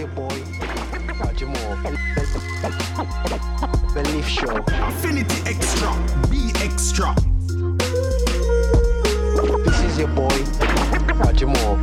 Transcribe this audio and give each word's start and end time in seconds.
your 0.00 0.08
boy, 0.08 0.22
Moore. 1.44 1.76
The 3.92 4.02
Lift 4.14 4.30
Show. 4.30 4.64
Affinity 4.86 5.42
Extra. 5.46 5.92
Be 6.30 6.50
extra. 6.64 7.14
This 9.64 9.80
is 9.82 9.98
your 9.98 10.08
boy, 10.08 10.38
Moore. 11.48 11.76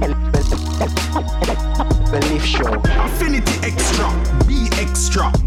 The 2.10 2.28
Lift 2.32 2.48
Show. 2.48 2.82
Affinity 3.04 3.54
Extra. 3.64 4.10
Be 4.48 4.68
extra. 4.82 5.47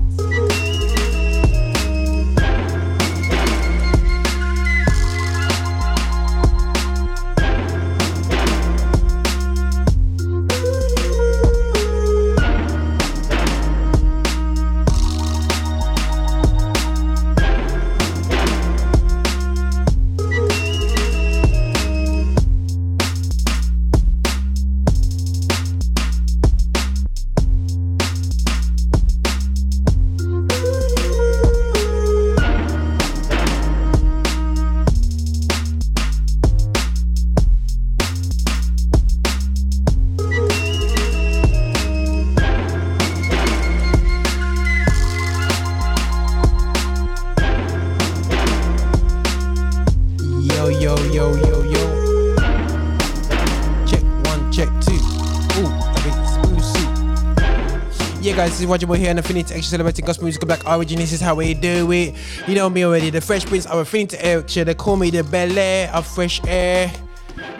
This 58.61 58.67
is 58.67 58.71
Roger 58.71 58.87
Boy 58.87 58.97
here 58.97 59.09
on 59.09 59.17
Affinity 59.17 59.55
Extra 59.55 59.71
celebrating 59.71 60.05
gospel 60.05 60.25
music 60.25 60.43
black 60.43 60.67
origin. 60.67 60.99
This 60.99 61.15
is 61.15 61.21
how 61.23 61.35
we 61.35 61.55
do 61.55 61.91
it. 61.93 62.15
You 62.47 62.55
know 62.55 62.69
me 62.69 62.85
already. 62.85 63.09
The 63.09 63.23
Fresh 63.23 63.47
Prince 63.47 63.65
of 63.65 63.79
Affinity 63.79 64.19
Extra. 64.19 64.67
They 64.67 64.75
call 64.75 64.97
me 64.97 65.09
the 65.09 65.25
Bel 65.25 65.59
Air 65.59 65.91
of 65.95 66.07
Fresh 66.07 66.43
Air, 66.45 66.93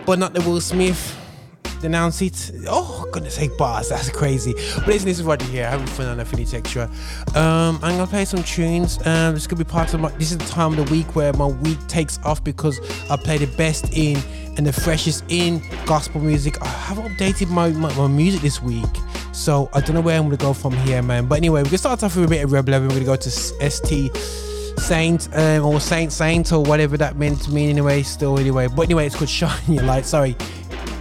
but 0.05 0.19
not 0.19 0.35
the 0.35 0.43
Will 0.43 0.61
Smith. 0.61 1.17
Denounce 1.81 2.21
it. 2.21 2.53
Oh, 2.69 3.09
goodness 3.13 3.37
sake, 3.37 3.57
bars. 3.57 3.89
That's 3.89 4.11
crazy. 4.11 4.53
But 4.53 4.89
listen, 4.89 5.09
this 5.09 5.19
is 5.21 5.25
Roger 5.25 5.47
here. 5.47 5.71
Having 5.71 5.87
fun 5.87 6.07
on 6.07 6.21
Affinity 6.21 6.55
Extra. 6.55 6.85
Um, 7.35 7.79
I'm 7.83 7.97
gonna 7.97 8.07
play 8.07 8.27
some 8.27 8.43
tunes. 8.43 8.99
Um, 9.07 9.33
this 9.33 9.47
could 9.47 9.57
be 9.57 9.65
part 9.65 9.95
of 9.95 10.01
my. 10.01 10.11
This 10.11 10.33
is 10.33 10.37
the 10.37 10.45
time 10.45 10.79
of 10.79 10.87
the 10.87 10.93
week 10.93 11.17
where 11.17 11.33
my 11.33 11.47
week 11.47 11.79
takes 11.87 12.19
off 12.25 12.45
because 12.45 12.79
I 13.09 13.17
play 13.17 13.39
the 13.39 13.47
best 13.57 13.97
in 13.97 14.19
and 14.59 14.67
the 14.67 14.73
freshest 14.75 15.25
in 15.29 15.63
gospel 15.87 16.21
music. 16.21 16.61
I 16.61 16.67
haven't 16.67 17.17
updated 17.17 17.49
my, 17.49 17.71
my, 17.71 17.95
my 17.95 18.09
music 18.09 18.43
this 18.43 18.63
week, 18.63 18.85
so 19.33 19.69
I 19.73 19.81
don't 19.81 19.95
know 19.95 20.01
where 20.01 20.17
I'm 20.17 20.25
gonna 20.25 20.37
go 20.37 20.53
from 20.53 20.73
here, 20.73 21.03
man. 21.03 21.27
But 21.27 21.37
anyway, 21.37 21.61
we're 21.61 21.67
gonna 21.67 21.79
start 21.79 22.03
off 22.03 22.17
with 22.17 22.25
a 22.25 22.29
bit 22.29 22.45
of 22.45 22.53
Rebel. 22.53 22.81
We're 22.81 22.89
gonna 22.89 23.05
go 23.05 23.17
to 23.17 23.31
ST. 23.31 24.17
Saint 24.79 25.29
um, 25.37 25.67
or 25.67 25.79
Saint 25.79 26.11
Saint 26.11 26.53
or 26.53 26.63
whatever 26.63 26.97
that 26.97 27.17
meant 27.17 27.43
to 27.43 27.51
me 27.51 27.69
anyway. 27.69 28.03
Still 28.03 28.39
anyway, 28.39 28.67
but 28.67 28.83
anyway, 28.83 29.07
it's 29.07 29.15
called 29.15 29.29
Shine 29.29 29.61
Your 29.69 29.83
Light. 29.83 30.07
Sorry, 30.07 30.35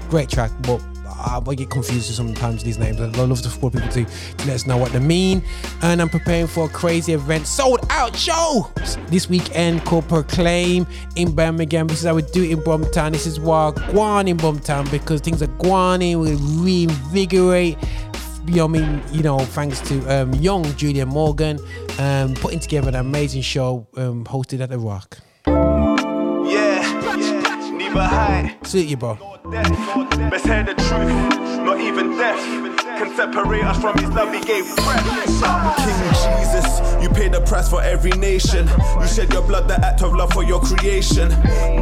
great 0.09 0.27
track, 0.27 0.51
but 0.63 0.81
I 1.19 1.55
get 1.55 1.69
confused 1.69 2.13
sometimes 2.13 2.63
these 2.63 2.77
names. 2.77 2.99
I 3.01 3.05
love 3.05 3.41
to 3.41 3.49
support 3.49 3.73
people 3.73 3.89
to, 3.89 4.05
to 4.05 4.47
let 4.47 4.55
us 4.55 4.65
know 4.65 4.77
what 4.77 4.91
they 4.93 4.99
mean. 4.99 5.43
And 5.81 6.01
I'm 6.01 6.09
preparing 6.09 6.47
for 6.47 6.65
a 6.65 6.69
crazy 6.69 7.13
event, 7.13 7.45
sold 7.45 7.85
out 7.89 8.15
show 8.15 8.71
this 9.07 9.29
weekend 9.29 9.83
called 9.85 10.07
Proclaim 10.07 10.87
in 11.15 11.33
Birmingham. 11.33 11.87
This 11.87 11.99
is 11.99 12.05
how 12.05 12.15
we 12.15 12.21
do 12.21 12.43
it 12.43 12.51
in 12.51 12.59
Bromtown. 12.59 13.11
This 13.11 13.27
is 13.27 13.39
why 13.39 13.71
Guan 13.75 14.29
in 14.29 14.37
Bromtown 14.37 14.89
because 14.91 15.21
things 15.21 15.41
are 15.41 15.47
guaning. 15.47 16.21
We 16.21 16.35
reinvigorate. 16.63 17.77
You 18.49 18.55
know, 18.55 18.65
I 18.65 18.67
mean, 18.67 19.03
you 19.11 19.21
know, 19.21 19.37
thanks 19.37 19.79
to 19.81 19.99
um, 20.07 20.33
young 20.33 20.63
Julia 20.75 21.05
Morgan, 21.05 21.59
um, 21.99 22.33
putting 22.33 22.59
together 22.59 22.89
an 22.89 22.95
amazing 22.95 23.43
show 23.43 23.85
um, 23.95 24.25
hosted 24.25 24.59
at 24.59 24.69
the 24.69 24.79
Rock. 24.79 25.19
Yeah, 25.45 26.81
neither 27.71 28.01
high, 28.01 28.57
Sweet 28.63 28.87
you, 28.87 28.97
bro. 28.97 29.19
Best 29.51 30.47
hear 30.47 30.63
the 30.63 30.73
truth, 30.73 31.59
not 31.63 31.79
even 31.79 32.17
death 32.17 32.68
can 32.99 33.15
separate 33.15 33.63
us 33.63 33.79
from 33.79 33.97
his 33.97 34.09
love 34.09 34.33
he 34.33 34.41
gave 34.41 34.65
breath. 34.75 35.05
King 35.79 36.01
Jesus, 36.19 37.01
you 37.01 37.07
paid 37.07 37.31
the 37.31 37.41
price 37.47 37.69
for 37.69 37.81
every 37.81 38.11
nation. 38.11 38.67
You 38.99 39.07
shed 39.07 39.31
your 39.31 39.41
blood, 39.41 39.69
the 39.69 39.75
act 39.75 40.01
of 40.01 40.13
love 40.13 40.33
for 40.33 40.43
your 40.43 40.59
creation. 40.59 41.29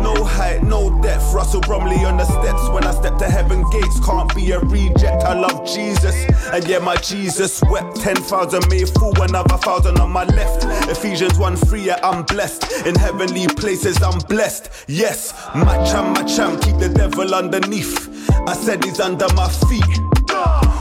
No 0.04 0.14
height, 0.24 0.62
no 0.62 1.02
depth. 1.02 1.34
Russell 1.34 1.62
Bromley 1.62 2.06
on 2.06 2.18
the 2.18 2.26
steps. 2.26 2.70
When 2.70 2.84
I 2.84 2.92
step 2.92 3.18
to 3.18 3.26
heaven 3.26 3.66
gates, 3.72 4.00
can't 4.06 4.34
be 4.36 4.52
a 4.52 4.60
reject. 4.60 5.24
I 5.24 5.34
love 5.34 5.66
Jesus, 5.66 6.16
and 6.54 6.64
yeah, 6.68 6.78
my 6.78 6.96
Jesus 6.98 7.64
wept. 7.64 7.96
Ten 7.96 8.16
thousand 8.16 8.70
made 8.70 8.88
fool, 8.90 9.20
another 9.20 9.58
thousand 9.58 10.00
on 10.00 10.12
my 10.12 10.26
left. 10.26 10.66
Ephesians 10.88 11.40
1 11.40 11.56
3, 11.56 11.82
yeah, 11.82 12.00
I'm 12.04 12.26
blessed. 12.26 12.86
In 12.86 12.94
heavenly 12.94 13.48
places, 13.48 14.04
I'm 14.04 14.20
blessed. 14.30 14.70
Yes, 14.88 15.34
my 15.56 15.84
cham, 15.84 16.14
my 16.14 16.24
cham, 16.24 16.60
keep 16.60 16.78
the 16.78 16.90
devil 16.90 17.34
underneath. 17.34 18.08
I 18.48 18.54
said 18.54 18.84
he's 18.84 19.00
under 19.00 19.28
my 19.34 19.50
feet. 19.50 20.17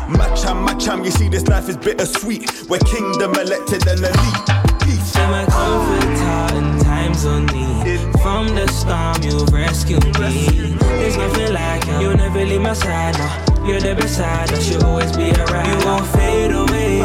Macham, 0.09 0.65
macham, 0.65 1.05
you 1.05 1.11
see 1.11 1.29
this 1.29 1.47
life 1.49 1.69
is 1.69 1.77
bittersweet. 1.77 2.69
We're 2.69 2.79
kingdom 2.79 3.35
elected 3.35 3.87
and 3.89 4.01
elite. 4.01 4.47
Peace. 4.83 5.17
You're 5.17 5.29
my 5.29 5.45
comforter 5.47 6.57
in 6.59 6.79
times 6.85 7.25
of 7.25 7.43
need. 7.53 7.99
From 8.23 8.55
the 8.55 8.69
storm, 8.69 9.21
you've 9.23 9.53
rescued 9.53 10.05
me. 10.21 10.77
There's 10.79 11.17
nothing 11.17 11.53
like 11.53 11.85
you. 11.87 12.01
You'll 12.01 12.17
never 12.17 12.45
leave 12.45 12.61
my 12.61 12.73
side, 12.73 13.19
no. 13.19 13.67
You're 13.67 13.81
the 13.81 13.97
beside 13.97 14.53
us, 14.53 14.71
you'll 14.71 14.85
always 14.85 15.17
be 15.17 15.33
around. 15.33 15.81
You 15.81 15.87
won't 15.87 16.07
fade 16.07 16.53
away. 16.53 16.99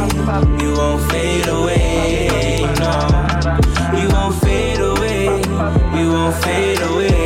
You 0.62 0.74
won't 0.78 1.12
fade 1.12 1.48
away. 1.48 2.62
No. 2.78 4.00
You 4.00 4.10
won't 4.10 4.36
fade 4.42 4.80
away. 4.80 5.26
You 6.00 6.12
won't 6.12 6.36
fade 6.44 6.82
away. 6.82 7.21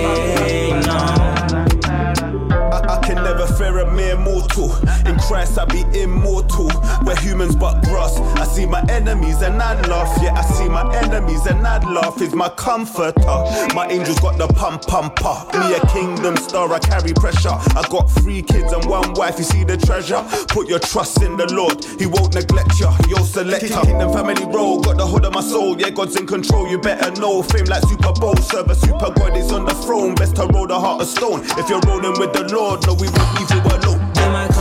Mere 3.96 4.18
mortal. 4.18 4.76
In 5.08 5.18
Christ, 5.18 5.58
I 5.58 5.66
be 5.66 5.82
immortal. 6.00 6.70
We're 7.06 7.16
humans 7.18 7.56
but 7.56 7.82
grass. 7.84 8.20
I 8.38 8.46
see 8.46 8.66
my 8.66 8.84
enemies 8.90 9.42
and 9.42 9.62
I 9.62 9.80
laugh. 9.88 10.18
Yeah, 10.22 10.34
I 10.34 10.42
see 10.42 10.68
my 10.68 10.84
enemies 10.98 11.46
and 11.46 11.66
I 11.66 11.80
laugh. 11.90 12.22
Is 12.22 12.34
my 12.34 12.50
comforter. 12.50 13.38
My 13.74 13.88
angels 13.90 14.20
got 14.20 14.38
the 14.38 14.48
pump 14.48 14.84
pumper. 14.88 15.36
Me 15.60 15.76
a 15.76 15.80
kingdom 15.88 16.38
star, 16.38 16.72
I 16.72 16.80
carry 16.80 17.14
pressure. 17.14 17.50
I 17.50 17.86
got 17.90 18.10
three 18.12 18.42
kids 18.42 18.72
and 18.72 18.86
one 18.86 19.14
wife. 19.14 19.38
You 19.38 19.44
see 19.44 19.64
the 19.64 19.78
treasure. 19.78 20.24
Put 20.50 20.68
your 20.68 20.80
trust 20.80 21.22
in 21.22 21.38
the 21.38 21.48
Lord. 21.54 21.84
He 22.00 22.06
won't 22.06 22.34
neglect 22.34 22.80
you. 22.80 22.90
Yo, 23.08 23.24
selector. 23.24 23.68
Kingdom 23.68 24.12
family 24.14 24.46
roll. 24.46 24.82
Got 24.82 24.98
the 24.98 25.06
hood 25.06 25.26
of 25.26 25.34
my 25.34 25.42
soul. 25.42 25.80
Yeah, 25.80 25.90
God's 25.90 26.16
in 26.16 26.28
control. 26.28 26.70
You 26.70 26.80
better 26.80 27.12
know. 27.22 27.42
Fame 27.44 27.66
like 27.66 27.84
Super 27.84 28.14
Bowl. 28.14 28.36
Serve 28.38 28.70
a 28.70 28.76
super 28.76 29.12
God 29.16 29.38
is 29.38 29.52
on 29.52 29.66
the 29.66 29.74
throne. 29.74 30.16
Best 30.16 30.36
to 30.38 30.46
roll 30.48 30.68
the 30.68 30.80
heart 30.80 31.02
of 31.02 31.08
stone. 31.08 31.42
If 31.58 31.70
you're 31.70 31.82
rolling 31.82 32.20
with 32.20 32.34
the 32.34 32.44
Lord, 32.54 32.86
no, 32.86 32.94
we 32.94 33.08
won't 33.08 33.40
leave 33.40 33.52
you 33.52 33.62
alone. 33.62 33.85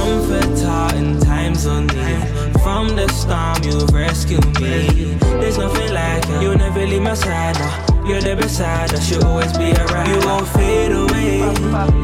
Comforter 0.05 0.97
in 0.99 1.19
times 1.19 1.65
of 1.65 1.87
need. 1.87 2.61
From 2.63 2.95
the 2.95 3.09
storm, 3.09 3.57
you've 3.63 3.91
rescued 3.91 4.45
me. 4.61 5.17
There's 5.41 5.57
nothing 5.57 5.95
like 5.95 6.29
you. 6.29 6.41
You'll 6.43 6.59
never 6.59 6.87
leave 6.87 7.01
my 7.01 7.15
side, 7.15 7.59
no. 7.59 8.05
You're 8.07 8.21
there 8.21 8.37
beside 8.37 8.93
us, 8.93 9.11
uh. 9.11 9.15
you'll 9.15 9.25
always 9.25 9.57
be 9.57 9.73
around. 9.73 10.09
Uh. 10.09 10.13
You 10.13 10.27
won't 10.27 10.49
fade 10.49 10.93
away. 10.93 11.39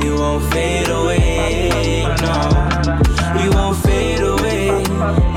You 0.02 0.14
won't 0.14 0.44
fade 0.50 0.88
away. 0.88 2.04
No. 2.24 2.38
You 3.42 3.50
won't 3.50 3.76
fade 3.84 4.20
away. 4.20 4.66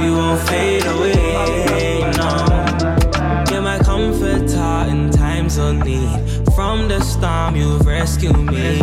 You 0.01 0.13
won't 0.15 0.41
fade 0.47 0.85
away. 0.85 2.11
No. 2.15 2.29
You're 3.51 3.61
my 3.61 3.77
comforter 3.79 4.89
in 4.89 5.11
times 5.11 5.57
of 5.57 5.83
need. 5.83 6.32
From 6.55 6.87
the 6.87 6.99
storm, 7.01 7.55
you've 7.55 7.85
rescued 7.85 8.37
me. 8.37 8.77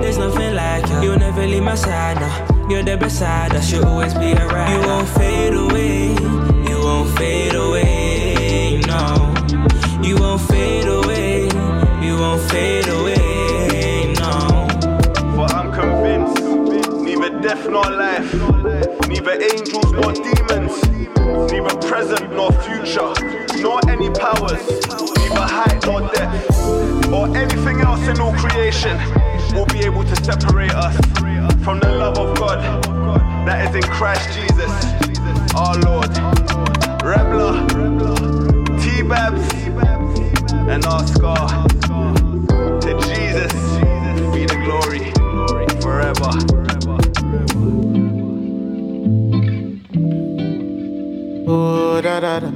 There's 0.00 0.18
nothing 0.18 0.54
like 0.54 0.88
you. 0.88 1.02
You'll 1.02 1.18
never 1.18 1.46
leave 1.46 1.62
my 1.62 1.76
side, 1.76 2.20
no. 2.20 2.68
You're 2.68 2.82
there 2.82 2.96
beside 2.96 3.54
us, 3.54 3.70
you'll 3.70 3.86
always 3.86 4.12
be 4.14 4.32
around. 4.32 4.72
You 4.72 4.88
won't 4.88 5.08
fade 5.08 5.54
away. 5.54 6.08
You 6.68 6.78
won't 6.80 7.16
fade 7.16 7.54
away. 7.54 8.80
No. 8.88 9.34
You 10.02 10.16
won't 10.16 10.40
fade 10.42 10.88
away. 10.88 11.44
You 12.04 12.16
won't 12.16 12.42
fade 12.50 12.88
away. 12.88 14.14
No. 14.18 14.66
For 15.36 15.46
I'm 15.54 15.72
convinced, 15.72 16.42
neither 17.02 17.38
death 17.40 17.68
nor 17.68 17.84
life, 17.84 18.34
neither 19.08 19.40
angels 19.40 19.92
nor 19.92 20.12
demons, 20.12 20.82
neither 21.52 21.76
present 21.86 22.32
nor 22.32 22.50
future, 22.62 23.14
nor 23.62 23.78
any 23.88 24.10
powers, 24.10 24.66
or 25.32 25.46
height 25.46 25.86
or 25.88 26.00
depth 26.12 27.08
or 27.12 27.36
anything 27.36 27.80
else 27.80 28.06
in 28.08 28.20
all 28.20 28.32
creation 28.34 28.96
will 29.54 29.66
be 29.66 29.80
able 29.80 30.04
to 30.04 30.16
separate 30.24 30.72
us 30.72 30.96
from 31.64 31.78
the 31.80 31.90
love 31.92 32.18
of 32.18 32.36
God 32.38 32.60
that 33.46 33.68
is 33.68 33.74
in 33.74 33.90
Christ 33.90 34.28
Jesus, 34.38 35.54
our 35.54 35.76
Lord. 35.80 36.10
Rebla, 37.02 37.52
T 38.80 39.02
Babs, 39.02 39.54
and 40.70 40.84
our 40.86 41.06
scar. 41.06 41.48
To 42.80 42.92
Jesus 43.08 43.52
be 44.32 44.46
the 44.46 44.58
glory 44.64 45.10
forever. 45.82 46.30
Oh 51.48 52.00
da 52.00 52.20
da 52.20 52.40
da. 52.40 52.50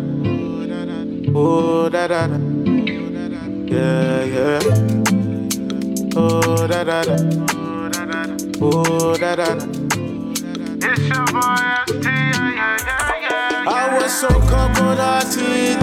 Oh 1.35 1.89
da 1.89 2.07
da 2.07 2.27
da 2.29 2.56
yeah, 3.67 4.25
yeah. 4.25 4.61
Oh, 6.17 6.67
da 6.67 6.85
da 6.85 7.03
da. 7.03 7.17
Oh, 8.61 9.17
da 9.19 9.37
da 9.37 9.55
da. 9.55 9.67
It's 10.83 11.09
your 11.09 11.27
boy 11.27 11.67
ST, 11.87 12.05
yeah, 12.05 12.55
yeah, 12.55 12.77
yeah, 12.87 13.21
yeah. 13.21 13.65
I 13.67 13.99
was 14.01 14.13
so 14.21 14.29
cold 14.29 14.99
hearted. 14.99 15.79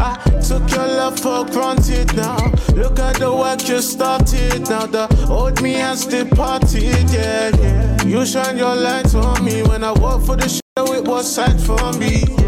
I 0.00 0.16
took 0.40 0.70
your 0.70 0.86
love 0.86 1.18
for 1.20 1.44
granted 1.44 2.16
now. 2.16 2.38
Look 2.74 2.98
at 2.98 3.16
the 3.16 3.30
work 3.32 3.68
you 3.68 3.80
started. 3.80 4.68
Now 4.68 4.86
the 4.86 5.06
old 5.28 5.60
me 5.62 5.74
has 5.74 6.06
departed. 6.06 7.10
Yeah, 7.10 7.50
yeah. 7.56 8.02
You 8.04 8.24
shine 8.24 8.56
your 8.56 8.74
light 8.74 9.14
on 9.14 9.44
me 9.44 9.62
when 9.62 9.84
I 9.84 9.92
walk 9.92 10.24
for 10.24 10.36
the 10.36 10.48
show. 10.48 10.94
It 10.94 11.04
was 11.04 11.34
sad 11.34 11.60
for 11.60 11.92
me. 11.98 12.39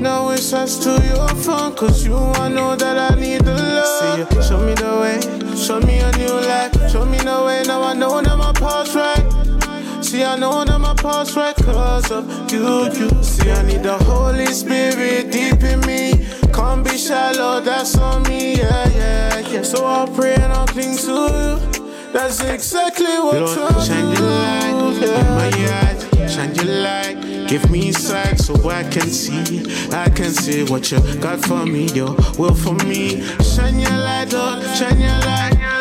Now 0.00 0.30
it's 0.30 0.52
us 0.52 0.78
to 0.84 0.90
your 1.06 1.28
phone, 1.42 1.74
cause 1.74 2.06
you 2.06 2.16
I 2.16 2.48
know 2.48 2.76
that 2.76 3.12
I 3.12 3.18
need 3.18 3.40
the 3.42 3.54
love. 3.54 4.28
See 4.28 4.36
you, 4.36 4.42
show 4.42 4.60
me 4.60 4.74
the 4.74 4.98
way, 5.00 5.20
show 5.56 5.80
me 5.80 5.98
a 5.98 6.10
new 6.16 6.34
life, 6.46 6.90
show 6.90 7.04
me 7.04 7.18
the 7.18 7.42
way. 7.44 7.62
Now 7.66 7.82
I 7.82 7.94
know 7.94 8.22
that 8.22 8.36
my 8.36 8.52
past 8.52 8.94
right. 8.94 10.04
See, 10.04 10.22
I 10.22 10.36
know 10.36 10.64
that 10.64 10.78
my 10.78 10.94
past 10.94 11.34
right 11.36 11.54
cause 11.56 12.10
of 12.12 12.24
you, 12.50 12.84
you. 12.92 13.22
See, 13.22 13.50
I 13.50 13.62
need 13.66 13.82
the 13.82 13.98
Holy 13.98 14.46
Spirit 14.46 15.32
deep 15.32 15.62
in 15.62 15.80
me. 15.80 16.12
Can't 16.54 16.84
be 16.84 16.96
shallow, 16.96 17.60
that's 17.60 17.98
on 17.98 18.22
me, 18.22 18.56
yeah, 18.56 18.88
yeah, 18.90 19.38
yeah. 19.40 19.62
So 19.62 19.84
I'll 19.84 20.06
pray 20.06 20.34
and 20.34 20.52
I'll 20.52 20.66
cling 20.66 20.96
to 20.96 21.12
you. 21.12 22.12
That's 22.12 22.40
exactly 22.40 23.18
what 23.18 23.40
Lord, 23.40 23.58
I'm 23.58 23.84
shine 23.84 24.12
your 24.12 24.30
light 24.30 25.02
in 25.02 25.26
my 25.34 25.50
eyes, 25.82 26.07
shine 26.28 26.54
your 26.54 26.64
light. 26.82 27.48
Give 27.48 27.70
me 27.70 27.92
sight 27.92 28.38
so 28.38 28.54
I 28.68 28.82
can 28.84 29.08
see, 29.08 29.64
I 29.90 30.10
can 30.10 30.30
see 30.30 30.64
what 30.64 30.90
you 30.90 31.00
got 31.20 31.40
for 31.40 31.64
me, 31.64 31.86
your 31.92 32.14
will 32.38 32.54
for 32.54 32.74
me. 32.74 33.22
Shine 33.42 33.80
your 33.80 33.90
light, 33.90 34.32
Lord, 34.32 34.62
shine 34.76 35.00
your 35.00 35.18
light. 35.20 35.77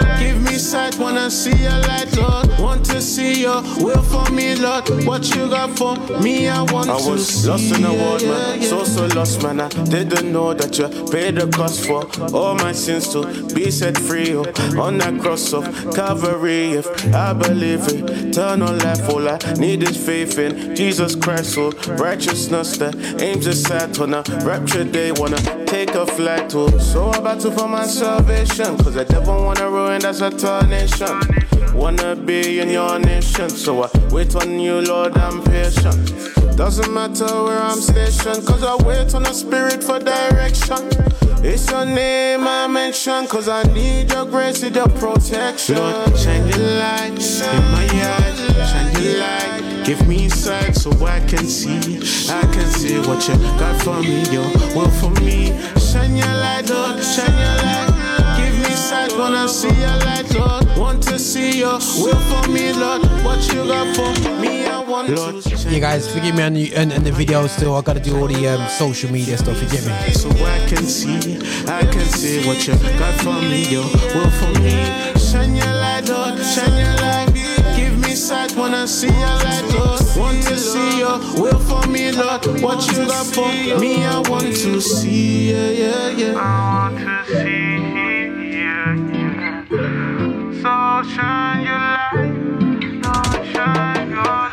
Give 0.57 0.63
sight, 0.65 0.98
wanna 0.98 1.30
see 1.30 1.56
your 1.56 1.80
light, 1.81 2.12
Lord. 2.18 2.48
Want 2.57 2.83
to 2.86 3.00
see 3.00 3.42
your 3.42 3.62
will 3.77 4.01
for 4.01 4.27
me, 4.31 4.56
Lord. 4.56 4.89
What 5.06 5.30
you 5.36 5.48
got 5.48 5.77
for 5.77 5.95
me, 6.19 6.48
I 6.48 6.63
want 6.63 6.89
I 6.89 6.98
to 6.98 7.09
was 7.12 7.48
lost 7.48 7.75
in 7.75 7.83
the 7.83 7.94
world, 7.94 8.24
yeah, 8.24 8.30
man. 8.30 8.62
yeah. 8.63 8.68
So, 8.68 8.83
so 8.83 9.06
lost, 9.15 9.44
man. 9.44 9.62
I 9.62 9.69
didn't 9.69 10.31
know 10.31 10.56
that 10.56 10.80
you 10.80 10.88
paid 11.12 11.36
the 11.36 11.45
cost 11.56 11.86
for 11.86 12.07
all 12.36 12.56
my 12.56 12.71
sins 12.71 13.07
to 13.09 13.21
be 13.54 13.69
set 13.69 14.00
free. 14.00 14.33
Oh, 14.33 14.45
on 14.81 14.98
that 14.98 15.21
cross 15.21 15.54
of 15.54 15.63
Calvary, 15.94 16.71
if 16.71 16.88
I 17.13 17.33
believe 17.33 17.88
it, 17.89 18.33
turn 18.33 18.63
eternal 18.63 18.74
life, 18.77 19.07
all 19.09 19.30
I 19.30 19.38
need 19.59 19.83
is 19.83 19.95
faith 19.95 20.39
in 20.39 20.75
Jesus 20.75 21.15
Christ. 21.15 21.54
So, 21.54 21.69
righteousness 22.00 22.77
that 22.77 22.95
aims 23.21 23.45
at 23.69 24.00
a 24.00 24.24
rapture 24.44 24.86
day, 24.86 25.12
wanna 25.12 25.67
take 25.68 25.96
a 25.96 26.06
flight 26.06 26.50
to. 26.50 26.80
So, 26.80 27.12
about 27.12 27.42
to 27.42 27.52
find 27.52 27.72
my 27.72 27.86
salvation, 27.86 28.78
cause 28.78 28.98
I 28.98 29.04
never 29.04 29.34
wanna 29.34 29.69
ruin 29.69 30.02
that's 30.02 30.22
a 30.22 30.68
nation. 30.68 31.19
Wanna 31.74 32.16
be 32.16 32.60
in 32.60 32.69
your 32.69 32.98
nation, 33.00 33.50
so 33.50 33.84
I 33.84 33.90
wait 34.10 34.36
on 34.36 34.60
you, 34.60 34.81
Lord, 34.81 35.18
I'm 35.18 35.44
patient. 35.44 36.56
Doesn't 36.56 36.92
matter 36.92 37.25
where 37.44 37.60
I'm 37.60 37.80
stationed, 37.80 38.48
cause 38.48 38.64
I 38.64 38.75
wait 38.84 39.14
on 39.14 39.24
the 39.24 39.34
spirit 39.34 39.84
for 39.84 40.00
direction. 40.00 40.90
It's 41.44 41.69
your 41.69 41.86
name 41.86 42.48
I 42.48 42.68
mention, 42.68 43.28
cause 43.28 43.48
I 43.48 43.64
need 43.74 44.12
your 44.12 44.25
grace 44.25 44.64
and 44.64 44.75
your 44.75 44.90
protection. 44.90 45.75
Lord, 45.75 46.18
shine 46.18 46.48
your 46.48 46.58
light 46.58 47.12
in 47.12 47.64
my 47.72 47.88
eyes, 47.94 48.72
shine 48.72 49.04
your 49.04 49.19
light. 49.19 49.67
Give 49.88 50.06
me 50.06 50.28
sight 50.28 50.75
so 50.75 50.92
I 51.06 51.22
can 51.22 51.48
see, 51.48 51.78
I 52.30 52.42
can 52.51 52.68
see 52.68 53.00
what 53.00 53.25
you 53.25 53.36
got 53.57 53.81
for 53.84 54.01
me, 54.01 54.22
your 54.30 54.44
will 54.75 54.92
for 54.92 55.12
me. 55.22 55.57
Shine 55.80 56.18
your 56.18 56.28
light, 56.28 56.69
Lord, 56.69 57.01
shine 57.01 57.31
your 57.31 57.56
light. 57.63 58.36
Give 58.36 58.54
me 58.60 58.75
sight, 58.75 59.18
wanna 59.18 59.48
see 59.48 59.69
your 59.69 59.95
light, 60.04 60.30
Lord. 60.36 60.78
Want 60.78 61.01
to 61.04 61.18
see 61.18 61.60
your 61.60 61.80
will 62.04 62.19
for 62.19 62.51
me, 62.51 62.74
Lord. 62.74 63.04
What 63.24 63.39
you 63.54 63.66
got 63.66 63.95
for 63.95 64.12
me, 64.42 64.66
I 64.66 64.81
want 64.81 65.07
Lord, 65.07 65.42
to. 65.44 65.69
Yeah, 65.69 65.80
guys, 65.80 66.13
forgive 66.13 66.36
me 66.36 66.44
on 66.44 66.56
the, 66.56 66.75
and, 66.75 66.92
and 66.92 67.06
the 67.06 67.13
video 67.13 67.48
still. 67.48 67.74
I 67.78 67.81
gotta 67.81 68.01
do 68.01 68.19
all 68.19 68.28
the 68.28 68.45
um, 68.45 68.68
social 68.68 69.10
media 69.10 69.38
stuff. 69.38 69.57
Forgive 69.57 69.88
me. 69.88 70.13
So 70.13 70.30
I 70.31 70.68
can 70.68 70.83
see, 70.83 71.38
I 71.66 71.83
can 71.83 72.06
see 72.07 72.45
what 72.45 72.68
you 72.68 72.74
got 73.00 73.13
for 73.22 73.42
me, 73.42 73.63
your 73.69 73.86
will 73.86 74.31
for 74.31 74.60
me. 74.60 74.83
Shine 75.18 75.56
your 75.56 75.74
light, 75.80 76.10
Lord, 76.10 76.38
shine 76.44 76.78
your 76.78 76.94
light. 76.98 77.27
Give 78.28 78.36
me 78.36 78.40
sight, 78.48 78.58
wanna 78.58 78.88
see 78.88 79.08
your 79.08 79.16
light, 79.16 79.64
Lord. 79.74 80.02
Want 80.18 80.44
to 80.48 80.58
see 80.58 81.00
your 81.00 81.18
will 81.42 81.60
for 81.60 81.88
me, 81.88 82.12
Lord. 82.12 82.46
What 82.62 82.86
you 82.92 83.06
got 83.08 83.26
for 83.28 83.48
me, 83.80 84.04
I 84.04 84.20
want 84.20 84.54
to 84.54 84.82
see, 84.82 85.52
yeah, 85.52 85.70
yeah, 85.70 86.10
yeah. 86.10 86.34
I 86.36 86.90
want 86.90 87.00
to 87.00 87.24
see, 87.26 87.78
yeah, 88.52 88.96
yeah. 89.14 89.64
So 90.62 91.04
shine 91.10 91.62
your 91.64 91.80
light, 91.80 92.34
so 93.02 93.14
shine 93.54 94.10
your 94.10 94.52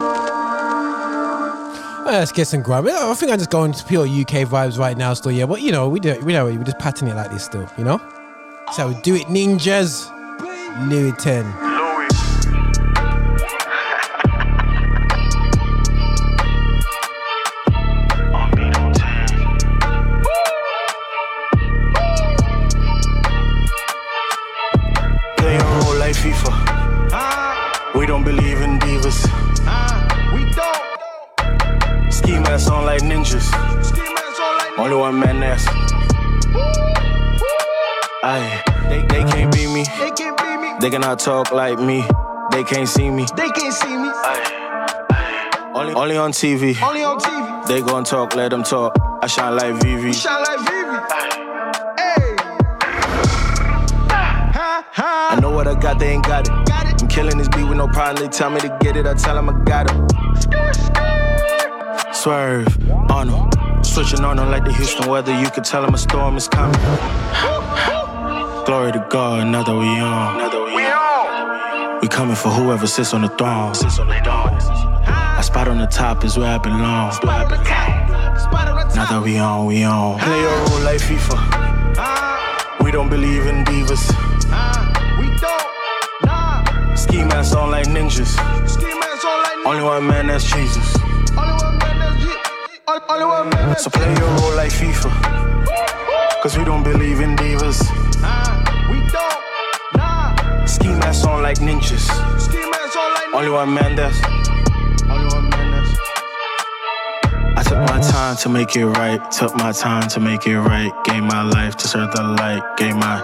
light. 0.00 2.06
Let's 2.06 2.32
get 2.32 2.48
some 2.48 2.62
grime. 2.62 2.88
I 2.88 3.14
think 3.14 3.30
I'm 3.30 3.38
just 3.38 3.50
going 3.50 3.70
to 3.70 3.84
pure 3.84 4.04
UK 4.04 4.48
vibes 4.48 4.78
right 4.78 4.98
now, 4.98 5.14
still. 5.14 5.30
Yeah, 5.30 5.46
but 5.46 5.62
you 5.62 5.70
know, 5.70 5.88
we 5.88 6.00
do, 6.00 6.18
we 6.24 6.32
know, 6.32 6.46
we 6.46 6.56
just 6.64 6.80
pattern 6.80 7.06
it 7.06 7.14
like 7.14 7.30
this, 7.30 7.44
still. 7.44 7.68
You 7.78 7.84
know, 7.84 8.00
so 8.72 8.92
do 9.04 9.14
it, 9.14 9.28
ninjas. 9.28 10.10
Louis 10.76 11.12
ten. 11.12 11.44
Louis. 11.60 12.08
On 18.34 18.50
beat 18.54 18.76
on 18.76 18.92
10. 18.92 18.98
Play 25.36 25.54
your 25.54 25.64
role 25.64 25.96
like 25.98 26.14
FIFA. 26.14 26.52
We 27.94 28.06
don't 28.06 28.24
believe 28.24 28.60
in 28.60 28.78
divas. 28.78 29.26
We 30.34 30.44
don't. 30.54 32.12
Ski 32.12 32.38
mask 32.38 32.70
on 32.70 32.84
like 32.84 33.02
ninjas. 33.02 33.48
Ski 33.84 34.00
mask 34.00 34.40
on 34.40 34.58
like 34.58 34.78
Only 34.78 34.96
one 34.96 35.18
man 35.18 35.40
that's. 35.40 35.66
Aye, 38.22 38.62
they, 38.88 39.02
they 39.02 39.24
can't 39.30 39.52
beat 39.52 39.68
me. 39.70 39.84
They 40.80 40.90
can't 40.90 41.02
beat 41.02 41.18
me. 41.18 41.18
They 41.18 41.18
cannot 41.18 41.18
talk 41.18 41.52
like 41.52 41.78
me. 41.78 42.04
They 42.50 42.64
can't 42.64 42.88
see 42.88 43.10
me. 43.10 43.26
They 43.36 43.50
can't 43.50 43.74
see 43.74 43.96
me. 43.96 44.10
Only, 45.74 45.94
only 45.94 46.16
on 46.16 46.32
TV. 46.32 46.80
Only 46.82 47.02
on 47.02 47.18
TV. 47.18 47.66
They 47.66 47.80
gon' 47.82 48.04
talk, 48.04 48.34
let 48.34 48.50
them 48.50 48.62
talk. 48.62 48.96
I 49.22 49.26
shine 49.26 49.56
like 49.56 49.74
VV. 49.74 50.14
Shine 50.14 50.42
like 50.42 50.58
Vivi. 50.60 50.98
Hey. 51.98 52.36
I 55.00 55.38
know 55.40 55.50
what 55.50 55.66
I 55.68 55.74
got, 55.78 55.98
they 55.98 56.10
ain't 56.10 56.24
got 56.24 56.48
it. 56.48 56.54
Got 56.66 56.86
it. 56.86 57.02
I'm 57.02 57.08
killing 57.08 57.38
this 57.38 57.48
beat 57.48 57.64
with 57.64 57.76
no 57.76 57.86
problem. 57.88 58.16
They 58.24 58.28
tell 58.28 58.50
me 58.50 58.60
to 58.60 58.68
get 58.80 58.96
it, 58.96 59.06
I 59.06 59.14
tell 59.14 59.34
them 59.34 59.50
I 59.50 59.52
got 59.64 59.90
it. 59.90 59.96
Swerve, 62.14 62.66
on 63.10 63.30
'em. 63.30 63.50
Switching 63.84 64.24
on 64.24 64.36
them 64.36 64.50
like 64.50 64.64
the 64.64 64.72
Houston 64.72 65.08
weather. 65.10 65.32
You 65.38 65.50
can 65.50 65.62
tell 65.62 65.82
them 65.82 65.94
a 65.94 65.98
storm 65.98 66.36
is 66.36 66.48
coming. 66.48 66.80
Glory 68.66 68.92
to 68.92 69.06
God, 69.08 69.46
now 69.46 69.62
that 69.62 69.74
we 69.74 70.00
on. 70.00 70.47
Coming 72.18 72.34
for 72.34 72.48
whoever 72.48 72.88
sits 72.88 73.14
on 73.14 73.22
the 73.22 73.28
throne. 73.28 73.72
Sits 73.76 74.00
on 74.00 74.08
the 74.08 74.18
throne. 74.26 74.52
A 75.38 75.40
spot 75.40 75.68
on 75.68 75.78
the 75.78 75.86
top 75.86 76.24
is 76.24 76.36
where 76.36 76.52
I 76.52 76.58
belong. 76.58 77.12
Spot 77.12 77.44
on 77.44 77.48
the 77.48 77.56
top. 77.62 78.40
Spot 78.40 78.68
on 78.68 78.88
the 78.88 78.94
Now 78.96 79.06
that 79.06 79.22
we 79.22 79.38
on, 79.38 79.66
we 79.66 79.84
on. 79.84 80.18
Play 80.18 80.40
your 80.40 80.56
role 80.66 80.80
like 80.80 80.98
FIFA. 80.98 81.36
Ah. 81.96 82.76
We 82.82 82.90
don't 82.90 83.08
believe 83.08 83.46
in 83.46 83.64
divas. 83.64 84.02
Ah. 84.50 84.82
We 85.20 85.26
don't. 85.38 86.26
Nah. 86.26 86.96
Ski 86.96 87.18
mask 87.22 87.56
on 87.56 87.70
like 87.70 87.86
ninjas. 87.86 88.34
Ski 88.68 88.86
mask 88.98 89.24
on 89.24 89.38
like 89.44 89.66
Only 89.68 89.84
one 89.84 90.04
man, 90.08 90.26
that's 90.26 90.42
Jesus. 90.42 90.96
Only 91.38 91.54
one 91.54 91.78
man 91.78 91.98
that's 92.02 92.24
it. 92.24 92.38
Only- 92.88 93.02
Only 93.10 93.26
one 93.26 93.50
man 93.50 93.68
that's 93.68 93.84
So 93.84 93.90
play 93.90 94.12
your 94.12 94.30
role 94.38 94.56
like 94.56 94.72
FIFA. 94.72 95.10
Cause 96.42 96.58
we 96.58 96.64
don't 96.64 96.82
believe 96.82 97.20
in 97.20 97.36
divas. 97.36 97.78
Ski 100.78 100.90
mask 100.90 101.26
on 101.26 101.42
like 101.42 101.58
ninjas. 101.58 102.06
Ski 102.40 102.58
mask 102.70 102.96
on 102.96 103.14
like 103.14 103.34
Only 103.34 103.50
one 103.50 103.74
man, 103.74 103.96
that's. 103.96 104.16
Only 105.10 105.34
one 105.34 105.50
man, 105.50 105.72
that's. 105.72 105.98
I 107.58 107.62
took 107.64 107.78
my 107.78 108.00
time 108.00 108.36
to 108.36 108.48
make 108.48 108.76
it 108.76 108.86
right. 108.86 109.30
Took 109.32 109.56
my 109.56 109.72
time 109.72 110.08
to 110.10 110.20
make 110.20 110.46
it 110.46 110.56
right. 110.60 110.92
Gave 111.04 111.24
my 111.24 111.42
life 111.42 111.74
to 111.78 111.88
serve 111.88 112.12
the 112.12 112.22
light. 112.22 112.62
Gave 112.76 112.94
my. 112.94 113.18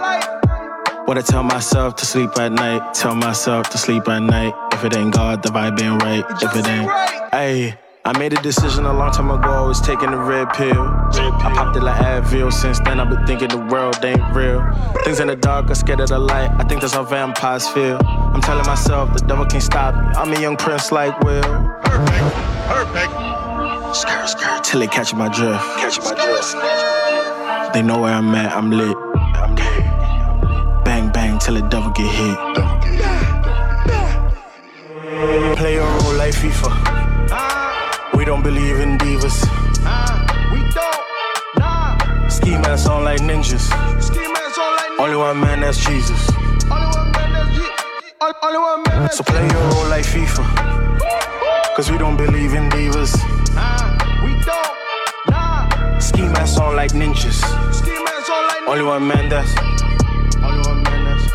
What 1.05 1.17
I 1.17 1.21
tell 1.21 1.43
myself 1.43 1.95
to 1.97 2.05
sleep 2.05 2.37
at 2.37 2.51
night. 2.51 2.93
Tell 2.93 3.15
myself 3.15 3.69
to 3.69 3.77
sleep 3.77 4.05
at 4.09 4.19
night. 4.19 4.53
If 4.73 4.83
it 4.83 4.93
ain't 4.93 5.13
God, 5.13 5.41
the 5.41 5.49
vibe 5.49 5.79
ain't 5.79 6.01
right. 6.03 6.25
If 6.41 6.55
it 6.57 6.67
ain't. 6.67 6.91
Hey, 7.31 7.79
I 8.07 8.15
made 8.19 8.33
a 8.33 8.41
decision 8.43 8.85
a 8.85 8.93
long 8.93 9.11
time 9.11 9.31
ago. 9.31 9.49
I 9.49 9.61
was 9.61 9.81
taking 9.81 10.11
the 10.11 10.17
red 10.19 10.53
pill. 10.53 10.79
I 10.79 11.51
popped 11.55 11.75
it 11.75 11.81
like 11.81 11.95
Advil. 11.95 12.53
Since 12.53 12.79
then, 12.81 12.99
I've 12.99 13.09
been 13.09 13.25
thinking 13.25 13.47
the 13.47 13.57
world 13.57 13.97
ain't 14.05 14.21
real. 14.35 14.61
Things 15.03 15.19
in 15.19 15.25
the 15.25 15.35
dark 15.35 15.71
are 15.71 15.75
scared 15.75 15.99
of 15.99 16.09
the 16.09 16.19
light. 16.19 16.51
I 16.59 16.65
think 16.65 16.81
that's 16.81 16.93
how 16.93 17.03
vampires 17.03 17.67
feel. 17.69 17.97
I'm 18.05 18.41
telling 18.41 18.67
myself 18.67 19.11
the 19.11 19.25
devil 19.25 19.43
can't 19.47 19.63
stop 19.63 19.95
me. 19.95 20.01
I'm 20.17 20.31
a 20.31 20.39
young 20.39 20.55
prince 20.55 20.91
like 20.91 21.19
Will. 21.21 21.41
Perfect, 21.83 22.35
perfect. 22.67 23.11
Skirt, 23.95 24.29
skirt, 24.29 24.63
till 24.63 24.81
they 24.81 24.87
catch 24.87 25.11
my 25.15 25.27
drift. 25.27 25.63
Catch 25.81 25.97
my 26.01 26.13
drift. 26.13 27.73
They 27.73 27.81
know 27.81 28.01
where 28.01 28.13
I'm 28.13 28.35
at, 28.35 28.55
I'm 28.55 28.69
lit. 28.69 28.95
I'm 28.95 29.55
lit. 29.55 30.85
Bang 30.85 31.11
bang 31.11 31.39
till 31.39 31.55
the 31.55 31.67
devil 31.69 31.89
get 31.89 32.05
hit. 32.05 32.37
Play 35.57 35.73
your 35.73 35.87
role 35.87 36.13
like 36.13 36.35
FIFA. 36.35 36.69
Ah. 37.31 37.64
We 38.25 38.31
don't 38.31 38.41
believe 38.41 38.79
in 38.79 38.97
divas. 38.97 39.37
We 40.51 40.59
don't. 40.73 41.59
Nah. 41.59 42.27
Ski 42.27 42.57
masks 42.57 42.87
on 42.87 43.03
like 43.03 43.19
ninjas. 43.21 43.69
Ski 44.01 44.17
mask 44.17 44.57
on 44.57 44.75
like 44.77 44.99
Only 44.99 45.15
one 45.15 45.39
man, 45.39 45.59
that's 45.59 45.77
Jesus. 45.77 46.27
Only 46.71 46.87
one 46.87 47.11
man 47.11 47.33
that's 47.33 47.55
G. 47.55 47.61
Only- 48.19 48.35
Only 48.41 48.57
one 48.57 48.81
man 48.81 49.01
that's 49.03 49.17
So 49.17 49.23
play 49.23 49.45
your 49.47 49.61
role 49.69 49.89
like 49.89 50.05
FIFA. 50.05 50.43
Cause 51.75 51.91
we 51.91 51.99
don't 51.99 52.17
believe 52.17 52.55
in 52.55 52.67
divas. 52.71 53.13
We 54.25 54.33
don't. 54.43 54.75
Nah. 55.29 55.99
Ski 55.99 56.23
masks 56.23 56.57
on 56.57 56.75
like 56.75 56.93
ninjas. 56.93 57.37
Ski 57.75 57.91
mask 57.91 58.31
on 58.31 58.47
like 58.47 58.67
Only 58.67 58.85
one 58.85 59.07
man, 59.07 59.29
that's. 59.29 59.53
Only 60.41 60.67
one 60.67 60.81
man, 60.81 61.03
that's. 61.05 61.31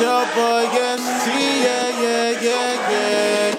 Your 0.00 0.24
boy, 0.34 0.62
yes, 0.72 1.02
T, 1.24 1.28
yeah, 1.64 1.88
yeah, 2.02 2.30
yeah, 2.46 2.90
yeah. 2.90 3.54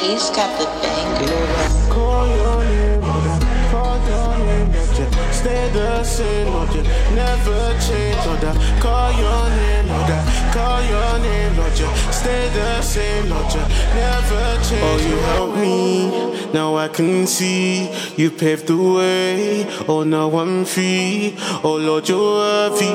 He's 0.00 0.28
got 0.30 0.50
the 0.58 0.66
banger. 0.82 1.48
Call 1.92 2.26
your 2.28 2.64
name, 2.64 3.00
Lord, 3.00 3.42
call 3.72 3.96
your 4.08 4.32
name, 4.44 4.72
Lord, 4.72 4.98
yeah. 4.98 5.30
Stay 5.32 5.70
the 5.72 6.04
same, 6.04 6.52
Lord, 6.52 6.74
yeah. 6.74 7.14
Never 7.14 7.78
change, 7.80 8.20
Lord, 8.26 8.42
yeah. 8.42 8.80
Call 8.80 9.10
your 9.12 9.44
name, 9.56 9.88
Lord, 9.88 10.08
yeah. 10.08 10.52
Call 10.52 10.82
your 10.84 11.18
name, 11.24 11.56
Lord, 11.56 11.78
yeah. 11.78 12.10
Stay 12.10 12.48
the 12.50 12.82
same, 12.82 13.28
Lord, 13.30 13.54
yeah. 13.54 13.68
Never 13.94 14.62
change. 14.62 14.84
Oh, 14.84 14.98
you 15.08 15.16
help 15.32 15.50
me, 15.56 16.10
now 16.56 16.74
I 16.76 16.88
can 16.88 17.26
see. 17.26 17.90
You 18.16 18.30
paved 18.30 18.68
the 18.68 18.78
way, 18.96 19.66
oh, 19.86 20.04
now 20.04 20.30
I'm 20.40 20.64
free. 20.64 21.34
Oh, 21.62 21.76
Lord, 21.76 22.08
you're 22.08 22.30
worthy, 22.40 22.94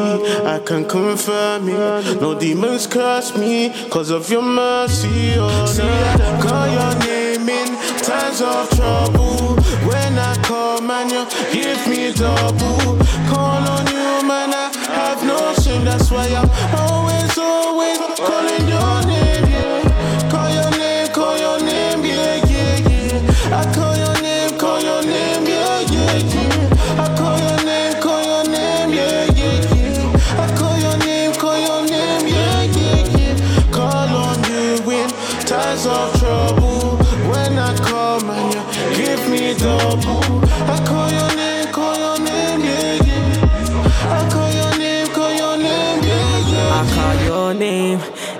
I 0.56 0.58
can 0.66 0.84
confirm 0.88 1.70
it. 1.70 2.20
No 2.20 2.30
demons 2.40 2.88
curse 2.88 3.38
me, 3.38 3.70
cause 3.92 4.10
of 4.10 4.28
your 4.32 4.42
mercy, 4.42 5.36
oh, 5.38 5.66
See, 5.68 5.84
I 5.84 6.42
call 6.46 6.68
your 6.78 6.94
name 7.06 7.48
in 7.60 7.70
times 8.02 8.42
of 8.42 8.68
trouble. 8.78 9.56
When 9.90 10.14
I 10.18 10.34
call, 10.42 10.82
man, 10.82 11.08
you 11.14 11.24
give 11.54 11.82
me 11.88 12.14
double. 12.14 12.98
Call 13.30 13.62
on 13.76 13.86
you, 13.96 14.10
man, 14.30 14.50
I 14.54 14.68
have 14.98 15.22
no 15.24 15.38
shame. 15.62 15.84
That's 15.86 16.10
why 16.10 16.28
I'm 16.40 16.50
always, 16.82 17.38
always 17.38 18.00
calling 18.28 18.66
your 18.74 18.96
name, 19.06 19.11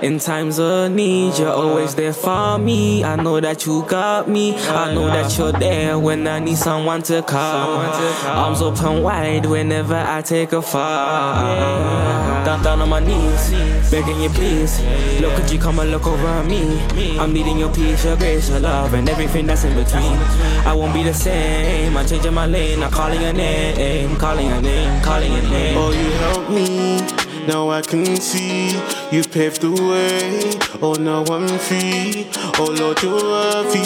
in 0.02 0.18
times 0.18 0.58
of 0.58 0.90
need. 0.90 1.38
You're 1.38 1.52
always 1.52 1.94
there 1.94 2.12
for 2.12 2.58
me. 2.58 3.04
I 3.04 3.16
know 3.16 3.40
that 3.40 3.64
you 3.64 3.84
got 3.84 4.28
me. 4.28 4.56
I 4.56 4.92
know 4.92 5.06
that 5.06 5.38
you're 5.38 5.52
there 5.52 5.98
when 5.98 6.26
I 6.26 6.40
need 6.40 6.58
someone 6.58 7.02
to 7.04 7.22
call. 7.22 7.78
Arms 8.26 8.60
open 8.60 9.02
wide 9.02 9.46
whenever 9.46 9.96
I 9.96 10.20
take 10.22 10.52
a 10.52 10.60
fall. 10.60 12.42
Down, 12.44 12.62
down 12.64 12.80
on 12.82 12.88
my 12.88 12.98
knees, 12.98 13.90
begging 13.90 14.20
you 14.20 14.28
please. 14.30 14.80
Look 15.20 15.32
at 15.34 15.52
you, 15.52 15.60
come 15.60 15.78
and 15.78 15.92
look 15.92 16.06
over 16.06 16.42
me. 16.44 16.80
I'm 17.18 17.32
needing 17.32 17.58
your 17.58 17.72
peace, 17.72 18.04
your 18.04 18.16
grace, 18.16 18.50
your 18.50 18.58
love, 18.58 18.94
and 18.94 19.08
everything 19.08 19.46
that's 19.46 19.62
in 19.64 19.74
between. 19.76 20.18
I 20.66 20.74
won't 20.74 20.92
be 20.92 21.04
the 21.04 21.14
same. 21.14 21.96
I'm 21.96 22.06
changing 22.06 22.34
my 22.34 22.46
lane. 22.46 22.82
I'm 22.82 22.90
calling 22.90 23.22
your 23.22 23.32
name, 23.32 24.16
calling 24.16 24.48
your 24.48 24.60
name, 24.60 25.02
calling 25.02 25.32
your 25.32 25.42
name. 25.42 25.76
Oh, 25.78 25.90
you 25.92 26.10
help 26.10 26.50
me. 26.50 27.31
Now 27.46 27.70
I 27.70 27.82
can 27.82 28.06
see 28.16 28.70
you 29.10 29.24
paved 29.24 29.62
the 29.62 29.70
way. 29.72 30.58
Oh, 30.80 30.94
now 30.94 31.24
I'm 31.24 31.48
free. 31.58 32.28
Oh, 32.58 32.70
Lord, 32.78 33.02
you're 33.02 33.16
worthy. 33.16 33.82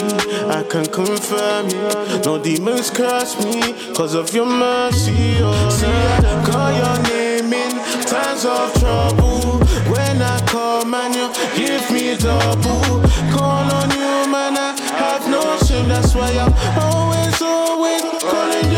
I 0.47 0.63
can 0.69 0.85
confirm 0.85 1.65
it. 1.67 2.25
No 2.25 2.37
demons 2.37 2.91
curse 2.91 3.35
me 3.43 3.73
because 3.89 4.13
of 4.13 4.31
your 4.33 4.45
mercy. 4.45 5.37
Oh, 5.41 5.69
see, 5.69 5.87
I 5.87 6.45
call 6.45 6.71
your 6.71 6.97
name 7.09 7.51
in 7.51 7.71
times 8.05 8.45
of 8.45 8.73
trouble. 8.75 9.57
When 9.89 10.21
I 10.21 10.39
call, 10.45 10.85
man, 10.85 11.13
you 11.13 11.27
give 11.57 11.89
me 11.89 12.15
double. 12.15 13.01
Call 13.33 13.65
on 13.73 13.89
you, 13.89 14.31
man, 14.31 14.55
I 14.55 14.77
have 15.01 15.27
no 15.27 15.57
shame. 15.65 15.87
That's 15.89 16.13
why 16.13 16.29
I'm 16.29 16.53
always, 16.77 17.41
always 17.41 18.03
calling 18.21 18.71
your 18.71 18.76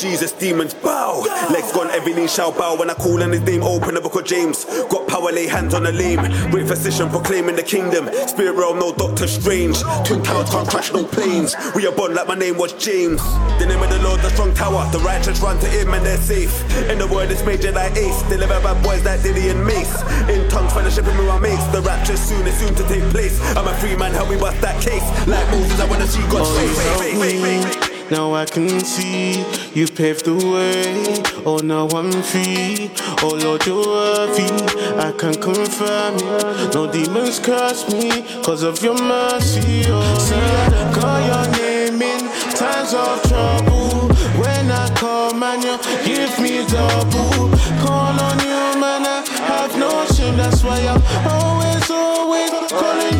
Jesus, 0.00 0.32
demons 0.32 0.74
bow. 0.74 1.20
Legs 1.50 1.72
gone, 1.72 1.90
every 1.90 2.14
knee 2.14 2.28
shall 2.28 2.52
bow. 2.52 2.76
When 2.76 2.88
I 2.90 2.94
call 2.94 3.22
on 3.22 3.30
his 3.32 3.40
name, 3.42 3.62
open 3.62 3.94
the 3.94 4.00
book 4.00 4.14
of 4.14 4.24
James. 4.24 4.64
Got 4.88 5.08
power, 5.08 5.32
lay 5.32 5.46
hands 5.46 5.74
on 5.74 5.82
the 5.84 5.92
lame. 5.92 6.20
Great 6.50 6.68
physician 6.68 7.08
proclaiming 7.08 7.56
the 7.56 7.62
kingdom. 7.62 8.08
Spirit 8.28 8.52
realm, 8.54 8.78
no 8.78 8.92
Doctor 8.94 9.26
Strange. 9.26 9.80
Twin 10.06 10.22
towers 10.22 10.50
can't 10.50 10.68
crash 10.68 10.92
no 10.92 11.04
planes. 11.04 11.56
We 11.74 11.86
are 11.86 11.92
born 11.92 12.14
like 12.14 12.28
my 12.28 12.34
name 12.34 12.56
was 12.58 12.72
James. 12.74 13.20
The 13.58 13.66
name 13.66 13.82
of 13.82 13.90
the 13.90 13.98
Lord, 14.02 14.20
the 14.20 14.30
strong 14.30 14.54
tower. 14.54 14.88
The 14.92 15.00
righteous 15.00 15.40
run 15.40 15.58
to 15.60 15.66
him 15.66 15.92
and 15.92 16.04
they're 16.06 16.16
safe. 16.18 16.52
In 16.90 16.98
the 16.98 17.06
word, 17.06 17.30
it's 17.30 17.44
major 17.44 17.72
like 17.72 17.96
Ace. 17.96 18.22
Deliver 18.30 18.60
bad 18.60 18.82
boys 18.84 19.04
like 19.04 19.22
Diddy 19.22 19.48
and 19.48 19.64
Mace. 19.64 20.02
In 20.28 20.48
tongues, 20.48 20.72
fellowshipping 20.72 21.16
with 21.18 21.26
my 21.26 21.38
mates. 21.38 21.64
The 21.72 21.80
rapture 21.82 22.16
soon 22.16 22.46
is 22.46 22.56
soon 22.58 22.74
to 22.76 22.86
take 22.88 23.02
place. 23.10 23.40
I'm 23.56 23.66
a 23.66 23.74
free 23.74 23.96
man, 23.96 24.12
help 24.12 24.30
me 24.30 24.36
bust 24.38 24.60
that 24.60 24.80
case. 24.82 25.02
Like 25.26 25.46
Moses, 25.50 25.80
I 25.80 25.86
wanna 25.90 26.06
see 26.06 26.22
God's 26.30 26.48
Oh, 26.50 26.98
face. 26.98 27.87
Now 28.10 28.32
I 28.32 28.46
can 28.46 28.80
see 28.80 29.44
you 29.74 29.86
paved 29.86 30.24
the 30.24 30.34
way. 30.34 31.22
Oh, 31.44 31.58
now 31.58 31.86
I'm 31.88 32.10
free. 32.22 32.90
Oh, 33.22 33.38
Lord, 33.42 33.66
you're 33.66 33.84
worthy. 33.84 34.48
I 34.96 35.12
can 35.12 35.34
confirm 35.34 36.16
it. 36.16 36.74
No 36.74 36.90
demons 36.90 37.38
curse 37.38 37.86
me 37.92 38.22
because 38.38 38.62
of 38.62 38.82
your 38.82 38.94
mercy. 38.94 39.82
Oh, 39.88 40.18
see, 40.18 40.36
I 40.36 40.92
call 40.96 41.20
your 41.20 41.46
name 41.60 42.00
in 42.00 42.20
times 42.56 42.94
of 42.94 43.22
trouble. 43.28 44.08
When 44.40 44.70
I 44.70 44.88
call, 44.94 45.34
man, 45.34 45.60
you 45.60 45.76
give 46.04 46.38
me 46.40 46.64
double. 46.66 47.52
Call 47.84 48.16
on 48.16 48.38
you, 48.40 48.80
man, 48.80 49.04
I 49.04 49.22
have 49.52 49.78
no 49.78 50.06
shame. 50.06 50.36
That's 50.38 50.64
why 50.64 50.80
I'm 50.80 51.02
always, 51.28 51.90
always 51.90 52.50
calling 52.72 53.17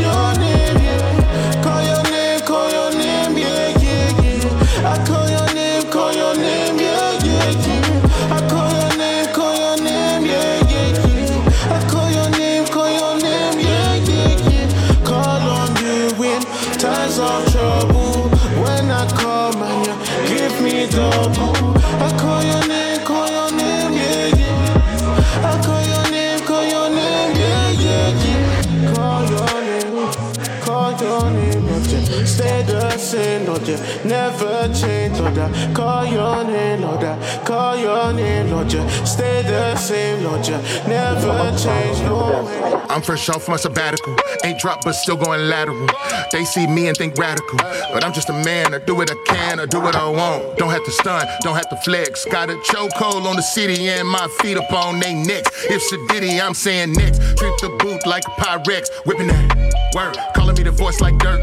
Lord, 33.67 34.05
never 34.05 34.73
change, 34.73 35.19
Lord. 35.19 35.39
I 35.39 35.73
call 35.75 36.07
your 36.07 36.45
name, 36.45 36.83
Lord. 36.83 37.03
I 37.03 37.45
call 37.45 37.77
your 37.77 38.13
name, 38.13 38.51
Lord. 38.51 38.73
You 38.73 38.89
stay 39.05 39.43
the 39.43 39.77
same, 39.77 40.25
Lord. 40.25 40.47
You 40.47 40.57
never 40.87 41.57
change, 41.57 42.01
way. 42.01 42.85
I'm 42.89 43.03
fresh 43.03 43.29
off 43.29 43.49
my 43.49 43.57
sabbatical. 43.57 44.17
Ain't 44.45 44.59
dropped, 44.59 44.85
but 44.85 44.93
still 44.93 45.17
going 45.17 45.49
lateral. 45.49 45.89
They 46.33 46.45
see 46.45 46.67
me 46.67 46.89
and 46.89 46.97
think 46.97 47.19
radical. 47.19 47.59
But 47.93 48.05
I'm 48.05 48.13
just 48.13 48.31
a 48.31 48.33
man. 48.33 48.75
I 48.75 48.79
do 48.79 48.95
what 48.95 49.11
I 49.11 49.17
can, 49.27 49.61
I 49.61 49.67
do 49.67 49.81
what 49.81 49.95
I 49.95 50.09
want. 50.09 50.57
Don't 50.57 50.71
have 50.71 50.85
to 50.85 50.91
stun, 50.91 51.27
don't 51.41 51.55
have 51.55 51.69
to 51.71 51.77
flex. 51.77 52.25
Got 52.27 52.51
a 52.51 52.55
chokehold 52.57 53.27
on 53.27 53.37
the 53.37 53.43
city 53.43 53.89
and 53.89 54.09
my 54.09 54.29
feet 54.41 54.57
up 54.57 54.73
on 54.73 55.01
they 55.01 55.15
necks. 55.15 55.51
If 55.65 55.83
Sadiddy, 55.91 56.41
I'm 56.41 56.55
saying 56.55 56.93
next. 56.93 57.21
Trip 57.39 57.55
the 57.61 57.77
booth 57.79 58.07
like 58.07 58.25
a 58.27 58.31
Pyrex. 58.31 58.89
Whipping 59.05 59.29
that 59.29 59.93
word. 59.95 60.38
Calling 60.49 60.65
me 60.65 60.71
the 60.71 60.75
voice 60.75 60.99
like 61.03 61.19
dirt. 61.19 61.43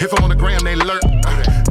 If 0.00 0.14
I'm 0.14 0.22
on 0.22 0.30
the 0.30 0.36
gram, 0.36 0.62
they 0.62 0.76
lurk. 0.76 1.02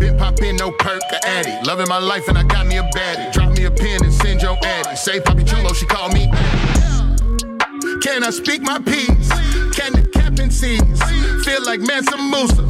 Been 0.01 0.17
poppin', 0.17 0.57
no 0.57 0.69
perk, 0.69 1.01
a 1.13 1.25
addy. 1.25 1.65
Loving 1.65 1.87
my 1.87 1.97
life 1.97 2.27
and 2.27 2.37
I 2.37 2.43
got 2.43 2.67
me 2.67 2.75
a 2.75 2.83
baddie. 2.83 3.31
Drop 3.31 3.55
me 3.55 3.63
a 3.63 3.71
pin 3.71 4.03
and 4.03 4.13
send 4.13 4.41
your 4.41 4.57
addy. 4.65 4.97
Say 4.97 5.21
Poppy 5.21 5.45
Chulo, 5.45 5.71
she 5.71 5.85
call 5.85 6.09
me. 6.09 6.27
Can 8.03 8.21
I 8.21 8.31
speak 8.31 8.63
my 8.63 8.79
piece? 8.79 9.29
Can 9.79 9.93
the 9.93 10.09
captain 10.11 10.51
sees? 10.51 11.01
Feel 11.45 11.63
like 11.63 11.79
Mansa 11.79 12.17
Musa 12.17 12.63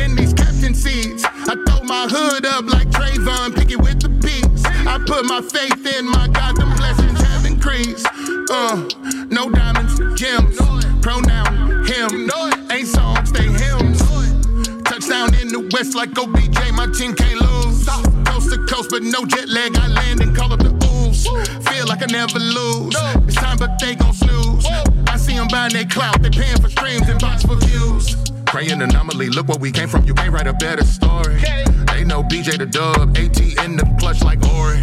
in 0.00 0.14
these 0.14 0.32
captain 0.32 0.72
seats. 0.72 1.24
I 1.24 1.58
throw 1.66 1.82
my 1.82 2.06
hood 2.08 2.46
up 2.46 2.66
like 2.66 2.88
Trayvon, 2.90 3.56
pick 3.56 3.72
it 3.72 3.80
with 3.80 4.00
the 4.00 4.10
peaks. 4.22 4.62
I 4.86 5.02
put 5.08 5.24
my 5.24 5.40
faith 5.42 5.98
in 5.98 6.06
my 6.06 6.28
God, 6.28 6.54
them 6.56 6.72
blessings 6.76 7.20
have 7.20 7.44
increased. 7.44 8.06
Uh, 8.48 8.86
no 9.28 9.50
diamonds, 9.50 9.98
gems, 10.14 10.56
pronoun, 11.00 11.86
him. 11.86 12.30
Ain't 12.70 12.88
songs, 12.88 13.32
they 13.32 13.44
hymns. 13.44 14.00
Touchdown 14.84 15.34
in 15.34 15.48
the 15.48 15.68
west 15.72 15.94
like 15.94 16.16
OBJ, 16.16 16.72
my 16.72 16.86
team 16.92 17.14
can't 17.14 17.40
lose. 17.40 17.86
Coast 18.26 18.50
to 18.50 18.58
coast, 18.66 18.90
but 18.90 19.02
no 19.02 19.24
jet 19.24 19.48
lag. 19.48 19.76
I 19.76 19.88
land 19.88 20.20
and 20.20 20.36
call 20.36 20.52
up 20.52 20.60
the 20.60 20.72
ooze. 20.92 21.26
Feel 21.68 21.86
like 21.86 22.02
I 22.02 22.06
never 22.06 22.38
lose. 22.38 22.94
It's 23.26 23.36
time, 23.36 23.58
but 23.58 23.78
they 23.80 23.94
gon' 23.94 24.12
snooze. 24.12 24.66
I 25.06 25.16
see 25.16 25.34
them 25.34 25.48
buying 25.48 25.72
their 25.72 25.86
clout, 25.86 26.22
they 26.22 26.30
paying 26.30 26.60
for 26.60 26.68
streams 26.68 27.08
and 27.08 27.20
box 27.20 27.42
for 27.42 27.56
views. 27.56 28.16
Praying 28.50 28.82
anomaly, 28.82 29.28
look 29.28 29.46
where 29.46 29.58
we 29.58 29.70
came 29.70 29.88
from. 29.88 30.04
You 30.04 30.12
can't 30.12 30.32
write 30.32 30.48
a 30.48 30.52
better 30.52 30.84
story. 30.84 31.36
They 31.86 32.02
know 32.02 32.24
BJ 32.24 32.58
the 32.58 32.66
dub, 32.66 33.16
AT 33.16 33.40
in 33.64 33.76
the 33.76 33.96
clutch 34.00 34.24
like 34.24 34.44
Ori. 34.54 34.82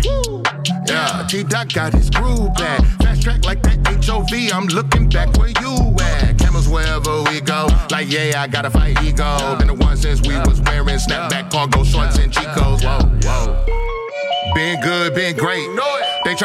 Yeah, 0.87 1.27
T 1.27 1.43
Dot 1.43 1.73
got 1.73 1.91
his 1.91 2.09
groove 2.09 2.53
back. 2.53 2.79
Fast 3.01 3.23
track 3.23 3.43
like 3.43 3.61
that 3.63 3.85
HOV, 4.05 4.53
I'm 4.53 4.67
looking 4.67 5.09
back 5.09 5.35
where 5.37 5.49
you 5.49 5.93
at. 5.99 6.39
Cameras 6.39 6.69
wherever 6.69 7.23
we 7.23 7.41
go. 7.41 7.67
Like, 7.91 8.09
yeah, 8.09 8.41
I 8.41 8.47
gotta 8.47 8.69
fight 8.69 9.03
ego. 9.03 9.57
Been 9.57 9.67
the 9.67 9.73
one 9.73 9.97
since 9.97 10.21
we 10.21 10.37
was 10.47 10.61
wearing 10.61 10.95
snapback 10.95 11.51
cargo 11.51 11.83
shorts 11.83 12.17
and 12.19 12.31
Chicos. 12.31 12.81
Whoa, 12.81 13.03
whoa. 13.27 14.53
Been 14.55 14.79
good, 14.79 15.13
been 15.13 15.35
great. 15.35 15.67
They 15.67 15.75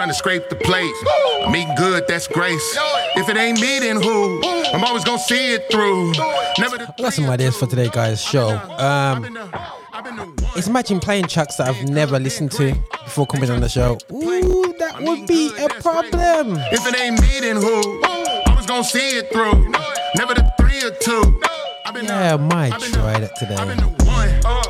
trying 0.03 0.11
to 0.11 0.15
scrape 0.15 0.49
the 0.49 0.57
plate. 0.57 0.93
I'm 1.47 1.55
eating 1.55 1.77
good, 1.77 2.09
that's 2.09 2.27
grace. 2.27 2.77
If 3.15 3.29
it 3.29 3.37
ain't 3.37 3.61
me, 3.61 3.79
then 3.79 4.03
who? 4.03 4.43
I'm 4.75 4.83
always 4.83 5.05
gonna 5.05 5.21
see 5.21 5.55
it 5.55 5.71
through. 5.71 6.11
Never 6.59 6.79
the 6.79 6.93
I 6.99 7.03
got 7.03 7.13
some 7.13 7.31
ideas 7.31 7.57
for 7.57 7.67
today, 7.69 7.89
guys. 7.89 8.21
Show. 8.21 8.49
Um, 8.79 9.39
it's 10.57 10.67
imagine 10.67 10.99
playing 10.99 11.27
tracks 11.27 11.55
that 11.57 11.69
I've 11.69 11.89
never 11.89 12.19
listened 12.19 12.51
to 12.53 12.75
before 13.05 13.29
coming 13.29 13.49
on 13.49 13.61
the 13.61 13.69
show. 13.69 13.97
Ooh, 14.11 14.75
that 14.81 15.01
would 15.03 15.29
be 15.29 15.53
a 15.57 15.69
problem. 15.69 16.57
If 16.73 16.85
it 16.85 16.99
ain't 16.99 17.21
me, 17.21 17.39
then 17.39 17.57
who? 17.63 18.03
I 18.03 18.55
was 18.57 18.67
gonna 18.67 18.83
see 18.83 19.19
it 19.19 19.33
through. 19.33 19.71
Never 20.17 20.35
the 20.35 20.53
three 20.59 20.83
or 20.83 20.91
two. 20.97 21.41
Yeah, 22.03 22.35
I 22.35 22.37
might 22.39 22.73
try 22.73 23.21
that 23.21 23.37
today. 23.37 24.62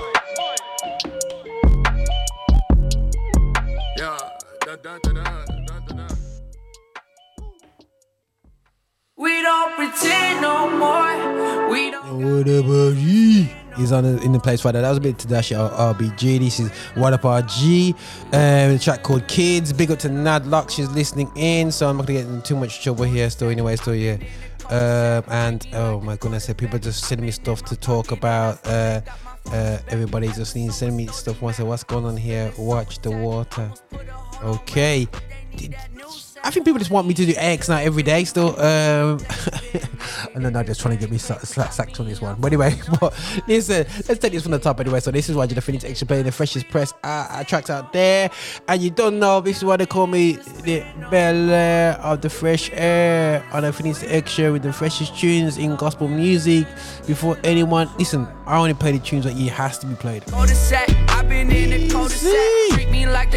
We 9.22 9.40
don't 9.40 9.72
pretend 9.76 10.40
no 10.40 10.68
more. 10.68 11.70
We 11.70 11.92
don't. 11.92 12.24
What 12.24 12.48
about 12.48 12.96
G? 12.96 13.44
He's 13.76 13.92
on 13.92 14.04
in 14.04 14.32
the 14.32 14.40
place 14.40 14.64
right 14.64 14.74
now. 14.74 14.80
That 14.80 14.88
was 14.88 14.98
a 14.98 15.00
bit 15.00 15.16
to 15.20 15.28
dash 15.28 15.52
it 15.52 15.54
out 15.54 15.70
RBG. 15.96 16.40
This 16.40 16.58
is 16.58 16.72
What 16.96 17.12
Up 17.12 17.22
RG. 17.22 17.94
Um, 18.32 18.74
a 18.74 18.78
track 18.80 19.04
called 19.04 19.28
Kids. 19.28 19.72
Big 19.72 19.92
up 19.92 20.00
to 20.00 20.08
Nad 20.08 20.48
Luck. 20.48 20.70
She's 20.70 20.90
listening 20.90 21.30
in, 21.36 21.70
so 21.70 21.88
I'm 21.88 21.98
not 21.98 22.06
gonna 22.08 22.18
get 22.18 22.28
in 22.28 22.42
too 22.42 22.56
much 22.56 22.82
trouble 22.82 23.04
here. 23.04 23.30
Still, 23.30 23.50
anyway, 23.50 23.76
still 23.76 23.94
yeah. 23.94 24.16
Um, 24.70 25.22
and 25.28 25.68
oh 25.72 26.00
my 26.00 26.16
goodness, 26.16 26.50
uh, 26.50 26.54
people 26.54 26.80
just 26.80 27.04
sending 27.04 27.24
me 27.24 27.30
stuff 27.30 27.62
to 27.66 27.76
talk 27.76 28.10
about. 28.10 28.66
Uh, 28.66 29.02
uh, 29.52 29.78
everybody 29.86 30.32
just 30.32 30.56
needs 30.56 30.74
sending 30.74 30.96
me 30.96 31.06
stuff. 31.06 31.38
Say 31.54 31.62
what's 31.62 31.84
going 31.84 32.06
on 32.06 32.16
here? 32.16 32.52
Watch 32.58 32.98
the 32.98 33.12
water. 33.12 33.70
Okay. 34.42 35.06
Did- 35.54 35.76
I 36.44 36.50
think 36.50 36.66
people 36.66 36.78
just 36.78 36.90
want 36.90 37.06
me 37.06 37.14
to 37.14 37.24
do 37.24 37.34
X 37.36 37.68
now 37.68 37.78
every 37.78 38.02
day 38.02 38.24
still. 38.24 38.58
Um, 38.60 39.20
and 40.34 40.44
then 40.44 40.52
they're 40.52 40.64
just 40.64 40.80
trying 40.80 40.96
to 40.96 41.00
get 41.00 41.10
me 41.10 41.18
sa- 41.18 41.38
sa- 41.38 41.68
sacked 41.68 42.00
on 42.00 42.06
this 42.06 42.20
one. 42.20 42.36
But 42.40 42.48
anyway, 42.48 42.80
but 43.00 43.14
listen, 43.46 43.86
let's 44.08 44.18
take 44.18 44.32
this 44.32 44.42
from 44.42 44.52
the 44.52 44.58
top 44.58 44.80
anyway. 44.80 45.00
So 45.00 45.10
this 45.10 45.28
is 45.28 45.36
why 45.36 45.44
you're 45.44 45.54
the 45.54 45.60
Phoenix 45.60 45.84
Extra 45.84 46.06
playing 46.06 46.24
the 46.24 46.32
freshest 46.32 46.68
press 46.68 46.92
uh, 47.04 47.26
uh, 47.30 47.44
tracks 47.44 47.70
out 47.70 47.92
there. 47.92 48.30
And 48.66 48.82
you 48.82 48.90
don't 48.90 49.18
know, 49.20 49.40
this 49.40 49.58
is 49.58 49.64
why 49.64 49.76
they 49.76 49.86
call 49.86 50.06
me 50.08 50.32
the 50.64 50.84
Bel 51.10 51.50
Air 51.50 51.92
of 52.00 52.20
the 52.20 52.30
fresh 52.30 52.70
air 52.72 53.44
on 53.52 53.62
the 53.62 53.72
Phoenix 53.72 54.02
Extra 54.02 54.50
with 54.50 54.62
the 54.62 54.72
freshest 54.72 55.16
tunes 55.16 55.58
in 55.58 55.76
gospel 55.76 56.08
music. 56.08 56.66
Before 57.06 57.38
anyone, 57.44 57.88
listen, 57.98 58.26
I 58.46 58.58
only 58.58 58.74
play 58.74 58.92
the 58.92 58.98
tunes 58.98 59.24
that 59.24 59.36
it 59.36 59.50
has 59.50 59.78
to 59.78 59.86
be 59.86 59.94
played. 59.94 60.24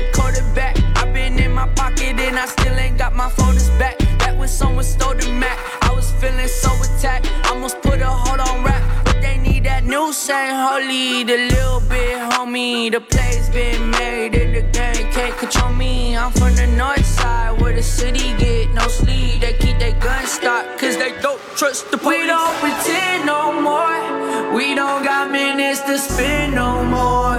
Cul-de-sac. 0.10 0.95
Been 1.16 1.40
in 1.40 1.46
the 1.46 1.46
cul-de-sac. 1.46 1.46
Treat 1.46 1.46
me 1.46 1.46
like 1.46 1.46
the 1.46 1.46
quarterback. 1.46 1.46
I've 1.46 1.46
been 1.46 1.46
in 1.46 1.52
my 1.54 1.68
pocket 1.76 2.20
and 2.20 2.38
I 2.38 2.46
still 2.46 2.74
ain't 2.74 2.98
got 2.98 3.16
my 3.16 3.30
folders 3.30 3.70
back. 3.80 3.98
Back 4.20 4.38
when 4.38 4.48
someone 4.48 4.84
stole 4.84 5.16
the 5.16 5.32
Mac, 5.32 5.58
I 5.82 5.94
was 5.94 6.12
feeling 6.12 6.48
so 6.48 6.70
attacked. 6.84 7.32
Almost 7.50 7.82
put 7.82 8.02
a 8.02 8.10
hold 8.10 8.40
on 8.40 8.64
rap, 8.64 8.84
but 9.06 9.22
they 9.22 9.38
need 9.38 9.64
that 9.64 9.84
new 9.86 10.14
saying 10.14 10.56
holy. 10.56 11.24
The 11.24 11.38
little 11.54 11.82
bit 11.90 12.18
homie, 12.32 12.92
the 12.92 13.02
play's 13.02 13.50
been 13.50 13.90
made 13.92 14.36
and 14.36 14.56
the 14.56 14.62
game 14.78 15.12
can't 15.12 15.38
control 15.38 15.74
me. 15.74 16.18
I'm 16.18 16.32
from 16.32 16.56
the 16.56 16.68
north 16.68 17.06
side 17.06 17.62
where 17.62 17.74
the 17.74 17.84
city 17.84 18.36
get 18.38 18.74
no 18.74 18.88
sleep. 18.88 19.42
They 19.42 19.54
keep 19.54 19.80
their 19.80 19.98
guns 20.00 20.32
stocked 20.32 20.80
cause 20.80 20.98
they 20.98 21.14
don't 21.22 21.40
trust 21.56 21.92
the 21.92 21.98
police. 21.98 22.22
We 22.22 22.28
don't 22.28 22.56
pretend 22.60 23.26
no 23.26 23.62
more. 23.62 24.54
We 24.54 24.76
don't 24.76 25.04
got 25.04 25.32
minutes 25.32 25.82
to 25.82 25.98
spend 25.98 26.56
no 26.56 26.84
more. 26.84 27.36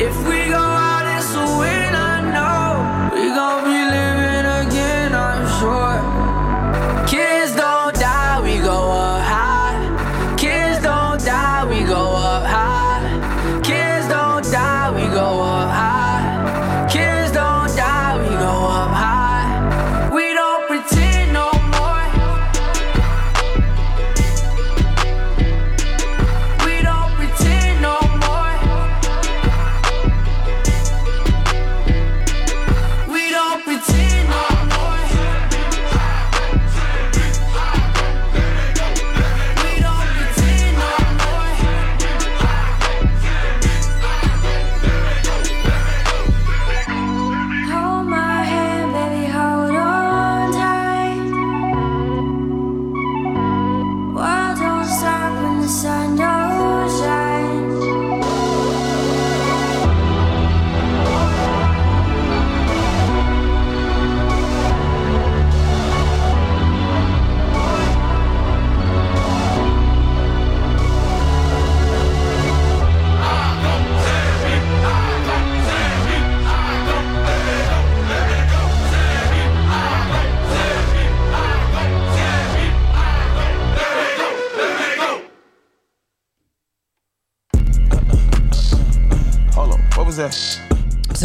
If 0.00 0.14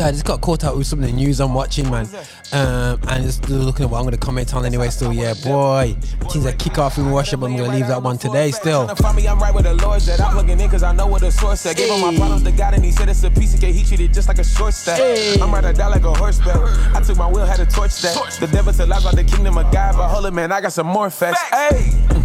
I 0.03 0.11
just 0.11 0.25
got 0.25 0.41
caught 0.41 0.65
up 0.65 0.75
with 0.75 0.85
some 0.85 0.99
of 0.99 1.05
the 1.05 1.13
news 1.13 1.39
I'm 1.39 1.53
watching, 1.53 1.89
man. 1.89 2.05
Um, 2.51 2.99
and 3.07 3.23
just 3.23 3.47
looking 3.49 3.85
at 3.85 3.89
what 3.89 3.99
I'm 3.99 4.03
going 4.03 4.11
to 4.11 4.17
comment 4.17 4.53
on 4.53 4.65
anyway. 4.65 4.89
Still, 4.89 5.13
yeah, 5.13 5.33
boy. 5.33 5.95
Teams 6.29 6.43
that 6.43 6.59
kick 6.59 6.77
off 6.77 6.97
in 6.97 7.09
but 7.09 7.33
I'm 7.33 7.39
going 7.39 7.57
to 7.57 7.69
leave 7.69 7.87
that 7.87 8.03
one 8.03 8.17
today 8.17 8.51
still. 8.51 8.87
Me, 9.15 9.27
I'm 9.27 9.39
right 9.39 9.53
with 9.53 9.63
the 9.63 9.75
Lord's 9.75 10.05
that 10.07 10.19
I'm 10.19 10.33
plugging 10.33 10.59
in 10.59 10.69
cause 10.69 10.83
I 10.83 10.91
know 10.91 11.07
what 11.07 11.21
the 11.21 11.31
source 11.31 11.61
said. 11.61 11.77
Gave 11.77 11.89
all 11.91 11.99
my 11.99 12.15
problems 12.17 12.43
to 12.43 12.51
God 12.51 12.73
and 12.73 12.83
he 12.83 12.91
said 12.91 13.07
it's 13.07 13.23
a 13.23 13.31
piece 13.31 13.53
of 13.53 13.61
cake. 13.61 13.75
He 13.75 13.83
treated 13.85 14.13
just 14.13 14.27
like 14.27 14.39
a 14.39 14.43
short 14.43 14.73
stack. 14.73 14.99
I'm 15.41 15.53
right 15.53 15.61
to 15.61 15.71
die 15.71 15.87
like 15.87 16.03
a 16.03 16.13
horseback. 16.13 16.57
I 16.93 17.01
took 17.01 17.17
my 17.17 17.29
wheel, 17.29 17.45
had 17.45 17.61
a 17.61 17.65
torch 17.65 18.01
that. 18.01 18.37
The 18.39 18.47
devil 18.47 18.73
to 18.73 18.85
lies 18.85 19.03
about 19.03 19.15
the 19.15 19.23
kingdom 19.23 19.57
of 19.57 19.71
God, 19.71 19.95
but 19.95 20.09
hold 20.09 20.25
it, 20.25 20.31
man, 20.31 20.51
I 20.51 20.59
got 20.59 20.73
some 20.73 20.87
more 20.87 21.09
facts. 21.09 21.41
Hey! 21.43 22.22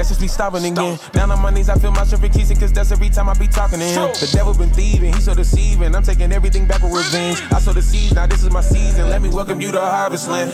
That's 0.00 0.08
just 0.08 0.22
me 0.22 0.28
stopping 0.28 0.64
again. 0.64 0.98
Down 1.12 1.30
on 1.30 1.42
my 1.42 1.50
knees, 1.50 1.68
I 1.68 1.74
feel 1.74 1.90
my 1.90 2.04
strength 2.04 2.24
increasing, 2.24 2.56
cause 2.56 2.72
that's 2.72 2.90
every 2.90 3.10
time 3.10 3.28
I 3.28 3.34
be 3.34 3.46
talking 3.46 3.80
to 3.80 3.84
him. 3.84 4.08
The 4.14 4.30
devil 4.32 4.54
been 4.54 4.70
thieving, 4.70 5.12
he 5.12 5.20
so 5.20 5.34
deceiving. 5.34 5.94
I'm 5.94 6.02
taking 6.02 6.32
everything 6.32 6.66
back 6.66 6.82
with 6.82 6.94
revenge. 6.94 7.42
I 7.52 7.58
sow 7.58 7.74
the 7.74 7.82
seeds, 7.82 8.14
now 8.14 8.26
this 8.26 8.42
is 8.42 8.50
my 8.50 8.62
season. 8.62 9.10
Let 9.10 9.20
me 9.20 9.28
welcome 9.28 9.60
you 9.60 9.70
to 9.72 9.78
Harvest 9.78 10.30
Land. 10.30 10.52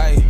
Hey, 0.00 0.24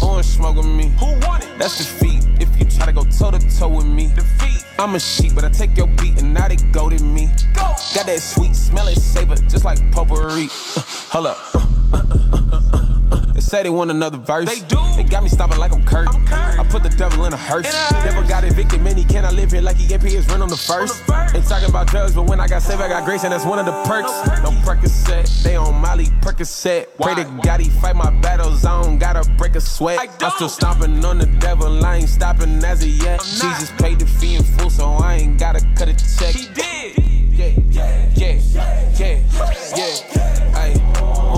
orange 0.00 0.26
smoking 0.26 0.76
me. 0.76 0.92
Who 1.00 1.06
won 1.26 1.42
it? 1.42 1.58
That's 1.58 1.76
defeat. 1.76 2.24
If 2.38 2.56
you 2.56 2.66
try 2.66 2.86
to 2.86 2.92
go 2.92 3.02
toe 3.02 3.32
to 3.32 3.58
toe 3.58 3.66
with 3.66 3.86
me, 3.86 4.12
defeat. 4.14 4.64
I'm 4.78 4.94
a 4.94 5.00
sheep, 5.00 5.34
but 5.34 5.42
I 5.42 5.48
take 5.48 5.76
your 5.76 5.88
beat 5.88 6.22
and 6.22 6.32
now 6.32 6.46
they 6.46 6.54
go 6.70 6.88
to 6.88 7.02
me. 7.02 7.26
Go. 7.52 7.74
Got 7.96 8.06
that 8.06 8.20
sweet, 8.20 8.54
smell 8.54 8.86
it, 8.86 8.94
savor, 8.94 9.34
just 9.34 9.64
like 9.64 9.80
potpourri. 9.90 10.44
Uh, 10.76 10.82
hold 11.10 11.26
up. 11.26 11.38
They 11.90 12.38
say 13.44 13.62
they 13.62 13.70
want 13.70 13.90
another 13.90 14.18
verse. 14.18 14.48
They 14.48 14.66
do. 14.66 14.78
They 14.96 15.04
got 15.04 15.22
me 15.22 15.28
stopping 15.28 15.58
like 15.58 15.72
I'm 15.72 15.84
Kurt. 15.84 16.08
I 16.32 16.64
put 16.68 16.82
the 16.82 16.88
devil 16.88 17.24
in 17.26 17.32
a 17.32 17.36
hearse. 17.36 17.70
Never 18.04 18.26
got 18.26 18.44
evicted, 18.44 18.80
man. 18.82 18.96
He 18.96 19.04
cannot 19.04 19.34
live 19.34 19.52
here 19.52 19.60
like 19.60 19.76
he 19.76 19.86
get 19.86 20.00
paid 20.00 20.12
his 20.12 20.26
rent 20.28 20.42
on 20.42 20.48
the 20.48 20.56
first. 20.56 21.02
Ain't 21.34 21.46
talking 21.46 21.68
about 21.68 21.86
drugs, 21.88 22.14
but 22.14 22.24
when 22.24 22.40
I 22.40 22.48
got 22.48 22.62
saved, 22.62 22.80
I 22.80 22.88
got 22.88 23.04
grace, 23.04 23.24
and 23.24 23.32
that's 23.32 23.44
one 23.44 23.58
of 23.58 23.66
the 23.66 23.76
perks. 23.84 24.12
No 24.42 24.50
Percocet, 24.64 25.42
they 25.42 25.56
on 25.56 25.74
Molly 25.80 26.06
Percocet. 26.22 26.86
Pray 27.00 27.14
to 27.16 27.24
God 27.42 27.60
he 27.60 27.68
fight 27.70 27.96
my 27.96 28.10
battles. 28.20 28.64
I 28.64 28.82
don't 28.82 28.98
gotta 28.98 29.28
break 29.36 29.56
a 29.56 29.60
sweat. 29.60 29.98
I'm 30.20 30.30
still 30.32 30.48
stomping 30.48 31.04
on 31.04 31.18
the 31.18 31.26
devil. 31.26 31.84
I 31.84 31.96
ain't 31.96 32.08
stopping 32.08 32.64
as 32.64 32.82
of 32.82 32.88
yet. 32.88 33.20
Jesus 33.20 33.70
paid 33.78 33.98
the 33.98 34.06
fee 34.06 34.36
in 34.36 34.42
full, 34.42 34.70
so 34.70 34.86
I 34.86 35.16
ain't 35.16 35.38
gotta 35.38 35.60
cut 35.76 35.88
a 35.88 35.94
check. 35.94 36.34
He 36.34 36.46
did. 36.54 37.04
Yeah, 37.34 37.50
yeah, 37.70 38.10
yeah, 38.14 38.40
yeah, 38.96 39.18
yeah. 39.76 40.53
Ay, 40.53 40.53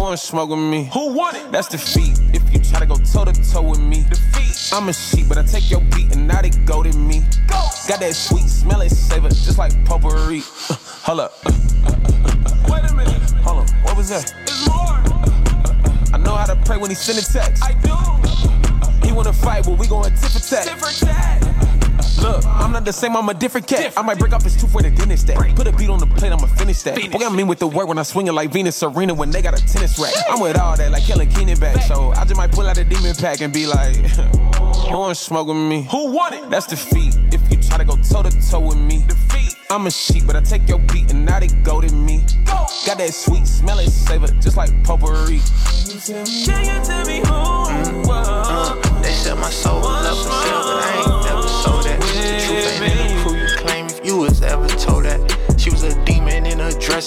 orange 0.06 0.20
smoke 0.20 0.50
with 0.50 0.58
me. 0.58 0.88
Who 0.94 1.12
won 1.12 1.34
it? 1.34 1.50
That's 1.50 1.68
defeat. 1.68 2.18
If 2.32 2.42
you 2.52 2.60
try 2.60 2.80
to 2.80 2.86
go 2.86 2.96
toe 2.96 3.24
to 3.24 3.32
toe 3.52 3.62
with 3.62 3.80
me, 3.80 4.04
defeat. 4.08 4.72
I'm 4.72 4.88
a 4.88 4.92
sheep, 4.92 5.28
but 5.28 5.36
I 5.36 5.42
take 5.42 5.70
your 5.70 5.80
beat 5.80 6.14
and 6.14 6.26
now 6.28 6.40
they 6.42 6.50
go 6.50 6.82
to 6.82 6.96
me. 6.96 7.20
Go. 7.48 7.60
Got 7.88 8.00
that 8.00 8.14
sweet, 8.14 8.48
smell 8.48 8.80
and 8.80 8.90
savor, 8.90 9.28
just 9.28 9.58
like 9.58 9.72
potpourri. 9.84 10.42
Uh, 10.70 10.74
hold 11.02 11.20
up. 11.20 11.32
Uh, 11.44 11.50
uh, 11.50 11.90
uh, 11.90 12.32
uh, 12.46 12.72
Wait 12.72 12.90
a 12.90 12.94
minute. 12.94 13.30
Hold 13.42 13.58
on. 13.58 13.68
What 13.82 13.96
was 13.96 14.08
that? 14.10 14.32
It's 14.42 14.68
more. 14.68 16.14
I 16.14 16.18
know 16.18 16.34
how 16.34 16.46
to 16.46 16.56
pray 16.64 16.76
when 16.76 16.90
he 16.90 16.94
send 16.96 17.18
a 17.18 17.22
text. 17.22 17.62
I 17.64 17.72
do. 17.72 18.35
Wanna 19.16 19.32
fight, 19.32 19.64
but 19.64 19.78
we 19.78 19.86
going 19.86 20.10
tit 20.10 20.30
for 20.30 20.38
tat. 20.38 20.66
Tit 20.66 20.78
for 20.78 20.92
tat. 21.06 21.42
Look, 22.20 22.44
I'm 22.44 22.70
not 22.70 22.84
the 22.84 22.92
same, 22.92 23.16
I'm 23.16 23.26
a 23.30 23.34
different 23.34 23.66
cat. 23.66 23.94
I 23.96 24.02
might 24.02 24.18
break 24.18 24.34
off 24.34 24.42
his 24.42 24.54
tooth 24.60 24.70
for 24.70 24.82
the 24.82 24.90
dentist 24.90 25.26
that. 25.28 25.38
Put 25.56 25.66
a 25.66 25.72
beat 25.72 25.88
on 25.88 25.98
the 25.98 26.06
plate, 26.06 26.32
I'ma 26.32 26.46
finish 26.48 26.82
that. 26.82 26.98
What 27.14 27.24
I 27.24 27.34
mean 27.34 27.46
with 27.46 27.58
the 27.58 27.66
work 27.66 27.88
when 27.88 27.96
I 27.96 28.02
swing 28.02 28.26
it 28.26 28.32
like 28.32 28.50
Venus 28.52 28.76
Serena 28.76 29.14
when 29.14 29.30
they 29.30 29.40
got 29.40 29.58
a 29.58 29.66
tennis 29.66 29.98
rack. 29.98 30.12
I'm 30.28 30.40
with 30.40 30.58
all 30.58 30.76
that, 30.76 30.92
like 30.92 31.04
Kellen 31.04 31.30
Keenan 31.30 31.58
back. 31.58 31.80
So 31.84 32.10
I 32.10 32.24
just 32.24 32.36
might 32.36 32.52
pull 32.52 32.66
out 32.66 32.76
a 32.76 32.84
demon 32.84 33.14
pack 33.16 33.40
and 33.40 33.54
be 33.54 33.66
like, 33.66 33.96
orange 34.92 35.16
smoke 35.16 35.48
with 35.48 35.56
me. 35.56 35.88
Who 35.90 36.12
won 36.12 36.34
it? 36.34 36.50
That's 36.50 36.66
defeat. 36.66 37.16
If 37.32 37.40
you 37.50 37.56
try 37.56 37.78
to 37.78 37.84
go 37.86 37.96
toe 37.96 38.22
to 38.22 38.50
toe 38.50 38.60
with 38.60 38.76
me, 38.76 39.02
defeat. 39.08 39.56
I'm 39.70 39.86
a 39.86 39.90
sheep, 39.90 40.24
but 40.26 40.36
I 40.36 40.42
take 40.42 40.68
your 40.68 40.78
beat 40.78 41.10
and 41.10 41.24
now 41.24 41.40
they 41.40 41.48
go 41.64 41.80
to 41.80 41.90
me. 41.90 42.18
Got 42.84 42.98
that 42.98 43.14
sweet, 43.14 43.46
smell 43.46 43.78
it, 43.78 43.88
savor, 43.88 44.26
just 44.42 44.58
like 44.58 44.70
potpourri. 44.84 45.40
Can 46.04 46.64
you 46.66 46.84
tell 46.84 47.06
me 47.06 47.20
who? 47.20 47.45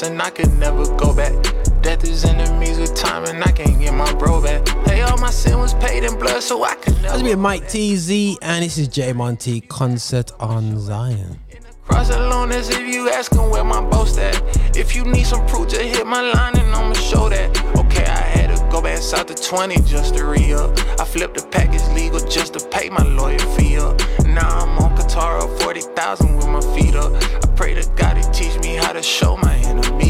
And 0.04 0.22
I 0.22 0.30
could 0.30 0.54
never 0.58 0.86
go 0.96 1.14
back. 1.14 1.34
Death 1.82 2.04
is 2.04 2.24
enemies 2.26 2.78
with 2.80 2.96
time 2.96 3.26
and 3.26 3.44
I 3.44 3.52
can't 3.52 3.80
get 3.80 3.94
my 3.94 4.12
bro 4.14 4.42
back. 4.42 4.68
Hey, 4.88 5.02
all 5.02 5.18
my 5.18 5.30
sin 5.30 5.58
was 5.60 5.74
paid 5.76 6.04
in 6.04 6.18
blood, 6.18 6.42
so 6.42 6.64
I 6.64 6.76
could 6.76 6.96
That's 6.96 7.22
never. 7.22 7.24
me, 7.24 7.36
Mike 7.36 7.68
TZ, 7.68 8.38
and 8.42 8.64
this 8.64 8.78
is 8.78 8.88
J 8.88 9.14
Monty 9.14 9.62
concert 9.62 10.32
on 10.40 10.80
Zion. 10.80 11.40
Cross 11.86 12.12
alone 12.12 12.52
as 12.52 12.70
if 12.70 12.82
you 12.88 13.10
asking 13.10 13.50
where 13.50 13.64
my 13.64 13.82
boast 13.82 14.20
at. 14.20 14.36
If 14.78 14.96
you 14.96 15.04
need 15.06 15.26
some 15.26 15.46
proof, 15.48 15.70
just 15.70 15.82
hit 15.82 16.06
my 16.06 16.22
line 16.22 16.58
and 16.58 16.74
I'ma 16.76 16.94
show 16.94 17.28
that. 17.30 17.50
Okay, 17.78 18.06
I 18.06 18.22
had 18.38 18.56
to 18.56 18.64
go 18.70 18.82
back 18.82 19.00
south 19.00 19.26
to 19.28 19.36
20 19.36 19.82
just 19.82 20.16
to 20.16 20.26
re 20.26 20.54
up. 20.54 20.78
I 21.00 21.06
flipped 21.06 21.38
the 21.38 21.46
package 21.48 21.86
legal 21.96 22.20
just 22.20 22.54
to 22.54 22.68
pay 22.68 22.90
my 22.90 23.04
lawyer 23.04 23.40
fee 23.58 23.78
up. 23.78 24.00
Now 24.26 24.60
I'm 24.60 24.78
on 24.78 24.96
Katara 24.96 25.48
40,000 25.64 26.36
with 26.36 26.48
my 26.48 26.62
feet 26.76 26.96
up. 26.96 27.12
I 27.44 27.48
pray 27.56 27.74
to 27.74 27.90
God 27.96 28.18
he 28.18 28.24
teach 28.32 28.58
me 28.62 28.76
how 28.76 28.94
to 28.94 29.02
show 29.02 29.36
my 29.38 29.59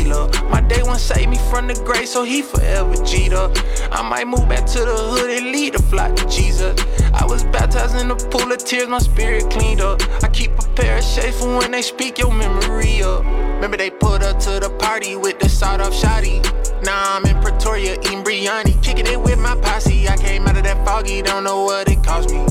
My 0.10 0.62
day 0.62 0.82
one 0.82 0.98
saved 0.98 1.30
me 1.30 1.38
from 1.50 1.68
the 1.68 1.76
grave, 1.86 2.08
so 2.08 2.24
he 2.24 2.42
forever 2.42 2.96
G'd 3.06 3.34
up. 3.34 3.56
I 3.92 4.02
might 4.02 4.28
move 4.28 4.50
back 4.50 4.66
to 4.68 4.80
the 4.80 4.96
hood 4.96 5.30
and 5.30 5.52
lead 5.52 5.74
the 5.74 5.84
flock 5.84 6.16
to 6.16 6.28
Jesus. 6.28 6.80
I 7.14 7.26
was 7.26 7.44
baptized 7.44 7.96
in 7.96 8.08
the 8.08 8.16
pool 8.16 8.52
of 8.52 8.58
tears, 8.58 8.88
my 8.88 9.00
spirit 9.00 9.50
cleaned 9.50 9.82
up. 9.82 10.02
I 10.24 10.30
keep 10.30 10.52
a 10.58 10.68
pair 10.74 10.98
of 10.98 11.04
shades 11.04 11.40
for 11.40 11.58
when 11.58 11.72
they 11.72 11.82
speak 11.82 12.18
your 12.18 12.34
memory 12.34 13.04
up. 13.04 13.24
Remember 13.24 13.78
they 13.78 13.90
pulled 13.90 14.24
up 14.24 14.40
to 14.40 14.60
the 14.60 14.70
party 14.80 15.16
with 15.16 15.40
the 15.40 15.50
sawed 15.50 15.82
off 15.82 15.94
shotty. 15.94 16.42
Now 16.84 17.16
I'm 17.16 17.26
in 17.26 17.40
Pretoria 17.42 17.94
eating 18.02 18.24
biryani, 18.24 18.82
kicking 18.84 19.06
it 19.08 19.20
with 19.20 19.38
my 19.38 19.56
posse. 19.62 20.08
I 20.08 20.18
came 20.18 20.48
out 20.48 20.58
of 20.58 20.64
that 20.64 20.86
foggy, 20.86 21.22
don't 21.22 21.44
know 21.44 21.64
what 21.64 21.90
it 21.90 22.04
cost 22.04 22.32
me. 22.32 22.46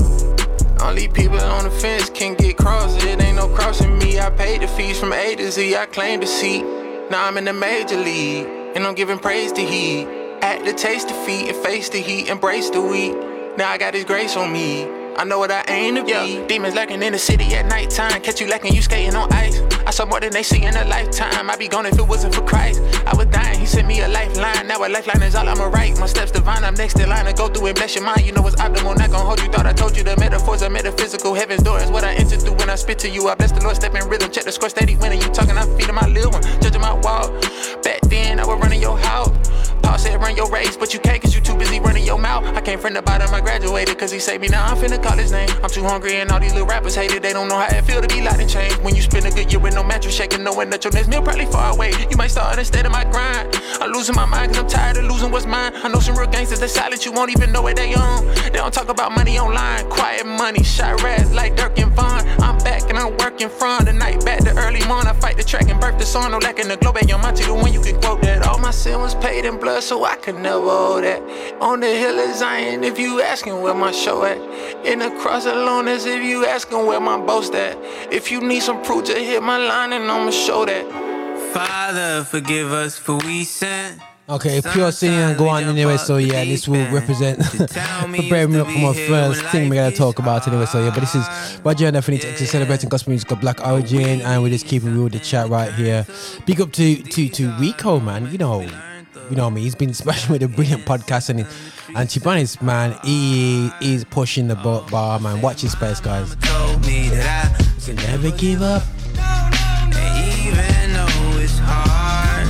Only 0.81 1.07
people 1.09 1.39
on 1.39 1.65
the 1.65 1.71
fence 1.71 2.09
can 2.09 2.35
get 2.35 2.57
crossed. 2.57 3.03
It 3.03 3.21
ain't 3.21 3.35
no 3.35 3.49
crossing 3.49 3.97
me. 3.97 4.19
I 4.19 4.29
paid 4.29 4.61
the 4.61 4.67
fees 4.67 4.99
from 4.99 5.11
A 5.11 5.35
to 5.35 5.51
Z. 5.51 5.75
I 5.75 5.85
claim 5.85 6.21
the 6.21 6.27
seat. 6.27 6.63
Now 7.09 7.25
I'm 7.25 7.37
in 7.39 7.45
the 7.45 7.53
major 7.53 7.97
league, 7.97 8.45
and 8.75 8.85
I'm 8.85 8.93
giving 8.93 9.17
praise 9.17 9.51
to 9.53 9.61
He. 9.61 10.03
At 10.41 10.63
the 10.63 10.73
taste 10.73 11.07
defeat 11.07 11.49
and 11.49 11.57
face 11.57 11.89
the 11.89 11.97
heat, 11.99 12.29
embrace 12.29 12.69
the 12.69 12.81
weed. 12.81 13.15
Now 13.57 13.71
I 13.71 13.79
got 13.79 13.95
His 13.95 14.05
grace 14.05 14.37
on 14.37 14.53
me. 14.53 14.98
I 15.19 15.25
know 15.25 15.37
what 15.37 15.51
I 15.51 15.65
aim 15.67 15.95
to 15.95 16.03
be. 16.05 16.47
Demons 16.47 16.75
lurking 16.75 17.03
in 17.03 17.11
the 17.11 17.19
city 17.19 17.53
at 17.53 17.65
nighttime. 17.65 18.21
Catch 18.21 18.39
you 18.39 18.47
lacking, 18.47 18.73
you 18.73 18.81
skating 18.81 19.15
on 19.15 19.29
ice. 19.33 19.59
I 19.85 19.91
saw 19.91 20.05
more 20.05 20.21
than 20.21 20.31
they 20.31 20.43
see 20.43 20.63
in 20.63 20.73
a 20.77 20.85
lifetime. 20.85 21.49
I'd 21.49 21.59
be 21.59 21.67
gone 21.67 21.85
if 21.85 21.99
it 21.99 22.07
wasn't 22.07 22.33
for 22.33 22.41
Christ. 22.41 22.81
I 23.05 23.13
was 23.17 23.25
dying, 23.25 23.59
he 23.59 23.65
sent 23.65 23.85
me 23.85 23.99
a 23.99 24.07
lifeline. 24.07 24.67
Now 24.67 24.79
a 24.79 24.87
lifeline 24.87 25.21
is 25.23 25.35
all 25.35 25.49
I'ma 25.49 25.65
write. 25.65 25.99
My 25.99 26.05
steps 26.05 26.31
divine, 26.31 26.63
I'm 26.63 26.73
next 26.75 26.97
in 27.01 27.09
line 27.09 27.25
to 27.25 27.33
go 27.33 27.49
through 27.49 27.67
and 27.67 27.75
bless 27.75 27.95
your 27.95 28.05
mind. 28.05 28.25
You 28.25 28.31
know 28.31 28.47
it's 28.47 28.55
optimal, 28.55 28.97
not 28.97 29.11
gonna 29.11 29.25
hold 29.25 29.41
you. 29.41 29.49
Thought 29.51 29.65
I 29.65 29.73
told 29.73 29.97
you 29.97 30.05
the 30.05 30.15
metaphors 30.15 30.63
are 30.63 30.69
metaphysical. 30.69 31.33
Heaven's 31.33 31.63
door 31.63 31.81
is 31.81 31.91
what 31.91 32.05
I 32.05 32.13
enter 32.13 32.37
through 32.37 32.55
when 32.55 32.69
I 32.69 32.75
spit 32.75 32.97
to 32.99 33.09
you. 33.09 33.27
I 33.27 33.35
bless 33.35 33.51
the 33.51 33.59
Lord, 33.59 33.75
step 33.75 33.93
in 33.95 34.07
rhythm. 34.07 34.31
Check 34.31 34.45
the 34.45 34.53
score 34.53 34.69
steady 34.69 34.95
winning. 34.95 35.19
You 35.21 35.27
talking, 35.27 35.57
I'm 35.57 35.67
feeding 35.77 35.95
my 35.95 36.07
little 36.07 36.31
one. 36.31 36.43
Judging 36.61 36.79
my 36.79 36.93
wall. 36.93 37.29
Back 37.83 37.99
then, 38.03 38.39
I 38.39 38.45
was 38.45 38.57
running 38.61 38.79
your 38.81 38.97
house. 38.97 39.35
Paul 39.81 39.97
said 39.97 40.21
run 40.21 40.37
your 40.37 40.49
race, 40.49 40.77
but 40.77 40.93
you 40.93 40.99
can't 40.99 41.21
cause 41.21 41.35
you 41.35 41.41
too 41.41 41.57
busy 41.57 41.79
running 41.81 42.05
your 42.05 42.19
mouth. 42.19 42.45
I 42.45 42.61
from 42.77 42.93
the 42.93 43.01
bottom, 43.01 43.33
I 43.33 43.41
graduated 43.41 43.97
cause 43.97 44.11
he 44.11 44.19
saved 44.19 44.41
me. 44.41 44.47
Now 44.47 44.63
I'm 44.63 44.77
finna 44.77 45.01
call 45.09 45.17
his 45.17 45.31
name. 45.31 45.49
I'm 45.63 45.69
too 45.69 45.83
hungry 45.83 46.15
and 46.17 46.31
all 46.31 46.39
these 46.39 46.53
little 46.53 46.67
rappers 46.67 46.95
hate 46.95 47.11
it. 47.11 47.23
They 47.23 47.33
don't 47.33 47.47
know 47.47 47.57
how 47.57 47.75
it 47.75 47.83
feel 47.83 48.01
to 48.01 48.07
be 48.07 48.21
locked 48.21 48.39
in 48.39 48.47
chains. 48.47 48.77
When 48.79 48.95
you 48.95 49.01
spend 49.01 49.25
a 49.25 49.31
good 49.31 49.51
year 49.51 49.59
with 49.59 49.73
no 49.73 49.83
mattress 49.83 50.15
shaking, 50.15 50.43
knowing 50.43 50.69
that 50.69 50.83
your 50.83 50.93
next 50.93 51.07
meal 51.07 51.21
probably 51.21 51.45
far 51.45 51.73
away. 51.73 51.91
You 52.09 52.17
might 52.17 52.31
start 52.31 52.51
understanding 52.51 52.91
my 52.91 53.03
grind. 53.05 53.49
I'm 53.81 53.91
losing 53.91 54.15
my 54.15 54.25
mind 54.25 54.53
cause 54.53 54.61
I'm 54.63 54.69
tired 54.69 54.97
of 54.97 55.05
losing 55.05 55.31
what's 55.31 55.45
mine. 55.45 55.71
I 55.75 55.87
know 55.87 55.99
some 55.99 56.15
real 56.17 56.29
gangsters, 56.29 56.59
they 56.59 56.67
silent, 56.67 57.05
you 57.05 57.11
won't 57.11 57.31
even 57.31 57.51
know 57.51 57.61
what 57.61 57.75
they 57.75 57.95
own. 57.95 58.25
They 58.53 58.59
don't 58.63 58.73
talk 58.73 58.89
about 58.89 59.11
money 59.11 59.39
online. 59.39 59.89
Quiet 59.89 60.25
money, 60.25 60.63
shot 60.63 61.01
rats 61.01 61.33
like 61.33 61.55
Durk 61.55 61.81
and 61.81 61.91
Von. 61.93 62.27
I'm 62.41 62.57
back 62.59 62.83
and 62.89 62.97
I'm 62.97 63.17
working 63.17 63.49
from 63.49 63.85
the 63.85 63.93
night 63.93 64.23
back 64.25 64.39
to 64.43 64.55
early 64.57 64.85
morning. 64.85 65.07
I 65.07 65.13
fight 65.13 65.37
the 65.37 65.43
track 65.43 65.69
and 65.69 65.79
birth 65.79 65.97
the 65.97 66.05
song. 66.05 66.31
No 66.31 66.37
lacking 66.37 66.67
the 66.67 66.77
globe 66.77 66.97
at 66.97 67.09
your 67.09 67.19
Monty, 67.19 67.43
the 67.43 67.53
one 67.53 67.73
you 67.73 67.81
can 67.81 67.99
quote 67.99 68.21
that. 68.21 68.45
All 68.45 68.59
my 68.59 68.71
sin 68.71 68.99
was 69.01 69.15
paid 69.15 69.45
in 69.45 69.57
blood, 69.59 69.81
so 69.83 70.05
I 70.05 70.15
could 70.15 70.35
never 70.35 70.59
owe 70.59 71.01
that. 71.01 71.21
On 71.61 71.79
the 71.79 71.87
hill 71.87 72.19
of 72.19 72.35
Zion, 72.35 72.83
if 72.83 72.99
you 72.99 73.21
asking 73.21 73.61
where 73.61 73.73
my 73.73 73.91
show 73.91 74.23
at. 74.23 74.37
In 74.85 74.98
the 74.99 75.09
cross 75.21 75.45
alone, 75.45 75.87
as 75.87 76.05
if 76.05 76.23
you 76.23 76.45
asking 76.45 76.85
where 76.85 76.99
my 76.99 77.17
boast 77.17 77.53
at. 77.55 77.77
If 78.11 78.31
you 78.31 78.41
need 78.41 78.61
some 78.61 78.81
proof, 78.83 79.05
just 79.05 79.19
hit 79.19 79.41
my 79.41 79.57
line 79.57 79.93
and 79.93 80.09
I'ma 80.09 80.31
show 80.31 80.65
that. 80.65 80.85
Father, 81.53 82.23
forgive 82.23 82.71
us 82.71 82.97
for 82.97 83.17
we 83.17 83.43
sin. 83.43 83.99
Okay, 84.29 84.61
pure 84.61 84.91
singing 84.91 85.17
and 85.17 85.37
go 85.37 85.47
on 85.47 85.63
anyway. 85.63 85.97
So 85.97 86.17
yeah, 86.17 86.45
this 86.45 86.67
will 86.67 86.85
represent 86.93 87.39
prepare 88.13 88.47
me 88.47 88.59
up 88.59 88.67
for 88.67 88.77
my 88.77 88.93
first 88.93 89.43
thing 89.45 89.69
we're 89.69 89.75
gonna 89.75 89.95
talk 89.95 90.19
about 90.19 90.47
anyway. 90.47 90.67
So 90.67 90.83
yeah, 90.83 90.91
but 90.91 90.99
this 90.99 91.15
is 91.15 91.25
Roger 91.63 91.87
and 91.87 91.95
Infinite 91.95 92.25
X 92.25 92.47
celebrating 92.47 92.89
gospel 92.89 93.09
music 93.09 93.31
of 93.31 93.41
Black 93.41 93.65
Origin, 93.65 94.21
and 94.21 94.43
we're 94.43 94.49
just 94.49 94.67
keeping 94.67 94.93
real 94.93 95.05
with 95.05 95.13
the 95.13 95.19
chat 95.19 95.49
right 95.49 95.73
here. 95.73 96.05
Big 96.45 96.61
up 96.61 96.71
to 96.73 96.95
to 97.01 97.29
to 97.29 97.51
Rico, 97.53 97.99
man. 97.99 98.31
You 98.31 98.37
know, 98.37 98.69
you 99.29 99.35
know 99.35 99.49
me. 99.49 99.61
He's 99.61 99.75
been 99.75 99.93
smashing 99.93 100.31
with 100.31 100.43
a 100.43 100.47
brilliant 100.47 100.85
podcast, 100.85 101.29
and 101.29 101.45
and 101.95 102.09
to 102.09 102.19
be 102.19 102.25
honest, 102.25 102.61
man, 102.61 102.97
he 103.03 103.69
is 103.81 104.03
pushing 104.03 104.47
the 104.47 104.55
bar, 104.55 104.85
bar 104.89 105.19
man. 105.19 105.41
Watch 105.41 105.61
his 105.61 105.71
space, 105.73 105.99
guys. 105.99 106.35
Told 106.41 106.85
me 106.85 107.09
that 107.09 107.61
So 107.77 107.93
never 107.93 108.31
give 108.31 108.61
up. 108.61 108.83
I, 109.17 109.49
even 110.45 110.93
though 110.93 111.39
it's 111.41 111.57
hard, 111.59 112.47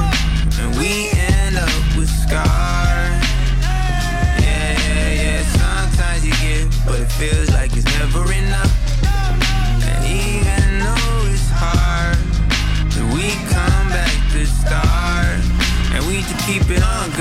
with 1.97 2.09
scars. 2.09 3.23
Yeah, 4.41 4.77
yeah, 4.79 5.11
yeah. 5.21 5.43
Sometimes 5.43 6.25
you 6.25 6.31
get, 6.31 6.67
but 6.85 6.99
it 6.99 7.11
feels 7.11 7.49
like 7.51 7.75
it's 7.75 7.85
never 7.99 8.31
enough. 8.31 8.78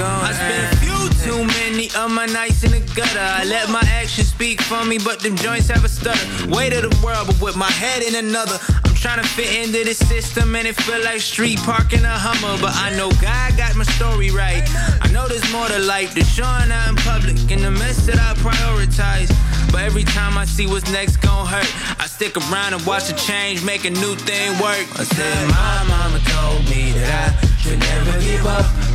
I 0.07 0.33
spent 0.33 0.73
a 0.73 0.77
few 0.77 0.99
too 1.25 1.45
many 1.45 1.91
of 1.97 2.11
my 2.11 2.27
nights 2.27 2.63
in 2.63 2.71
the 2.71 2.81
gutter. 2.95 3.19
I 3.19 3.45
let 3.45 3.69
my 3.69 3.83
actions 3.91 4.29
speak 4.29 4.61
for 4.61 4.85
me, 4.85 4.99
but 4.99 5.21
them 5.21 5.35
joints 5.37 5.69
have 5.69 5.85
a 5.85 5.89
stutter. 5.89 6.21
Weight 6.49 6.73
of 6.73 6.83
the 6.83 6.97
world, 7.05 7.27
but 7.27 7.41
with 7.41 7.57
my 7.57 7.71
head 7.71 8.03
in 8.03 8.15
another. 8.15 8.59
I'm 8.85 8.95
trying 8.95 9.21
to 9.21 9.29
fit 9.29 9.51
into 9.57 9.85
this 9.85 9.99
system, 9.99 10.55
and 10.55 10.69
it 10.69 10.77
feel 10.77 11.03
like 11.03 11.21
street 11.21 11.59
parking 11.59 12.05
a 12.05 12.15
Hummer. 12.15 12.61
But 12.61 12.75
I 12.77 12.95
know 12.97 13.11
God 13.21 13.57
got 13.57 13.75
my 13.75 13.85
story 13.85 14.31
right. 14.31 14.63
I 15.03 15.11
know 15.13 15.27
there's 15.27 15.51
more 15.53 15.67
to 15.67 15.79
life 15.81 16.15
than 16.15 16.25
showing 16.25 16.71
out 16.71 16.89
in 16.89 16.97
public 16.97 17.37
and 17.51 17.63
the 17.63 17.71
mess 17.71 18.07
that 18.07 18.19
I 18.19 18.35
prioritize. 18.39 19.31
But 19.73 19.83
every 19.83 20.05
time 20.05 20.39
I 20.39 20.45
see 20.45 20.67
what's 20.67 20.91
next 20.93 21.19
gon' 21.19 21.47
hurt, 21.47 21.69
I 22.01 22.07
stick 22.07 22.37
around 22.37 22.75
and 22.75 22.87
watch 22.87 23.09
the 23.09 23.15
change, 23.15 23.65
make 23.65 23.85
a 23.85 23.91
new 23.91 24.15
thing 24.15 24.53
work. 24.63 24.87
I 24.95 25.05
said, 25.05 25.49
My 25.49 25.85
mama 25.89 26.21
told 26.31 26.65
me 26.71 26.93
that 26.93 27.35
I 27.43 27.47
should 27.59 27.79
never 27.81 28.21
give 28.21 28.47
up. 28.47 28.88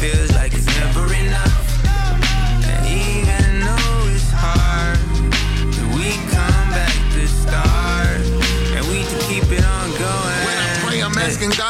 Feels 0.00 0.35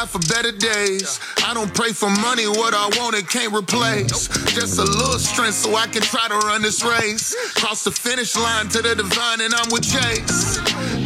God 0.07 0.21
for 0.21 0.33
better 0.33 0.51
days. 0.51 1.19
I 1.45 1.53
don't 1.53 1.73
pray 1.73 1.91
for 1.91 2.09
money, 2.09 2.47
what 2.47 2.73
I 2.73 2.87
want 2.99 3.15
it 3.15 3.27
can't 3.29 3.53
replace. 3.53 4.27
Just 4.53 4.79
a 4.79 4.83
little 4.83 5.19
strength 5.19 5.55
so 5.55 5.75
I 5.75 5.87
can 5.87 6.01
try 6.01 6.27
to 6.27 6.37
run 6.47 6.61
this 6.61 6.83
race. 6.83 7.35
Cross 7.55 7.83
the 7.83 7.91
finish 7.91 8.35
line 8.35 8.67
to 8.69 8.81
the 8.81 8.95
divine, 8.95 9.41
and 9.41 9.53
I'm 9.53 9.69
with 9.71 9.83
Chase. 9.83 10.57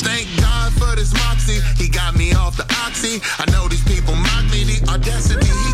Thank 0.02 0.28
God 0.40 0.74
for 0.74 0.96
this 0.96 1.14
moxie, 1.14 1.62
he 1.82 1.90
got 1.90 2.16
me 2.16 2.34
off 2.34 2.58
the 2.58 2.66
oxy. 2.86 3.22
I 3.40 3.50
know 3.52 3.68
these 3.68 3.84
people 3.84 4.16
mock 4.16 4.46
me, 4.52 4.64
the 4.64 4.90
audacity 4.90 5.71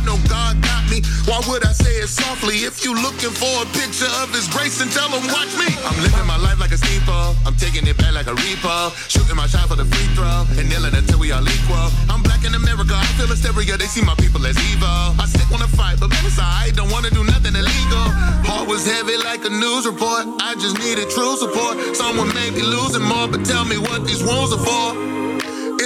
I 0.00 0.02
know 0.08 0.16
God 0.32 0.56
got 0.64 0.88
me, 0.88 1.04
why 1.28 1.44
would 1.44 1.60
I 1.60 1.76
say 1.76 2.00
it 2.00 2.08
softly? 2.08 2.64
If 2.64 2.80
you 2.80 2.96
looking 2.96 3.28
for 3.36 3.52
a 3.60 3.68
picture 3.76 4.08
of 4.24 4.32
his 4.32 4.48
grace, 4.48 4.80
and 4.80 4.88
tell 4.88 5.12
him 5.12 5.28
watch 5.28 5.52
me. 5.60 5.68
I'm 5.84 5.92
living 6.00 6.24
my 6.24 6.40
life 6.40 6.56
like 6.56 6.72
a 6.72 6.80
steeple, 6.80 7.36
I'm 7.44 7.52
taking 7.60 7.84
it 7.84 8.00
back 8.00 8.16
like 8.16 8.24
a 8.24 8.32
repo, 8.32 8.96
shooting 9.12 9.36
my 9.36 9.44
shot 9.44 9.68
for 9.68 9.76
the 9.76 9.84
free 9.84 10.08
throw, 10.16 10.48
and 10.56 10.72
kneeling 10.72 10.96
until 10.96 11.20
we 11.20 11.36
all 11.36 11.44
equal. 11.44 11.92
I'm 12.08 12.24
black 12.24 12.48
in 12.48 12.56
America, 12.56 12.96
I 12.96 13.04
feel 13.20 13.28
hysteria, 13.28 13.76
they 13.76 13.92
see 13.92 14.00
my 14.00 14.16
people 14.16 14.40
as 14.48 14.56
evil. 14.72 14.88
I 15.20 15.28
still 15.28 15.44
wanna 15.52 15.68
fight, 15.68 16.00
but 16.00 16.08
man, 16.08 16.24
it's 16.24 16.40
alright, 16.40 16.72
don't 16.72 16.88
wanna 16.88 17.12
do 17.12 17.20
nothing 17.20 17.52
illegal. 17.52 18.06
Heart 18.48 18.72
was 18.72 18.88
heavy 18.88 19.20
like 19.20 19.44
a 19.44 19.52
news 19.52 19.84
report, 19.84 20.24
I 20.40 20.56
just 20.56 20.80
needed 20.80 21.12
true 21.12 21.36
support. 21.36 21.76
Someone 21.92 22.32
may 22.32 22.48
be 22.48 22.64
losing 22.64 23.04
more, 23.04 23.28
but 23.28 23.44
tell 23.44 23.68
me 23.68 23.76
what 23.76 24.08
these 24.08 24.24
wounds 24.24 24.56
are 24.56 24.64
for. 24.64 25.29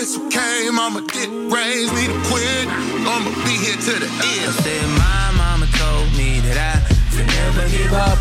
It's 0.07 0.19
okay, 0.19 0.69
mama 0.71 1.01
did 1.01 1.31
raise 1.51 1.91
me 1.95 2.05
to 2.05 2.19
quit. 2.29 2.69
I'ma 3.09 3.31
be 3.49 3.57
here 3.57 3.73
to 3.73 3.95
the 4.05 4.11
I 4.21 4.45
end. 4.45 4.53
said 4.61 4.85
my 5.01 5.33
mama 5.33 5.65
told 5.81 6.13
me 6.13 6.41
that 6.45 6.59
I 6.61 6.77
should 7.09 7.27
never 7.27 7.65
give 7.73 7.91
up. 7.91 8.19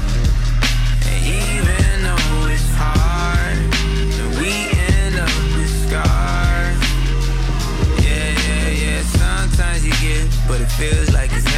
And 1.11 1.19
even 1.27 2.07
though 2.07 2.47
it's 2.47 2.71
hard, 2.79 3.59
we 4.39 4.71
end 4.95 5.19
up 5.19 5.35
with 5.59 5.75
scars. 5.83 6.79
Yeah, 7.99 8.31
yeah, 8.31 8.69
yeah. 8.79 9.01
Sometimes 9.03 9.83
you 9.85 9.91
get, 9.99 10.23
but 10.47 10.61
it 10.61 10.71
feels 10.79 11.11
like 11.11 11.33
it's 11.33 11.52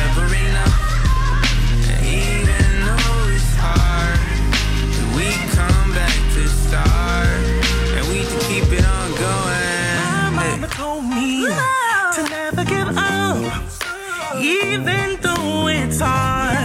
even 14.74 15.20
though 15.22 15.68
it's 15.68 16.00
hard, 16.00 16.58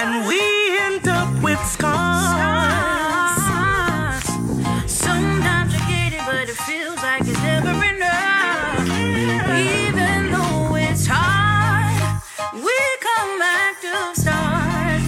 and 0.00 0.26
we 0.28 0.40
end 0.86 1.06
up 1.08 1.30
with 1.42 1.60
scars. 1.66 2.24
Sometimes 4.86 5.74
I 5.74 5.80
get 5.88 6.12
it, 6.18 6.24
but 6.26 6.48
it 6.48 6.56
feels 6.68 6.96
like 7.02 7.22
it's 7.22 7.42
never 7.42 7.74
enough. 7.92 8.88
Even 9.56 10.32
though 10.32 10.76
it's 10.76 11.06
hard, 11.06 12.22
we 12.54 12.76
come 13.08 13.38
back 13.38 13.80
to 13.82 14.20
start. 14.20 15.02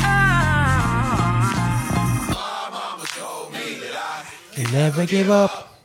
They 4.57 4.65
never 4.73 5.07
give 5.07 5.31
up. 5.31 5.76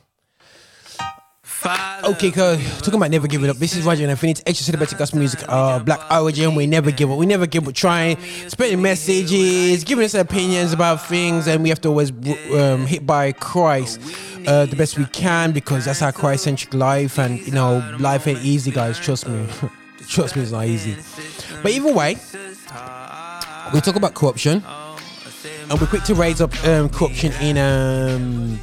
Okay, 2.12 2.30
cool. 2.32 2.58
Talking 2.80 2.96
about 2.96 3.10
never 3.10 3.26
giving 3.26 3.50
up. 3.50 3.56
This 3.56 3.74
is 3.74 3.86
Roger 3.86 4.04
and 4.04 4.12
Infinite 4.12 4.44
Extra 4.46 4.66
Celebrating 4.66 4.98
Gospel 4.98 5.20
Music, 5.20 5.40
uh, 5.48 5.80
Black 5.80 6.02
Origin. 6.12 6.56
We 6.56 6.68
never 6.68 6.92
give 6.92 7.10
up. 7.10 7.18
We 7.18 7.26
never 7.26 7.48
give 7.48 7.66
up. 7.66 7.74
Trying, 7.74 8.18
spreading 8.50 8.82
messages, 8.82 9.86
giving 9.86 10.04
us 10.04 10.14
opinions 10.14 10.74
about 10.74 11.06
things, 11.08 11.48
and 11.48 11.64
we 11.64 11.70
have 11.70 11.80
to 11.82 11.88
always 11.88 12.12
um, 12.54 12.86
hit 12.86 13.08
by 13.08 13.32
Christ 13.32 14.02
uh, 14.46 14.66
the 14.66 14.76
best 14.76 14.98
we 14.98 15.06
can 15.06 15.54
because 15.54 15.86
that's 15.86 16.02
our 16.02 16.12
Christ 16.12 16.44
centric 16.44 16.74
life. 16.74 17.18
And 17.18 17.40
you 17.48 17.54
know, 17.54 17.82
life 17.98 18.28
ain't 18.28 18.44
easy, 18.44 18.72
guys. 18.72 19.00
Trust 19.00 19.30
me. 19.30 19.48
Trust 20.10 20.36
me, 20.36 20.42
it's 20.42 20.52
not 20.52 20.66
easy. 20.66 20.98
But 21.64 21.72
either 21.72 21.94
way, 21.94 22.18
we 23.74 23.80
talk 23.80 23.96
about 23.96 24.16
corruption, 24.16 24.62
and 25.70 25.80
we're 25.80 25.88
quick 25.88 26.04
to 26.04 26.14
raise 26.14 26.42
up 26.42 26.52
um, 26.66 26.90
corruption 26.90 27.32
in 27.42 27.58
um, 27.58 28.60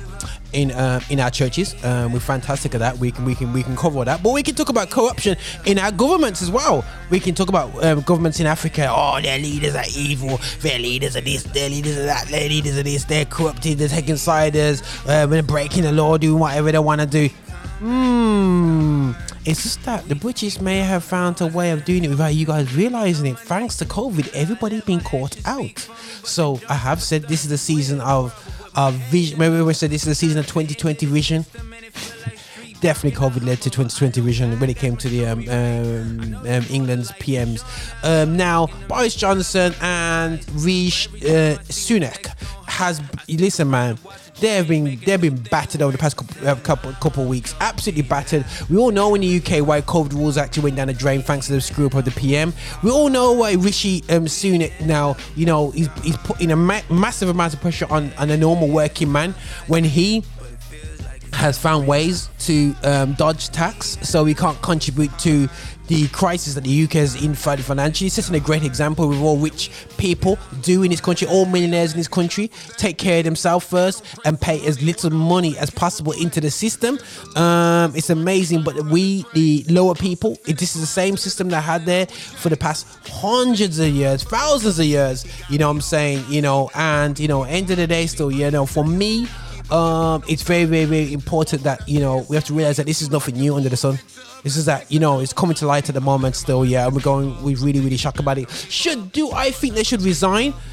in 0.52 0.70
uh, 0.70 1.00
in 1.10 1.20
our 1.20 1.30
churches. 1.30 1.74
Um, 1.84 2.12
we're 2.12 2.20
fantastic 2.20 2.74
at 2.74 2.80
that. 2.80 2.98
We 2.98 3.10
can 3.10 3.24
we 3.24 3.34
can 3.34 3.52
we 3.52 3.62
can 3.62 3.76
cover 3.76 4.04
that, 4.04 4.22
but 4.22 4.32
we 4.32 4.42
can 4.42 4.54
talk 4.54 4.68
about 4.68 4.90
corruption 4.90 5.36
in 5.66 5.78
our 5.78 5.92
governments 5.92 6.42
as 6.42 6.50
well. 6.50 6.84
We 7.10 7.20
can 7.20 7.34
talk 7.34 7.48
about 7.48 7.82
um, 7.84 8.00
governments 8.02 8.40
in 8.40 8.46
Africa. 8.46 8.88
Oh, 8.90 9.20
their 9.20 9.38
leaders 9.38 9.74
are 9.74 9.84
evil. 9.96 10.40
Their 10.60 10.78
leaders 10.78 11.16
are 11.16 11.20
this. 11.20 11.42
Their 11.44 11.68
leaders 11.68 11.98
are 11.98 12.06
that. 12.06 12.28
Their 12.28 12.48
leaders 12.48 12.78
are 12.78 12.82
this. 12.82 13.04
They're 13.04 13.24
corrupted. 13.24 13.78
They're 13.78 13.88
taking 13.88 14.16
siders. 14.16 14.82
Um, 15.06 15.30
they're 15.30 15.42
breaking 15.42 15.82
the 15.82 15.92
law, 15.92 16.16
doing 16.18 16.38
whatever 16.38 16.72
they 16.72 16.78
want 16.78 17.00
to 17.00 17.06
do. 17.06 17.28
Hmm. 17.78 19.12
It's 19.44 19.62
just 19.62 19.82
that 19.84 20.06
the 20.08 20.14
British 20.14 20.60
may 20.60 20.80
have 20.80 21.04
found 21.04 21.40
a 21.40 21.46
way 21.46 21.70
of 21.70 21.84
doing 21.84 22.04
it 22.04 22.08
without 22.08 22.34
you 22.34 22.44
guys 22.44 22.74
realizing 22.74 23.26
it. 23.26 23.38
Thanks 23.38 23.76
to 23.78 23.86
COVID, 23.86 24.34
everybody 24.34 24.80
been 24.82 25.00
caught 25.00 25.38
out. 25.46 25.78
So 26.22 26.60
I 26.68 26.74
have 26.74 27.02
said 27.02 27.22
this 27.22 27.44
is 27.44 27.50
the 27.50 27.56
season 27.56 28.00
of 28.00 28.34
of 28.78 28.94
vision. 29.10 29.38
Remember 29.38 29.64
we 29.64 29.74
said 29.74 29.90
this 29.90 30.02
is 30.02 30.08
the 30.08 30.14
season 30.14 30.38
of 30.38 30.46
2020 30.46 31.04
vision. 31.06 31.44
Definitely, 32.80 33.18
COVID 33.18 33.44
led 33.44 33.60
to 33.62 33.70
2020 33.70 34.20
vision 34.20 34.60
when 34.60 34.70
it 34.70 34.76
came 34.76 34.96
to 34.96 35.08
the 35.08 35.26
um, 35.26 35.40
um, 35.48 36.34
um, 36.46 36.64
England's 36.70 37.10
PMs. 37.12 37.64
Um, 38.04 38.36
now, 38.36 38.68
Boris 38.86 39.16
Johnson 39.16 39.74
and 39.80 40.48
Rishi 40.54 41.10
uh, 41.22 41.58
Sunak 41.66 42.28
has 42.68 43.02
listen, 43.28 43.68
man. 43.68 43.98
They 44.40 44.54
have 44.56 44.68
been 44.68 45.00
they've 45.04 45.20
been 45.20 45.36
battered 45.50 45.82
over 45.82 45.92
the 45.92 45.98
past 45.98 46.16
couple 46.16 46.48
uh, 46.48 46.54
couple, 46.56 46.92
couple 46.94 47.24
weeks. 47.24 47.54
Absolutely 47.60 48.02
battered. 48.02 48.44
We 48.70 48.76
all 48.76 48.90
know 48.90 49.14
in 49.14 49.22
the 49.22 49.36
UK 49.38 49.66
why 49.66 49.80
COVID 49.80 50.12
rules 50.12 50.36
actually 50.36 50.64
went 50.64 50.76
down 50.76 50.86
the 50.86 50.94
drain 50.94 51.22
thanks 51.22 51.46
to 51.46 51.52
the 51.52 51.60
screw 51.60 51.86
up 51.86 51.94
of 51.94 52.04
the 52.04 52.12
PM. 52.12 52.52
We 52.82 52.90
all 52.90 53.08
know 53.08 53.32
why 53.32 53.54
Rishi 53.54 54.02
um, 54.08 54.26
Sunak 54.26 54.84
now 54.84 55.16
you 55.34 55.46
know 55.46 55.70
he's 55.72 55.88
he's 56.02 56.16
putting 56.18 56.50
a 56.50 56.56
ma- 56.56 56.82
massive 56.88 57.28
amount 57.28 57.54
of 57.54 57.60
pressure 57.60 57.86
on 57.90 58.12
on 58.18 58.30
a 58.30 58.36
normal 58.36 58.68
working 58.68 59.10
man 59.10 59.34
when 59.66 59.84
he 59.84 60.22
has 61.32 61.58
found 61.58 61.86
ways 61.86 62.28
to 62.40 62.74
um, 62.84 63.12
dodge 63.14 63.48
tax, 63.50 63.98
so 64.02 64.24
we 64.24 64.34
can't 64.34 64.60
contribute 64.62 65.16
to 65.20 65.48
the 65.88 66.06
crisis 66.08 66.54
that 66.54 66.64
the 66.64 66.84
UK 66.84 66.96
is 66.96 67.22
in 67.22 67.34
financially. 67.34 68.06
It's 68.06 68.16
setting 68.16 68.34
a 68.34 68.40
great 68.40 68.62
example 68.62 69.08
with 69.08 69.18
all 69.20 69.38
rich 69.38 69.70
people 69.96 70.38
do 70.62 70.82
in 70.82 70.90
this 70.90 71.00
country, 71.00 71.26
all 71.26 71.46
millionaires 71.46 71.92
in 71.92 71.98
this 71.98 72.08
country 72.08 72.50
take 72.76 72.98
care 72.98 73.18
of 73.18 73.24
themselves 73.24 73.66
first 73.66 74.04
and 74.24 74.40
pay 74.40 74.64
as 74.66 74.80
little 74.82 75.10
money 75.10 75.56
as 75.58 75.70
possible 75.70 76.12
into 76.12 76.40
the 76.40 76.50
system. 76.50 76.98
Um, 77.36 77.96
it's 77.96 78.10
amazing, 78.10 78.62
but 78.62 78.76
we, 78.84 79.24
the 79.32 79.64
lower 79.68 79.94
people, 79.94 80.38
it, 80.46 80.58
this 80.58 80.76
is 80.76 80.82
the 80.82 80.86
same 80.86 81.16
system 81.16 81.48
that 81.48 81.58
I 81.58 81.60
had 81.60 81.86
there 81.86 82.06
for 82.06 82.50
the 82.50 82.56
past 82.56 82.86
hundreds 83.08 83.78
of 83.78 83.88
years, 83.88 84.22
thousands 84.22 84.78
of 84.78 84.84
years. 84.84 85.24
You 85.48 85.58
know 85.58 85.68
what 85.68 85.76
I'm 85.76 85.80
saying? 85.80 86.24
You 86.28 86.42
know, 86.42 86.70
and 86.74 87.18
you 87.18 87.28
know, 87.28 87.44
end 87.44 87.70
of 87.70 87.78
the 87.78 87.86
day, 87.86 88.06
still, 88.06 88.30
you 88.30 88.50
know, 88.50 88.66
for 88.66 88.84
me 88.84 89.26
um, 89.70 90.22
it's 90.28 90.42
very, 90.42 90.64
very, 90.64 90.84
very 90.86 91.12
important 91.12 91.62
that 91.64 91.86
you 91.88 92.00
know 92.00 92.24
we 92.28 92.36
have 92.36 92.44
to 92.44 92.54
realize 92.54 92.76
that 92.78 92.86
this 92.86 93.02
is 93.02 93.10
nothing 93.10 93.36
new 93.36 93.54
under 93.54 93.68
the 93.68 93.76
sun. 93.76 93.98
This 94.42 94.56
is 94.56 94.64
that 94.66 94.90
you 94.90 94.98
know 94.98 95.20
it's 95.20 95.32
coming 95.32 95.54
to 95.56 95.66
light 95.66 95.88
at 95.88 95.94
the 95.94 96.00
moment 96.00 96.36
still. 96.36 96.64
Yeah, 96.64 96.86
and 96.86 96.94
we're 96.94 97.02
going. 97.02 97.42
We're 97.42 97.56
really, 97.58 97.80
really 97.80 97.96
shocked 97.96 98.18
about 98.18 98.38
it. 98.38 98.50
Should 98.50 99.12
do 99.12 99.30
I 99.30 99.50
think 99.50 99.74
they 99.74 99.84
should 99.84 100.02
resign? 100.02 100.54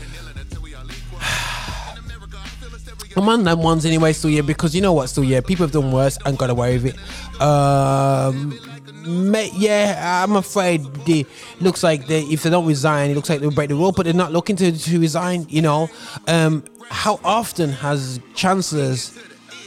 I'm 3.18 3.30
on 3.30 3.44
them 3.46 3.62
ones 3.62 3.86
anyway, 3.86 4.12
still 4.14 4.30
yeah, 4.30 4.42
because 4.42 4.76
you 4.76 4.82
know 4.82 4.94
what, 4.94 5.08
still 5.08 5.24
yeah, 5.24 5.40
people 5.42 5.66
have 5.66 5.72
done 5.72 5.92
worse 5.92 6.18
and 6.26 6.38
got 6.38 6.50
away 6.50 6.78
with 6.78 6.94
it. 6.94 7.42
Um, 7.42 8.60
mate, 9.06 9.54
yeah, 9.56 10.24
I'm 10.24 10.36
afraid 10.36 10.84
they 11.06 11.26
looks 11.60 11.84
like 11.84 12.08
they 12.08 12.22
if 12.24 12.44
they 12.44 12.50
don't 12.50 12.66
resign, 12.66 13.12
it 13.12 13.16
looks 13.16 13.30
like 13.30 13.40
they'll 13.40 13.52
break 13.52 13.70
the 13.70 13.76
rule, 13.76 13.92
but 13.92 14.06
they're 14.06 14.14
not 14.14 14.32
looking 14.32 14.56
to, 14.58 14.72
to 14.72 15.00
resign. 15.00 15.46
You 15.50 15.62
know, 15.62 15.90
um, 16.28 16.64
how 16.90 17.20
often 17.24 17.70
has 17.70 18.20
chancellors, 18.36 19.18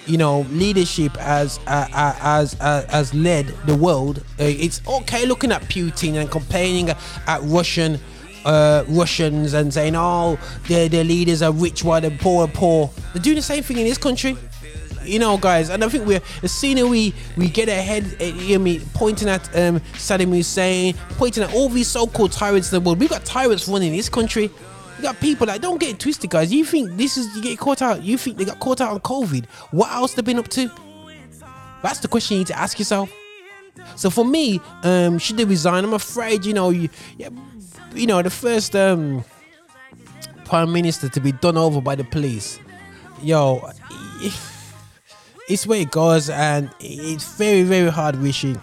you 0.06 0.18
know, 0.18 0.40
leadership 0.50 1.16
as 1.18 1.58
uh, 1.66 1.88
uh, 1.92 2.14
as 2.20 2.58
uh, 2.60 2.86
as 2.90 3.14
led 3.14 3.46
the 3.66 3.74
world? 3.74 4.18
Uh, 4.40 4.44
it's 4.44 4.80
okay 4.86 5.26
looking 5.26 5.52
at 5.52 5.62
Putin 5.62 6.14
and 6.20 6.30
complaining 6.30 6.90
at 6.90 7.40
Russian 7.42 8.00
uh, 8.44 8.84
Russians 8.88 9.52
and 9.52 9.72
saying, 9.72 9.94
"Oh, 9.96 10.38
their 10.66 10.88
their 10.88 11.04
leaders 11.04 11.42
are 11.42 11.52
rich 11.52 11.84
while 11.84 12.00
the 12.00 12.10
poor 12.10 12.44
are 12.44 12.50
poor." 12.50 12.90
They're 13.12 13.22
doing 13.22 13.36
the 13.36 13.42
same 13.42 13.62
thing 13.62 13.78
in 13.78 13.84
this 13.84 13.98
country, 13.98 14.36
you 15.08 15.18
know, 15.18 15.38
guys. 15.38 15.70
And 15.70 15.82
I 15.82 15.88
think 15.88 16.06
we're 16.06 16.20
the 16.40 16.48
sooner 16.48 16.86
we 16.86 17.14
we 17.36 17.48
get 17.48 17.68
ahead, 17.68 18.04
uh, 18.20 18.24
you 18.24 18.32
hear 18.32 18.58
me 18.58 18.80
pointing 18.94 19.28
at 19.28 19.44
um, 19.56 19.80
Saddam 19.94 20.32
Hussein, 20.32 20.94
pointing 21.16 21.42
at 21.42 21.52
all 21.54 21.68
these 21.68 21.88
so-called 21.88 22.32
tyrants 22.32 22.72
in 22.72 22.78
the 22.78 22.86
world. 22.86 23.00
We've 23.00 23.10
got 23.10 23.24
tyrants 23.24 23.68
running 23.68 23.92
this 23.92 24.08
country. 24.08 24.50
You 24.96 25.02
got 25.02 25.20
people 25.20 25.46
that 25.46 25.62
don't 25.62 25.78
get 25.78 25.90
it 25.90 26.00
twisted, 26.00 26.30
guys. 26.30 26.52
You 26.52 26.64
think 26.64 26.96
this 26.96 27.16
is 27.16 27.34
you 27.36 27.42
get 27.42 27.58
caught 27.58 27.82
out? 27.82 28.02
You 28.02 28.18
think 28.18 28.36
they 28.36 28.44
got 28.44 28.58
caught 28.58 28.80
out 28.80 28.92
on 28.92 29.00
COVID? 29.00 29.46
What 29.70 29.90
else 29.92 30.14
they 30.14 30.22
been 30.22 30.38
up 30.38 30.48
to? 30.48 30.70
That's 31.82 32.00
the 32.00 32.08
question 32.08 32.34
you 32.34 32.40
need 32.40 32.48
to 32.48 32.58
ask 32.58 32.78
yourself. 32.78 33.12
So 33.94 34.10
for 34.10 34.24
me, 34.24 34.60
um, 34.82 35.18
should 35.18 35.36
they 35.36 35.44
resign? 35.44 35.84
I'm 35.84 35.94
afraid, 35.94 36.44
you 36.44 36.52
know, 36.52 36.70
you, 36.70 36.88
you 37.94 38.06
know, 38.06 38.20
the 38.22 38.30
first 38.30 38.74
um, 38.74 39.24
prime 40.44 40.72
minister 40.72 41.08
to 41.08 41.20
be 41.20 41.30
done 41.30 41.56
over 41.56 41.80
by 41.80 41.94
the 41.94 42.02
police. 42.02 42.58
Yo, 43.22 43.70
it's 45.48 45.66
where 45.66 45.80
it 45.80 45.90
goes, 45.90 46.30
and 46.30 46.70
it's 46.80 47.36
very, 47.36 47.62
very 47.62 47.90
hard 47.90 48.20
wishing 48.20 48.60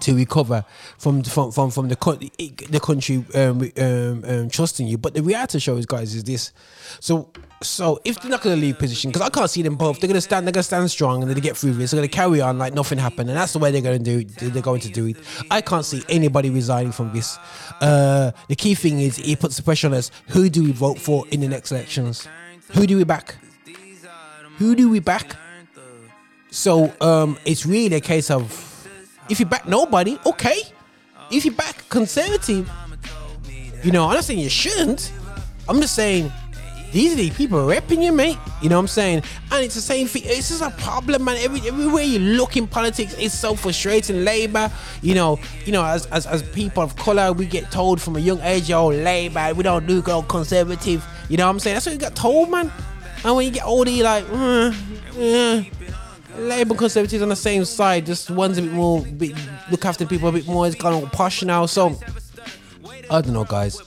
to 0.00 0.14
recover 0.14 0.64
from 0.96 1.22
from 1.22 1.50
from, 1.52 1.70
from 1.70 1.88
the 1.88 1.96
co- 1.96 2.14
the 2.14 2.80
country 2.80 3.24
um, 3.34 3.70
um, 3.76 4.24
um, 4.24 4.48
trusting 4.48 4.86
you. 4.86 4.98
But 4.98 5.14
the 5.14 5.22
reality 5.22 5.58
show 5.58 5.76
is, 5.76 5.86
guys, 5.86 6.14
is 6.14 6.24
this. 6.24 6.52
So 7.00 7.30
so 7.62 8.00
if 8.04 8.20
they're 8.20 8.30
not 8.30 8.42
going 8.42 8.56
to 8.56 8.60
leave 8.60 8.78
position, 8.78 9.10
because 9.10 9.22
I 9.22 9.30
can't 9.30 9.50
see 9.50 9.62
them 9.62 9.74
both, 9.74 10.00
they're 10.00 10.08
going 10.08 10.14
to 10.14 10.20
stand, 10.20 10.46
they're 10.46 10.52
going 10.52 10.60
to 10.60 10.66
stand 10.66 10.90
strong, 10.90 11.22
and 11.22 11.30
they 11.30 11.40
get 11.40 11.56
through 11.56 11.72
this. 11.72 11.90
They're 11.90 11.98
going 11.98 12.08
to 12.08 12.14
carry 12.14 12.40
on 12.40 12.58
like 12.58 12.72
nothing 12.72 12.98
happened, 12.98 13.28
and 13.28 13.36
that's 13.36 13.52
the 13.52 13.58
way 13.58 13.70
they're 13.70 13.82
going 13.82 14.02
to 14.02 14.24
do. 14.24 14.50
They're 14.50 14.62
going 14.62 14.80
to 14.82 14.90
do 14.90 15.06
it. 15.06 15.16
I 15.50 15.60
can't 15.60 15.84
see 15.84 16.02
anybody 16.08 16.50
resigning 16.50 16.92
from 16.92 17.12
this. 17.12 17.36
Uh, 17.80 18.32
the 18.48 18.56
key 18.56 18.74
thing 18.74 19.00
is 19.00 19.18
it 19.18 19.40
puts 19.40 19.56
the 19.56 19.62
pressure 19.62 19.88
on 19.88 19.94
us. 19.94 20.10
Who 20.28 20.48
do 20.48 20.64
we 20.64 20.72
vote 20.72 20.98
for 20.98 21.26
in 21.28 21.40
the 21.40 21.48
next 21.48 21.72
elections? 21.72 22.28
Who 22.74 22.86
do 22.86 22.96
we 22.96 23.04
back? 23.04 23.36
Who 24.58 24.74
do 24.74 24.88
we 24.88 25.00
back? 25.00 25.36
So 26.50 26.92
um, 27.00 27.38
it's 27.44 27.66
really 27.66 27.96
a 27.96 28.00
case 28.00 28.30
of 28.30 28.64
if 29.28 29.38
you 29.40 29.46
back 29.46 29.68
nobody, 29.68 30.18
okay. 30.24 30.62
If 31.30 31.44
you 31.44 31.50
back 31.50 31.88
conservative, 31.88 32.70
you 33.82 33.92
know, 33.92 34.06
I'm 34.06 34.14
not 34.14 34.24
saying 34.24 34.40
you 34.40 34.48
shouldn't. 34.48 35.12
I'm 35.68 35.80
just 35.80 35.94
saying 35.94 36.32
these 36.90 37.12
are 37.12 37.16
the 37.16 37.30
people 37.30 37.58
repping 37.58 38.02
you, 38.02 38.12
mate. 38.12 38.38
You 38.62 38.70
know 38.70 38.76
what 38.76 38.82
I'm 38.82 38.88
saying? 38.88 39.22
And 39.52 39.64
it's 39.64 39.74
the 39.74 39.80
same 39.82 40.06
thing. 40.06 40.22
It's 40.24 40.48
just 40.48 40.62
a 40.62 40.70
problem, 40.82 41.24
man. 41.24 41.36
Every, 41.38 41.60
everywhere 41.68 42.02
you 42.02 42.18
look 42.18 42.56
in 42.56 42.66
politics, 42.66 43.14
it's 43.18 43.34
so 43.34 43.54
frustrating. 43.54 44.24
Labour, 44.24 44.72
you 45.02 45.14
know, 45.14 45.38
you 45.66 45.72
know, 45.72 45.84
as, 45.84 46.06
as, 46.06 46.26
as 46.26 46.42
people 46.42 46.82
of 46.82 46.96
colour, 46.96 47.32
we 47.32 47.44
get 47.44 47.70
told 47.70 48.00
from 48.00 48.16
a 48.16 48.20
young 48.20 48.40
age, 48.40 48.70
oh, 48.70 48.88
Labour, 48.88 49.52
we 49.54 49.62
don't 49.62 49.86
do 49.86 50.00
go 50.00 50.22
conservative. 50.22 51.04
You 51.28 51.36
know 51.36 51.44
what 51.44 51.50
I'm 51.50 51.58
saying? 51.60 51.74
That's 51.74 51.86
what 51.86 51.92
you 51.92 51.98
got 51.98 52.16
told, 52.16 52.50
man. 52.50 52.72
And 53.22 53.36
when 53.36 53.44
you 53.44 53.52
get 53.52 53.66
older, 53.66 53.90
you're 53.90 54.04
like, 54.04 54.24
mm, 54.24 54.74
yeah. 55.14 55.77
Labour 56.38 56.74
Conservatives 56.74 57.22
on 57.22 57.28
the 57.28 57.36
same 57.36 57.64
side, 57.64 58.06
just 58.06 58.30
one's 58.30 58.58
a 58.58 58.62
bit 58.62 58.72
more, 58.72 59.02
bit, 59.02 59.34
look 59.70 59.84
after 59.84 60.06
people 60.06 60.28
a 60.28 60.32
bit 60.32 60.46
more, 60.46 60.66
it's 60.66 60.76
kind 60.76 61.02
of 61.02 61.10
posh 61.12 61.42
now. 61.42 61.66
So, 61.66 61.98
I 63.10 63.20
don't 63.20 63.32
know, 63.32 63.44
guys. 63.44 63.80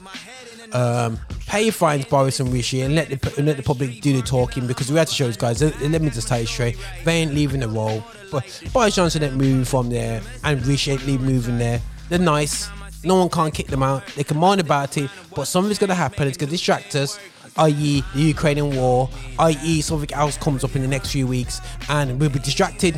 Um, 0.73 1.19
pay 1.47 1.63
your 1.63 1.73
fines, 1.73 2.05
Boris 2.05 2.39
and 2.39 2.51
Rishi, 2.51 2.81
and 2.81 2.95
let 2.95 3.09
the 3.09 3.43
let 3.43 3.57
the 3.57 3.63
public 3.63 4.01
do 4.01 4.15
the 4.15 4.21
talking 4.21 4.67
because 4.67 4.89
we 4.91 4.97
had 4.97 5.07
to 5.07 5.13
show 5.13 5.25
these 5.25 5.37
guys. 5.37 5.61
Let, 5.61 5.79
let 5.81 6.01
me 6.01 6.09
just 6.09 6.27
tell 6.27 6.39
you 6.39 6.45
straight, 6.45 6.77
they 7.03 7.17
ain't 7.17 7.33
leaving 7.33 7.59
the 7.59 7.67
role. 7.67 8.03
But 8.31 8.61
Boris 8.71 8.95
Johnson 8.95 9.23
ain't 9.23 9.35
moving 9.35 9.65
from 9.65 9.89
there, 9.89 10.21
and 10.43 10.65
Rishi 10.65 10.91
ain't 10.91 11.05
leaving 11.05 11.25
moving 11.25 11.57
there. 11.57 11.81
They're 12.09 12.19
nice. 12.19 12.69
No 13.03 13.15
one 13.15 13.29
can't 13.29 13.53
kick 13.53 13.67
them 13.67 13.83
out. 13.83 14.05
They 14.15 14.23
can 14.23 14.37
moan 14.37 14.59
about 14.59 14.97
it, 14.97 15.09
but 15.35 15.45
something's 15.45 15.79
gonna 15.79 15.95
happen. 15.95 16.27
It's 16.27 16.37
gonna 16.37 16.51
distract 16.51 16.95
us 16.95 17.19
i.e., 17.57 18.03
the 18.13 18.21
Ukrainian 18.21 18.75
war, 18.75 19.09
i.e., 19.39 19.81
something 19.81 20.11
else 20.13 20.37
comes 20.37 20.63
up 20.63 20.75
in 20.75 20.81
the 20.81 20.87
next 20.87 21.11
few 21.11 21.27
weeks, 21.27 21.61
and 21.89 22.19
we'll 22.19 22.29
be 22.29 22.39
distracted, 22.39 22.95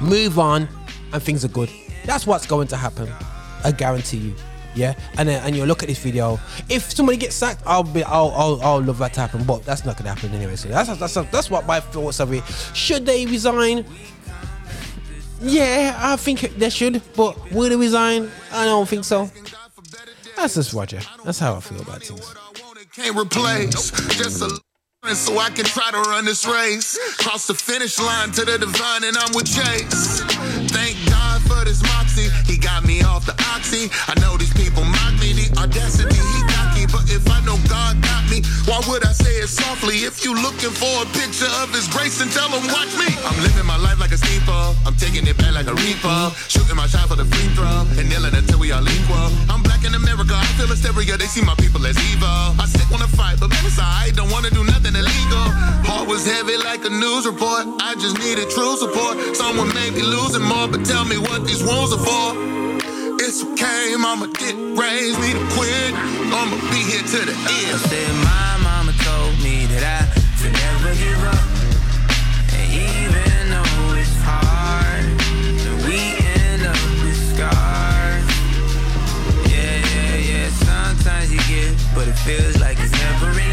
move 0.00 0.38
on, 0.38 0.68
and 1.12 1.22
things 1.22 1.44
are 1.44 1.48
good. 1.48 1.70
That's 2.04 2.26
what's 2.26 2.46
going 2.46 2.68
to 2.68 2.76
happen. 2.76 3.08
I 3.64 3.72
guarantee 3.72 4.18
you. 4.18 4.34
Yeah, 4.74 4.94
and 5.16 5.28
then 5.28 5.42
and 5.44 5.56
you 5.56 5.66
look 5.66 5.82
at 5.82 5.88
this 5.88 5.98
video. 5.98 6.38
If 6.68 6.92
somebody 6.92 7.18
gets 7.18 7.34
sacked, 7.34 7.62
I'll 7.66 7.82
be, 7.82 8.04
I'll, 8.04 8.30
I'll, 8.36 8.60
I'll 8.62 8.82
love 8.82 8.98
that 8.98 9.12
to 9.14 9.20
happen. 9.20 9.42
But 9.42 9.64
that's 9.64 9.84
not 9.84 9.96
gonna 9.96 10.10
happen 10.10 10.32
anyway. 10.32 10.54
So 10.54 10.68
that's 10.68 10.96
that's 10.98 11.14
that's 11.14 11.50
what 11.50 11.66
my 11.66 11.80
thoughts 11.80 12.20
it. 12.20 12.44
Should 12.74 13.04
they 13.04 13.26
resign? 13.26 13.84
Yeah, 15.40 15.96
I 15.98 16.16
think 16.16 16.40
they 16.58 16.70
should. 16.70 17.02
But 17.16 17.50
will 17.50 17.68
they 17.70 17.76
resign? 17.76 18.30
I 18.52 18.66
don't 18.66 18.88
think 18.88 19.04
so. 19.04 19.28
That's 20.36 20.54
just 20.54 20.72
Roger. 20.72 21.00
That's 21.24 21.40
how 21.40 21.56
I 21.56 21.60
feel 21.60 21.80
about 21.80 22.02
things. 22.02 22.34
Can't 22.98 23.16
replace 23.16 23.92
just 24.18 24.42
a 24.42 24.50
so 25.14 25.38
I 25.38 25.50
can 25.50 25.64
try 25.64 25.88
to 25.92 26.00
run 26.10 26.24
this 26.24 26.44
race. 26.44 26.98
Cross 27.16 27.46
the 27.46 27.54
finish 27.54 28.00
line 28.00 28.32
to 28.32 28.44
the 28.44 28.58
divine, 28.58 29.04
and 29.04 29.16
I'm 29.16 29.32
with 29.36 29.46
Chase. 29.46 30.20
Thank 30.74 30.96
God 31.08 31.40
for 31.42 31.64
this 31.64 31.80
moxie. 31.94 32.28
He 32.52 32.58
got 32.58 32.84
me 32.84 33.02
off 33.02 33.24
the 33.24 33.34
oxy. 33.54 33.88
I 34.08 34.18
know 34.20 34.36
these 34.36 34.52
people 34.52 34.82
mock 34.82 35.12
me, 35.20 35.32
the 35.32 35.60
audacity 35.62 36.16
he 36.16 36.42
cocky. 36.42 36.57
But 36.92 37.10
if 37.10 37.24
I 37.30 37.40
know 37.44 37.56
God 37.68 38.00
got 38.02 38.24
me, 38.30 38.42
why 38.66 38.80
would 38.88 39.04
I 39.04 39.12
say 39.12 39.40
it 39.44 39.48
softly? 39.48 40.04
If 40.08 40.24
you 40.24 40.34
looking 40.34 40.72
for 40.72 40.90
a 41.02 41.06
picture 41.16 41.50
of 41.62 41.72
his 41.72 41.88
grace, 41.88 42.18
then 42.18 42.28
tell 42.28 42.48
him 42.48 42.64
watch 42.68 42.92
me. 42.98 43.08
I'm 43.24 43.38
living 43.42 43.66
my 43.66 43.76
life 43.76 43.98
like 44.00 44.12
a 44.12 44.18
steeple. 44.18 44.74
I'm 44.86 44.96
taking 44.96 45.26
it 45.26 45.36
back 45.36 45.54
like 45.54 45.68
a 45.68 45.74
reaper. 45.74 46.32
Shooting 46.48 46.76
my 46.76 46.86
shot 46.86 47.08
for 47.08 47.16
the 47.16 47.24
free 47.24 47.48
throw 47.56 47.86
and 47.98 48.08
kneeling 48.08 48.34
until 48.34 48.58
we 48.58 48.72
all 48.72 48.84
equal. 48.84 49.28
I'm 49.48 49.62
black 49.62 49.84
in 49.84 49.94
America. 49.94 50.34
I 50.34 50.46
feel 50.56 50.68
hysteria. 50.68 51.16
They 51.16 51.30
see 51.30 51.44
my 51.44 51.54
people 51.56 51.84
as 51.86 51.96
evil. 52.12 52.28
I 52.58 52.66
still 52.66 52.88
wanna 52.90 53.08
fight, 53.08 53.40
but 53.40 53.50
man, 53.50 53.64
I 53.78 54.10
don't 54.14 54.30
wanna 54.30 54.50
do 54.50 54.64
nothing 54.64 54.94
illegal. 54.94 55.46
Heart 55.88 56.08
was 56.08 56.26
heavy 56.26 56.56
like 56.56 56.84
a 56.84 56.90
news 56.90 57.26
report. 57.26 57.66
I 57.80 57.94
just 57.94 58.18
needed 58.18 58.50
true 58.50 58.76
support. 58.76 59.36
Someone 59.36 59.68
may 59.74 59.90
be 59.90 60.02
losing 60.02 60.42
more, 60.42 60.68
but 60.68 60.84
tell 60.84 61.04
me 61.04 61.18
what 61.18 61.46
these 61.46 61.62
wounds 61.62 61.92
are 61.92 62.04
for. 62.04 62.57
It's 63.28 63.44
okay, 63.44 63.94
mama 63.98 64.26
didn't 64.28 64.74
raise 64.74 65.18
me 65.18 65.34
to 65.34 65.44
quit. 65.52 65.92
I'ma 66.32 66.56
be 66.72 66.80
here 66.80 67.02
to 67.02 67.26
the 67.28 67.36
end. 67.36 67.78
Said 67.78 68.14
my 68.24 68.56
mama 68.64 68.92
told 69.04 69.36
me 69.44 69.66
that 69.66 69.84
I 69.84 70.08
should 70.40 70.56
never 70.56 70.94
give 70.96 71.22
up. 71.28 71.44
And 72.56 72.72
even 72.72 73.50
though 73.52 74.00
it's 74.00 74.16
hard, 74.24 75.04
we 75.84 76.16
end 76.40 76.64
up 76.72 76.80
with 77.04 77.20
scars. 77.36 78.24
Yeah, 79.52 79.76
yeah, 79.92 80.16
yeah. 80.30 80.48
Sometimes 80.64 81.30
you 81.30 81.40
get, 81.52 81.76
but 81.94 82.08
it 82.08 82.16
feels 82.24 82.58
like 82.58 82.80
it's 82.80 82.92
never 82.92 83.28
enough. 83.32 83.47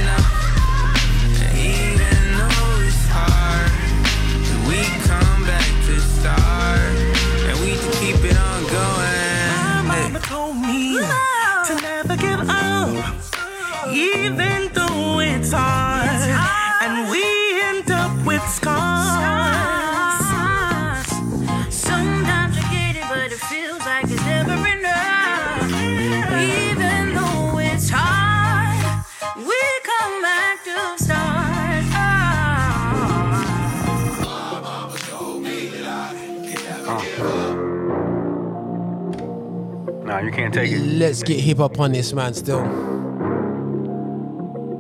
You 40.25 40.31
can't 40.31 40.53
take 40.53 40.71
it. 40.71 40.79
Let's 40.79 41.23
get 41.23 41.39
hip 41.39 41.59
hop 41.59 41.79
on 41.79 41.91
this 41.91 42.11
man 42.13 42.33
still. 42.33 42.61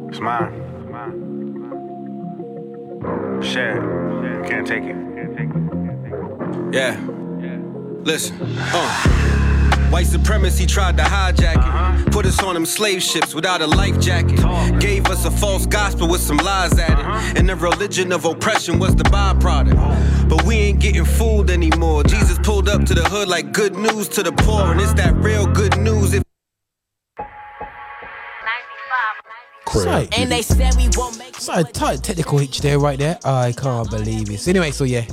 It's 0.09 0.19
mine. 0.19 0.61
Share 3.41 3.77
it. 3.77 3.83
You 4.37 4.43
can't 4.49 4.67
take 4.67 4.83
it. 4.83 4.95
Yeah. 6.73 6.99
Listen. 8.03 8.37
Uh. 8.41 9.44
White 9.95 10.07
supremacy 10.07 10.65
tried 10.65 10.97
to 10.97 11.03
hijack 11.03 11.53
it. 11.53 11.57
Uh-huh. 11.57 12.09
Put 12.11 12.25
us 12.25 12.43
on 12.43 12.53
them 12.53 12.65
slave 12.65 13.01
ships 13.01 13.33
without 13.33 13.61
a 13.61 13.65
life 13.65 13.97
jacket. 13.97 14.41
Gave 14.81 15.07
us 15.07 15.23
a 15.23 15.31
false 15.31 15.65
gospel 15.65 16.09
with 16.09 16.19
some 16.19 16.35
lies 16.35 16.77
added. 16.77 16.99
Uh-huh. 16.99 17.33
And 17.37 17.47
the 17.47 17.55
religion 17.55 18.11
of 18.11 18.25
oppression 18.25 18.77
was 18.77 18.93
the 18.93 19.05
byproduct. 19.05 19.75
Oh. 19.77 20.27
But 20.27 20.43
we 20.43 20.55
ain't 20.55 20.81
getting 20.81 21.05
fooled 21.05 21.49
anymore. 21.49 22.03
Jesus 22.03 22.37
pulled 22.39 22.67
up 22.67 22.83
to 22.83 22.93
the 22.93 23.05
hood 23.05 23.29
like 23.29 23.53
good 23.53 23.77
news 23.77 24.09
to 24.09 24.21
the 24.21 24.33
poor. 24.33 24.63
And 24.63 24.81
it's 24.81 24.93
that 24.95 25.15
real 25.15 25.47
good 25.47 25.77
news. 25.77 26.13
If 26.13 26.23
Sorry. 29.71 30.09
And 30.17 30.29
they 30.29 30.41
said 30.41 30.75
we 30.75 30.89
won't 30.97 31.17
make 31.17 31.35
Sorry, 31.35 31.63
tight 31.63 32.03
technical 32.03 32.37
hitch 32.37 32.59
there, 32.59 32.79
right 32.79 32.99
there. 32.99 33.17
I 33.23 33.53
can't 33.53 33.89
believe 33.89 34.29
it. 34.29 34.41
So 34.41 34.51
anyway, 34.51 34.71
so 34.71 34.83
yeah. 34.83 35.05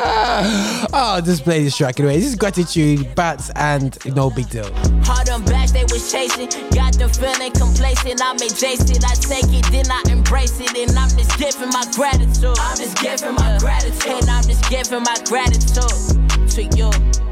Ah. 0.00 0.86
oh, 0.92 1.20
just 1.20 1.42
play 1.42 1.64
this 1.64 1.76
track 1.76 1.98
anyway. 1.98 2.16
This 2.16 2.28
is 2.28 2.36
gratitude, 2.36 3.14
bats, 3.16 3.50
and 3.56 3.98
no 4.14 4.30
big 4.30 4.48
deal. 4.48 4.72
Hard 5.02 5.28
on 5.28 5.44
back, 5.44 5.70
they 5.70 5.82
was 5.84 6.10
chasing. 6.10 6.48
Got 6.70 6.94
them 6.94 7.10
feeling 7.10 7.52
complacent. 7.52 8.22
I'm 8.22 8.36
adjacent. 8.36 9.04
I 9.04 9.14
take 9.14 9.52
it, 9.52 9.64
then 9.72 9.90
I 9.90 10.02
embrace 10.10 10.60
it. 10.60 10.76
And 10.76 10.96
I'm 10.96 11.08
just 11.10 11.36
giving 11.38 11.70
my 11.70 11.84
gratitude. 11.94 12.56
I'm 12.58 12.76
just 12.76 12.96
giving 13.02 13.34
my 13.34 13.58
gratitude. 13.58 14.22
And 14.22 14.30
I'm 14.30 14.44
just 14.44 14.68
giving 14.70 15.02
my 15.02 15.16
gratitude 15.26 16.50
to 16.50 16.62
you. 16.76 17.27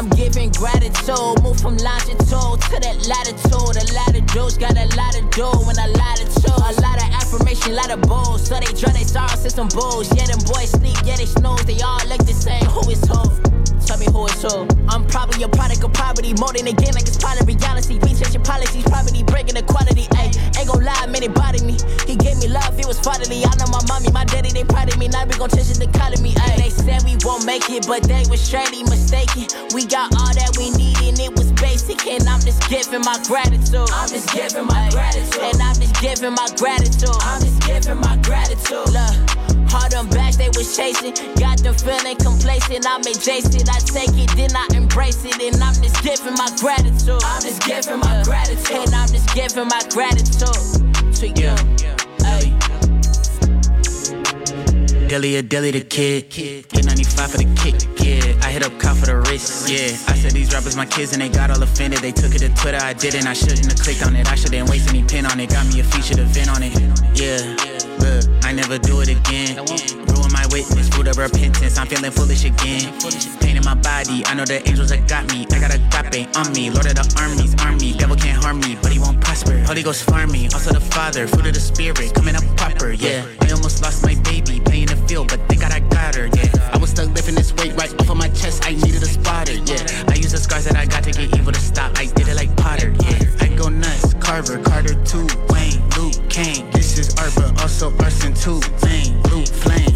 I'm 0.00 0.08
giving 0.08 0.48
gratitude. 0.52 1.42
Move 1.42 1.60
from 1.60 1.76
longitude 1.76 2.24
to 2.24 2.76
that 2.80 3.04
latitude. 3.06 3.76
A 3.76 3.84
lot 3.92 4.16
of 4.16 4.26
dudes 4.32 4.56
got 4.56 4.72
a 4.72 4.88
lot 4.96 5.12
to 5.12 5.20
do 5.28 5.44
when 5.68 5.76
a 5.76 5.88
lot 5.92 6.16
of 6.18 6.26
choose. 6.40 6.78
A 6.78 6.80
lot 6.80 6.96
of 6.96 7.12
affirmation, 7.12 7.72
a 7.72 7.74
lot 7.74 7.90
of 7.90 8.00
bulls. 8.08 8.46
So 8.48 8.54
they 8.54 8.72
draw 8.72 8.92
they 8.94 9.04
sorrows 9.04 9.42
to 9.42 9.50
some 9.50 9.68
bulls. 9.68 10.08
Yeah, 10.16 10.24
them 10.24 10.38
boys 10.46 10.70
sleep, 10.70 10.96
yeah, 11.04 11.16
they 11.16 11.26
snooze. 11.26 11.66
They 11.66 11.82
all 11.82 12.00
look 12.08 12.24
the 12.24 12.32
same. 12.32 12.64
Who 12.64 12.88
is 12.88 13.04
who? 13.04 13.69
Tell 13.90 13.98
me 13.98 14.06
who 14.06 14.24
is 14.26 14.40
who. 14.40 14.68
I'm 14.86 15.04
probably 15.04 15.42
a 15.42 15.48
product 15.48 15.82
of 15.82 15.92
poverty. 15.92 16.32
More 16.34 16.52
than 16.52 16.68
again, 16.68 16.94
like 16.94 17.10
it's 17.10 17.18
part 17.18 17.40
of 17.40 17.48
reality. 17.48 17.98
We 17.98 18.14
changing 18.14 18.44
policies, 18.44 18.84
poverty, 18.84 19.24
breaking 19.24 19.56
equality. 19.56 20.06
Ayy, 20.14 20.30
ain't 20.54 20.68
gon' 20.68 20.84
lie, 20.84 21.06
man, 21.06 21.24
it 21.24 21.34
bothered 21.34 21.64
me. 21.64 21.76
He 22.06 22.14
gave 22.14 22.38
me 22.38 22.46
love, 22.46 22.78
it 22.78 22.86
was 22.86 23.00
fatherly. 23.00 23.42
I 23.42 23.50
know 23.58 23.66
my 23.66 23.82
mommy, 23.88 24.12
my 24.12 24.24
daddy, 24.24 24.50
they 24.50 24.62
proud 24.62 24.92
of 24.92 24.96
me. 24.96 25.08
Now 25.08 25.26
we 25.26 25.34
gon' 25.34 25.50
change 25.50 25.74
the 25.74 25.90
economy. 25.90 26.34
Ayy, 26.38 26.56
they 26.62 26.70
said 26.70 27.02
we 27.02 27.18
won't 27.24 27.44
make 27.44 27.68
it, 27.68 27.88
but 27.88 28.04
they 28.04 28.22
was 28.30 28.40
straightly 28.40 28.84
mistaken. 28.84 29.50
We 29.74 29.86
got 29.86 30.14
all 30.14 30.34
that 30.38 30.54
we 30.56 30.70
need, 30.70 30.96
and 31.02 31.18
it 31.18 31.34
was. 31.34 31.50
And 31.90 32.28
I'm 32.28 32.40
just 32.40 32.68
giving 32.68 33.00
my 33.02 33.18
gratitude. 33.26 33.90
I'm 33.90 34.08
just 34.08 34.32
giving 34.32 34.66
my 34.66 34.88
gratitude. 34.90 35.42
And 35.42 35.60
I'm 35.60 35.74
just 35.74 36.00
giving 36.00 36.34
my 36.34 36.48
gratitude. 36.56 37.10
I'm 37.22 37.42
just 37.42 37.60
giving 37.66 37.98
my 37.98 38.16
gratitude. 38.22 38.94
Look. 38.94 39.40
Hard 39.70 39.94
on 39.94 40.08
back, 40.10 40.34
they 40.34 40.48
was 40.48 40.76
chasing. 40.76 41.14
Got 41.36 41.58
them 41.58 41.74
feeling 41.74 42.16
complacent. 42.16 42.86
I'm 42.86 43.02
adjacent. 43.02 43.68
I 43.70 43.78
take 43.78 44.14
it, 44.18 44.30
then 44.36 44.54
I 44.54 44.66
embrace 44.74 45.24
it. 45.24 45.40
And 45.42 45.62
I'm 45.62 45.74
just 45.74 46.02
giving 46.02 46.34
my 46.34 46.50
gratitude. 46.58 47.22
I'm 47.22 47.42
just 47.42 47.62
giving 47.66 48.00
my 48.00 48.22
gratitude. 48.24 48.70
And 48.70 48.94
I'm 48.94 49.08
just 49.08 49.34
giving 49.34 49.68
my 49.68 49.82
gratitude 49.90 51.14
to 51.14 51.28
you. 51.28 51.54
Ay. 51.54 51.99
Dilly 55.10 55.34
a 55.34 55.42
dilly 55.42 55.72
the 55.72 55.80
kid. 55.80 56.30
Get 56.30 56.84
95 56.84 57.30
for 57.32 57.38
the 57.38 57.44
kick, 57.58 57.74
yeah. 57.98 58.46
I 58.46 58.52
hit 58.52 58.62
up 58.62 58.78
cop 58.78 58.96
for 58.96 59.06
the 59.06 59.16
wrist, 59.16 59.68
yeah. 59.68 59.86
I 60.06 60.14
said 60.14 60.30
these 60.30 60.54
rappers 60.54 60.76
my 60.76 60.86
kids 60.86 61.12
and 61.12 61.20
they 61.20 61.28
got 61.28 61.50
all 61.50 61.60
offended. 61.60 61.98
They 61.98 62.12
took 62.12 62.32
it 62.32 62.38
to 62.38 62.48
Twitter, 62.50 62.78
I 62.80 62.92
didn't. 62.92 63.26
I 63.26 63.32
shouldn't 63.32 63.66
have 63.66 63.80
clicked 63.80 64.06
on 64.06 64.14
it. 64.14 64.30
I 64.30 64.36
shouldn't 64.36 64.70
waste 64.70 64.88
any 64.88 65.02
pen 65.02 65.26
on 65.26 65.40
it. 65.40 65.50
Got 65.50 65.66
me 65.66 65.80
a 65.80 65.82
feature 65.82 66.14
to 66.14 66.22
vent 66.22 66.48
on 66.50 66.62
it, 66.62 66.78
yeah. 67.18 67.42
Look, 67.98 68.44
I 68.44 68.52
never 68.52 68.78
do 68.78 69.00
it 69.00 69.08
again. 69.08 69.58
Witness, 70.50 70.88
fruit 70.88 71.08
of 71.08 71.16
repentance. 71.16 71.78
I'm 71.78 71.86
feeling 71.86 72.10
foolish 72.10 72.44
again. 72.44 72.92
Pain 73.40 73.56
in 73.56 73.64
my 73.64 73.74
body, 73.74 74.24
I 74.26 74.34
know 74.34 74.44
the 74.44 74.60
angels 74.68 74.90
that 74.90 75.08
got 75.08 75.26
me. 75.32 75.46
I 75.50 75.58
got 75.58 75.74
a 75.74 75.80
agape 75.80 76.28
on 76.36 76.52
me, 76.52 76.70
Lord 76.70 76.86
of 76.86 76.94
the 76.94 77.06
armies, 77.18 77.54
army. 77.62 77.92
Devil 77.94 78.16
can't 78.16 78.42
harm 78.42 78.60
me, 78.60 78.76
but 78.82 78.92
he 78.92 78.98
won't 78.98 79.20
prosper. 79.20 79.58
Holy 79.66 79.82
Ghost 79.82 80.04
farm 80.04 80.32
me, 80.32 80.46
also 80.52 80.72
the 80.72 80.80
Father, 80.80 81.26
fruit 81.26 81.46
of 81.46 81.54
the 81.54 81.60
Spirit, 81.60 82.14
coming 82.14 82.36
up 82.36 82.44
proper, 82.56 82.92
yeah. 82.92 83.24
I 83.40 83.50
almost 83.52 83.82
lost 83.82 84.04
my 84.04 84.14
baby, 84.22 84.60
playing 84.60 84.86
the 84.86 84.96
field, 85.08 85.28
but 85.28 85.40
thank 85.48 85.60
God 85.60 85.72
I 85.72 85.80
got 85.80 86.14
her, 86.14 86.26
yeah. 86.26 86.70
I 86.72 86.78
was 86.78 86.90
stuck 86.90 87.08
lifting 87.14 87.34
this 87.34 87.52
weight 87.54 87.74
right 87.76 87.92
off 88.00 88.10
of 88.10 88.16
my 88.16 88.28
chest, 88.28 88.66
I 88.66 88.74
needed 88.74 89.02
a 89.02 89.06
spotter, 89.06 89.54
yeah. 89.54 89.84
I 90.08 90.14
used 90.14 90.32
the 90.32 90.38
scars 90.38 90.64
that 90.64 90.76
I 90.76 90.86
got 90.86 91.04
to 91.04 91.12
get 91.12 91.36
evil 91.36 91.52
to 91.52 91.60
stop, 91.60 91.96
I 91.96 92.06
did 92.06 92.28
it 92.28 92.36
like 92.36 92.54
Potter, 92.56 92.94
yeah. 93.02 93.18
I 93.40 93.48
go 93.48 93.68
nuts, 93.68 94.14
Carver, 94.14 94.58
Carter 94.58 94.94
2, 95.04 95.26
Wayne, 95.50 95.80
Luke, 95.96 96.18
Kane. 96.28 96.70
This 96.70 96.98
is 96.98 97.14
art, 97.18 97.32
but 97.36 97.60
also 97.62 97.96
arson 97.98 98.34
two, 98.34 98.60
Zane, 98.78 99.22
Luke, 99.30 99.46
Flame. 99.46 99.90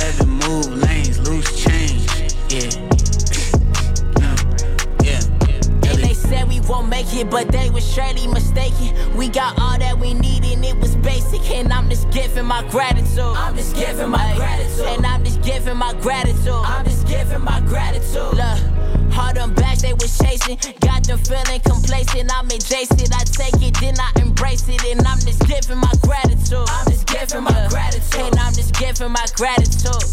9-11, 0.00 0.26
move 0.26 0.82
lanes, 0.82 1.28
loose 1.28 1.62
change, 1.62 2.06
yeah. 2.48 2.79
Won't 6.70 6.88
make 6.88 7.12
it, 7.14 7.28
but 7.28 7.48
they 7.48 7.68
was 7.68 7.84
surely 7.84 8.28
mistaken. 8.28 8.94
We 9.16 9.28
got 9.28 9.58
all 9.58 9.76
that 9.78 9.98
we 9.98 10.14
need, 10.14 10.44
and 10.44 10.64
it 10.64 10.76
was 10.78 10.94
basic. 10.96 11.42
And 11.50 11.72
I'm 11.72 11.90
just 11.90 12.08
giving 12.10 12.46
my 12.46 12.62
gratitude. 12.68 13.18
I'm 13.18 13.56
just 13.56 13.74
giving 13.74 14.08
my 14.08 14.34
gratitude. 14.36 14.86
And 14.86 15.04
I'm 15.04 15.24
just 15.24 15.42
giving 15.42 15.76
my 15.76 15.92
gratitude. 15.94 16.48
I'm 16.48 16.84
just 16.84 17.06
giving 17.08 17.42
my 17.42 17.60
gratitude. 17.62 18.34
Look, 18.38 18.58
hard 19.12 19.38
on 19.38 19.52
back, 19.54 19.78
they 19.78 19.94
was 19.94 20.16
chasing. 20.16 20.58
Got 20.80 21.04
them 21.04 21.18
feeling 21.18 21.60
complacent. 21.60 22.30
I'm 22.32 22.46
adjacent. 22.46 23.14
I 23.14 23.24
take 23.24 23.60
it, 23.60 23.74
then 23.80 23.98
I 23.98 24.12
embrace 24.20 24.68
it. 24.68 24.84
And 24.84 25.04
I'm 25.06 25.18
just 25.18 25.44
giving 25.48 25.78
my 25.78 25.92
gratitude. 26.02 26.68
I'm 26.70 26.86
just 26.86 27.06
giving 27.08 27.42
my 27.42 27.66
gratitude. 27.68 28.20
And 28.20 28.38
I'm 28.38 28.54
just 28.54 28.74
giving 28.78 29.10
my 29.10 29.26
gratitude 29.34 30.06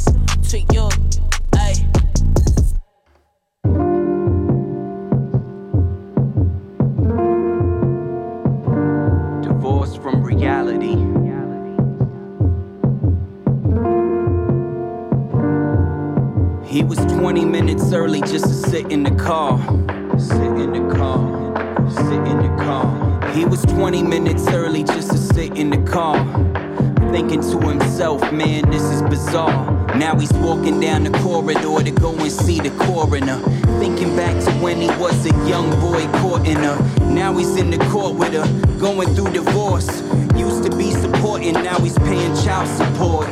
to 0.50 0.60
you. 0.74 0.90
Ay. 1.54 1.97
He 16.78 16.84
was 16.84 17.00
20 17.00 17.44
minutes 17.44 17.92
early 17.92 18.22
just 18.22 18.46
to 18.46 18.54
sit 18.54 18.92
in 18.92 19.02
the 19.02 19.10
car. 19.10 19.58
Sit 20.20 20.38
in 20.38 20.74
the 20.74 20.96
car. 20.96 21.90
Sit 21.90 22.22
in 22.28 22.38
the 22.38 22.64
car. 22.64 23.32
He 23.32 23.46
was 23.46 23.64
20 23.64 24.04
minutes 24.04 24.48
early 24.50 24.84
just 24.84 25.10
to 25.10 25.18
sit 25.18 25.58
in 25.58 25.72
the 25.72 25.82
car. 25.92 26.24
Thinking 27.12 27.42
to 27.42 27.60
himself, 27.68 28.32
man, 28.32 28.70
this 28.70 28.84
is 28.84 29.02
bizarre. 29.02 29.98
Now 29.98 30.20
he's 30.20 30.32
walking 30.34 30.80
down 30.80 31.06
the 31.06 31.18
corridor 31.18 31.84
to 31.84 31.90
go 31.90 32.14
and 32.14 32.32
see 32.32 32.60
the 32.60 32.70
coroner. 32.86 33.40
Thinking 33.80 34.16
back 34.16 34.40
to 34.44 34.52
when 34.62 34.80
he 34.80 34.90
was 35.00 35.26
a 35.26 35.50
young 35.50 35.72
boy 35.82 36.06
courting 36.20 36.58
her. 36.58 36.78
Now 37.06 37.36
he's 37.36 37.56
in 37.56 37.72
the 37.72 37.80
court 37.86 38.16
with 38.18 38.34
her, 38.34 38.78
going 38.78 39.16
through 39.16 39.34
divorce. 39.34 40.04
Used 40.36 40.70
to 40.70 40.78
be 40.78 40.92
supporting, 40.92 41.54
now 41.54 41.80
he's 41.80 41.98
paying 41.98 42.36
child 42.36 42.68
support. 42.68 43.28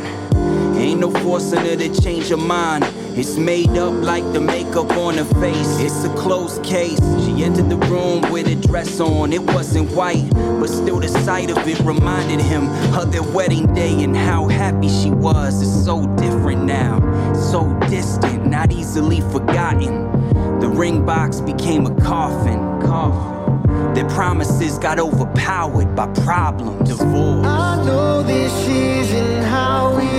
Ain't 0.86 0.99
no 0.99 1.09
forcing 1.09 1.65
her 1.65 1.75
to 1.75 2.01
change 2.01 2.29
her 2.29 2.38
mind. 2.38 2.86
It's 3.17 3.38
made 3.38 3.71
up 3.71 3.91
like 4.03 4.23
the 4.33 4.39
makeup 4.39 4.91
on 4.91 5.15
her 5.15 5.25
face. 5.41 5.79
It's 5.79 6.03
a 6.03 6.13
closed 6.13 6.63
case. 6.63 6.99
She 7.25 7.43
entered 7.43 7.71
the 7.71 7.77
room 7.88 8.21
with 8.31 8.47
a 8.47 8.55
dress 8.67 8.99
on. 8.99 9.33
It 9.33 9.41
wasn't 9.41 9.89
white, 9.93 10.29
but 10.31 10.67
still 10.67 10.99
the 10.99 11.07
sight 11.07 11.49
of 11.49 11.67
it 11.67 11.79
reminded 11.79 12.39
him 12.39 12.69
of 12.93 13.11
their 13.11 13.23
wedding 13.23 13.73
day 13.73 14.03
and 14.03 14.15
how 14.15 14.47
happy 14.47 14.88
she 14.89 15.09
was. 15.09 15.59
It's 15.59 15.86
so 15.86 16.05
different 16.17 16.65
now, 16.65 16.99
so 17.33 17.73
distant, 17.89 18.45
not 18.45 18.71
easily 18.71 19.21
forgotten. 19.21 20.11
The 20.59 20.69
ring 20.69 21.03
box 21.03 21.41
became 21.41 21.88
a 21.88 21.95
coffin. 21.99 22.59
Coffin. 22.81 23.93
Their 23.95 24.07
promises 24.09 24.77
got 24.77 24.99
overpowered 24.99 25.95
by 25.95 26.07
problems. 26.23 26.88
Divorce. 26.89 27.47
I 27.47 27.83
know 27.83 28.21
this 28.21 28.53
isn't 28.67 29.41
how 29.43 29.97
it 29.97 30.14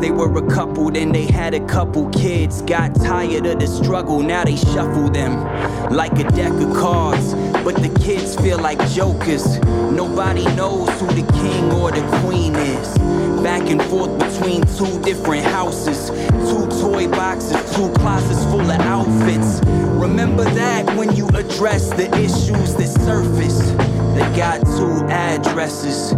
they 0.00 0.10
were 0.10 0.34
a 0.38 0.50
couple, 0.50 0.90
then 0.90 1.12
they 1.12 1.26
had 1.26 1.54
a 1.54 1.64
couple 1.66 2.08
kids. 2.10 2.62
Got 2.62 2.94
tired 2.94 3.46
of 3.46 3.60
the 3.60 3.66
struggle, 3.66 4.20
now 4.20 4.44
they 4.44 4.56
shuffle 4.56 5.10
them 5.10 5.44
like 5.90 6.12
a 6.18 6.24
deck 6.30 6.52
of 6.52 6.74
cards. 6.74 7.34
But 7.64 7.76
the 7.76 7.90
kids 8.02 8.36
feel 8.36 8.58
like 8.58 8.78
jokers. 8.90 9.58
Nobody 9.92 10.44
knows 10.56 10.88
who 11.00 11.06
the 11.08 11.30
king 11.32 11.72
or 11.72 11.90
the 11.90 12.02
queen 12.22 12.54
is. 12.56 12.98
Back 13.42 13.68
and 13.70 13.82
forth 13.84 14.18
between 14.18 14.62
two 14.76 15.00
different 15.02 15.44
houses, 15.44 16.10
two 16.50 16.66
toy 16.80 17.08
boxes, 17.08 17.52
two 17.74 17.90
closets 17.94 18.44
full 18.44 18.60
of 18.60 18.80
outfits. 18.80 19.60
Remember 20.00 20.44
that 20.44 20.96
when 20.96 21.14
you 21.14 21.28
address 21.28 21.90
the 21.90 22.08
issues 22.16 22.74
that 22.76 22.88
surface. 23.04 23.70
They 24.14 24.36
got 24.36 24.60
two 24.76 25.06
addresses. 25.08 26.14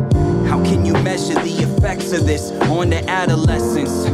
How 0.52 0.62
can 0.64 0.84
you 0.84 0.92
measure 1.02 1.32
the 1.32 1.62
effects 1.62 2.12
of 2.12 2.26
this 2.26 2.50
on 2.68 2.90
the 2.90 3.02
adolescents? 3.08 4.04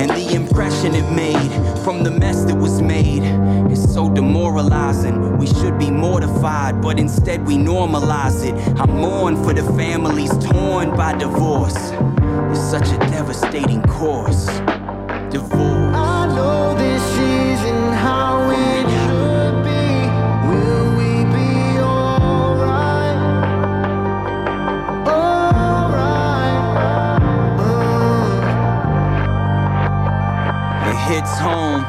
And 0.00 0.08
the 0.08 0.34
impression 0.34 0.94
it 0.94 1.06
made 1.12 1.52
from 1.84 2.02
the 2.02 2.10
mess 2.10 2.44
that 2.44 2.56
was 2.56 2.80
made. 2.80 3.24
It's 3.70 3.92
so 3.92 4.08
demoralizing. 4.08 5.36
We 5.36 5.46
should 5.46 5.78
be 5.78 5.90
mortified, 5.90 6.80
but 6.80 6.98
instead 6.98 7.46
we 7.46 7.58
normalize 7.58 8.42
it. 8.42 8.54
I 8.80 8.86
mourn 8.86 9.36
for 9.44 9.52
the 9.52 9.64
families 9.74 10.30
torn 10.38 10.96
by 10.96 11.12
divorce. 11.18 11.76
It's 11.76 12.70
such 12.70 12.88
a 12.88 12.98
devastating 13.10 13.82
course. 13.82 14.46
Divorce. 15.28 15.94
I 15.94 16.26
know 16.34 16.74
this 16.74 17.02
isn't 17.18 17.51
It 31.22 31.26
hits 31.26 31.38
home. 31.38 31.82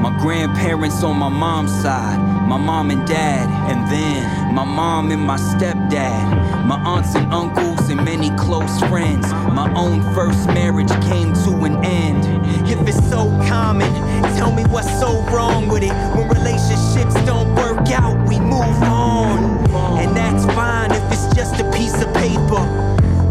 My 0.00 0.16
grandparents 0.20 1.02
on 1.02 1.16
my 1.18 1.28
mom's 1.28 1.72
side, 1.82 2.18
my 2.48 2.56
mom 2.56 2.90
and 2.90 3.04
dad, 3.06 3.48
and 3.68 3.90
then 3.90 4.54
my 4.54 4.64
mom 4.64 5.10
and 5.10 5.20
my 5.20 5.36
stepdad, 5.36 6.66
my 6.66 6.76
aunts 6.76 7.16
and 7.16 7.32
uncles, 7.32 7.90
and 7.90 8.04
many 8.04 8.30
close 8.36 8.78
friends. 8.88 9.26
My 9.52 9.72
own 9.74 10.02
first 10.14 10.46
marriage 10.46 10.90
came 11.08 11.32
to 11.44 11.50
an 11.64 11.84
end. 11.84 12.24
If 12.68 12.86
it's 12.86 13.08
so 13.10 13.28
common, 13.48 13.92
tell 14.36 14.52
me 14.52 14.62
what's 14.64 15.00
so 15.00 15.20
wrong 15.32 15.68
with 15.68 15.82
it. 15.82 15.92
When 16.14 16.28
relationships 16.28 17.14
don't 17.26 17.52
work 17.56 17.90
out, 17.90 18.16
we 18.28 18.38
move 18.38 18.82
on. 18.84 19.68
And 19.98 20.16
that's 20.16 20.44
fine 20.54 20.92
if 20.92 21.02
it's 21.12 21.34
just 21.34 21.60
a 21.60 21.68
piece 21.72 22.00
of 22.00 22.12
paper. 22.14 22.64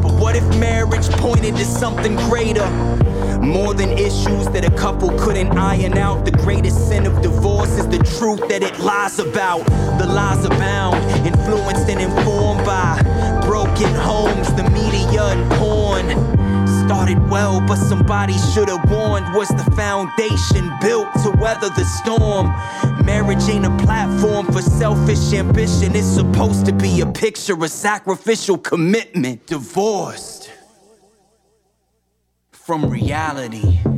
But 0.03 0.13
what 0.19 0.35
if 0.35 0.43
marriage 0.59 1.09
pointed 1.11 1.55
to 1.55 1.65
something 1.65 2.17
greater? 2.27 2.67
More 3.41 3.73
than 3.73 3.97
issues 3.97 4.47
that 4.49 4.65
a 4.65 4.71
couple 4.75 5.09
couldn't 5.17 5.57
iron 5.57 5.97
out. 5.97 6.25
The 6.25 6.31
greatest 6.31 6.89
sin 6.89 7.05
of 7.05 7.21
divorce 7.21 7.71
is 7.77 7.87
the 7.87 7.99
truth 8.17 8.47
that 8.49 8.63
it 8.63 8.79
lies 8.79 9.19
about. 9.19 9.65
The 9.97 10.05
lies 10.05 10.43
abound, 10.45 10.97
influenced 11.25 11.89
and 11.89 12.01
informed 12.01 12.65
by 12.65 13.01
broken 13.45 13.93
homes, 13.95 14.53
the 14.53 14.69
media 14.71 15.23
and 15.23 15.51
porn. 15.53 16.07
Started 16.85 17.19
well, 17.29 17.61
but 17.61 17.77
somebody 17.77 18.37
should 18.53 18.67
have 18.67 18.89
warned. 18.89 19.33
Was 19.35 19.49
the 19.49 19.71
foundation 19.75 20.71
built 20.81 21.07
to 21.23 21.31
weather 21.39 21.69
the 21.69 21.85
storm? 21.85 22.47
Marriage 23.05 23.47
ain't 23.47 23.65
a 23.65 23.77
platform 23.85 24.47
for 24.47 24.61
selfish 24.61 25.33
ambition. 25.33 25.95
It's 25.95 26.07
supposed 26.07 26.65
to 26.65 26.73
be 26.73 27.01
a 27.01 27.05
picture 27.05 27.53
of 27.53 27.69
sacrificial 27.71 28.57
commitment. 28.57 29.45
Divorced 29.45 30.38
from 32.69 32.87
reality. 32.87 33.88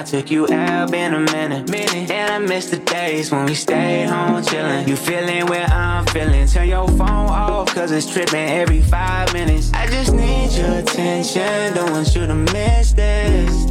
I 0.00 0.02
took 0.02 0.30
you 0.30 0.48
out? 0.50 0.90
Been 0.90 1.12
a 1.12 1.18
minute. 1.20 1.68
Minute. 1.68 2.10
And 2.10 2.32
I 2.32 2.38
miss 2.38 2.70
the 2.70 2.78
days 2.78 3.30
when 3.30 3.44
we 3.44 3.54
stayed 3.54 4.06
home 4.06 4.42
chillin'. 4.42 4.88
You 4.88 4.96
feeling 4.96 5.44
where 5.44 5.66
I'm 5.66 6.06
feeling? 6.06 6.46
Turn 6.46 6.70
your 6.70 6.88
phone 6.88 7.28
off, 7.28 7.74
cause 7.74 7.92
it's 7.92 8.10
trippin' 8.10 8.48
every 8.48 8.80
five 8.80 9.30
minutes. 9.34 9.70
I 9.74 9.86
just 9.88 10.14
need 10.14 10.52
your 10.52 10.78
attention, 10.78 11.74
don't 11.74 11.90
want 11.90 12.14
you 12.14 12.26
to 12.26 12.34
miss 12.34 12.94
this. 12.94 13.70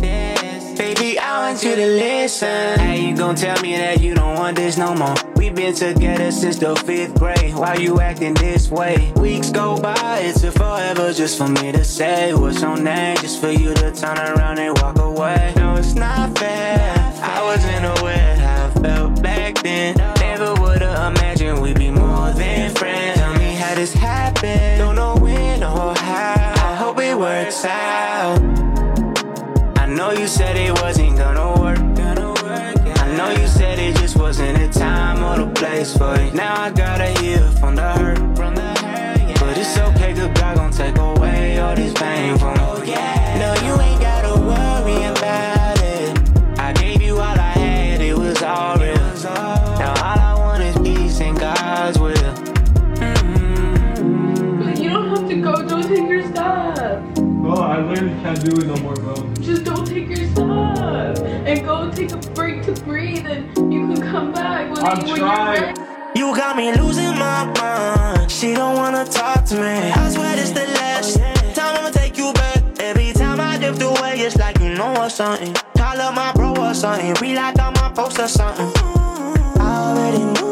Baby, 0.78 1.18
I 1.18 1.50
want 1.50 1.64
you 1.64 1.76
to 1.76 1.88
listen. 1.88 2.80
How 2.80 2.94
you 2.94 3.18
gon' 3.18 3.36
tell 3.36 3.60
me 3.64 3.76
that 3.78 4.00
you 4.00 4.14
don't 4.14 4.36
want 4.36 4.56
this 4.56 4.78
no 4.78 4.94
more? 4.94 5.29
Been 5.60 5.76
together 5.76 6.32
since 6.32 6.58
the 6.58 6.74
fifth 6.88 7.20
grade. 7.20 7.54
Why 7.54 7.76
you 7.76 8.00
acting 8.00 8.34
this 8.36 8.72
way? 8.72 9.12
Weeks 9.18 9.50
go 9.50 9.78
by, 9.78 10.20
it's 10.20 10.42
a 10.44 10.52
forever 10.54 11.12
just 11.12 11.38
for 11.38 11.50
me 11.50 11.74
to 11.74 11.84
say 11.84 12.34
what's 12.34 12.62
your 12.62 12.78
name, 12.78 13.18
just 13.18 13.42
for 13.42 13.52
you 13.52 13.74
to 13.74 13.92
turn 13.92 14.18
around 14.18 14.60
and 14.60 14.78
walk 14.82 14.98
away. 15.00 15.54
No, 15.58 15.76
it's 15.76 15.96
not 15.96 16.38
fair. 16.38 16.80
I 17.22 17.44
wasn't 17.44 18.00
aware 18.00 18.36
how 18.38 18.68
I 18.68 18.82
felt 18.82 19.22
back 19.22 19.62
then. 19.62 19.98
Never 20.22 20.54
would've 20.62 20.98
imagined 21.12 21.62
we'd 21.62 21.78
be 21.78 21.92
more 21.92 22.32
than 22.32 22.74
friends. 22.76 23.20
Tell 23.20 23.34
me 23.34 23.54
how 23.56 23.76
this 23.76 23.92
happened. 23.92 24.80
Don't 24.80 24.96
know 24.96 25.18
when 25.18 25.62
or 25.62 25.94
how. 25.94 26.54
I 26.70 26.76
hope 26.76 27.00
it 27.00 27.18
works 27.18 27.66
out. 27.66 28.40
I 29.78 29.88
know 29.88 30.12
you 30.12 30.28
said 30.28 30.56
it 30.56 30.79
place 35.60 35.98
for 35.98 36.16
it. 36.16 36.34
Now 36.34 36.62
I 36.62 36.72
gotta 36.72 37.08
heal 37.20 37.46
from 37.60 37.76
the 37.76 37.92
hurt. 37.92 38.18
From 38.38 38.56
the 38.56 38.62
hangin' 38.62 39.36
But 39.40 39.58
it's 39.58 39.78
okay, 39.78 40.14
cause 40.14 40.30
God 40.40 40.56
gon' 40.56 40.72
take 40.72 40.98
away 40.98 41.60
all 41.60 41.76
this 41.76 41.94
pain 41.94 42.38
from 42.38 42.54
me. 42.54 42.60
Oh, 42.62 42.78
no, 43.42 43.54
you 43.66 43.74
ain't 43.82 44.02
gotta 44.02 44.40
worry 44.40 45.04
about 45.04 45.82
it. 45.84 46.18
I 46.58 46.72
gave 46.74 47.02
you 47.02 47.16
all 47.16 47.38
I 47.52 47.52
had, 47.60 48.02
it 48.02 48.18
was 48.18 48.42
all 48.42 48.78
real. 48.78 48.96
Now 49.80 49.94
all 50.08 50.20
I 50.32 50.34
want 50.38 50.64
is 50.64 50.78
peace 50.78 51.20
and 51.20 51.38
God's 51.38 52.00
will. 52.00 52.14
Mm-hmm. 53.04 54.64
But 54.64 54.80
you 54.80 54.90
don't 54.90 55.10
have 55.10 55.28
to 55.28 55.36
go. 55.42 55.68
Don't 55.68 55.84
take 55.84 56.10
your 56.10 56.24
stuff. 56.32 57.04
Bro, 57.16 57.54
I 57.56 57.82
literally 57.82 58.16
can't 58.22 58.40
do 58.46 58.56
it 58.62 58.66
no 58.66 58.78
more, 58.78 58.96
bro. 58.96 59.16
Just 59.42 59.66
don't 59.66 59.86
take 59.86 60.08
your 60.08 60.28
stuff 60.30 61.20
and 61.20 61.66
go 61.66 61.92
take 61.92 62.12
a 62.12 62.18
break 62.34 62.64
to 62.64 62.72
breathe, 62.84 63.26
and 63.26 63.74
you 63.74 63.88
can 63.88 64.02
come 64.02 64.32
back 64.32 64.59
when, 64.59 64.59
I'm 64.82 65.00
trying. 65.16 65.76
You 66.16 66.36
got 66.36 66.56
me 66.56 66.72
losing 66.74 67.16
my 67.18 67.46
mind. 67.60 68.32
She 68.32 68.54
don't 68.54 68.76
wanna 68.76 69.06
talk 69.06 69.44
to 69.46 69.56
me. 69.56 69.92
I 69.92 70.10
swear 70.10 70.36
this 70.36 70.52
the 70.52 70.66
last 70.80 71.18
time 71.56 71.76
I'ma 71.78 71.90
take 71.90 72.18
you 72.18 72.32
back. 72.34 72.64
Every 72.80 73.12
time 73.14 73.40
I 73.42 73.58
drift 73.58 73.82
away, 73.82 74.20
it's 74.20 74.38
like 74.38 74.60
you 74.60 74.74
know 74.76 74.96
or 74.96 75.10
something. 75.10 75.54
Call 75.78 76.00
up 76.00 76.16
my 76.16 76.32
bro 76.34 76.56
or 76.56 76.74
something. 76.74 77.14
Like 77.36 77.60
on 77.60 77.74
my 77.74 77.92
post 77.94 78.20
or 78.20 78.28
something. 78.28 78.72
I 79.60 79.92
already 79.92 80.24
knew 80.24 80.49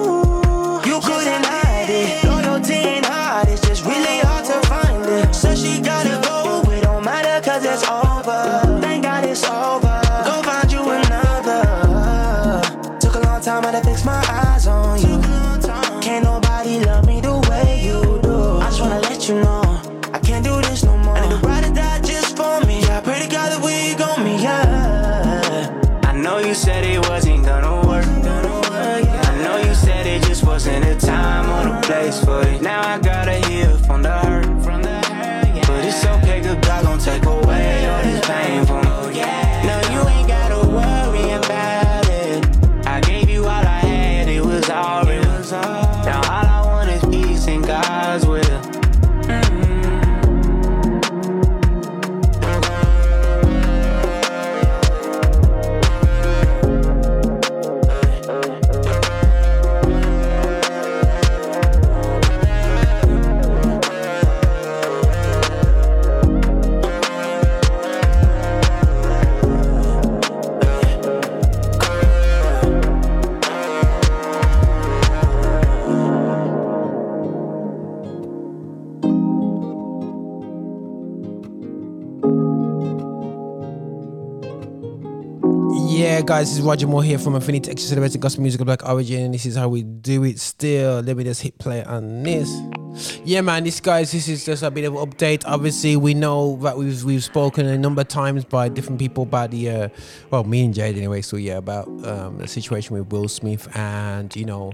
you 26.47 26.53
said 26.53 26.85
it 26.85 26.99
wasn't 27.09 27.43
gonna 27.43 27.85
work. 27.85 28.05
I 28.05 29.37
know 29.43 29.57
you 29.57 29.75
said 29.75 30.07
it 30.07 30.23
just 30.23 30.45
wasn't 30.45 30.85
the 30.85 30.95
time 30.95 31.45
or 31.49 31.73
the 31.73 31.81
place 31.85 32.23
for 32.23 32.41
it. 32.41 32.61
Now 32.61 32.87
I 32.87 32.99
gotta 32.99 33.45
heal 33.47 33.77
from 33.79 34.01
the 34.01 34.17
hurt. 34.19 34.45
But 35.67 35.83
it's 35.83 36.05
okay, 36.05 36.41
cause 36.41 36.55
God 36.65 36.85
gon' 36.85 36.99
take 36.99 37.25
away 37.25 37.85
all 37.89 38.01
this 38.03 38.25
pain 38.25 38.65
from 38.65 38.81
me. 38.81 38.86
Guys, 86.27 86.49
this 86.49 86.57
is 86.57 86.61
Roger 86.61 86.87
Moore 86.87 87.03
here 87.03 87.17
from 87.17 87.35
Infinity 87.35 87.71
Extra 87.71 87.87
Celebrated 87.87 88.19
Gospel 88.19 88.41
Music 88.41 88.59
of 88.59 88.65
Black 88.65 88.85
Origin, 88.85 89.21
and 89.21 89.33
this 89.33 89.45
is 89.45 89.55
how 89.55 89.69
we 89.69 89.83
do 89.83 90.25
it 90.25 90.41
still. 90.41 90.99
Let 90.99 91.15
me 91.15 91.23
just 91.23 91.41
hit 91.41 91.57
play 91.57 91.85
on 91.85 92.21
this. 92.21 92.53
Yeah, 93.23 93.39
man, 93.39 93.63
this 93.63 93.79
guys, 93.79 94.11
this 94.11 94.27
is 94.27 94.43
just 94.43 94.61
a 94.61 94.69
bit 94.69 94.83
of 94.83 94.95
an 94.95 95.09
update. 95.09 95.43
Obviously, 95.45 95.95
we 95.95 96.13
know 96.13 96.57
that 96.63 96.77
we've 96.77 97.01
we've 97.05 97.23
spoken 97.23 97.65
a 97.65 97.77
number 97.77 98.01
of 98.01 98.09
times 98.09 98.43
by 98.43 98.67
different 98.67 98.99
people 98.99 99.23
about 99.23 99.51
the 99.51 99.69
uh, 99.69 99.89
well, 100.29 100.43
me 100.43 100.65
and 100.65 100.73
Jade 100.73 100.97
anyway. 100.97 101.21
So 101.21 101.37
yeah, 101.37 101.57
about 101.57 101.87
um, 102.05 102.39
the 102.39 102.47
situation 102.47 102.97
with 102.97 103.09
Will 103.09 103.29
Smith, 103.29 103.73
and 103.77 104.35
you 104.35 104.43
know, 104.43 104.73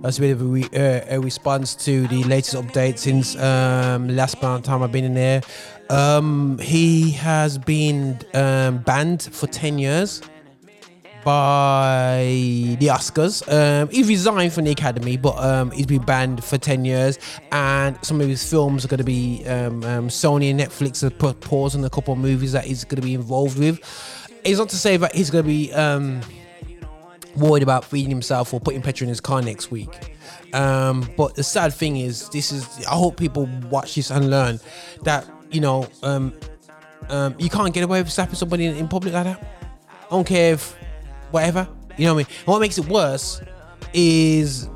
that's 0.00 0.16
a 0.16 0.22
bit 0.22 0.30
of 0.30 0.40
a, 0.40 0.44
re- 0.44 0.70
uh, 0.72 1.16
a 1.16 1.20
response 1.20 1.74
to 1.84 2.06
the 2.08 2.24
latest 2.24 2.54
update 2.54 2.96
since 2.96 3.36
um, 3.36 4.08
last 4.08 4.40
time 4.40 4.82
I've 4.82 4.92
been 4.92 5.04
in 5.04 5.14
there. 5.14 5.42
Um, 5.90 6.58
he 6.60 7.10
has 7.10 7.58
been 7.58 8.18
um, 8.32 8.78
banned 8.78 9.22
for 9.22 9.46
ten 9.48 9.78
years 9.78 10.22
by 11.24 12.76
the 12.78 12.86
Oscars. 12.88 13.42
Um, 13.50 13.88
he 13.88 14.02
resigned 14.02 14.52
from 14.52 14.64
the 14.64 14.70
Academy, 14.70 15.16
but 15.16 15.36
um, 15.38 15.70
he's 15.70 15.86
been 15.86 16.02
banned 16.02 16.44
for 16.44 16.58
10 16.58 16.84
years. 16.84 17.18
And 17.50 17.98
some 18.04 18.20
of 18.20 18.28
his 18.28 18.48
films 18.48 18.84
are 18.84 18.88
going 18.88 18.98
to 18.98 19.04
be 19.04 19.44
um, 19.46 19.82
um, 19.84 20.08
Sony 20.08 20.50
and 20.50 20.60
Netflix 20.60 21.00
have 21.02 21.18
put 21.18 21.40
pause 21.40 21.74
on 21.74 21.84
a 21.84 21.90
couple 21.90 22.12
of 22.12 22.20
movies 22.20 22.52
that 22.52 22.64
he's 22.64 22.84
going 22.84 23.00
to 23.00 23.06
be 23.06 23.14
involved 23.14 23.58
with. 23.58 23.80
It's 24.44 24.58
not 24.58 24.68
to 24.68 24.76
say 24.76 24.96
that 24.98 25.14
he's 25.14 25.30
going 25.30 25.44
to 25.44 25.48
be 25.48 25.72
um, 25.72 26.20
worried 27.36 27.62
about 27.62 27.84
feeding 27.84 28.10
himself 28.10 28.52
or 28.52 28.60
putting 28.60 28.82
petrol 28.82 29.06
in 29.06 29.08
his 29.08 29.20
car 29.20 29.40
next 29.40 29.70
week. 29.70 30.14
Um, 30.52 31.08
but 31.16 31.34
the 31.34 31.42
sad 31.42 31.72
thing 31.72 31.96
is, 31.96 32.28
this 32.28 32.52
is. 32.52 32.86
I 32.86 32.94
hope 32.94 33.16
people 33.16 33.48
watch 33.70 33.94
this 33.94 34.10
and 34.10 34.30
learn 34.30 34.60
that 35.02 35.28
you 35.50 35.60
know 35.60 35.88
you 37.38 37.50
can't 37.50 37.74
get 37.74 37.82
away 37.82 38.02
with 38.02 38.12
slapping 38.12 38.36
somebody 38.36 38.66
in, 38.66 38.76
in 38.76 38.86
public 38.86 39.14
like 39.14 39.24
that. 39.24 39.42
I 40.04 40.10
don't 40.10 40.26
care 40.26 40.52
if 40.52 40.76
whatever. 41.34 41.68
You 41.98 42.06
know 42.06 42.14
what 42.14 42.26
I 42.26 42.28
mean? 42.28 42.36
And 42.38 42.46
what 42.46 42.60
makes 42.60 42.78
it 42.78 42.86
worse 42.88 43.42
is 43.92 44.68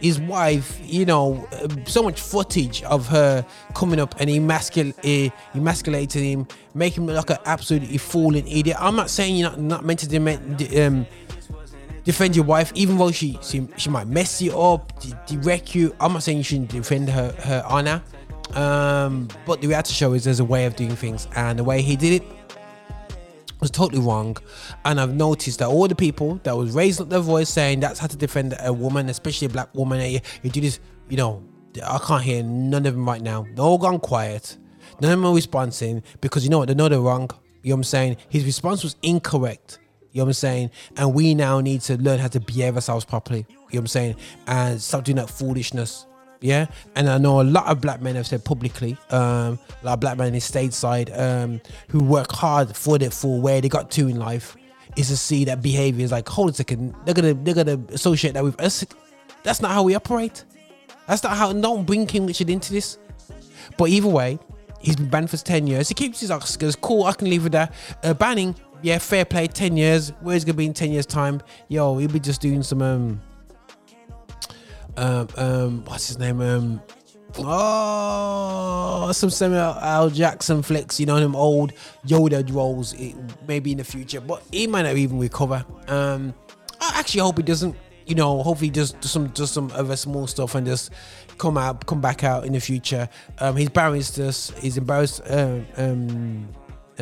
his 0.00 0.20
wife, 0.20 0.80
you 0.84 1.06
know, 1.06 1.48
so 1.86 2.02
much 2.02 2.20
footage 2.20 2.82
of 2.82 3.06
her 3.06 3.46
coming 3.74 4.00
up 4.00 4.14
and 4.20 4.28
emascul- 4.28 4.94
eh, 5.04 5.30
emasculating 5.54 6.24
him, 6.24 6.46
making 6.74 7.04
him 7.04 7.06
look 7.06 7.28
like 7.28 7.38
an 7.38 7.44
absolutely 7.46 7.98
fool 7.98 8.34
and 8.36 8.46
idiot. 8.48 8.76
I'm 8.80 8.96
not 8.96 9.10
saying 9.10 9.36
you're 9.36 9.50
not, 9.50 9.60
not 9.60 9.84
meant 9.84 10.00
to 10.00 10.08
dem- 10.08 10.26
um, 10.76 11.06
defend 12.04 12.34
your 12.34 12.44
wife, 12.44 12.72
even 12.74 12.98
though 12.98 13.12
she 13.12 13.38
she, 13.42 13.68
she 13.76 13.90
might 13.90 14.08
mess 14.08 14.42
you 14.42 14.58
up, 14.58 15.00
de- 15.00 15.36
direct 15.36 15.74
you. 15.76 15.94
I'm 16.00 16.12
not 16.12 16.24
saying 16.24 16.38
you 16.38 16.44
shouldn't 16.44 16.70
defend 16.70 17.08
her 17.08 17.32
her 17.38 17.62
honor. 17.66 18.02
Um, 18.54 19.28
but 19.46 19.62
the 19.62 19.68
reality 19.68 19.94
show 19.94 20.12
is 20.12 20.24
there's 20.24 20.40
a 20.40 20.44
way 20.44 20.66
of 20.66 20.74
doing 20.76 20.96
things, 20.96 21.28
and 21.36 21.58
the 21.58 21.64
way 21.64 21.80
he 21.80 21.96
did 21.96 22.20
it 22.20 22.41
was 23.62 23.70
totally 23.70 24.02
wrong. 24.02 24.36
And 24.84 25.00
I've 25.00 25.14
noticed 25.14 25.60
that 25.60 25.68
all 25.68 25.88
the 25.88 25.94
people 25.94 26.40
that 26.42 26.54
was 26.54 26.72
raising 26.72 27.04
up 27.04 27.10
their 27.10 27.20
voice 27.20 27.48
saying 27.48 27.80
that's 27.80 27.98
how 28.00 28.08
to 28.08 28.16
defend 28.16 28.54
a 28.60 28.72
woman, 28.72 29.08
especially 29.08 29.46
a 29.46 29.50
black 29.50 29.72
woman, 29.74 30.20
you, 30.42 30.50
do 30.50 30.60
this, 30.60 30.80
you 31.08 31.16
know, 31.16 31.42
I 31.82 31.98
can't 31.98 32.22
hear 32.22 32.42
none 32.42 32.84
of 32.84 32.94
them 32.94 33.06
right 33.06 33.22
now. 33.22 33.46
They're 33.54 33.64
all 33.64 33.78
gone 33.78 34.00
quiet. 34.00 34.58
None 35.00 35.12
of 35.12 35.18
them 35.20 35.26
are 35.26 35.34
responding 35.34 36.02
because 36.20 36.44
you 36.44 36.50
know 36.50 36.58
what? 36.58 36.68
They 36.68 36.74
know 36.74 36.88
they're 36.88 37.00
wrong. 37.00 37.30
You 37.62 37.70
know 37.70 37.76
what 37.76 37.78
I'm 37.78 37.84
saying? 37.84 38.16
His 38.28 38.44
response 38.44 38.82
was 38.82 38.96
incorrect. 39.00 39.78
You 40.10 40.18
know 40.18 40.24
what 40.24 40.30
I'm 40.30 40.34
saying? 40.34 40.70
And 40.96 41.14
we 41.14 41.34
now 41.34 41.60
need 41.60 41.80
to 41.82 41.96
learn 41.96 42.18
how 42.18 42.28
to 42.28 42.40
behave 42.40 42.74
ourselves 42.74 43.04
properly. 43.04 43.46
You 43.48 43.54
know 43.54 43.64
what 43.68 43.78
I'm 43.78 43.86
saying? 43.86 44.16
And 44.46 44.82
stop 44.82 45.04
doing 45.04 45.16
that 45.16 45.30
foolishness. 45.30 46.06
Yeah, 46.42 46.66
and 46.96 47.08
I 47.08 47.18
know 47.18 47.40
a 47.40 47.44
lot 47.44 47.66
of 47.66 47.80
black 47.80 48.02
men 48.02 48.16
have 48.16 48.26
said 48.26 48.44
publicly, 48.44 48.98
um, 49.10 49.60
a 49.82 49.84
lot 49.84 49.92
of 49.94 50.00
black 50.00 50.18
men 50.18 50.26
in 50.26 50.32
the 50.32 50.40
stateside 50.40 51.16
um, 51.16 51.60
who 51.86 52.02
work 52.02 52.32
hard 52.32 52.76
for 52.76 52.96
it 53.00 53.14
for 53.14 53.40
where 53.40 53.60
they 53.60 53.68
got 53.68 53.92
to 53.92 54.08
in 54.08 54.16
life, 54.16 54.56
is 54.96 55.06
to 55.06 55.16
see 55.16 55.44
that 55.44 55.62
behavior 55.62 56.04
is 56.04 56.10
like, 56.10 56.28
hold 56.28 56.50
a 56.50 56.52
second, 56.52 56.96
they're 57.04 57.14
gonna 57.14 57.34
they're 57.34 57.54
gonna 57.54 57.80
associate 57.90 58.34
that 58.34 58.42
with 58.42 58.60
us. 58.60 58.84
That's 59.44 59.62
not 59.62 59.70
how 59.70 59.84
we 59.84 59.94
operate. 59.94 60.44
That's 61.06 61.22
not 61.22 61.36
how. 61.36 61.52
Don't 61.52 61.84
bring 61.84 62.06
King 62.06 62.26
Richard 62.26 62.50
into 62.50 62.72
this. 62.72 62.98
But 63.78 63.90
either 63.90 64.08
way, 64.08 64.40
he's 64.80 64.96
been 64.96 65.10
banned 65.10 65.30
for 65.30 65.36
ten 65.36 65.68
years. 65.68 65.88
He 65.88 65.94
keeps 65.94 66.18
his 66.18 66.30
Oscars. 66.30 66.80
Cool, 66.80 67.04
I 67.04 67.12
can 67.12 67.30
leave 67.30 67.44
with 67.44 67.52
that. 67.52 67.72
Uh, 68.02 68.14
banning, 68.14 68.56
yeah, 68.82 68.98
fair 68.98 69.24
play. 69.24 69.46
Ten 69.46 69.76
years. 69.76 70.12
Where's 70.22 70.44
gonna 70.44 70.56
be 70.56 70.66
in 70.66 70.74
ten 70.74 70.90
years' 70.90 71.06
time? 71.06 71.40
Yo, 71.68 71.98
he'll 71.98 72.10
be 72.10 72.18
just 72.18 72.40
doing 72.40 72.64
some 72.64 72.82
um 72.82 73.20
um, 74.96 75.28
um, 75.36 75.84
what's 75.84 76.08
his 76.08 76.18
name? 76.18 76.40
Um, 76.40 76.82
oh, 77.38 79.10
some 79.12 79.30
Samuel 79.30 79.76
L. 79.80 80.10
Jackson 80.10 80.62
flicks, 80.62 81.00
you 81.00 81.06
know, 81.06 81.18
them 81.18 81.34
old 81.34 81.72
Yoda 82.06 82.52
roles, 82.52 82.92
it, 82.94 83.14
maybe 83.46 83.72
in 83.72 83.78
the 83.78 83.84
future, 83.84 84.20
but 84.20 84.42
he 84.50 84.66
might 84.66 84.82
not 84.82 84.96
even 84.96 85.18
recover. 85.18 85.64
Um, 85.88 86.34
I 86.80 86.98
actually 86.98 87.20
hope 87.20 87.38
he 87.38 87.42
doesn't. 87.42 87.76
You 88.04 88.16
know, 88.16 88.42
hopefully 88.42 88.70
just 88.70 89.00
do 89.00 89.06
some 89.06 89.32
just 89.32 89.54
some 89.54 89.70
other 89.74 89.94
small 89.94 90.26
stuff 90.26 90.56
and 90.56 90.66
just 90.66 90.90
come 91.38 91.56
out, 91.56 91.86
come 91.86 92.00
back 92.00 92.24
out 92.24 92.44
in 92.44 92.52
the 92.52 92.60
future. 92.60 93.08
Um, 93.38 93.56
he's 93.56 93.68
embarrassed 93.68 94.18
us. 94.18 94.52
He's 94.58 94.76
embarrassed. 94.76 95.22
Um, 95.26 95.66
um, 95.76 96.48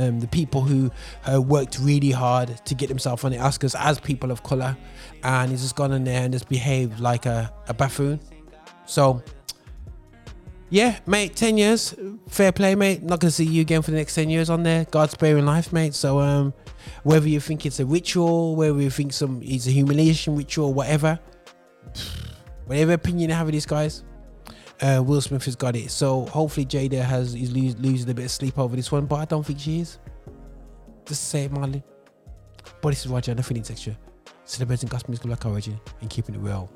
um, 0.01 0.21
the 0.21 0.29
people 0.29 0.63
who 0.63 0.91
uh, 1.31 1.41
worked 1.41 1.79
really 1.81 2.11
hard 2.11 2.65
to 2.67 2.75
get 2.75 2.89
themselves 2.89 3.25
on 3.25 3.33
the 3.33 3.39
Oscars 3.39 3.75
as 3.79 4.01
people 4.01 4.31
of 4.31 4.43
color, 4.43 4.77
and 5.23 5.51
he's 5.51 5.63
just 5.63 5.77
gone 5.77 5.93
in 5.93 6.05
there 6.05 6.23
and 6.23 6.33
just 6.33 6.49
behaved 6.49 7.01
like 7.01 7.27
a, 7.27 7.53
a 7.69 7.75
buffoon. 7.75 8.21
So, 8.87 9.23
yeah, 10.71 10.99
mate, 11.07 11.37
10 11.37 11.59
years, 11.59 11.95
fair 12.29 12.53
play, 12.53 12.75
mate. 12.75 13.03
Not 13.03 13.21
gonna 13.21 13.31
see 13.31 13.45
you 13.45 13.61
again 13.61 13.83
for 13.83 13.91
the 13.91 13.97
next 13.97 14.15
10 14.15 14.31
years 14.31 14.51
on 14.51 14.63
there. 14.63 14.85
God's 14.87 15.13
sparing 15.13 15.47
life, 15.47 15.73
mate. 15.73 15.95
So, 15.95 16.21
um, 16.21 16.55
whether 17.03 17.29
you 17.29 17.41
think 17.41 17.67
it's 17.67 17.81
a 17.81 17.87
ritual, 17.87 18.57
whether 18.57 18.81
you 18.81 18.91
think 18.91 19.13
some 19.13 19.41
it's 19.43 19.67
a 19.67 19.71
humiliation 19.71 20.37
ritual, 20.37 20.73
whatever, 20.73 21.19
whatever 22.67 22.93
opinion 22.93 23.31
you 23.31 23.37
have 23.37 23.47
of 23.49 23.53
these 23.53 23.67
guys, 23.67 24.05
uh, 24.83 25.03
Will 25.05 25.21
Smith 25.21 25.45
has 25.45 25.57
got 25.57 25.77
it. 25.77 25.91
So 25.91 26.27
hopefully 26.27 26.67
Jada 26.67 27.03
has 27.03 27.35
is 27.35 27.53
losing 27.53 28.11
a 28.11 28.15
bit 28.15 28.25
of 28.25 28.31
sleep 28.31 28.59
over 28.59 28.77
this 28.77 28.91
one, 28.91 29.07
but 29.07 29.17
I 29.17 29.25
don't 29.25 29.45
think 29.45 29.61
she 29.61 29.81
is. 29.81 29.99
Just 31.05 31.29
say 31.29 31.45
it, 31.45 31.53
Marley. 31.53 31.83
But 32.81 32.91
this 32.91 33.01
is 33.01 33.09
Roger, 33.09 33.35
the 33.35 33.43
feeling 33.43 33.63
texture, 33.63 33.97
celebrating 34.45 34.89
gospel 34.89 35.13
music 35.13 35.27
black 35.27 35.45
origin 35.45 35.81
and 36.01 36.09
keeping 36.09 36.35
it 36.35 36.39
real. 36.39 36.71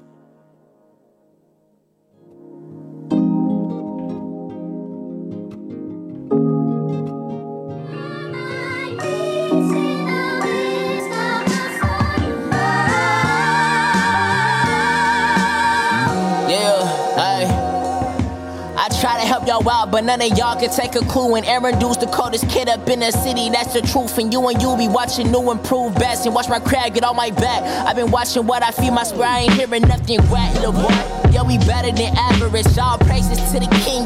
Y'all 19.47 19.69
out, 19.69 19.91
but 19.91 20.05
none 20.05 20.21
of 20.21 20.29
y'all 20.37 20.59
can 20.59 20.71
take 20.71 20.95
a 20.95 21.05
clue. 21.07 21.35
And 21.37 21.45
Aaron 21.47 21.79
Dude's 21.79 21.99
the 21.99 22.07
coldest 22.07 22.49
kid 22.49 22.69
up 22.69 22.89
in 22.89 23.01
the 23.01 23.11
city, 23.11 23.51
that's 23.51 23.73
the 23.73 23.83
truth. 23.83 24.19
And 24.19 24.33
you 24.33 24.47
and 24.49 24.61
you 24.61 24.77
be 24.77 24.89
watching 24.89 25.31
new 25.31 25.51
improved 25.51 25.99
best 25.99 26.27
and 26.27 26.35
watch 26.35 26.49
my 26.49 26.59
crab 26.59 26.95
get 26.95 27.05
on 27.05 27.17
my 27.17 27.31
back. 27.31 27.63
I've 27.87 27.97
been 27.97 28.11
watching 28.11 28.47
what 28.47 28.63
I 28.63 28.71
feed 28.71 28.93
my 28.93 29.05
spray, 29.05 29.27
I 29.27 29.41
ain't 29.41 29.53
hearing 29.55 29.83
nothing 29.83 30.21
whack, 30.31 30.55
little 30.55 30.73
boy. 30.73 31.31
Yo, 31.31 31.45
we 31.45 31.59
better 31.59 31.93
than 31.93 32.17
average. 32.17 32.79
All 32.79 32.99
praises 32.99 33.39
to 33.53 33.61
the 33.61 33.69
king, 33.85 34.05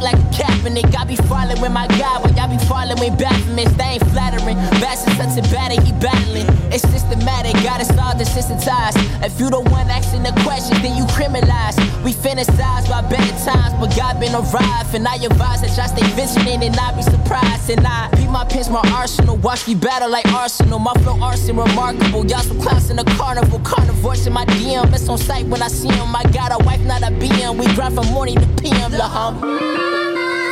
I 0.00 0.12
need 0.12 0.16
like 0.16 0.16
a 0.16 0.42
Kaepernick. 0.42 0.96
I 0.96 1.04
be 1.04 1.16
with 1.60 1.72
my 1.72 1.86
guy, 1.88 2.20
but 2.22 2.36
y'all 2.36 2.48
be 2.48 2.58
falling 2.64 2.98
with 3.00 3.18
Baphomets. 3.18 3.76
They 3.76 4.00
ain't 4.00 4.04
flattering. 4.10 4.56
Bass's 4.80 5.12
such 5.16 5.36
a 5.38 5.42
bad 5.52 5.72
he 5.72 5.92
battling. 6.00 6.46
It's 6.72 6.88
systematic, 6.88 7.52
got 7.62 7.80
us 7.80 7.90
all 7.98 8.14
desensitized. 8.14 8.96
If 9.24 9.38
you 9.40 9.50
the 9.50 9.60
one 9.60 9.90
asking 9.90 10.22
the 10.22 10.32
questions, 10.42 10.80
then 10.82 10.96
you 10.96 11.04
criminalize. 11.04 11.76
We 12.04 12.12
fantasize 12.12 12.88
by 12.88 13.02
better 13.02 13.34
times, 13.44 13.74
but 13.80 13.94
God 13.96 14.20
been 14.20 14.34
arrived. 14.34 14.94
And 14.94 15.06
I 15.06 15.16
advise 15.16 15.60
that 15.62 15.76
y'all 15.76 15.88
stay 15.88 16.06
vigilant 16.14 16.64
and 16.64 16.76
not 16.76 16.96
be 16.96 17.02
surprised. 17.02 17.68
And 17.68 17.86
I 17.86 18.08
beat 18.16 18.30
my 18.30 18.44
pins, 18.44 18.70
my 18.70 18.82
arsenal. 18.94 19.36
Watch 19.36 19.66
me 19.66 19.74
battle 19.74 20.08
like 20.08 20.26
Arsenal. 20.32 20.78
My 20.78 20.94
flow 21.02 21.20
arson 21.20 21.56
remarkable. 21.56 22.24
Y'all 22.26 22.40
some 22.40 22.60
clowns 22.60 22.90
in 22.90 22.96
the 22.96 23.04
carnival. 23.18 23.58
Carnivores 23.60 24.26
in 24.26 24.32
my 24.32 24.44
DM. 24.46 24.92
It's 24.94 25.08
on 25.08 25.18
sight 25.18 25.46
when 25.46 25.62
I 25.62 25.68
see 25.68 25.88
him. 25.88 26.14
I 26.14 26.22
got 26.32 26.52
a 26.52 26.64
wife, 26.64 26.80
not 26.80 27.02
a 27.02 27.12
BM. 27.12 27.58
We 27.58 27.66
grind 27.74 27.94
from 27.94 28.06
morning 28.08 28.36
to 28.36 28.46
PM, 28.62 28.92
la 28.92 29.08
hum. 29.08 29.89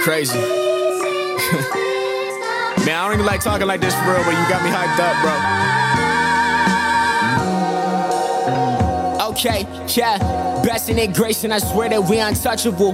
Crazy. 0.03 0.39
Man, 2.85 2.97
I 2.97 3.05
don't 3.05 3.15
even 3.15 3.27
like 3.27 3.41
talking 3.43 3.67
like 3.67 3.81
this 3.81 3.95
for 3.95 4.13
real, 4.13 4.25
but 4.25 4.31
you 4.31 4.49
got 4.49 4.63
me 4.63 4.71
hyped 4.71 4.99
up, 4.99 5.17
bro. 5.23 5.35
Okay, 9.31 9.67
yeah. 9.95 10.19
Best 10.65 10.89
in 10.89 10.99
it, 10.99 11.15
grace, 11.15 11.45
and 11.45 11.53
I 11.53 11.59
swear 11.59 11.89
that 11.91 12.03
we 12.03 12.19
untouchable. 12.19 12.93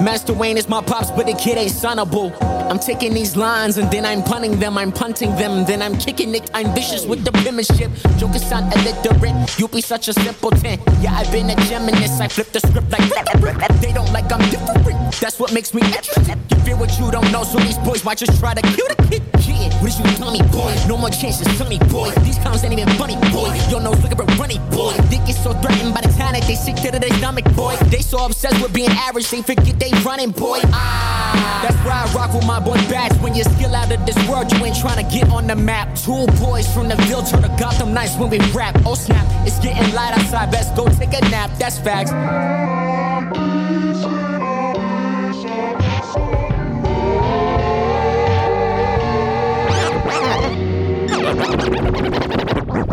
Master 0.00 0.32
Wayne 0.32 0.56
is 0.56 0.68
my 0.68 0.82
pops, 0.82 1.10
but 1.10 1.26
the 1.26 1.34
kid 1.34 1.58
ain't 1.58 1.72
sonable. 1.72 2.32
I'm 2.74 2.80
taking 2.80 3.14
these 3.14 3.36
lines 3.36 3.78
and 3.78 3.88
then 3.88 4.04
I'm 4.04 4.20
punting 4.20 4.58
them, 4.58 4.76
I'm 4.76 4.90
punting 4.90 5.30
them, 5.36 5.64
then 5.64 5.80
I'm 5.80 5.96
kicking 5.96 6.34
it. 6.34 6.50
I'm 6.54 6.74
vicious 6.74 7.06
with 7.06 7.24
the 7.24 7.30
penmanship. 7.30 7.88
Jokers 8.18 8.44
sound 8.44 8.74
illiterate, 8.74 9.60
you 9.60 9.68
be 9.68 9.80
such 9.80 10.08
a 10.08 10.12
simpleton. 10.12 10.80
Yeah, 11.00 11.14
I've 11.14 11.30
been 11.30 11.50
a 11.50 11.54
Geminus, 11.70 12.20
I 12.20 12.26
flip 12.26 12.50
the 12.50 12.58
script 12.58 12.90
like 12.90 13.80
they 13.80 13.92
don't 13.92 14.12
like 14.12 14.32
I'm 14.32 14.40
different. 14.50 15.14
That's 15.20 15.38
what 15.38 15.52
makes 15.54 15.72
me 15.72 15.82
interesting. 15.82 16.36
You 16.50 16.56
fear 16.64 16.76
what 16.76 16.98
you 16.98 17.12
don't 17.12 17.30
know, 17.30 17.44
so 17.44 17.60
these 17.60 17.78
boys 17.78 18.04
might 18.04 18.18
just 18.18 18.40
try 18.40 18.54
to 18.54 18.62
kill 18.62 18.88
the 18.88 18.96
kid. 19.08 19.22
Yeah, 19.46 19.70
what 19.80 19.90
is 19.90 19.98
you 20.00 20.04
dummy 20.18 20.42
boy? 20.50 20.74
No 20.88 20.96
more 20.96 21.10
chances, 21.10 21.46
sunny 21.56 21.78
boy. 21.78 22.10
These 22.26 22.38
clowns 22.38 22.64
ain't 22.64 22.72
even 22.72 22.88
funny 22.98 23.14
boy. 23.30 23.54
Your 23.70 23.80
nose 23.80 24.02
looking 24.02 24.18
for 24.18 24.26
runny 24.34 24.58
boy. 24.74 24.94
They 25.10 25.18
get 25.18 25.36
so 25.36 25.52
threatened 25.62 25.94
by 25.94 26.00
the 26.00 26.12
time 26.18 26.32
that 26.34 26.42
they 26.48 26.56
sick 26.56 26.74
to 26.76 26.90
their 26.90 27.14
stomach 27.18 27.44
boy. 27.54 27.76
They 27.86 28.00
so 28.00 28.26
obsessed 28.26 28.60
with 28.60 28.72
being 28.72 28.90
average, 28.90 29.30
they 29.30 29.42
forget 29.42 29.78
they 29.78 29.92
running 30.02 30.32
boy. 30.32 30.58
Ah, 30.64 31.60
that's 31.62 31.76
why 31.86 32.02
I 32.02 32.12
rock 32.16 32.34
with 32.34 32.46
my 32.46 32.58
boy 32.64 32.76
Bats. 32.88 33.16
When 33.18 33.34
you're 33.34 33.44
still 33.44 33.74
out 33.74 33.92
of 33.92 34.06
this 34.06 34.16
world, 34.28 34.50
you 34.52 34.64
ain't 34.64 34.76
trying 34.76 35.04
to 35.04 35.14
get 35.14 35.28
on 35.30 35.46
the 35.46 35.54
map. 35.54 35.94
Two 35.94 36.26
boys 36.40 36.66
from 36.72 36.88
the 36.88 36.96
Ville 37.06 37.22
to 37.22 37.36
the 37.36 37.48
Gotham 37.58 37.92
Knights 37.92 38.16
when 38.16 38.30
we 38.30 38.38
rap. 38.52 38.74
Oh 38.86 38.94
snap, 38.94 39.26
it's 39.46 39.58
getting 39.58 39.94
light 39.94 40.16
outside. 40.18 40.50
Best 40.50 40.74
go 40.74 40.88
take 40.88 41.12
a 41.12 41.20
nap. 41.28 41.50
That's 41.58 41.78
facts. 41.78 42.12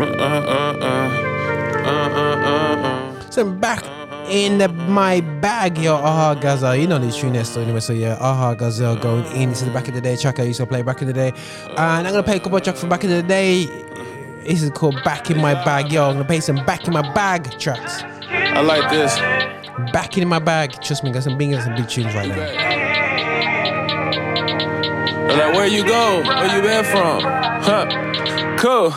Uh, 0.01 0.05
uh, 0.23 0.77
uh, 0.81 1.09
so 3.29 3.41
I'm 3.41 3.59
back 3.59 4.00
in 4.31 4.57
the, 4.57 4.69
my 4.69 5.19
bag, 5.19 5.77
yo, 5.77 5.95
Aha 5.95 6.33
Gazelle. 6.35 6.75
You 6.75 6.87
know 6.87 6.97
this 6.97 7.17
tune 7.17 7.33
next 7.33 7.57
anyway, 7.57 7.81
so 7.81 7.93
yeah, 7.93 8.17
Aha 8.19 8.55
Gazelle 8.55 8.95
going 8.95 9.25
in. 9.35 9.49
This 9.49 9.59
is 9.59 9.67
the 9.67 9.73
back 9.73 9.87
in 9.87 9.93
the 9.93 10.01
day 10.01 10.15
track 10.15 10.39
I 10.39 10.43
used 10.43 10.59
to 10.59 10.65
play 10.65 10.81
back 10.81 11.01
in 11.01 11.07
the 11.07 11.13
day. 11.13 11.33
And 11.69 12.07
I'm 12.07 12.13
gonna 12.13 12.23
play 12.23 12.37
a 12.37 12.39
couple 12.39 12.57
of 12.57 12.63
tracks 12.63 12.79
from 12.79 12.89
back 12.89 13.03
in 13.03 13.09
the 13.09 13.21
day. 13.21 13.65
This 14.45 14.63
is 14.63 14.71
called 14.71 14.95
Back 15.03 15.29
in 15.29 15.37
My 15.37 15.53
Bag, 15.53 15.91
yo. 15.91 16.05
I'm 16.07 16.13
gonna 16.13 16.25
play 16.25 16.39
some 16.39 16.65
Back 16.65 16.87
in 16.87 16.93
My 16.93 17.13
Bag 17.13 17.59
tracks. 17.59 18.03
I 18.31 18.61
like 18.61 18.89
this. 18.89 19.17
Back 19.91 20.17
in 20.17 20.27
my 20.27 20.39
bag. 20.39 20.81
Trust 20.81 21.03
me, 21.03 21.11
got 21.11 21.23
some 21.23 21.37
big, 21.37 21.53
some 21.59 21.75
big 21.75 21.87
tunes 21.87 22.13
right 22.13 22.27
now. 22.27 22.35
They're 25.27 25.47
like, 25.47 25.53
where 25.55 25.67
you 25.67 25.85
go? 25.85 26.21
Where 26.23 26.55
you 26.55 26.61
been 26.61 26.83
from? 26.85 27.21
Huh? 27.23 28.57
Cool. 28.57 28.93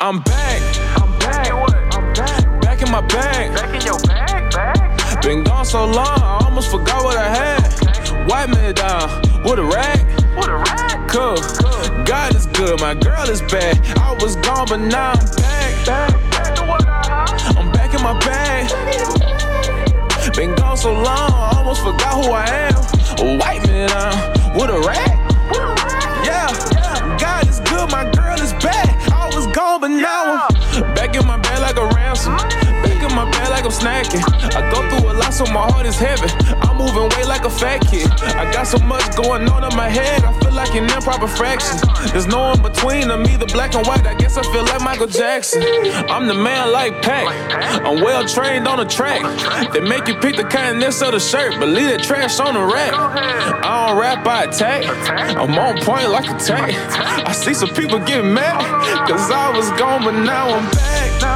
I'm 0.00 0.20
back. 0.22 0.62
I'm 1.00 1.18
back. 1.18 1.50
I'm 1.94 2.12
back. 2.12 2.60
Back 2.60 2.82
in 2.82 2.90
my 2.90 3.00
bag. 3.02 3.54
Back 3.54 3.68
in 3.68 3.72
your 3.72 3.72
bag, 3.72 3.72
bag. 3.72 3.73
Been 5.24 5.42
gone 5.42 5.64
so 5.64 5.86
long, 5.86 6.20
I 6.20 6.40
almost 6.44 6.70
forgot 6.70 7.02
what 7.02 7.16
I 7.16 7.28
had. 7.34 8.28
White 8.28 8.50
me 8.50 8.74
down 8.74 9.08
with 9.42 9.58
a 9.58 9.64
rag. 9.64 10.04
With 10.36 10.48
a 10.48 10.56
rag. 10.56 11.08
Cool. 11.08 11.36
God 12.04 12.36
is 12.36 12.44
good, 12.44 12.78
my 12.78 12.92
girl 12.92 13.30
is 13.30 13.40
bad. 13.40 13.80
I 13.96 14.12
was 14.20 14.36
gone, 14.36 14.66
but 14.68 14.80
now 14.80 15.12
I'm 15.12 15.26
back. 15.36 15.88
I'm 17.56 17.72
back 17.72 17.94
in 17.94 18.02
my 18.02 18.18
bag. 18.20 18.68
Been 20.36 20.54
gone 20.56 20.76
so 20.76 20.92
long, 20.92 21.32
I 21.32 21.54
almost 21.56 21.80
forgot 21.80 22.22
who 22.22 22.30
I 22.30 22.44
am. 22.68 23.38
White 23.38 23.62
me 23.62 23.86
down 23.86 24.14
with 24.54 24.68
a 24.68 24.78
rag. 24.86 25.08
Yeah, 26.22 26.52
God 27.18 27.48
is 27.48 27.60
good, 27.60 27.90
my 27.90 28.04
girl 28.10 28.38
is 28.40 28.52
bad. 28.62 29.10
I 29.10 29.34
was 29.34 29.46
gone, 29.56 29.80
but 29.80 29.88
now 29.88 30.46
I'm 30.50 30.94
back 30.94 31.16
in 31.16 31.26
my 31.26 31.38
bed 31.38 31.60
like 31.60 31.76
a 31.78 31.86
ransom. 31.96 32.36
My 33.14 33.30
bed 33.30 33.50
like 33.50 33.64
I'm 33.64 33.70
snacking. 33.70 34.22
I 34.56 34.70
go 34.70 34.82
through 34.90 35.10
a 35.10 35.14
lot, 35.14 35.32
so 35.32 35.44
my 35.46 35.70
heart 35.70 35.86
is 35.86 35.96
heavy. 35.96 36.28
I'm 36.66 36.76
moving 36.76 37.08
weight 37.14 37.28
like 37.28 37.44
a 37.44 37.50
fat 37.50 37.86
kid. 37.86 38.10
I 38.34 38.50
got 38.52 38.66
so 38.66 38.78
much 38.78 39.14
going 39.16 39.48
on 39.48 39.62
in 39.62 39.76
my 39.76 39.88
head, 39.88 40.24
I 40.24 40.32
feel 40.40 40.52
like 40.52 40.74
an 40.74 40.84
improper 40.84 41.28
fraction. 41.28 41.78
There's 42.10 42.26
no 42.26 42.52
in 42.52 42.62
between, 42.62 43.10
I'm 43.10 43.24
either 43.26 43.46
black 43.46 43.74
and 43.74 43.86
white. 43.86 44.04
I 44.06 44.14
guess 44.14 44.36
I 44.36 44.42
feel 44.52 44.64
like 44.64 44.80
Michael 44.80 45.06
Jackson. 45.06 45.62
I'm 46.10 46.26
the 46.26 46.34
man 46.34 46.72
like 46.72 47.02
Pac. 47.02 47.26
I'm 47.84 48.02
well 48.02 48.26
trained 48.26 48.66
on 48.66 48.78
the 48.78 48.84
track. 48.84 49.22
They 49.72 49.80
make 49.80 50.08
you 50.08 50.16
pick 50.16 50.36
the 50.36 50.44
kindness 50.44 51.00
of 51.00 51.12
the 51.12 51.20
shirt, 51.20 51.54
but 51.60 51.68
leave 51.68 51.90
the 51.90 51.98
trash 51.98 52.40
on 52.40 52.54
the 52.54 52.64
rack. 52.64 52.92
I 52.94 53.86
don't 53.86 53.98
rap, 53.98 54.26
I 54.26 54.44
attack. 54.44 54.84
I'm 55.36 55.54
on 55.56 55.78
point 55.82 56.08
like 56.10 56.28
a 56.28 56.36
tank. 56.38 56.74
I 57.28 57.32
see 57.32 57.54
some 57.54 57.70
people 57.70 58.00
get 58.00 58.24
mad, 58.24 58.58
cause 59.08 59.30
I 59.30 59.56
was 59.56 59.70
gone, 59.78 60.02
but 60.02 60.12
now 60.12 60.48
I'm 60.48 60.70
back. 60.72 61.33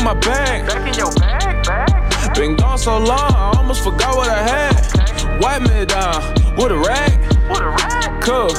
In 0.00 0.04
my 0.04 0.14
bag. 0.14 0.66
Back 0.66 0.88
in 0.88 0.94
your 0.94 1.12
bag, 1.14 1.64
bag. 1.64 2.34
Been 2.34 2.56
gone 2.56 2.78
so 2.78 2.98
long, 2.98 3.32
I 3.34 3.52
almost 3.56 3.84
forgot 3.84 4.16
what 4.16 4.28
I 4.28 4.42
had. 4.42 5.40
Wipe 5.40 5.62
me 5.62 5.84
down 5.84 6.20
with 6.56 6.72
a 6.72 6.78
rag. 6.78 7.18
With 7.50 7.60
a 7.60 7.68
rag. 7.68 8.22
Cool. 8.22 8.50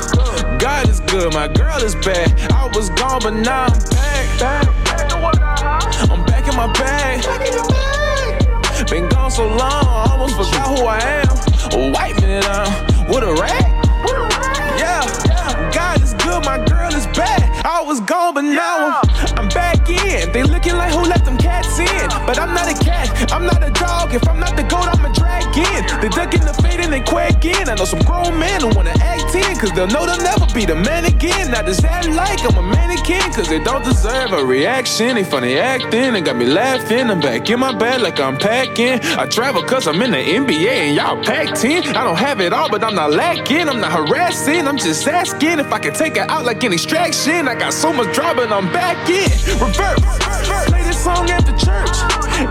God 0.60 0.88
is 0.90 1.00
good, 1.02 1.34
my 1.34 1.48
girl 1.48 1.82
is 1.82 1.96
bad. 1.96 2.30
I 2.52 2.68
was 2.76 2.90
gone, 2.92 3.22
but 3.24 3.34
now 3.34 3.66
I'm 3.66 3.80
back. 4.38 4.68
I'm 6.12 6.26
back 6.26 6.48
in 6.48 6.56
my 6.56 6.72
bag. 6.74 7.22
Been 8.90 9.10
gone 9.10 9.32
so 9.32 9.48
long, 9.48 9.86
I 9.86 10.08
almost 10.12 10.36
forgot 10.36 10.78
who 10.78 10.86
I 10.86 11.00
am. 11.22 11.92
Wipe 11.94 12.16
me 12.22 12.40
down 12.42 12.70
with 13.08 13.24
a 13.24 13.34
rag. 13.40 13.66
Yeah, 14.78 15.72
God 15.74 16.02
is 16.02 16.14
good, 16.16 16.44
my 16.46 16.64
girl 16.66 16.94
is 16.94 17.08
bad. 17.08 17.66
I 17.66 17.82
was 17.82 18.00
gone, 18.02 18.34
but 18.34 18.42
now 18.42 19.02
I'm, 19.02 19.38
I'm 19.38 19.50
back 19.50 19.90
in. 19.90 20.32
They 20.32 20.44
looking 20.44 20.76
like 20.76 20.92
who 20.92 21.02
let 21.02 21.20
in. 21.20 21.21
But 22.32 22.40
I'm 22.40 22.54
not 22.54 22.72
a 22.72 22.86
cat, 22.86 23.34
I'm 23.34 23.46
not 23.46 23.62
a 23.62 23.70
dog. 23.72 24.14
If 24.14 24.26
I'm 24.26 24.40
not 24.40 24.56
the 24.56 24.64
goat, 24.64 24.88
I'm 24.88 25.04
a 25.04 25.14
drag 25.14 25.52
in. 25.52 26.00
They 26.00 26.08
ducking 26.08 26.40
the 26.48 26.54
fade 26.64 26.80
and 26.80 26.94
they 26.94 27.02
quack 27.02 27.44
in. 27.44 27.68
I 27.68 27.76
know 27.76 27.84
some 27.84 28.00
grown 28.04 28.40
men 28.40 28.62
who 28.62 28.70
wanna 28.70 28.96
act 29.02 29.36
in, 29.36 29.54
cause 29.58 29.74
they'll 29.74 29.88
know 29.88 30.06
they'll 30.06 30.24
never 30.24 30.46
be 30.54 30.64
the 30.64 30.76
man 30.76 31.04
again. 31.04 31.52
Now 31.52 31.62
does 31.62 31.80
that 31.80 32.08
like 32.08 32.40
I'm 32.48 32.58
a 32.58 32.62
mannequin? 32.62 33.20
Cause 33.34 33.50
they 33.50 33.62
don't 33.62 33.84
deserve 33.84 34.32
a 34.32 34.46
reaction. 34.46 35.16
They 35.16 35.26
funny 35.26 35.58
acting 35.58 36.16
and 36.16 36.24
got 36.24 36.38
me 36.38 36.46
laughing. 36.46 37.12
I'm 37.12 37.20
back 37.20 37.50
in 37.50 37.60
my 37.60 37.78
bed 37.78 38.02
like 38.02 38.22
I'm 38.22 38.38
packing. 38.38 39.02
I 39.20 39.26
travel 39.26 39.62
cause 39.64 39.86
I'm 39.86 40.02
in 40.02 40.12
the 40.12 40.24
NBA 40.24 40.72
and 40.88 40.96
y'all 40.96 41.22
packed 41.22 41.66
in. 41.66 41.84
I 41.84 42.06
don't 42.06 42.16
have 42.16 42.40
it 42.40 42.54
all, 42.54 42.70
but 42.70 42.82
I'm 42.82 42.96
not 42.96 43.12
lacking. 43.12 43.68
I'm 43.68 43.82
not 43.82 43.92
harassing, 43.92 44.70
I'm 44.70 44.78
just 44.78 45.06
asking 45.06 45.60
if 45.60 45.74
I 45.74 45.80
can 45.80 45.94
take 45.94 46.16
it 46.16 46.30
out 46.30 46.46
like 46.46 46.64
an 46.64 46.72
extraction. 46.72 47.50
I 47.50 47.56
got 47.56 47.74
so 47.74 47.92
much 47.92 48.16
drama 48.16 48.44
I'm 48.44 48.72
back 48.72 49.10
in. 49.10 49.30
Reverse. 49.60 50.00
Play 50.70 50.81
this 50.92 51.04
song 51.06 51.30
at 51.30 51.46
the 51.46 51.54
church. 51.54 51.96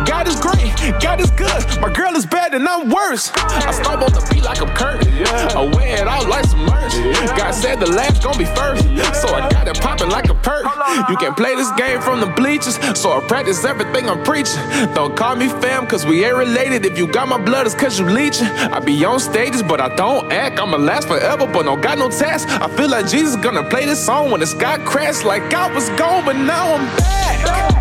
God 0.08 0.26
is 0.26 0.40
great, 0.40 0.72
God 1.02 1.20
is 1.20 1.30
good. 1.32 1.60
My 1.80 1.92
girl 1.92 2.16
is 2.16 2.24
bad 2.24 2.54
and 2.54 2.66
I'm 2.66 2.88
worse. 2.88 3.30
I 3.34 3.70
stumble 3.70 4.08
the 4.08 4.26
beat 4.30 4.44
like 4.44 4.62
I'm 4.62 4.74
Kirk. 4.74 5.02
I 5.04 5.62
wear 5.76 6.00
it 6.00 6.08
out 6.08 6.26
like 6.26 6.46
some 6.46 6.64
merch. 6.64 6.94
God 7.36 7.52
said 7.52 7.80
the 7.80 7.90
last 7.90 8.22
gon' 8.22 8.38
be 8.38 8.46
first. 8.46 8.84
So 9.20 9.28
I 9.34 9.46
got 9.50 9.68
it 9.68 9.78
popping 9.80 10.08
like 10.08 10.30
a 10.30 10.34
perk. 10.34 10.64
You 11.10 11.16
can 11.16 11.34
play 11.34 11.54
this 11.54 11.70
game 11.72 12.00
from 12.00 12.20
the 12.20 12.28
bleachers. 12.28 12.76
So 12.98 13.12
I 13.12 13.20
practice 13.28 13.62
everything 13.64 14.08
I'm 14.08 14.22
preaching. 14.24 14.62
Don't 14.94 15.14
call 15.14 15.36
me 15.36 15.48
fam, 15.48 15.86
cause 15.86 16.06
we 16.06 16.24
ain't 16.24 16.36
related. 16.36 16.86
If 16.86 16.96
you 16.96 17.06
got 17.06 17.28
my 17.28 17.38
blood, 17.38 17.66
it's 17.66 17.74
cause 17.74 17.98
you 17.98 18.06
leeching. 18.06 18.46
I 18.46 18.80
be 18.80 19.04
on 19.04 19.20
stages, 19.20 19.62
but 19.62 19.80
I 19.82 19.94
don't 19.96 20.32
act. 20.32 20.58
I'ma 20.58 20.78
last 20.78 21.08
forever, 21.08 21.46
but 21.46 21.64
don't 21.64 21.82
got 21.82 21.98
no 21.98 22.08
task. 22.08 22.48
I 22.48 22.68
feel 22.74 22.88
like 22.88 23.06
Jesus 23.06 23.36
gonna 23.36 23.68
play 23.68 23.84
this 23.84 24.02
song 24.02 24.30
when 24.30 24.40
the 24.40 24.46
sky 24.46 24.78
crashed. 24.86 25.24
Like 25.24 25.52
I 25.52 25.72
was 25.74 25.90
gone, 25.90 26.24
but 26.24 26.36
now 26.36 26.74
I'm 26.74 26.96
back. 26.96 27.79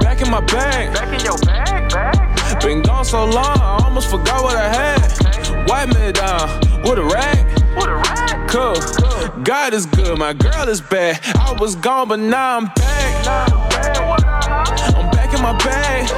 Back 0.00 0.20
in 0.20 0.30
my 0.30 0.40
bag. 0.40 0.92
Back 0.94 1.12
in 1.12 1.24
your 1.24 1.38
bag, 1.38 1.90
bag. 1.90 2.60
Been 2.62 2.82
gone 2.82 3.04
so 3.04 3.24
long, 3.24 3.58
I 3.60 3.80
almost 3.84 4.10
forgot 4.10 4.42
what 4.42 4.56
I 4.56 4.68
had. 4.68 5.68
Wipe 5.68 5.88
me 5.88 6.12
down 6.12 6.48
with 6.82 6.98
a 6.98 7.04
rag. 7.04 7.46
With 7.76 7.88
a 7.88 7.96
rag. 7.96 8.48
Cool. 8.48 9.42
God 9.42 9.74
is 9.74 9.86
good, 9.86 10.18
my 10.18 10.32
girl 10.32 10.68
is 10.68 10.80
bad. 10.80 11.20
I 11.36 11.56
was 11.60 11.76
gone, 11.76 12.08
but 12.08 12.18
now 12.18 12.56
I'm 12.56 12.66
back. 12.66 13.26
I'm 14.96 15.10
back 15.10 15.34
in 15.34 15.42
my 15.42 15.56
bag. 15.58 16.08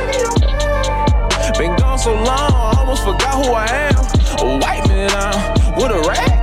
Been 1.58 1.74
gone 1.76 1.98
so 1.98 2.14
long, 2.14 2.28
I 2.28 2.76
almost 2.78 3.02
forgot 3.02 3.44
who 3.44 3.52
I 3.52 3.66
am. 3.66 4.60
Wipe 4.60 4.88
me 4.88 5.08
down 5.08 5.76
with 5.76 5.90
a 5.90 6.08
rag. 6.08 6.37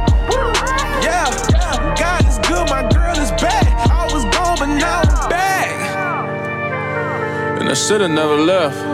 I 7.75 7.77
should've 7.77 8.09
never 8.09 8.37
left. 8.37 8.77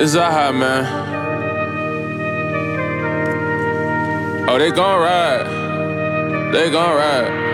it's 0.00 0.16
Zaha, 0.16 0.52
man. 0.52 0.84
Oh, 4.48 4.58
they 4.58 4.72
gon' 4.72 5.00
ride. 5.00 5.46
They 6.52 6.70
gon' 6.72 6.96
ride. 6.96 7.51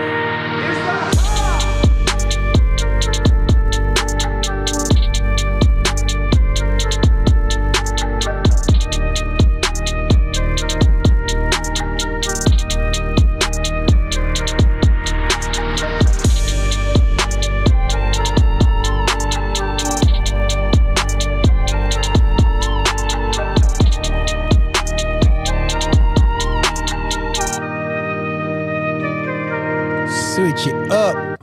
It 30.67 30.91
up. 30.91 31.39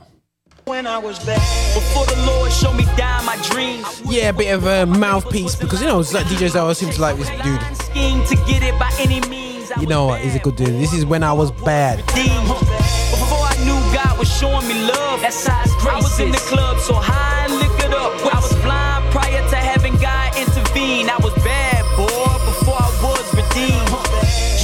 When 0.65 0.85
I 0.85 0.97
was 0.97 1.17
back 1.19 1.41
before 1.73 2.05
the 2.05 2.21
Lord 2.27 2.51
showed 2.51 2.75
me 2.75 2.85
down 2.97 3.25
my 3.25 3.37
dreams. 3.49 4.01
Yeah, 4.05 4.29
a 4.29 4.33
bit 4.33 4.53
of 4.53 4.65
a 4.65 4.85
mouthpiece 4.85 5.55
because 5.55 5.81
you 5.81 5.87
know 5.87 5.99
it's 5.99 6.13
like 6.13 6.25
DJs 6.25 6.59
always 6.59 6.77
seem 6.77 6.89
to 6.91 7.01
like 7.01 7.17
this 7.17 7.29
dude. 7.41 7.61
Scheme 7.77 8.23
to 8.25 8.35
get 8.45 8.63
it 8.63 8.77
by 8.77 8.91
any 8.99 9.21
means. 9.29 9.71
You 9.79 9.87
know 9.87 10.05
what? 10.05 10.21
He's 10.21 10.35
a 10.35 10.39
good 10.39 10.55
dude. 10.55 10.67
This 10.67 10.93
is 10.93 11.05
when 11.05 11.23
I 11.23 11.31
was 11.31 11.51
bad. 11.51 12.05
Before 12.05 13.45
I 13.47 13.55
knew 13.63 13.79
God 13.95 14.19
was 14.19 14.29
showing 14.29 14.67
me 14.67 14.73
love, 14.87 15.21
that's 15.21 15.47
how 15.47 15.63
His 15.63 15.73
grace 15.75 15.87
I 15.87 15.97
was 15.97 16.19
in 16.19 16.31
the 16.31 16.37
club 16.37 16.77
so 16.79 16.93
high 16.93 17.45
and 17.45 17.53
liquored 17.55 17.93
up. 17.93 18.11
I 18.33 18.39
was 18.39 18.55
blind 18.61 19.11
prior 19.11 19.49
to 19.49 19.55
having 19.55 19.95
God 19.95 20.37
intervene. 20.37 21.09
I 21.09 21.17
was 21.23 21.33
bad, 21.43 21.83
boy, 21.95 22.07
before 22.45 22.75
I 22.77 22.91
was 23.01 23.25
redeemed. 23.33 23.89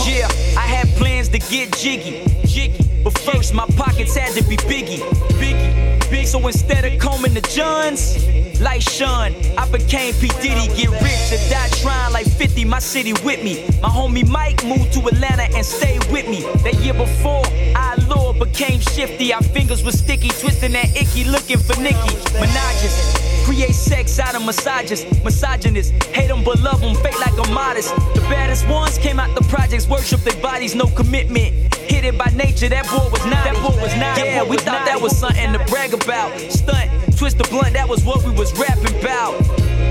Yeah, 0.06 0.28
I 0.60 0.68
had 0.68 0.88
plans 0.98 1.30
to 1.30 1.40
get 1.40 1.76
jiggy, 1.78 2.26
jiggy. 2.46 2.93
First, 3.26 3.54
my 3.54 3.66
pockets 3.78 4.18
had 4.18 4.34
to 4.36 4.44
be 4.44 4.58
biggie, 4.58 5.00
biggie, 5.40 6.10
big. 6.10 6.28
So 6.28 6.46
instead 6.46 6.84
of 6.84 7.00
combing 7.00 7.34
the 7.34 7.42
Johns, 7.42 8.18
like 8.60 8.82
Sean, 8.82 9.34
I 9.58 9.70
became 9.72 10.14
P. 10.16 10.28
Diddy. 10.42 10.68
Get 10.76 10.90
rich 11.02 11.32
or 11.32 11.50
die 11.50 11.70
trying 11.82 12.12
like 12.12 12.28
50, 12.28 12.66
my 12.66 12.80
city 12.80 13.14
with 13.24 13.42
me. 13.42 13.66
My 13.82 13.90
homie 13.90 14.28
Mike 14.28 14.66
moved 14.66 14.92
to 14.94 15.08
Atlanta 15.08 15.44
and 15.56 15.66
stayed 15.66 16.04
with 16.12 16.28
me. 16.28 16.42
That 16.64 16.76
year 16.84 16.94
before, 16.94 17.44
I 17.76 17.96
Lord 18.10 18.40
became 18.40 18.82
shifty. 18.82 19.34
Our 19.34 19.42
fingers 19.42 19.84
were 19.84 19.92
sticky, 19.92 20.30
twisting 20.30 20.74
that 20.74 20.96
icky, 20.96 21.24
looking 21.24 21.60
for 21.60 21.80
Nicki. 21.82 22.16
Menages. 22.40 23.46
Create 23.46 23.76
sex 23.76 24.20
out 24.20 24.36
of 24.36 24.46
massages, 24.46 25.06
misogynist. 25.24 25.92
Hate 26.16 26.28
them 26.28 26.44
but 26.44 26.60
love 26.60 26.82
them, 26.82 26.96
fake 26.96 27.20
like 27.20 27.38
I'm 27.38 27.54
modest. 27.54 27.96
The 28.16 28.22
baddest 28.30 28.68
ones 28.68 28.98
came 28.98 29.20
out 29.20 29.34
the 29.36 29.44
projects, 29.50 29.88
worship 29.88 30.22
their 30.22 30.42
bodies, 30.42 30.76
no 30.76 30.88
commitment. 30.88 31.73
Hit 31.90 32.06
it 32.06 32.18
by 32.18 32.32
nature, 32.36 32.70
that 32.70 32.86
boy 32.86 33.10
was 33.12 33.26
not. 33.26 33.44
That 33.44 33.56
boy 33.56 33.76
was 33.82 33.96
not. 33.96 34.18
Yeah, 34.18 34.44
we 34.44 34.58
thought 34.58 34.86
that 34.86 35.02
was 35.02 35.18
something 35.18 35.54
to 35.54 35.60
brag 35.66 35.94
about. 35.94 36.40
Stunt, 36.52 36.90
twist 37.18 37.38
the 37.38 37.48
blunt, 37.50 37.74
that 37.74 37.88
was 37.88 38.04
what 38.04 38.24
we 38.24 38.32
was 38.32 38.52
rapping 38.58 39.00
about. 39.00 39.36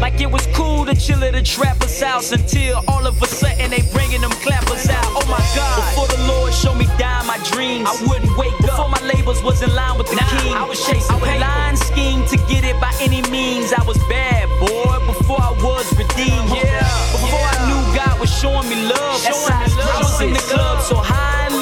Like 0.00 0.20
it 0.20 0.30
was 0.30 0.44
cool 0.48 0.84
to 0.86 0.96
chill 0.96 1.22
at 1.22 1.36
a 1.36 1.42
trapper's 1.42 2.00
house 2.00 2.32
until 2.32 2.82
all 2.88 3.06
of 3.06 3.22
a 3.22 3.26
sudden 3.26 3.70
they 3.70 3.82
bringing 3.92 4.20
them 4.20 4.32
clappers 4.42 4.88
out. 4.88 5.04
Oh 5.14 5.22
my 5.30 5.38
God! 5.54 5.78
Before 5.78 6.08
the 6.10 6.26
Lord 6.26 6.52
showed 6.52 6.74
me 6.74 6.86
down 6.98 7.24
my 7.26 7.38
dreams, 7.54 7.86
I 7.86 7.94
wouldn't 8.08 8.36
wake 8.36 8.52
up. 8.66 8.74
Before 8.74 8.88
my 8.88 9.00
labels 9.06 9.40
was 9.44 9.62
in 9.62 9.72
line 9.74 9.96
with 9.96 10.10
the 10.10 10.16
king, 10.16 10.54
I 10.54 10.64
was 10.64 10.84
chasing. 10.84 11.14
I 11.14 11.20
would 11.20 11.40
line 11.40 11.76
scheme 11.76 12.26
to 12.34 12.36
get 12.50 12.64
it 12.64 12.80
by 12.80 12.92
any 13.00 13.22
means. 13.30 13.72
I 13.72 13.84
was 13.84 13.98
bad, 14.10 14.48
boy. 14.58 14.98
Before 15.06 15.40
I 15.40 15.52
was 15.62 15.86
redeemed, 15.94 16.50
yeah. 16.50 16.82
Before 17.14 17.38
I 17.38 17.56
knew 17.70 17.80
God 17.94 18.18
was 18.18 18.30
showing 18.34 18.68
me 18.68 18.76
love, 18.90 19.22
that's 19.22 19.46
how 19.46 19.62
I 19.62 20.02
was 20.02 20.20
in 20.20 20.32
the 20.32 20.40
club 20.50 20.82
so 20.82 20.96
high 20.96 21.61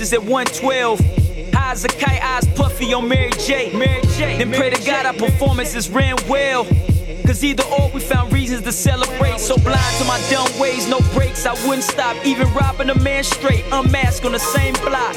at 0.00 0.22
112. 0.22 0.98
High 1.52 1.72
as 1.72 1.84
a 1.84 1.88
kite, 1.88 2.22
eyes 2.22 2.46
puffy 2.54 2.94
on 2.94 3.06
Mary 3.06 3.32
J. 3.32 3.70
Mary 3.76 4.00
J. 4.16 4.38
Then 4.38 4.50
pray 4.50 4.70
to 4.70 4.86
God 4.86 5.04
our 5.04 5.12
performances 5.12 5.90
ran 5.90 6.16
well. 6.26 6.64
Cause 7.26 7.44
either 7.44 7.62
or 7.64 7.90
we 7.90 8.00
found 8.00 8.32
reasons 8.32 8.62
to 8.62 8.72
celebrate. 8.72 9.38
So 9.38 9.56
blind 9.58 9.96
to 9.98 10.04
my 10.06 10.18
dumb 10.30 10.48
ways, 10.58 10.88
no 10.88 11.00
breaks. 11.12 11.44
I 11.44 11.52
wouldn't 11.66 11.84
stop, 11.84 12.16
even 12.24 12.52
robbing 12.54 12.88
a 12.88 12.98
man 12.98 13.24
straight. 13.24 13.64
Unmasked 13.70 14.24
on 14.24 14.32
the 14.32 14.38
same 14.38 14.74
block. 14.74 15.14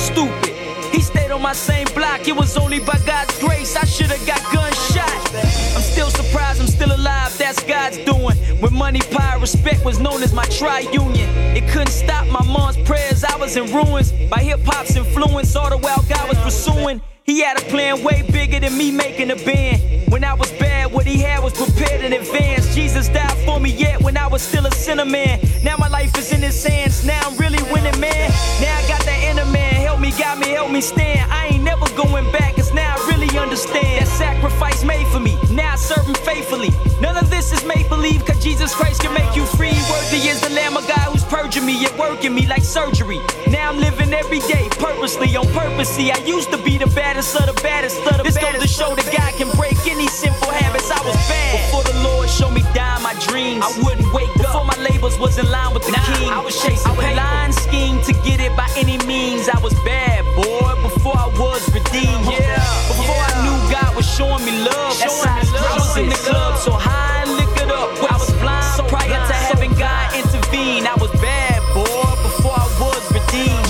Stupid. 0.00 0.55
He 0.92 1.00
stayed 1.00 1.30
on 1.30 1.42
my 1.42 1.52
same 1.52 1.86
block. 1.94 2.26
It 2.28 2.36
was 2.36 2.56
only 2.56 2.80
by 2.80 2.98
God's 3.06 3.38
grace 3.38 3.76
I 3.76 3.84
should've 3.84 4.24
got 4.26 4.40
gunshot. 4.52 5.34
I'm 5.74 5.82
still 5.82 6.10
surprised 6.10 6.60
I'm 6.60 6.66
still 6.66 6.92
alive. 6.92 7.36
That's 7.38 7.62
God's 7.64 7.98
doing. 7.98 8.36
When 8.60 8.74
money, 8.74 9.00
power, 9.10 9.38
respect 9.40 9.84
was 9.84 9.98
known 9.98 10.22
as 10.22 10.32
my 10.32 10.44
tri-union. 10.44 11.28
It 11.56 11.68
couldn't 11.68 11.92
stop 11.92 12.26
my 12.28 12.44
mom's 12.44 12.76
prayers. 12.78 13.24
I 13.24 13.36
was 13.36 13.56
in 13.56 13.72
ruins 13.72 14.12
by 14.30 14.38
hip 14.38 14.60
hop's 14.64 14.96
influence. 14.96 15.54
All 15.56 15.70
the 15.70 15.78
while 15.78 16.02
God 16.08 16.28
was 16.28 16.38
pursuing. 16.38 17.00
He 17.24 17.40
had 17.40 17.58
a 17.58 17.64
plan 17.64 18.04
way 18.04 18.22
bigger 18.30 18.60
than 18.60 18.78
me 18.78 18.92
making 18.92 19.32
a 19.32 19.36
band. 19.36 20.12
When 20.12 20.22
I 20.22 20.34
was 20.34 20.52
bad, 20.52 20.92
what 20.92 21.06
he 21.06 21.18
had 21.18 21.42
was 21.42 21.52
prepared 21.52 22.04
in 22.04 22.12
advance. 22.12 22.72
Jesus 22.72 23.08
died 23.08 23.36
for 23.44 23.58
me 23.58 23.70
yet 23.70 24.00
when 24.00 24.16
I 24.16 24.28
was 24.28 24.42
still 24.42 24.64
a 24.64 24.70
sinner 24.70 25.04
man. 25.04 25.40
Now 25.64 25.76
my 25.76 25.88
life 25.88 26.16
is 26.16 26.32
in 26.32 26.40
his 26.40 26.64
hands. 26.64 27.04
Now 27.04 27.20
I'm 27.24 27.36
really 27.36 27.62
winning, 27.72 27.98
man. 27.98 28.30
Now 28.60 28.78
I 28.78 28.88
got 28.88 29.04
that 29.04 29.20
inner 29.24 29.44
man. 29.46 29.65
Help 29.96 30.04
me, 30.04 30.12
got 30.18 30.38
me, 30.38 30.48
help 30.48 30.70
me 30.70 30.82
stand. 30.82 31.32
I 31.32 31.46
ain't 31.52 31.64
never 31.64 31.88
going 31.96 32.30
back, 32.30 32.56
cause 32.56 32.70
now 32.74 32.96
I 32.98 32.98
really 33.08 33.32
understand 33.38 34.04
that 34.04 34.06
sacrifice 34.06 34.84
made 34.84 35.06
for 35.06 35.20
me. 35.20 35.38
Now 35.50 35.72
I 35.72 35.76
serve 35.76 36.04
him 36.04 36.14
faithfully. 36.16 36.68
None 37.00 37.16
of 37.16 37.30
this 37.30 37.50
is 37.50 37.64
make 37.64 37.88
believe, 37.88 38.22
cause 38.26 38.38
Jesus 38.44 38.74
Christ 38.74 39.00
can 39.00 39.14
make 39.14 39.34
you 39.34 39.46
free. 39.46 39.72
Worthy 39.88 40.28
is 40.28 40.42
the 40.42 40.50
Lamb 40.50 40.76
of 40.76 40.86
God 40.86 41.08
who's 41.08 41.24
purging 41.24 41.64
me 41.64 41.82
and 41.86 41.98
working 41.98 42.34
me 42.34 42.46
like 42.46 42.60
surgery. 42.60 43.20
Now 43.48 43.70
I'm 43.70 43.78
living 43.78 44.12
every 44.12 44.40
day 44.40 44.68
purposely, 44.72 45.34
on 45.34 45.46
purpose. 45.54 45.88
See, 45.88 46.10
I 46.10 46.18
used 46.26 46.52
to 46.52 46.58
be 46.58 46.76
the 46.76 46.88
baddest 46.88 47.34
of 47.40 47.46
the 47.46 47.58
baddest 47.62 47.96
of 48.04 48.18
the 48.18 48.22
this 48.22 48.36
goes 48.36 48.60
to 48.60 48.68
show 48.68 48.94
that 48.94 49.08
God 49.16 49.32
can 49.40 49.48
break 49.56 49.78
any 49.88 50.08
sinful 50.08 50.50
habits. 50.50 50.90
I 50.90 51.00
was 51.06 51.16
bad. 51.24 51.72
Before 51.72 51.84
the 51.84 51.98
Lord 52.04 52.25
showed 52.28 52.52
me 52.52 52.62
down 52.74 53.02
my 53.02 53.14
dreams, 53.26 53.62
I 53.64 53.70
wouldn't 53.82 54.12
wake 54.12 54.30
up. 54.42 54.52
Before 54.52 54.64
my 54.64 54.76
labels 54.78 55.18
was 55.18 55.38
in 55.38 55.48
line 55.50 55.72
with 55.74 55.84
the 55.86 55.92
king, 55.92 56.28
I 56.28 56.40
was 56.40 56.54
chasing 56.62 56.90
I 56.90 56.96
would 56.96 57.16
line 57.16 57.52
scheme 57.52 58.02
to 58.02 58.12
get 58.26 58.40
it 58.40 58.54
by 58.56 58.68
any 58.76 58.98
means. 59.06 59.48
I 59.48 59.58
was 59.60 59.74
bad, 59.84 60.24
boy. 60.34 60.74
Before 60.82 61.16
I 61.16 61.28
was 61.38 61.62
redeemed, 61.72 62.26
yeah. 62.26 62.58
Before 62.88 63.16
I 63.16 63.32
knew 63.42 63.56
God 63.70 63.96
was 63.96 64.06
showing 64.06 64.44
me 64.44 64.52
love, 64.64 64.98
that's 64.98 65.24
how 65.24 65.38
I 65.38 65.78
was 65.78 65.96
in 65.96 66.08
the 66.08 66.20
club 66.26 66.58
so 66.58 66.72
high 66.72 67.22
and 67.22 67.32
liquored 67.36 67.70
up. 67.70 67.90
I 68.10 68.16
was 68.18 68.30
blind 68.42 68.88
prior 68.88 69.20
to 69.28 69.34
having 69.34 69.72
God 69.74 70.14
intervene. 70.14 70.86
I 70.86 70.94
was 71.00 71.10
bad, 71.20 71.62
boy. 71.74 72.10
Before 72.22 72.56
I 72.56 72.68
was 72.80 73.02
redeemed, 73.12 73.66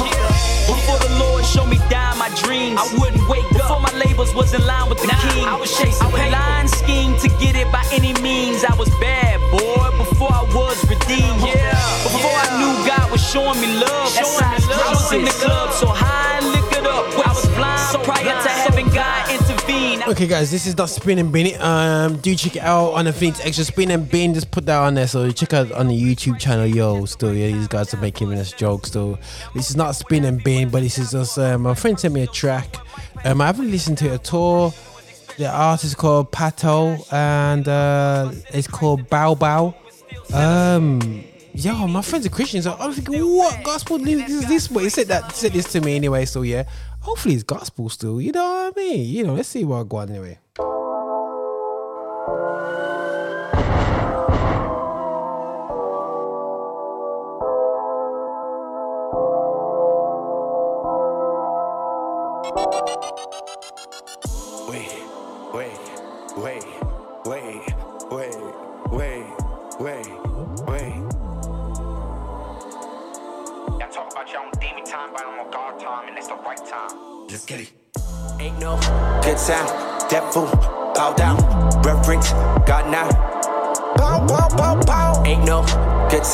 before 0.67 0.99
the 0.99 1.13
Lord 1.19 1.45
showed 1.45 1.69
me 1.69 1.79
down 1.89 2.19
my 2.19 2.31
dreams, 2.43 2.81
I 2.81 2.85
wouldn't 2.99 3.29
wake 3.29 3.45
up. 3.57 3.69
Before 3.69 3.81
my 3.81 3.93
labels 3.93 4.35
was 4.35 4.55
in 4.55 4.65
line 4.67 4.89
with 4.89 5.01
the 5.01 5.09
king, 5.09 5.45
I 5.45 5.57
was 5.57 5.71
chasing. 5.77 6.07
I 6.07 6.11
would 6.11 6.33
line 6.33 6.56
scheme 7.67 7.69
it 7.69 7.73
by 7.73 7.85
any 7.93 8.21
means. 8.23 8.65
I 8.65 8.75
was 8.77 8.89
bad, 9.01 9.41
boy. 9.51 9.99
Before 9.99 10.33
I 10.33 10.43
was 10.43 10.83
redeemed, 10.89 11.41
yeah. 11.43 11.73
Before 12.03 12.31
I 12.31 12.59
knew 12.59 12.87
God 12.87 13.11
was 13.11 13.23
showing 13.23 13.61
me 13.61 13.67
love, 13.75 14.15
that's 14.15 14.39
how 14.39 14.89
I 14.89 14.91
was 14.91 15.13
in 15.13 15.25
the 15.25 15.31
club 15.31 15.73
so 15.73 15.87
high 15.89 16.39
and 16.39 16.47
liquored 16.49 16.87
up. 16.87 17.07
I 17.27 17.33
was 17.33 17.47
blind 17.55 18.05
prior 18.05 18.43
to 18.43 18.49
having 18.49 18.89
God 18.89 19.31
intervene. 19.31 20.03
Okay, 20.09 20.27
guys, 20.27 20.51
this 20.51 20.67
is 20.67 20.77
not 20.77 20.89
Spin 20.89 21.19
and 21.19 21.33
Bin. 21.33 21.61
Um, 21.61 22.19
do 22.19 22.35
check 22.35 22.57
it 22.57 22.63
out 22.63 22.93
on 22.93 23.07
the 23.07 23.13
Phoenix 23.13 23.41
Extra 23.45 23.65
Spin 23.65 23.91
and 23.91 24.09
Bin. 24.09 24.35
Just 24.35 24.51
put 24.51 24.67
that 24.67 24.79
on 24.79 24.95
there. 24.95 25.09
So 25.09 25.25
you 25.25 25.33
check 25.33 25.53
out 25.53 25.73
on 25.73 25.89
the 25.89 26.01
YouTube 26.01 26.39
channel. 26.39 26.67
Yo, 26.67 27.05
still, 27.07 27.35
yeah, 27.35 27.49
these 27.49 27.69
guys 27.69 27.93
are 27.95 28.01
making 28.01 28.31
this 28.31 28.53
joke. 28.53 28.87
Still, 28.87 29.19
this 29.55 29.71
is 29.71 29.77
not 29.77 29.93
Spin 29.97 30.25
and 30.25 30.43
Bin, 30.43 30.71
but 30.71 30.83
this 30.83 30.99
is 30.99 31.13
just 31.13 31.39
um, 31.39 31.63
my 31.63 31.75
friend 31.75 31.99
sent 31.99 32.15
me 32.15 32.23
a 32.23 32.27
track. 32.27 32.77
Um, 33.25 33.41
I 33.41 33.47
haven't 33.47 33.71
listened 33.71 33.99
to 33.99 34.07
it 34.07 34.13
at 34.15 34.35
all. 34.35 34.75
The 35.39 35.51
artist 35.51 35.85
is 35.85 35.95
called 35.95 36.33
Pato, 36.33 37.13
and 37.13 37.69
uh, 37.69 38.33
it's 38.55 38.67
called 38.67 39.11
Bow 39.11 39.35
Bow. 39.35 39.75
Um, 40.33 41.25
yo, 41.53 41.87
my 41.87 42.01
friends 42.01 42.25
are 42.25 42.31
Christians. 42.31 42.67
I'm 42.67 42.93
thinking, 42.93 43.23
what 43.23 43.63
gospel 43.63 43.99
lyrics 43.99 44.31
is 44.31 44.49
this? 44.49 44.69
But 44.69 44.85
he 44.85 44.89
said 44.89 45.09
that 45.09 45.33
said 45.33 45.53
this 45.53 45.71
to 45.73 45.83
me 45.83 45.95
anyway. 45.97 46.25
So 46.25 46.41
yeah, 46.41 46.65
hopefully 47.01 47.35
it's 47.35 47.43
gospel 47.43 47.91
still. 47.91 48.19
You 48.19 48.33
know 48.33 48.45
what 48.45 48.75
I 48.77 48.81
mean? 48.81 49.07
You 49.07 49.25
know, 49.25 49.35
let's 49.35 49.49
see 49.51 49.65
what 49.65 49.81
I 49.81 49.85
got 49.85 50.11
anyway. 50.11 50.39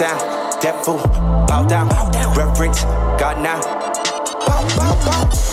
Sound, 0.02 0.60
devil, 0.60 0.96
bow 1.46 1.64
down, 1.64 1.88
reverence, 2.34 2.82
God 3.22 3.40
now. 3.40 3.60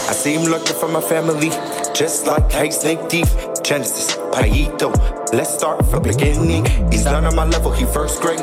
I 0.10 0.14
see 0.14 0.34
him 0.34 0.50
looking 0.50 0.76
for 0.76 0.88
my 0.88 1.02
family, 1.02 1.50
just 1.94 2.26
like 2.26 2.52
Hey 2.52 2.72
Snake 2.72 3.00
Thief, 3.12 3.32
Genesis, 3.62 4.16
Paito. 4.34 4.90
Let's 5.32 5.54
start 5.54 5.86
from 5.86 6.02
beginning. 6.02 6.66
He's 6.92 7.06
not 7.06 7.26
on 7.26 7.36
my 7.36 7.46
level, 7.46 7.72
he 7.72 7.86
first 7.86 8.24
grade. 8.24 8.42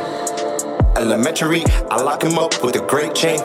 Elementary, 0.97 1.65
I 1.91 2.01
lock 2.01 2.23
him 2.23 2.39
up 2.39 2.63
with 2.63 2.77
a 2.77 2.87
great 2.87 3.13
chain. 3.17 3.41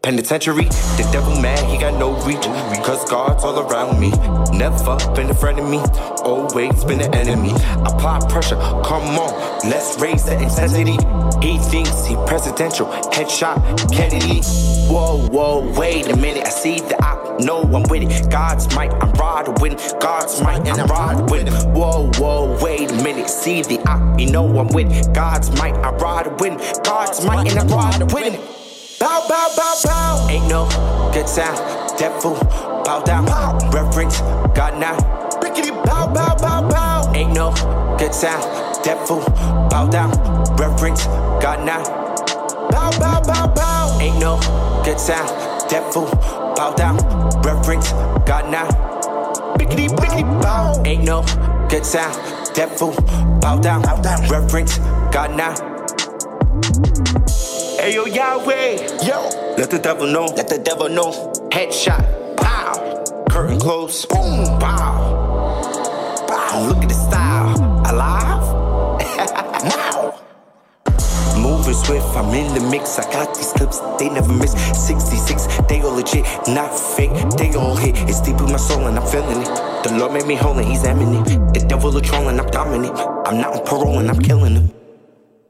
Penitentiary, 0.00 0.64
the 0.96 1.08
devil 1.10 1.40
mad, 1.40 1.58
he 1.68 1.76
got 1.76 1.98
no 1.98 2.12
reach. 2.24 2.44
Cause 2.86 3.10
God's 3.10 3.42
all 3.42 3.58
around 3.58 3.98
me. 3.98 4.10
Never 4.56 4.96
been 5.14 5.28
a 5.28 5.34
friend 5.34 5.58
of 5.58 5.68
me, 5.68 5.78
always 6.22 6.84
been 6.84 7.00
an 7.00 7.12
enemy. 7.14 7.50
Apply 7.84 8.20
pressure, 8.28 8.54
come 8.84 9.18
on, 9.18 9.68
let's 9.68 10.00
raise 10.00 10.24
the 10.24 10.34
intensity. 10.34 10.96
He 11.44 11.58
thinks 11.58 12.06
he 12.06 12.14
presidential, 12.26 12.86
headshot, 13.10 13.92
Kennedy. 13.92 14.40
Whoa, 14.88 15.26
whoa, 15.28 15.72
wait 15.78 16.06
a 16.08 16.16
minute, 16.16 16.46
I 16.46 16.50
see 16.50 16.78
the 16.78 16.96
op, 17.04 17.40
no, 17.40 17.62
I'm 17.62 17.82
with 17.90 18.04
it. 18.04 18.30
God's 18.30 18.72
might, 18.76 18.92
I'm 19.02 19.12
riding 19.14 19.54
with 19.60 19.72
it. 19.72 20.00
God's 20.00 20.40
might, 20.40 20.66
and 20.66 20.80
I'm 20.80 20.86
riding 20.86 21.26
with 21.26 21.48
it. 21.48 21.68
Whoa, 21.70 22.08
whoa, 22.14 22.56
wait 22.62 22.90
a 22.90 22.94
minute, 23.02 23.28
see 23.28 23.62
the 23.62 23.80
op, 23.88 24.18
you 24.18 24.30
know 24.30 24.46
I'm 24.58 24.68
with 24.68 24.92
it. 24.92 25.12
God's 25.12 25.50
might, 25.58 25.74
I'm 25.74 25.98
riding 25.98 26.36
with 26.36 26.60
it. 26.60 26.84
God's 26.84 27.24
might, 27.24 27.50
and 27.50 27.58
I'm 27.58 27.68
riding 27.68 28.06
with 28.06 28.34
it. 28.34 28.57
Bow, 28.98 29.24
bow, 29.28 29.48
bow, 29.56 29.74
bow. 29.84 30.26
Ain't 30.28 30.48
no 30.48 30.66
good 31.12 31.28
sound. 31.28 31.56
Devil, 31.98 32.34
bow 32.84 33.00
down. 33.04 33.26
Reverence, 33.70 34.20
God 34.56 34.78
now. 34.80 34.96
Bickety, 35.40 35.70
bow, 35.84 36.12
bow, 36.12 36.34
bow, 36.36 36.68
bow. 36.68 37.12
Ain't 37.14 37.32
no 37.32 37.52
good 37.96 38.12
sound. 38.12 38.42
Devil, 38.82 39.20
bow 39.70 39.86
down. 39.86 40.10
Reverence, 40.56 41.04
God 41.40 41.64
now. 41.64 41.82
Bow, 42.70 42.90
bow, 42.98 43.22
bow, 43.22 43.46
bow. 43.54 43.98
Ain't 44.00 44.18
no 44.18 44.36
good 44.84 44.98
sound. 44.98 45.28
Devil, 45.70 46.06
bow 46.56 46.74
down. 46.76 46.96
Reverence, 47.42 47.92
God 48.26 48.50
now. 48.50 48.66
Bickety, 49.56 49.88
bickety, 49.88 50.24
bow. 50.42 50.82
Ain't 50.84 51.04
no 51.04 51.22
good 51.68 51.86
sound. 51.86 52.14
Devil, 52.54 52.92
bow 53.40 53.58
down. 53.60 53.82
Reverence, 54.28 54.78
God 55.12 55.36
now. 55.36 55.54
Hey 57.78 57.94
yo, 57.94 58.06
Yahweh, 58.06 59.06
yo, 59.06 59.30
let 59.56 59.70
the 59.70 59.78
devil 59.80 60.08
know, 60.08 60.24
let 60.24 60.48
the 60.48 60.58
devil 60.58 60.88
know. 60.88 61.12
Headshot, 61.52 62.36
pow, 62.36 62.74
curtain 63.30 63.60
close, 63.60 64.04
boom, 64.04 64.58
pow, 64.58 66.26
pow. 66.26 66.66
Look 66.66 66.82
at 66.82 66.88
the 66.88 66.94
style, 66.94 67.54
alive, 67.86 68.42
now. 69.62 70.18
Moving 71.40 71.72
swift, 71.72 72.04
I'm 72.16 72.34
in 72.34 72.52
the 72.52 72.68
mix. 72.68 72.98
I 72.98 73.04
got 73.12 73.32
these 73.36 73.52
clips, 73.52 73.78
they 74.00 74.10
never 74.10 74.32
miss. 74.32 74.54
66, 74.74 75.46
they 75.68 75.80
all 75.80 75.94
legit, 75.94 76.26
not 76.48 76.76
fake, 76.76 77.12
they 77.38 77.54
all 77.54 77.76
hit. 77.76 77.94
It's 78.10 78.20
deep 78.20 78.40
in 78.40 78.50
my 78.50 78.56
soul 78.56 78.88
and 78.88 78.98
I'm 78.98 79.06
feeling 79.06 79.42
it. 79.42 79.84
The 79.84 79.94
Lord 79.96 80.14
made 80.14 80.26
me 80.26 80.34
whole 80.34 80.58
and 80.58 80.66
He's 80.66 80.82
eminent. 80.82 81.54
The 81.54 81.64
devil 81.68 81.96
a 81.96 82.02
troll 82.02 82.28
and 82.28 82.40
I'm 82.40 82.50
dominant. 82.50 82.98
I'm 82.98 83.40
not 83.40 83.54
on 83.54 83.64
parole 83.64 84.00
and 84.00 84.10
I'm 84.10 84.18
killing 84.18 84.56
him. 84.56 84.77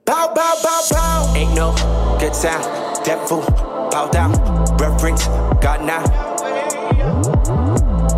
Bow, 0.09 0.33
bow, 0.35 0.55
bow, 0.63 0.83
bow. 0.91 1.35
Ain't 1.37 1.55
no 1.55 1.73
good 2.19 2.35
sound. 2.35 2.65
Devil, 3.05 3.43
bow 3.91 4.09
down. 4.11 4.33
Reverence, 4.79 5.27
God 5.61 5.85
now. 5.85 6.03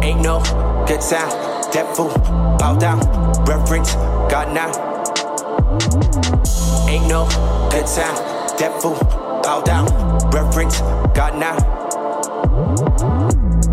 Ain't 0.01 0.21
no 0.21 0.39
good 0.87 1.03
sound. 1.03 1.33
Devil, 1.73 2.11
bow 2.61 2.77
down. 2.79 3.01
Reverence, 3.45 3.95
God 4.31 4.55
now. 4.55 4.71
Ain't 6.89 7.09
no 7.09 7.27
good 7.73 7.89
sound. 7.89 8.17
Devil, 8.57 8.95
bow 9.43 9.61
down. 9.61 9.89
Reverence, 10.31 10.79
God 11.13 11.41
now. 11.41 11.57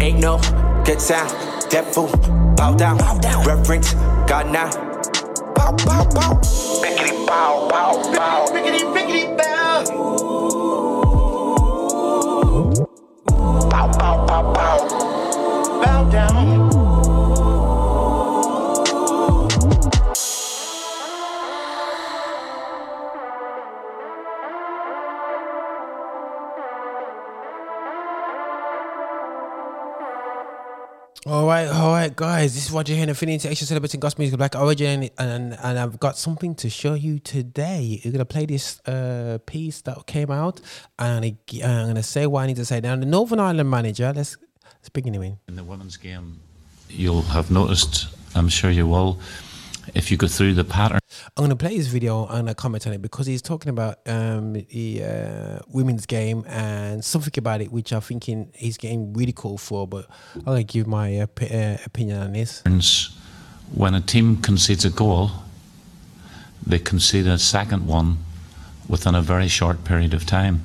Ain't 0.01 0.17
no 0.17 0.39
good 0.83 0.99
sound. 0.99 1.29
Devil, 1.69 2.07
bow 2.55 2.73
down. 2.73 2.97
Reverence, 3.45 3.93
God 4.25 4.51
now. 4.51 4.86
Bow, 5.67 5.75
bow, 5.83 6.05
bow. 6.15 6.41
Biggity 6.81 7.27
bow, 7.27 7.67
bow, 7.67 8.01
bow. 8.13 8.47
Bow. 9.35 9.83
Bow, 13.69 13.87
bow, 13.99 14.25
bow, 14.25 14.53
bow. 14.53 15.81
Bow 15.83 16.09
down. 16.09 16.76
All 31.27 31.45
right, 31.45 31.67
all 31.67 31.91
right, 31.91 32.15
guys. 32.15 32.55
This 32.55 32.67
is 32.67 32.71
Roger 32.71 32.93
here, 32.93 33.05
Infinity 33.05 33.49
Extra 33.49 33.67
celebrating 33.67 33.99
gospel 33.99 34.21
music, 34.21 34.37
Black 34.37 34.55
Origin, 34.55 35.09
and 35.17 35.57
and 35.61 35.77
I've 35.77 35.99
got 35.99 36.17
something 36.17 36.55
to 36.55 36.69
show 36.69 36.93
you 36.93 37.19
today. 37.19 37.99
We're 38.05 38.13
gonna 38.13 38.23
play 38.23 38.45
this 38.45 38.79
uh, 38.87 39.37
piece 39.45 39.81
that 39.81 40.05
came 40.07 40.31
out, 40.31 40.61
and 40.97 41.25
I, 41.25 41.37
I'm 41.65 41.87
gonna 41.87 42.01
say 42.01 42.27
what 42.27 42.43
I 42.43 42.47
need 42.47 42.55
to 42.55 42.63
say. 42.63 42.79
Now, 42.79 42.95
the 42.95 43.05
Northern 43.05 43.41
Ireland 43.41 43.69
manager. 43.69 44.13
Let's 44.15 44.37
let's 44.63 44.87
him 45.05 45.21
in. 45.21 45.37
In 45.49 45.57
the 45.57 45.65
women's 45.65 45.97
game, 45.97 46.39
you'll 46.87 47.23
have 47.23 47.51
noticed, 47.51 48.07
I'm 48.33 48.47
sure 48.47 48.71
you 48.71 48.87
will, 48.87 49.19
if 49.93 50.11
you 50.11 50.17
go 50.17 50.27
through 50.27 50.53
the 50.53 50.63
pattern. 50.63 50.99
I'm 51.35 51.43
gonna 51.43 51.55
play 51.55 51.75
his 51.75 51.87
video 51.87 52.25
and 52.27 52.49
I 52.49 52.53
comment 52.53 52.85
on 52.87 52.93
it 52.93 53.01
because 53.01 53.27
he's 53.27 53.41
talking 53.41 53.69
about 53.69 53.99
um, 54.05 54.53
the 54.53 55.03
uh, 55.03 55.59
women's 55.69 56.05
game 56.05 56.43
and 56.47 57.03
something 57.03 57.33
about 57.37 57.61
it, 57.61 57.71
which 57.71 57.91
I'm 57.91 58.01
thinking 58.01 58.51
he's 58.53 58.77
getting 58.77 59.13
ridiculed 59.13 59.61
for. 59.61 59.87
But 59.87 60.07
I'm 60.35 60.43
gonna 60.43 60.63
give 60.63 60.87
my 60.87 61.19
uh, 61.19 61.25
p- 61.27 61.49
uh, 61.49 61.77
opinion 61.85 62.21
on 62.21 62.33
this. 62.33 62.63
When 63.73 63.93
a 63.93 64.01
team 64.01 64.37
concedes 64.37 64.85
a 64.85 64.89
goal, 64.89 65.31
they 66.65 66.79
concede 66.79 67.27
a 67.27 67.37
second 67.37 67.85
one 67.85 68.17
within 68.87 69.15
a 69.15 69.21
very 69.21 69.47
short 69.47 69.83
period 69.83 70.13
of 70.13 70.25
time. 70.25 70.63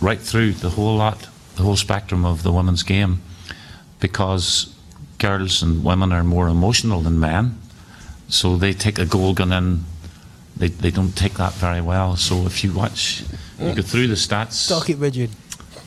Right 0.00 0.18
through 0.18 0.52
the 0.52 0.70
whole 0.70 0.96
lot, 0.96 1.28
the 1.56 1.62
whole 1.62 1.76
spectrum 1.76 2.24
of 2.24 2.42
the 2.42 2.50
women's 2.52 2.82
game, 2.82 3.20
because 4.00 4.74
girls 5.18 5.62
and 5.62 5.84
women 5.84 6.10
are 6.12 6.24
more 6.24 6.48
emotional 6.48 7.02
than 7.02 7.20
men. 7.20 7.59
So 8.30 8.56
they 8.56 8.72
take 8.72 8.98
a 8.98 9.04
goal 9.04 9.34
in, 9.52 9.84
they, 10.56 10.68
they 10.68 10.90
don't 10.90 11.16
take 11.16 11.34
that 11.34 11.52
very 11.54 11.80
well. 11.80 12.16
So 12.16 12.46
if 12.46 12.62
you 12.64 12.72
watch, 12.72 13.22
you 13.58 13.74
go 13.74 13.82
through 13.82 14.06
the 14.06 14.14
stats, 14.14 14.52
Stock 14.52 14.88
it 14.88 14.96
rigid. 14.98 15.30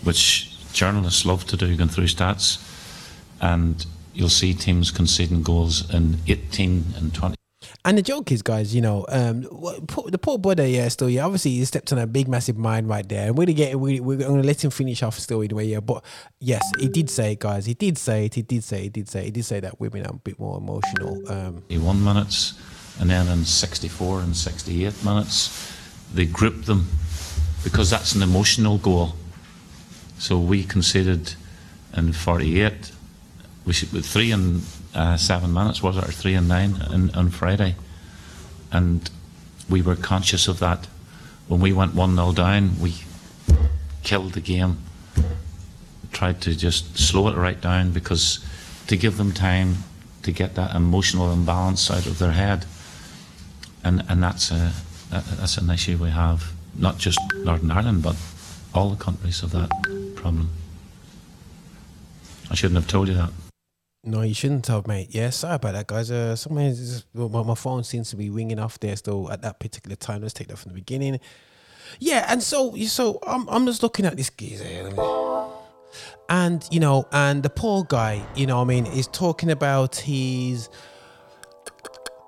which 0.04 0.50
journalists 0.74 1.26
love 1.26 1.46
to 1.48 1.58
do, 1.58 1.76
going 1.76 1.89
through 1.89 2.08
stats, 2.08 2.58
and 3.39 3.86
you'll 4.14 4.30
see 4.30 4.54
teams 4.54 4.91
conceding 4.91 5.41
goals 5.41 5.89
in 5.94 6.18
18 6.28 6.86
and 6.98 7.14
20. 7.14 7.36
And 7.86 7.98
the 7.98 8.02
joke 8.02 8.32
is, 8.32 8.42
guys, 8.42 8.74
you 8.74 8.82
know, 8.82 9.06
um, 9.10 9.42
the 9.42 10.18
poor 10.22 10.38
brother, 10.38 10.66
yeah, 10.66 10.88
still, 10.88 11.10
yeah, 11.10 11.26
obviously 11.26 11.52
he 11.52 11.66
stepped 11.66 11.92
on 11.92 12.00
a 12.00 12.08
big, 12.08 12.30
massive 12.30 12.58
mine 12.58 12.88
right 12.88 13.08
there. 13.08 13.28
And 13.28 13.38
we're 13.38 13.46
gonna 13.46 13.56
get, 13.56 13.78
we, 13.78 14.00
we're 14.00 14.20
gonna 14.20 14.42
let 14.42 14.64
him 14.64 14.72
finish 14.72 15.04
off 15.04 15.20
still 15.20 15.42
anyway, 15.42 15.66
yeah. 15.66 15.82
But 15.82 16.06
yes, 16.40 16.64
he 16.80 16.88
did 16.88 17.10
say 17.10 17.34
it, 17.34 17.40
guys. 17.40 17.66
He 17.66 17.74
did 17.74 17.98
say 17.98 18.26
it. 18.26 18.36
He 18.36 18.42
did 18.42 18.64
say. 18.64 18.84
He 18.84 18.90
did 18.90 19.10
say. 19.10 19.26
He 19.26 19.32
did 19.32 19.44
say 19.44 19.60
that 19.60 19.82
women 19.82 20.06
are 20.06 20.12
a 20.12 20.18
bit 20.18 20.40
more 20.40 20.58
emotional. 20.58 21.30
Um, 21.30 21.64
81 21.70 22.04
minutes, 22.04 22.54
and 23.02 23.10
then 23.10 23.28
in 23.28 23.44
64 23.44 24.22
and 24.22 24.36
68 24.36 25.04
minutes, 25.04 25.74
they 26.14 26.26
grouped 26.26 26.66
them 26.68 26.88
because 27.66 27.90
that's 27.90 28.16
an 28.16 28.22
emotional 28.22 28.78
goal. 28.78 29.14
So 30.20 30.40
we 30.40 30.64
conceded 30.64 31.34
in 31.98 32.14
48, 32.14 32.92
we 33.66 33.74
should 33.74 33.92
with 33.92 34.06
three 34.06 34.32
and 34.32 34.62
uh, 34.94 35.18
seven 35.18 35.54
minutes 35.54 35.82
was 35.82 35.98
it, 35.98 36.08
or 36.08 36.12
three 36.12 36.36
and 36.36 36.48
nine 36.48 36.76
in, 36.91 37.10
on 37.12 37.30
Friday, 37.30 37.76
and 38.72 39.10
we 39.70 39.82
were 39.82 39.96
conscious 39.96 40.48
of 40.48 40.60
that. 40.60 40.88
When 41.48 41.60
we 41.60 41.74
went 41.74 41.94
one 41.94 42.16
0 42.16 42.34
down, 42.34 42.80
we 42.80 42.96
killed 44.04 44.34
the 44.34 44.41
game. 44.41 44.78
Tried 46.12 46.41
to 46.41 46.56
just 46.56 46.98
slow 46.98 47.28
it 47.28 47.36
right 47.36 47.60
down 47.60 47.91
because 47.91 48.46
to 48.88 48.96
give 48.96 49.18
them 49.18 49.32
time 49.32 49.78
to 50.22 50.32
get 50.32 50.56
that 50.56 50.76
emotional 50.76 51.32
imbalance 51.32 51.89
out 51.91 52.06
of 52.06 52.20
their 52.20 52.32
head, 52.32 52.66
and 53.84 54.04
and 54.08 54.24
that's 54.24 54.52
a 54.52 54.74
that's 55.10 55.58
an 55.58 55.70
issue 55.70 55.98
we 55.98 56.10
have, 56.10 56.54
not 56.76 56.98
just 56.98 57.20
Northern 57.44 57.72
Ireland, 57.72 58.04
but 58.04 58.16
all 58.74 58.89
the 58.89 59.04
countries 59.04 59.41
have 59.41 59.52
that 59.52 59.70
problem. 60.16 60.50
I 62.50 62.56
shouldn't 62.56 62.76
have 62.76 62.88
told 62.88 63.08
you 63.08 63.16
that. 63.16 63.32
No, 64.06 64.22
you 64.22 64.34
shouldn't 64.34 64.68
have, 64.68 64.86
mate. 64.86 65.10
Yeah, 65.12 65.30
sorry 65.30 65.56
about 65.56 65.74
that, 65.74 65.88
guys. 65.88 66.12
Uh, 66.12 66.36
sometimes 66.36 67.06
my, 67.14 67.43
my 67.43 67.56
phone 67.56 67.84
seems 67.84 68.10
to 68.10 68.18
be 68.18 68.30
ringing 68.30 68.60
off 68.60 68.78
there 68.80 68.95
still 68.97 69.32
at 69.32 69.41
that 69.43 69.60
particular 69.60 69.95
time. 69.95 70.22
Let's 70.22 70.34
take 70.34 70.49
that 70.49 70.58
from 70.58 70.70
the 70.70 70.76
beginning. 70.76 71.22
Yeah, 71.99 72.26
and 72.28 72.43
so 72.43 72.76
so 72.76 73.20
I'm 73.26 73.47
I'm 73.47 73.66
just 73.66 73.82
looking 73.82 74.06
at 74.06 74.18
this 74.18 74.30
geezer. 74.30 74.66
And 76.28 76.68
you 76.70 76.80
know, 76.80 77.08
and 77.12 77.43
the 77.43 77.49
poor 77.49 77.86
guy, 77.86 78.26
you 78.36 78.45
know, 78.45 78.62
I 78.62 78.66
mean, 78.66 78.88
is 78.88 79.08
talking 79.08 79.51
about 79.51 79.95
his, 79.95 80.70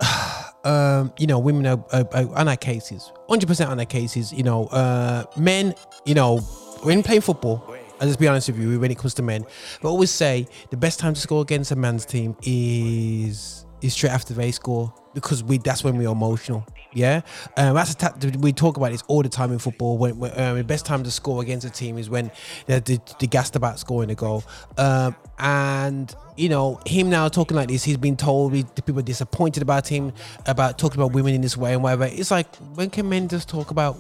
um, 0.64 1.12
you 1.18 1.28
know, 1.28 1.40
women 1.40 1.66
are, 1.66 1.84
are, 1.92 2.08
are 2.14 2.36
on 2.38 2.46
their 2.46 2.58
cases, 2.58 3.12
hundred 3.28 3.48
percent 3.48 3.70
on 3.70 3.78
their 3.78 3.86
cases. 3.86 4.32
You 4.32 4.44
know, 4.44 4.68
uh, 4.68 5.26
men, 5.36 5.74
you 6.06 6.14
know, 6.14 6.38
when 6.84 7.04
playing 7.04 7.22
football. 7.22 7.76
And 8.00 8.10
let's 8.10 8.18
be 8.18 8.28
honest 8.28 8.50
with 8.50 8.60
you, 8.60 8.80
when 8.80 8.92
it 8.92 8.98
comes 8.98 9.14
to 9.16 9.24
men, 9.24 9.46
I 9.84 9.88
always 9.88 10.12
say 10.12 10.48
the 10.70 10.78
best 10.78 11.00
time 11.00 11.14
to 11.14 11.20
score 11.20 11.42
against 11.42 11.72
a 11.72 11.76
man's 11.76 12.06
team 12.06 12.36
is 12.44 13.66
is 13.82 13.94
straight 13.94 14.12
after 14.12 14.34
they 14.34 14.52
score 14.52 14.94
because 15.14 15.44
we 15.44 15.58
that's 15.58 15.84
when 15.84 15.98
we're 15.98 16.12
emotional. 16.12 16.66
Yeah, 16.94 17.22
um, 17.58 17.76
that's 17.76 17.92
a 17.92 17.98
ta- 17.98 18.16
we 18.40 18.54
talk 18.54 18.78
about 18.78 18.92
this 18.92 19.04
all 19.08 19.22
the 19.22 19.30
time 19.30 19.52
in 19.52 19.60
football. 19.60 19.98
When, 19.98 20.18
when 20.18 20.32
um, 20.40 20.58
the 20.58 20.64
best 20.64 20.86
time 20.86 21.04
to 21.04 21.12
score 21.12 21.42
against 21.42 21.66
a 21.66 21.70
team 21.70 21.98
is 21.98 22.10
when 22.10 22.32
they 22.68 22.80
they 22.80 23.28
gassed 23.28 23.56
about 23.56 23.80
scoring 23.80 24.10
a 24.12 24.16
goal. 24.16 24.44
Um, 24.78 25.16
and 25.38 26.14
you 26.38 26.50
know 26.50 26.80
him 26.86 27.10
now 27.10 27.28
talking 27.28 27.58
like 27.58 27.68
this, 27.68 27.84
he's 27.84 27.98
been 27.98 28.18
told 28.18 28.54
he, 28.54 28.64
the 28.76 28.82
people 28.82 29.00
are 29.00 29.04
disappointed 29.04 29.62
about 29.62 29.88
him 29.88 30.14
about 30.46 30.78
talking 30.78 31.00
about 31.00 31.14
women 31.14 31.34
in 31.34 31.42
this 31.42 31.58
way 31.58 31.74
and 31.74 31.84
whatever. 31.84 32.06
It's 32.06 32.32
like 32.32 32.54
when 32.76 32.90
can 32.90 33.10
men 33.10 33.28
just 33.28 33.50
talk 33.50 33.72
about 33.72 33.98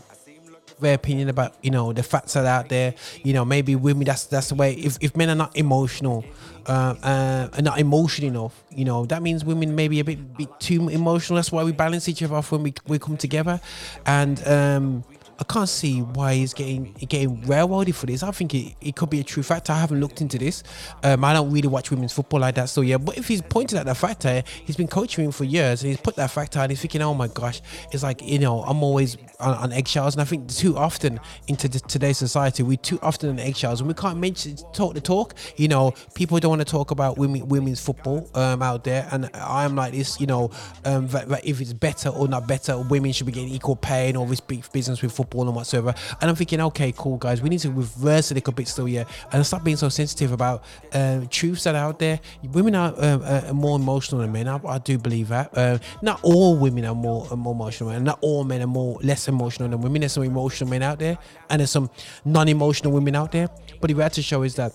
their 0.79 0.95
opinion 0.95 1.29
about 1.29 1.55
you 1.61 1.71
know 1.71 1.93
the 1.93 2.03
facts 2.03 2.33
that 2.33 2.45
are 2.45 2.47
out 2.59 2.69
there. 2.69 2.93
You 3.23 3.33
know 3.33 3.45
maybe 3.45 3.75
women 3.75 4.05
that's 4.05 4.25
that's 4.25 4.49
the 4.49 4.55
way. 4.55 4.73
If 4.73 4.97
if 5.01 5.15
men 5.15 5.29
are 5.29 5.35
not 5.35 5.55
emotional, 5.57 6.25
uh, 6.67 6.95
uh, 7.03 7.49
are 7.53 7.61
not 7.61 7.79
emotional 7.79 8.27
enough, 8.29 8.63
you 8.69 8.85
know 8.85 9.05
that 9.05 9.21
means 9.21 9.45
women 9.45 9.75
maybe 9.75 9.99
a 9.99 10.03
bit 10.03 10.37
bit 10.37 10.49
too 10.59 10.89
emotional. 10.89 11.35
That's 11.37 11.51
why 11.51 11.63
we 11.63 11.71
balance 11.71 12.07
each 12.09 12.21
other 12.23 12.35
off 12.35 12.51
when 12.51 12.63
we 12.63 12.73
we 12.87 12.99
come 12.99 13.17
together, 13.17 13.59
and. 14.05 14.45
um 14.47 15.03
I 15.37 15.43
can't 15.43 15.67
see 15.67 15.99
why 15.99 16.35
he's 16.35 16.53
getting 16.53 16.93
getting 16.93 17.41
railroaded 17.41 17.95
for 17.95 18.05
this. 18.05 18.23
I 18.23 18.31
think 18.31 18.53
it, 18.53 18.75
it 18.79 18.95
could 18.95 19.09
be 19.09 19.19
a 19.19 19.23
true 19.23 19.43
factor. 19.43 19.73
I 19.73 19.79
haven't 19.79 19.99
looked 19.99 20.21
into 20.21 20.37
this. 20.37 20.63
Um, 21.03 21.25
I 21.25 21.33
don't 21.33 21.51
really 21.51 21.67
watch 21.67 21.91
women's 21.91 22.13
football 22.13 22.39
like 22.39 22.55
that. 22.55 22.69
So 22.69 22.81
yeah, 22.81 22.97
but 22.97 23.17
if 23.17 23.27
he's 23.27 23.41
pointed 23.41 23.77
at 23.77 23.85
that 23.85 23.97
factor, 23.97 24.43
he's 24.63 24.77
been 24.77 24.87
coaching 24.87 25.31
for 25.31 25.43
years 25.43 25.83
and 25.83 25.89
he's 25.89 25.99
put 25.99 26.15
that 26.15 26.31
factor 26.31 26.59
and 26.59 26.71
he's 26.71 26.79
thinking, 26.79 27.01
oh 27.01 27.13
my 27.13 27.27
gosh, 27.27 27.61
it's 27.91 28.03
like 28.03 28.21
you 28.21 28.39
know 28.39 28.61
I'm 28.63 28.81
always 28.81 29.17
on, 29.39 29.55
on 29.55 29.71
eggshells. 29.73 30.15
And 30.15 30.21
I 30.21 30.25
think 30.25 30.47
too 30.49 30.77
often 30.77 31.19
into 31.47 31.67
today's 31.69 32.17
society 32.17 32.63
we 32.63 32.77
too 32.77 32.99
often 33.01 33.29
on 33.29 33.39
eggshells 33.39 33.81
and 33.81 33.87
we 33.89 33.93
can't 33.93 34.19
mention 34.19 34.55
talk 34.73 34.93
the 34.93 35.01
talk. 35.01 35.35
You 35.57 35.67
know, 35.67 35.93
people 36.13 36.39
don't 36.39 36.49
want 36.49 36.61
to 36.61 36.71
talk 36.71 36.91
about 36.91 37.17
women 37.17 37.47
women's 37.49 37.81
football 37.81 38.29
um, 38.35 38.61
out 38.61 38.85
there, 38.85 39.07
and 39.11 39.29
I'm 39.33 39.75
like 39.75 39.91
this. 39.91 40.21
You 40.21 40.27
know, 40.27 40.51
um, 40.85 41.07
that, 41.07 41.27
that 41.27 41.45
if 41.45 41.59
it's 41.59 41.73
better 41.73 42.09
or 42.09 42.29
not 42.29 42.47
better, 42.47 42.79
women 42.79 43.11
should 43.11 43.25
be 43.25 43.33
getting 43.33 43.49
equal 43.49 43.75
pay 43.75 44.07
and 44.07 44.17
all 44.17 44.25
this 44.25 44.39
big 44.39 44.71
business 44.71 45.01
with 45.01 45.11
football 45.11 45.24
and 45.33 45.55
whatsoever. 45.55 45.93
And 46.21 46.29
I'm 46.29 46.35
thinking, 46.35 46.61
okay, 46.61 46.93
cool, 46.95 47.17
guys, 47.17 47.41
we 47.41 47.49
need 47.49 47.59
to 47.59 47.71
reverse 47.71 48.31
a 48.31 48.33
little 48.33 48.53
bit 48.53 48.67
still, 48.67 48.87
yeah, 48.87 49.05
and 49.31 49.45
stop 49.45 49.63
being 49.63 49.77
so 49.77 49.89
sensitive 49.89 50.31
about 50.31 50.63
um, 50.93 51.27
truths 51.27 51.63
that 51.63 51.75
are 51.75 51.85
out 51.85 51.99
there. 51.99 52.19
Women 52.51 52.75
are 52.75 52.93
um, 52.97 53.21
uh, 53.23 53.53
more 53.53 53.77
emotional 53.77 54.21
than 54.21 54.31
men. 54.31 54.47
I, 54.47 54.59
I 54.65 54.77
do 54.77 54.97
believe 54.97 55.29
that. 55.29 55.55
Uh, 55.57 55.79
not 56.01 56.19
all 56.23 56.57
women 56.57 56.85
are 56.85 56.95
more 56.95 57.27
uh, 57.31 57.35
more 57.35 57.53
emotional, 57.53 57.89
and 57.89 58.05
not 58.05 58.19
all 58.21 58.43
men 58.43 58.61
are 58.61 58.67
more 58.67 58.99
less 59.01 59.27
emotional 59.27 59.69
than 59.69 59.81
women. 59.81 60.01
There's 60.01 60.13
some 60.13 60.23
emotional 60.23 60.69
men 60.69 60.83
out 60.83 60.99
there, 60.99 61.17
and 61.49 61.59
there's 61.59 61.71
some 61.71 61.89
non-emotional 62.23 62.93
women 62.93 63.15
out 63.15 63.31
there. 63.31 63.49
But 63.81 63.89
the 63.89 63.93
reality 63.93 64.21
show 64.21 64.43
is 64.43 64.55
that 64.55 64.73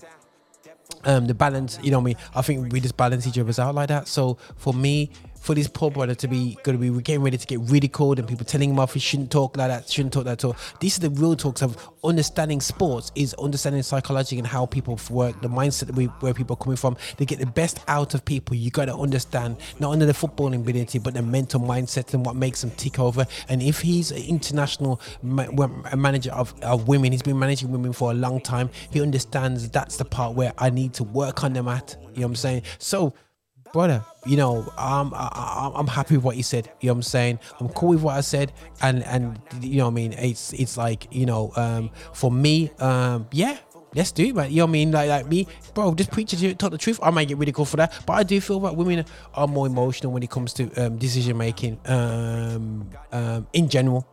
um 1.03 1.25
the 1.25 1.33
balance 1.33 1.79
you 1.81 1.89
know 1.89 1.99
I 1.99 2.03
mean 2.03 2.15
I 2.35 2.41
think 2.41 2.71
we 2.71 2.79
just 2.79 2.97
balance 2.97 3.25
each 3.25 3.39
other's 3.39 3.59
out 3.59 3.73
like 3.73 3.87
that 3.87 4.07
so 4.07 4.37
for 4.57 4.73
me 4.73 5.09
for 5.41 5.55
this 5.55 5.67
poor 5.67 5.91
brother 5.91 6.15
to 6.15 6.27
be 6.27 6.57
going 6.63 6.79
to 6.79 6.91
be 6.91 7.01
getting 7.01 7.21
ready 7.21 7.37
to 7.37 7.47
get 7.47 7.59
ridiculed 7.61 8.19
and 8.19 8.27
people 8.27 8.45
telling 8.45 8.69
him 8.69 8.79
off 8.79 8.93
he 8.93 8.99
shouldn't 8.99 9.31
talk 9.31 9.57
like 9.57 9.69
that 9.69 9.89
shouldn't 9.89 10.13
talk 10.13 10.23
that 10.25 10.33
at 10.33 10.45
all. 10.45 10.55
These 10.79 10.97
are 10.97 11.01
the 11.01 11.09
real 11.09 11.35
talks 11.35 11.61
of 11.61 11.89
understanding 12.03 12.61
sports 12.61 13.11
is 13.15 13.33
understanding 13.35 13.81
psychology 13.81 14.37
and 14.37 14.47
how 14.47 14.67
people 14.67 14.99
work 15.09 15.41
the 15.41 15.49
mindset 15.49 15.87
that 15.87 15.95
we, 15.95 16.05
where 16.05 16.33
people 16.33 16.53
are 16.53 16.63
coming 16.63 16.77
from. 16.77 16.95
They 17.17 17.25
get 17.25 17.39
the 17.39 17.47
best 17.47 17.79
out 17.87 18.13
of 18.13 18.23
people. 18.23 18.55
You 18.55 18.69
got 18.69 18.85
to 18.85 18.95
understand 18.95 19.57
not 19.79 19.91
only 19.91 20.05
the 20.05 20.13
footballing 20.13 20.61
ability 20.61 20.99
but 20.99 21.15
the 21.15 21.23
mental 21.23 21.59
mindset 21.59 22.13
and 22.13 22.25
what 22.25 22.35
makes 22.35 22.61
them 22.61 22.71
tick 22.71 22.99
over. 22.99 23.25
And 23.49 23.61
if 23.63 23.81
he's 23.81 24.11
an 24.11 24.23
international 24.23 25.01
ma- 25.23 25.67
manager 25.95 26.31
of, 26.31 26.53
of 26.61 26.87
women 26.87 27.11
he's 27.11 27.23
been 27.23 27.39
managing 27.39 27.71
women 27.71 27.93
for 27.93 28.11
a 28.11 28.13
long 28.13 28.39
time 28.39 28.69
he 28.91 29.01
understands 29.01 29.69
that's 29.69 29.97
the 29.97 30.05
part 30.05 30.35
where 30.35 30.53
I 30.57 30.69
need 30.69 30.93
to 30.93 31.03
work 31.03 31.43
on 31.43 31.53
them 31.53 31.67
at 31.67 31.97
you 31.99 32.21
know 32.21 32.27
what 32.27 32.31
I'm 32.31 32.35
saying? 32.35 32.61
So 32.77 33.13
brother, 33.73 34.03
you 34.25 34.37
know, 34.37 34.71
I'm 34.77 35.13
I, 35.13 35.71
I'm 35.75 35.87
happy 35.87 36.15
with 36.15 36.23
what 36.23 36.37
you 36.37 36.43
said. 36.43 36.71
You 36.79 36.87
know 36.87 36.93
what 36.93 36.97
I'm 36.97 37.03
saying? 37.03 37.39
I'm 37.59 37.69
cool 37.69 37.89
with 37.89 38.01
what 38.01 38.15
I 38.15 38.21
said, 38.21 38.51
and 38.81 39.03
and 39.03 39.39
you 39.61 39.77
know 39.77 39.85
what 39.85 39.91
I 39.91 39.95
mean. 39.95 40.13
It's 40.13 40.53
it's 40.53 40.77
like 40.77 41.07
you 41.11 41.25
know, 41.25 41.51
um, 41.55 41.89
for 42.13 42.31
me, 42.31 42.71
um, 42.79 43.27
yeah. 43.31 43.57
Let's 43.93 44.13
do 44.13 44.23
it, 44.23 44.33
man. 44.33 44.49
You 44.49 44.59
know 44.59 44.67
what 44.67 44.69
I 44.69 44.71
mean? 44.71 44.91
Like, 44.93 45.09
like 45.09 45.27
me, 45.27 45.47
bro. 45.73 45.93
Just 45.95 46.11
preach 46.11 46.33
it, 46.33 46.57
talk 46.57 46.71
the 46.71 46.77
truth. 46.77 46.97
I 47.03 47.09
might 47.09 47.27
get 47.27 47.53
cool 47.53 47.65
for 47.65 47.75
that, 47.75 47.91
but 48.05 48.13
I 48.13 48.23
do 48.23 48.39
feel 48.39 48.61
that 48.61 48.77
women 48.77 49.03
are 49.33 49.47
more 49.47 49.67
emotional 49.67 50.13
when 50.13 50.23
it 50.23 50.29
comes 50.29 50.53
to 50.53 50.71
um, 50.75 50.97
decision 50.97 51.37
making. 51.37 51.77
Um, 51.83 52.89
um, 53.11 53.47
in 53.51 53.67
general, 53.67 54.07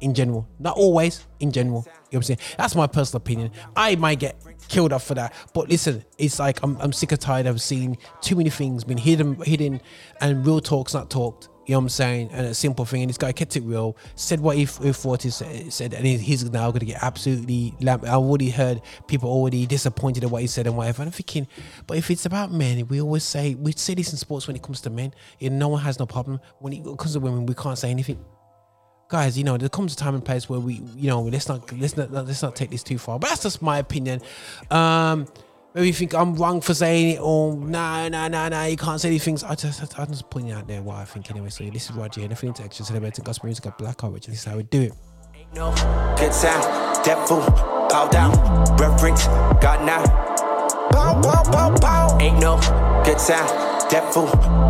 in 0.00 0.14
general, 0.14 0.48
not 0.58 0.76
always. 0.76 1.26
In 1.40 1.52
general, 1.52 1.84
you 1.86 1.90
know 1.90 2.00
what 2.10 2.16
I'm 2.16 2.22
saying? 2.22 2.38
That's 2.56 2.74
my 2.74 2.86
personal 2.86 3.18
opinion. 3.18 3.52
I 3.76 3.94
might 3.96 4.18
get 4.18 4.42
killed 4.68 4.92
off 4.92 5.04
for 5.04 5.14
that. 5.14 5.32
But 5.54 5.68
listen, 5.68 6.04
it's 6.18 6.38
like 6.38 6.62
I'm, 6.62 6.76
I'm 6.80 6.92
sick 6.92 7.12
of 7.12 7.18
tired 7.18 7.46
of 7.46 7.60
seeing 7.60 7.98
too 8.20 8.36
many 8.36 8.50
things 8.50 8.84
being 8.84 8.98
hidden, 8.98 9.34
hidden, 9.42 9.80
and 10.20 10.44
real 10.46 10.60
talks 10.60 10.94
not 10.94 11.10
talked. 11.10 11.48
You 11.66 11.74
know 11.74 11.80
what 11.80 11.84
I'm 11.84 11.88
saying? 11.90 12.30
And 12.32 12.46
a 12.46 12.54
simple 12.54 12.86
thing. 12.86 13.02
And 13.02 13.10
this 13.10 13.18
guy 13.18 13.30
kept 13.30 13.54
it 13.54 13.62
real, 13.62 13.94
said 14.14 14.40
what 14.40 14.56
he, 14.56 14.64
he 14.64 14.92
thought 14.92 15.22
he 15.22 15.28
said, 15.28 15.70
said, 15.70 15.92
and 15.92 16.06
he's 16.06 16.50
now 16.50 16.70
going 16.70 16.80
to 16.80 16.86
get 16.86 17.02
absolutely. 17.02 17.74
Lamp- 17.80 18.04
I 18.04 18.14
already 18.14 18.48
heard 18.48 18.80
people 19.06 19.28
already 19.28 19.66
disappointed 19.66 20.24
at 20.24 20.30
what 20.30 20.40
he 20.40 20.48
said 20.48 20.66
and 20.66 20.78
whatever. 20.78 21.02
And 21.02 21.08
I'm 21.08 21.12
thinking, 21.12 21.46
but 21.86 21.98
if 21.98 22.10
it's 22.10 22.24
about 22.24 22.50
men, 22.50 22.88
we 22.88 23.02
always 23.02 23.22
say 23.22 23.54
we 23.54 23.72
say 23.72 23.94
this 23.94 24.12
in 24.12 24.18
sports 24.18 24.46
when 24.46 24.56
it 24.56 24.62
comes 24.62 24.80
to 24.80 24.90
men. 24.90 25.12
You 25.40 25.50
know, 25.50 25.56
no 25.56 25.68
one 25.68 25.82
has 25.82 25.98
no 25.98 26.06
problem 26.06 26.40
when 26.58 26.72
it 26.72 26.84
comes 26.84 27.12
to 27.12 27.20
women. 27.20 27.44
We 27.44 27.54
can't 27.54 27.76
say 27.76 27.90
anything 27.90 28.24
guys, 29.08 29.38
you 29.38 29.44
know, 29.44 29.56
there 29.56 29.68
comes 29.68 29.94
a 29.94 29.96
time 29.96 30.14
and 30.14 30.24
place 30.24 30.48
where 30.48 30.60
we, 30.60 30.82
you 30.94 31.08
know, 31.08 31.22
let's 31.22 31.48
not 31.48 31.72
let's 31.72 31.96
not 31.96 32.12
let's 32.12 32.42
not 32.42 32.54
take 32.54 32.70
this 32.70 32.82
too 32.82 32.98
far. 32.98 33.18
But 33.18 33.30
that's 33.30 33.42
just 33.42 33.62
my 33.62 33.78
opinion. 33.78 34.20
Um, 34.70 35.26
maybe 35.74 35.88
you 35.88 35.92
think 35.92 36.14
I'm 36.14 36.34
wrong 36.36 36.60
for 36.60 36.74
saying 36.74 37.16
it, 37.16 37.20
or 37.20 37.56
nah, 37.56 38.08
nah, 38.08 38.28
nah, 38.28 38.48
nah, 38.50 38.64
you 38.64 38.76
can't 38.76 39.00
say 39.00 39.10
these 39.10 39.24
things. 39.24 39.42
I 39.42 39.54
just, 39.54 39.98
I'm 39.98 40.06
just 40.08 40.28
pointing 40.30 40.52
out 40.52 40.68
there 40.68 40.82
what 40.82 40.96
I 40.96 41.04
think 41.04 41.30
anyway. 41.30 41.48
So 41.48 41.64
this 41.64 41.90
is 41.90 41.96
what 41.96 42.16
you're 42.16 42.28
nothing 42.28 42.52
to 42.54 42.62
extra 42.62 42.84
celebrating 42.84 43.24
gospel 43.24 43.46
music 43.46 43.66
at 43.66 43.78
Black 43.78 44.02
Origin. 44.04 44.30
This 44.30 44.40
is 44.40 44.44
how 44.44 44.56
we 44.56 44.62
do 44.64 44.82
it. 44.82 44.92
Ain't 45.34 45.54
no 45.54 45.70
good 46.18 46.34
sound, 46.34 47.04
devil, 47.04 47.40
bow 47.88 48.08
down, 48.12 48.32
reverence, 48.76 49.26
God 49.60 49.84
now. 49.84 50.04
Bow, 50.90 51.20
bow, 51.20 51.42
bow, 51.50 51.76
bow. 51.76 52.18
Ain't 52.20 52.38
no 52.38 52.56
good 53.04 53.20
sound, 53.20 53.48
devil, 53.90 54.26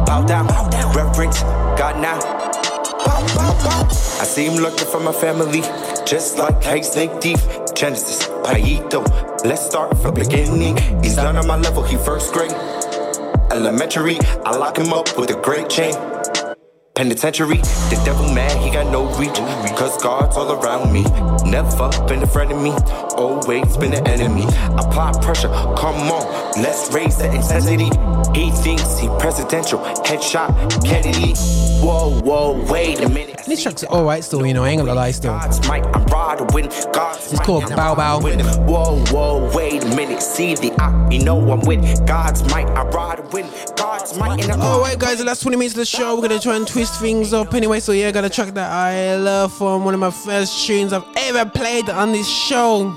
bow 0.06 0.24
down, 0.26 0.46
reverence, 0.94 1.42
God 1.42 2.00
now. 2.00 2.77
I 3.00 4.24
see 4.24 4.46
him 4.46 4.56
looking 4.56 4.86
for 4.86 5.00
my 5.00 5.12
family, 5.12 5.60
just 6.04 6.38
like 6.38 6.62
Hey 6.62 6.82
Snake 6.82 7.20
Deep, 7.20 7.38
Genesis, 7.74 8.26
Paito. 8.44 9.04
Let's 9.44 9.64
start 9.64 9.96
from 9.98 10.14
beginning. 10.14 10.76
He's 11.02 11.16
not 11.16 11.36
on 11.36 11.46
my 11.46 11.56
level, 11.56 11.82
he 11.82 11.96
first 11.96 12.32
grade. 12.32 12.52
Elementary, 13.52 14.18
I 14.44 14.56
lock 14.56 14.78
him 14.78 14.92
up 14.92 15.16
with 15.16 15.30
a 15.30 15.40
great 15.40 15.68
chain. 15.68 15.94
Penitentiary, 16.98 17.58
the 17.58 18.02
devil 18.04 18.34
mad, 18.34 18.50
he 18.60 18.72
got 18.72 18.90
no 18.90 19.04
reach. 19.20 19.36
Cause 19.78 20.02
God's 20.02 20.36
all 20.36 20.50
around 20.50 20.92
me. 20.92 21.04
Never 21.48 21.88
been 22.08 22.24
a 22.24 22.26
friend 22.26 22.50
of 22.50 22.60
me, 22.60 22.72
always 23.16 23.76
been 23.76 23.94
an 23.94 24.04
enemy. 24.08 24.42
Apply 24.76 25.12
pressure, 25.22 25.46
come 25.46 26.10
on, 26.10 26.60
let's 26.60 26.92
raise 26.92 27.16
the 27.16 27.32
intensity. 27.32 27.90
He 28.36 28.50
thinks 28.50 28.98
he 28.98 29.06
presidential, 29.20 29.78
headshot, 29.78 30.84
Kennedy. 30.84 31.34
Whoa, 31.80 32.20
whoa, 32.22 32.64
wait 32.68 33.00
a 33.00 33.08
minute. 33.08 33.42
This 33.46 33.62
track's 33.62 33.84
alright 33.84 34.24
still, 34.24 34.44
you 34.44 34.52
know, 34.52 34.64
I 34.64 34.70
ain't 34.70 34.80
gonna 34.80 34.92
lie 34.94 35.12
still. 35.12 35.38
God's 35.38 35.68
might, 35.68 35.86
I'm 35.86 36.04
with 36.52 36.88
God's 36.92 37.32
It's 37.32 37.40
called 37.40 37.68
Bow 37.76 37.94
Bow. 37.94 38.20
Whoa, 38.20 39.04
whoa, 39.06 39.56
wait 39.56 39.84
a 39.84 39.94
minute. 39.94 40.20
See 40.20 40.56
the 40.56 40.72
eye, 40.80 41.08
you 41.12 41.22
know 41.22 41.38
I'm 41.52 41.60
with 41.60 42.04
God's 42.08 42.42
might, 42.50 42.66
I'm 42.70 42.90
riding 42.90 43.30
with 43.30 43.72
God's 43.76 44.18
might. 44.18 44.50
Alright, 44.50 44.98
guys, 44.98 45.18
the 45.18 45.24
last 45.24 45.42
20 45.42 45.56
minutes 45.56 45.74
of 45.74 45.78
the 45.78 45.86
show, 45.86 46.16
we're 46.16 46.22
gonna 46.22 46.40
try 46.40 46.56
and 46.56 46.66
twist 46.66 46.87
things 46.96 47.32
up 47.32 47.54
anyway. 47.54 47.80
So, 47.80 47.92
yeah, 47.92 48.10
got 48.10 48.24
a 48.24 48.30
track 48.30 48.54
that 48.54 48.70
I 48.70 49.16
love 49.16 49.52
from 49.52 49.84
one 49.84 49.94
of 49.94 50.00
my 50.00 50.10
first 50.10 50.66
tunes 50.66 50.92
I've 50.92 51.06
ever 51.16 51.48
played 51.48 51.90
on 51.90 52.12
this 52.12 52.28
show. 52.28 52.94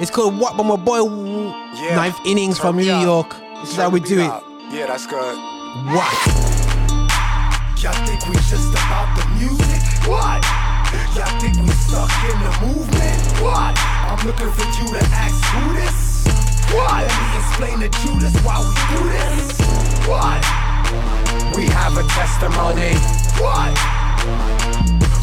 It's 0.00 0.10
called 0.10 0.38
What 0.38 0.56
by 0.56 0.62
my 0.62 0.76
boy 0.76 1.04
Ninth 1.04 2.18
Innings 2.24 2.58
from 2.58 2.76
New 2.76 2.84
York. 2.84 3.36
This 3.60 3.70
is 3.70 3.76
how 3.76 3.90
we 3.90 4.00
do 4.00 4.20
it. 4.20 4.30
Yeah, 4.70 4.86
that's 4.86 5.06
good. 5.06 5.36
What? 5.94 6.12
Y'all 7.82 7.94
think 8.06 8.26
we 8.28 8.34
just 8.46 8.70
about 8.70 9.14
the 9.18 9.26
music? 9.38 9.82
What? 10.06 10.44
Y'all 11.14 11.40
think 11.40 11.56
we 11.56 11.68
stuck 11.74 12.10
in 12.30 12.38
the 12.40 12.52
movement? 12.66 13.20
What? 13.42 13.74
I'm 13.78 14.26
looking 14.26 14.50
for 14.50 14.66
you 14.78 14.86
to 14.98 15.04
ask 15.12 15.38
who 15.54 15.74
this? 15.74 16.26
What? 16.74 17.06
Let 17.06 17.14
me 17.20 17.38
explain 17.38 17.80
to 17.80 17.88
Judas 18.02 18.34
why 18.44 18.58
we 18.60 18.72
do 18.96 19.08
this. 19.10 19.58
What? 20.06 21.27
We 21.58 21.66
have 21.70 21.98
a 21.98 22.04
testimony. 22.04 22.94
What? 23.42 23.74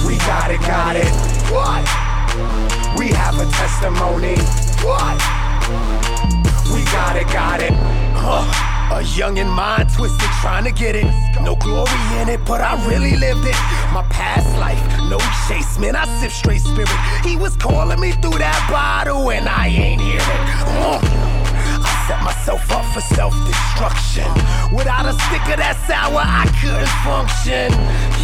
We 0.06 0.18
got 0.28 0.52
it, 0.52 0.60
got 0.68 0.98
it. 0.98 1.07
What? 1.48 1.80
We 2.99 3.07
have 3.16 3.40
a 3.40 3.49
testimony. 3.56 4.36
What? 4.84 5.16
We 6.76 6.84
got 6.91 7.16
it, 7.16 7.28
got 7.32 7.62
it. 7.62 7.72
Huh. 8.20 8.98
A 8.98 9.02
young 9.18 9.40
and 9.40 9.49
mind 9.49 9.88
twisted, 9.94 10.30
trying 10.41 10.66
to 10.66 10.74
get 10.74 10.98
it. 10.98 11.06
No 11.41 11.56
glory 11.56 11.90
in 12.20 12.28
it, 12.28 12.44
but 12.45 12.60
I 12.60 12.86
really 12.86 13.16
lived 13.16 13.45
it. 13.45 13.56
My 13.94 14.06
past 14.10 14.57
life, 14.57 14.84
no 15.10 15.20
chase, 15.48 15.80
man. 15.80 15.95
I 15.95 16.03
sip 16.20 16.32
straight 16.32 16.60
spirit. 16.60 16.90
He 17.24 17.38
was 17.38 17.56
calling 17.56 18.02
me 18.02 18.12
through 18.12 18.40
that 18.40 18.68
bottle, 18.70 19.32
and 19.32 19.48
I 19.48 19.68
ain't 19.68 20.02
hear 20.02 20.20
it. 20.20 20.40
Uh. 20.84 21.35
Set 22.07 22.22
myself 22.23 22.72
up 22.72 22.86
for 22.94 23.02
self 23.02 23.34
destruction. 23.48 24.30
Without 24.72 25.06
a 25.06 25.14
stick 25.26 25.41
of 25.49 25.57
that 25.57 25.73
sour, 25.90 26.22
I 26.22 26.45
couldn't 26.61 26.94
function. 27.02 27.73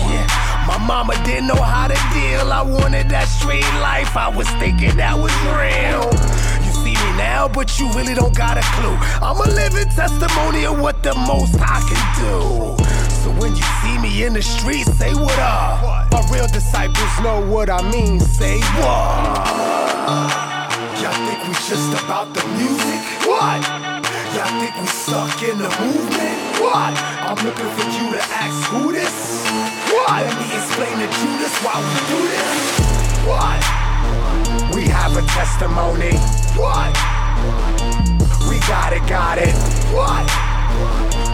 Yeah. 0.06 0.42
My 0.68 0.78
mama 0.78 1.16
didn't 1.26 1.48
know 1.48 1.62
how 1.62 1.88
to 1.88 1.98
deal. 2.14 2.54
I 2.54 2.62
wanted 2.62 3.10
that 3.10 3.26
street 3.26 3.66
life. 3.82 4.16
I 4.16 4.30
was 4.30 4.48
thinking 4.62 4.96
that 4.98 5.18
was 5.18 5.34
real. 5.58 6.06
You 6.62 6.72
see 6.78 6.94
me 6.94 7.12
now, 7.18 7.48
but 7.48 7.80
you 7.80 7.90
really 7.94 8.14
don't 8.14 8.38
got 8.38 8.58
a 8.58 8.66
clue. 8.78 8.96
I'm 9.18 9.42
a 9.42 9.50
living 9.50 9.90
testimony 9.90 10.66
of 10.66 10.80
what 10.80 11.02
the 11.02 11.16
most 11.16 11.58
I 11.58 11.82
can 11.90 12.02
do. 12.22 12.78
So 13.26 13.34
when 13.42 13.56
you 13.56 13.66
see 13.82 13.98
me 13.98 14.24
in 14.24 14.34
the 14.34 14.44
street, 14.44 14.86
say 14.86 15.16
what 15.16 15.40
up. 15.40 16.12
My 16.12 16.22
real 16.32 16.48
disciples 16.48 17.20
know 17.24 17.42
what 17.42 17.70
I 17.72 17.82
mean. 17.92 18.20
Say 18.20 18.60
what. 18.78 20.51
Y'all 21.02 21.10
think 21.26 21.42
we 21.48 21.54
just 21.66 21.90
about 22.06 22.32
the 22.32 22.46
music? 22.62 23.02
What? 23.26 23.58
Y'all 24.38 24.54
think 24.62 24.70
we 24.78 24.86
stuck 24.86 25.34
in 25.42 25.58
the 25.58 25.66
movement? 25.82 26.38
What? 26.62 26.94
I'm 27.26 27.42
looking 27.42 27.66
for 27.74 27.90
you 27.90 28.14
to 28.14 28.22
ask 28.38 28.70
who 28.70 28.92
this? 28.92 29.50
What? 29.90 30.22
Let 30.22 30.38
me 30.38 30.46
explain 30.54 30.94
to 31.02 31.10
Judas 31.18 31.58
why 31.66 31.82
we 31.82 31.98
do 32.06 32.22
this. 32.30 32.54
What? 33.26 33.62
We 34.78 34.86
have 34.94 35.18
a 35.18 35.26
testimony. 35.26 36.14
What? 36.54 36.94
We 38.46 38.62
got 38.70 38.94
it, 38.94 39.02
got 39.10 39.40
it. 39.42 39.58
What? 39.90 40.30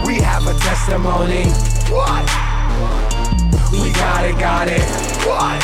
We 0.07 0.15
have 0.23 0.47
a 0.47 0.55
testimony. 0.63 1.43
What? 1.91 2.23
We 3.75 3.91
got 3.91 4.23
it, 4.23 4.39
got 4.39 4.69
it. 4.69 4.87
What? 5.27 5.59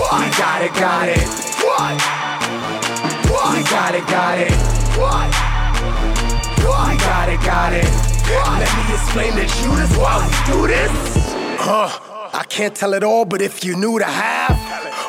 What? 0.00 0.24
We 0.24 0.38
got 0.40 0.62
it, 0.64 0.72
got 0.72 1.08
it. 1.10 1.28
What? 1.60 2.21
What? 3.42 3.68
Got 3.68 3.94
it, 3.96 4.06
got 4.06 4.38
it. 4.38 4.52
What? 5.02 5.34
What? 6.64 6.98
Got 7.00 7.28
it, 7.28 7.40
got 7.40 7.72
it. 7.72 7.84
What? 8.30 8.60
Let 8.60 8.70
me 8.78 8.94
explain 8.94 9.32
to 9.32 9.46
Judas 9.58 9.96
why 9.96 10.22
we 10.22 10.52
do 10.52 10.68
this. 10.68 10.90
Huh? 11.58 11.90
I 12.32 12.44
can't 12.44 12.72
tell 12.72 12.94
it 12.94 13.02
all, 13.02 13.24
but 13.24 13.42
if 13.42 13.64
you 13.64 13.76
knew 13.76 13.98
the 13.98 14.04
half, 14.04 14.56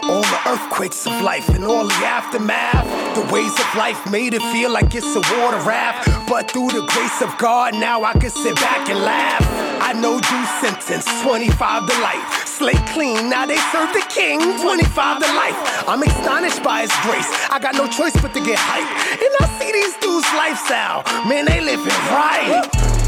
all 0.05 0.23
the 0.23 0.49
earthquakes 0.49 1.05
of 1.05 1.21
life 1.21 1.47
and 1.49 1.63
all 1.63 1.85
the 1.85 1.93
aftermath, 1.93 2.83
the 3.13 3.21
ways 3.31 3.53
of 3.53 3.75
life 3.75 4.09
made 4.09 4.33
it 4.33 4.41
feel 4.51 4.71
like 4.71 4.95
it's 4.95 5.15
a 5.15 5.21
water 5.37 5.61
raft. 5.61 6.09
But 6.27 6.49
through 6.49 6.71
the 6.71 6.85
grace 6.87 7.21
of 7.21 7.37
God, 7.37 7.75
now 7.75 8.03
I 8.03 8.13
can 8.13 8.31
sit 8.31 8.55
back 8.55 8.89
and 8.89 8.97
laugh. 8.99 9.45
I 9.79 9.93
know 9.93 10.15
you 10.15 10.45
sentenced 10.59 11.21
25 11.21 11.87
to 11.87 12.01
life. 12.01 12.42
Slate 12.53 12.85
clean, 12.93 13.31
now 13.31 13.47
they 13.47 13.57
serve 13.73 13.91
the 13.93 14.05
king 14.13 14.37
25 14.37 14.85
to 14.85 15.25
life. 15.33 15.89
I'm 15.89 16.03
astonished 16.03 16.61
by 16.61 16.81
his 16.81 16.93
grace. 17.01 17.25
I 17.49 17.57
got 17.57 17.73
no 17.73 17.87
choice 17.87 18.13
but 18.21 18.31
to 18.35 18.41
get 18.45 18.59
hype. 18.61 18.85
And 19.17 19.33
I 19.41 19.45
see 19.57 19.71
these 19.73 19.97
dudes' 19.97 20.29
lifestyle. 20.37 21.01
Man, 21.25 21.45
they 21.45 21.61
living 21.65 21.97
right. 22.13 22.61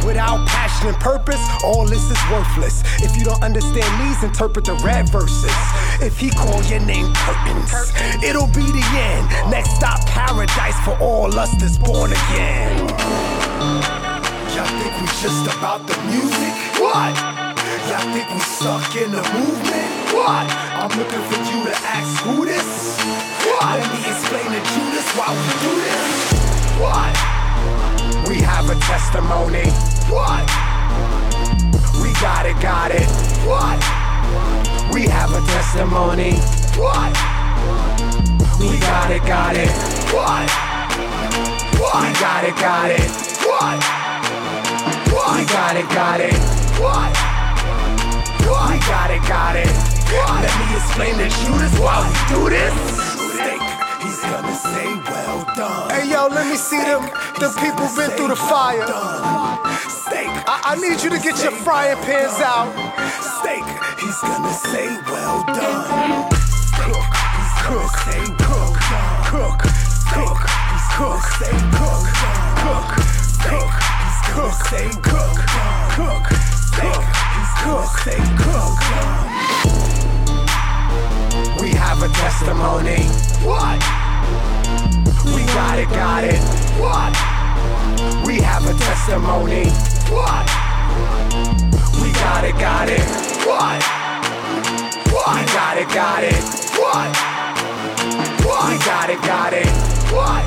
Without 0.03 0.47
passion 0.47 0.89
and 0.89 0.97
purpose, 0.97 1.37
all 1.63 1.85
this 1.85 2.09
is 2.09 2.17
worthless. 2.33 2.81
If 3.05 3.15
you 3.17 3.23
don't 3.23 3.43
understand 3.43 3.85
these, 4.01 4.23
interpret 4.23 4.65
the 4.65 4.81
red 4.81 5.09
verses. 5.09 5.53
If 6.01 6.17
he 6.17 6.31
call 6.31 6.63
your 6.65 6.81
name 6.81 7.13
curtains, 7.13 7.69
it'll 8.25 8.49
be 8.49 8.65
the 8.65 8.85
end. 8.97 9.29
Next 9.53 9.77
stop, 9.77 10.01
paradise 10.07 10.79
for 10.81 10.97
all 10.97 11.29
us 11.37 11.53
that's 11.61 11.77
born 11.77 12.09
again. 12.09 12.73
Y'all 14.57 14.65
think 14.81 14.89
we 14.97 15.07
just 15.21 15.45
about 15.53 15.85
the 15.85 15.93
music? 16.09 16.81
What? 16.81 17.34
Y'all 17.95 18.11
think 18.11 18.29
we 18.29 18.39
stuck 18.41 18.95
in 18.97 19.09
the 19.09 19.23
movement? 19.31 19.87
What? 20.11 20.51
I'm 20.51 20.91
looking 20.99 21.23
for 21.31 21.39
you 21.47 21.63
to 21.63 21.75
ask 21.87 22.25
who 22.25 22.43
this? 22.43 22.99
What? 23.47 23.79
Let 23.79 23.87
me 23.87 24.03
explain 24.11 24.51
to 24.51 24.59
Judas 24.75 25.07
why 25.15 25.31
we 25.31 25.47
do 25.63 25.71
this. 25.79 26.03
What? 26.75 27.15
We 28.27 28.43
have 28.43 28.67
a 28.69 28.75
testimony. 28.83 29.71
What? 30.11 30.43
We 32.03 32.11
got 32.19 32.45
it, 32.45 32.59
got 32.59 32.91
it. 32.91 33.07
What? 33.47 33.79
We 34.93 35.07
have 35.07 35.31
a 35.31 35.39
testimony. 35.47 36.35
What? 36.75 37.15
We 38.59 38.77
got 38.77 39.09
it, 39.09 39.23
got 39.23 39.55
it. 39.55 39.71
What? 40.11 40.51
What? 41.79 42.03
We 42.03 42.19
got 42.19 42.43
it, 42.43 42.55
got 42.59 42.91
it. 42.91 43.07
What? 43.39 43.79
What? 45.15 45.39
We 45.39 45.45
got 45.45 45.77
it, 45.77 45.87
got 45.95 46.19
it. 46.19 46.35
What? 46.83 47.34
We 48.45 48.77
got 48.85 49.09
it, 49.09 49.21
got 49.27 49.55
it. 49.55 49.65
Let 50.13 50.53
me 50.61 50.77
explain 50.77 51.17
to 51.17 51.27
Judas 51.41 51.73
why 51.81 51.97
we 52.05 52.13
do 52.29 52.49
this. 52.49 52.73
Steak, 53.33 53.61
he's 54.05 54.21
gonna 54.21 54.53
say 54.53 54.85
well 55.09 55.43
done. 55.55 55.89
Hey 55.89 56.11
yo, 56.11 56.27
let 56.27 56.45
me 56.45 56.55
see 56.55 56.77
them. 56.77 57.01
The 57.41 57.49
people 57.57 57.89
been 57.97 58.11
through 58.15 58.29
the 58.29 58.35
fire. 58.35 58.85
Steak. 59.89 60.29
I, 60.45 60.61
I 60.61 60.75
need 60.77 61.01
you 61.01 61.09
to 61.09 61.17
get 61.17 61.41
your 61.41 61.53
frying 61.65 61.97
pans 62.05 62.37
out. 62.37 62.69
Steak. 63.17 63.65
He's 63.97 64.21
gonna 64.21 64.53
say 64.53 64.93
well 65.09 65.41
done. 65.49 66.29
Cook. 66.85 67.09
He's 67.33 67.53
cook. 67.65 67.93
Say 68.05 68.25
cook. 68.45 68.77
Cook. 69.25 69.59
Cook. 70.13 70.41
He's 70.69 70.87
cook. 70.93 71.21
Say 71.41 71.57
cook. 71.81 72.05
Cook. 72.61 72.89
Cook. 73.41 73.73
He's 74.05 74.21
cook. 74.37 74.53
Say 74.69 74.87
cook. 75.01 75.37
Cook. 75.97 76.25
Cook. 76.77 77.24
Cook. 77.65 77.97
Say 78.05 78.21
cook. 78.37 78.77
We 81.59 81.73
have 81.73 81.97
a 82.03 82.09
testimony. 82.13 83.01
What? 83.41 83.81
We 85.33 85.41
got 85.49 85.79
it, 85.79 85.89
got 85.89 86.23
it. 86.23 86.37
What? 86.77 87.13
We 88.23 88.37
have 88.41 88.69
a 88.69 88.73
testimony. 88.77 89.65
What? 90.13 90.45
We 92.05 92.13
got 92.13 92.45
it, 92.45 92.53
got 92.61 92.87
it. 92.87 93.01
What? 93.49 93.81
What? 95.09 95.33
We 95.33 95.45
got 95.49 95.77
it, 95.79 95.89
got 95.89 96.23
it. 96.23 96.37
What? 96.77 97.17
What? 98.45 98.69
We 98.69 98.77
got 98.85 99.09
it, 99.09 99.21
got 99.25 99.53
it. 99.53 99.65
What? 100.13 100.45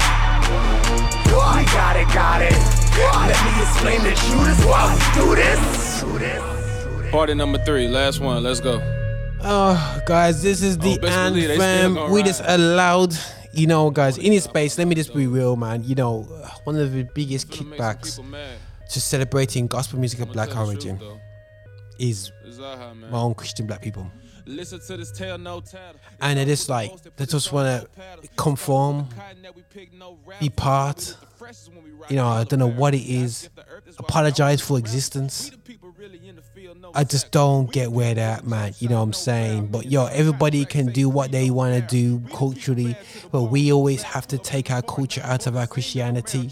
What? 1.34 1.58
We 1.58 1.64
got 1.66 1.96
it, 1.96 2.08
got 2.14 2.42
it. 2.42 2.54
What? 2.94 3.26
Let 3.26 3.42
me 3.44 3.62
explain 3.62 4.00
to 4.06 4.14
Judas 4.22 4.64
why 4.64 4.94
we 4.94 5.20
do 5.20 5.34
this. 5.34 6.57
Party 7.10 7.34
number 7.34 7.58
three, 7.64 7.88
last 7.88 8.20
one. 8.20 8.42
Let's 8.42 8.60
go. 8.60 8.80
Oh, 9.40 10.02
guys, 10.06 10.42
this 10.42 10.62
is 10.62 10.76
the 10.78 10.98
Oh, 10.98 10.98
best 11.00 11.32
believe 11.32 11.48
they 11.48 11.54
still 11.54 11.64
anthem. 11.64 12.10
We 12.12 12.20
ride. 12.20 12.26
just 12.26 12.42
allowed, 12.44 13.14
you 13.52 13.66
know, 13.66 13.90
guys, 13.90 14.18
in 14.18 14.32
his 14.32 14.44
space. 14.44 14.76
Let 14.76 14.88
me 14.88 14.94
just 14.94 15.14
be 15.14 15.26
real, 15.26 15.56
man. 15.56 15.84
You 15.84 15.94
know, 15.94 16.22
one 16.64 16.76
of 16.76 16.92
the 16.92 17.04
biggest 17.14 17.48
kickbacks 17.50 18.20
to 18.90 19.00
celebrating 19.00 19.66
gospel 19.68 19.98
music 19.98 20.20
of 20.20 20.32
black 20.32 20.54
origin 20.56 21.00
is 21.98 22.30
my 22.58 23.18
own 23.18 23.34
Christian 23.34 23.66
black 23.66 23.80
people. 23.82 24.10
Listen 24.44 24.80
to 24.80 24.96
this 24.96 25.12
tale, 25.12 25.36
no 25.38 25.60
tattle. 25.60 26.00
And 26.20 26.38
it 26.38 26.48
is 26.48 26.68
like, 26.68 26.90
they 27.16 27.26
just 27.26 27.52
want 27.52 27.86
to 27.94 28.28
conform, 28.36 29.08
be 30.40 30.48
part. 30.50 31.16
You 32.08 32.16
know, 32.16 32.28
I 32.28 32.44
don't 32.44 32.58
know 32.58 32.70
what 32.70 32.94
it 32.94 33.02
is. 33.06 33.48
Apologize 33.98 34.60
for 34.60 34.78
existence. 34.78 35.50
I 36.94 37.04
just 37.04 37.30
don't 37.30 37.70
get 37.72 37.92
where 37.92 38.14
they're 38.14 38.30
at, 38.30 38.46
man. 38.46 38.74
You 38.78 38.88
know 38.88 38.96
what 38.96 39.02
I'm 39.02 39.12
saying? 39.12 39.68
But 39.68 39.86
yo, 39.86 40.06
everybody 40.06 40.64
can 40.64 40.86
do 40.86 41.08
what 41.08 41.30
they 41.32 41.50
want 41.50 41.74
to 41.74 41.80
do 41.80 42.20
culturally, 42.34 42.96
but 43.30 43.44
we 43.44 43.72
always 43.72 44.02
have 44.02 44.26
to 44.28 44.38
take 44.38 44.70
our 44.70 44.82
culture 44.82 45.22
out 45.24 45.46
of 45.46 45.56
our 45.56 45.66
Christianity. 45.66 46.50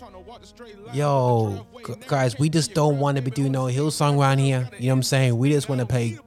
Yo, 0.93 1.67
guys, 2.07 2.39
we 2.39 2.49
just 2.49 2.75
don't 2.75 2.99
want 2.99 3.17
to 3.17 3.23
be 3.23 3.31
doing 3.31 3.53
no 3.53 3.65
Hillsong 3.65 4.19
around 4.19 4.39
here. 4.39 4.69
You 4.79 4.87
know 4.89 4.95
what 4.95 4.99
I'm 4.99 5.03
saying? 5.03 5.39
We 5.39 5.51
just 5.51 5.69
want 5.69 5.81
to 5.81 5.87
play 5.87 6.19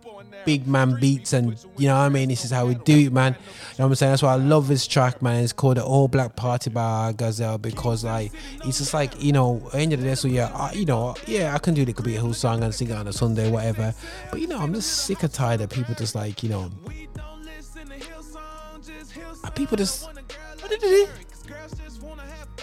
big 0.46 0.68
man 0.68 1.00
beats 1.00 1.34
and 1.34 1.58
you 1.78 1.88
know 1.88 1.98
what 1.98 2.04
I 2.04 2.10
mean? 2.10 2.30
This 2.30 2.46
is 2.46 2.52
how 2.52 2.66
we 2.66 2.76
do 2.76 2.98
it, 2.98 3.14
man. 3.14 3.34
You 3.34 3.40
know 3.40 3.86
what 3.86 3.86
I'm 3.86 3.96
saying? 3.96 4.12
That's 4.12 4.24
why 4.24 4.34
I 4.34 4.38
love 4.38 4.68
this 4.68 4.88
track, 4.88 5.22
man. 5.22 5.44
It's 5.44 5.54
called 5.54 5.78
the 5.78 5.84
All 5.84 6.08
Black 6.08 6.36
Party 6.36 6.70
by 6.70 7.14
Gazelle 7.16 7.58
because 7.58 8.04
like 8.04 8.32
it's 8.66 8.80
just 8.80 8.94
like, 8.94 9.22
you 9.22 9.32
know, 9.32 9.70
end 9.74 9.94
of 9.94 10.02
the 10.02 10.08
day, 10.08 10.16
so 10.16 10.28
yeah, 10.28 10.52
I, 10.54 10.74
you 10.74 10.86
know, 10.86 11.16
yeah, 11.28 11.56
I 11.56 11.60
can 11.60 11.74
do 11.74 11.86
the 11.86 11.94
could 11.94 12.06
be 12.06 12.16
a 12.16 12.22
whole 12.22 12.34
song 12.34 12.64
and 12.64 12.74
sing 12.74 12.90
it 12.90 12.96
on 12.96 13.08
a 13.08 13.14
Sunday, 13.14 13.50
whatever. 13.50 13.94
But 14.32 14.42
you 14.42 14.48
know, 14.48 14.60
I'm 14.60 14.74
just 14.74 15.06
sick 15.06 15.24
and 15.24 15.34
tired 15.34 15.62
of 15.62 15.70
people 15.70 15.96
just 15.96 16.16
like, 16.16 16.44
you 16.44 16.50
know 16.50 16.72
people 19.60 19.78
just? 19.78 20.08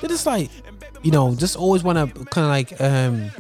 They're 0.01 0.09
just 0.09 0.27
like, 0.27 0.51
you 1.03 1.11
know, 1.11 1.35
just 1.35 1.57
always 1.57 1.83
want 1.83 1.99
to 1.99 2.25
kind 2.27 2.45
of 2.45 2.51
like, 2.51 2.81
um, 2.81 3.31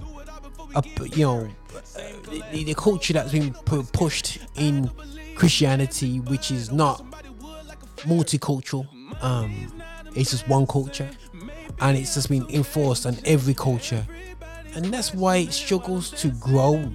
up, 0.74 0.86
you 1.16 1.24
know, 1.24 1.48
uh, 1.76 2.42
the, 2.52 2.64
the 2.64 2.74
culture 2.74 3.12
that's 3.12 3.32
been 3.32 3.52
pu- 3.52 3.84
pushed 3.84 4.38
in 4.56 4.90
Christianity, 5.34 6.20
which 6.20 6.50
is 6.50 6.72
not 6.72 7.04
multicultural. 7.98 8.86
Um, 9.22 9.72
it's 10.14 10.30
just 10.30 10.48
one 10.48 10.66
culture, 10.66 11.08
and 11.80 11.96
it's 11.96 12.14
just 12.14 12.28
been 12.28 12.46
enforced 12.50 13.06
on 13.06 13.16
every 13.24 13.54
culture, 13.54 14.06
and 14.74 14.86
that's 14.86 15.14
why 15.14 15.36
it 15.36 15.52
struggles 15.52 16.10
to 16.22 16.28
grow 16.28 16.90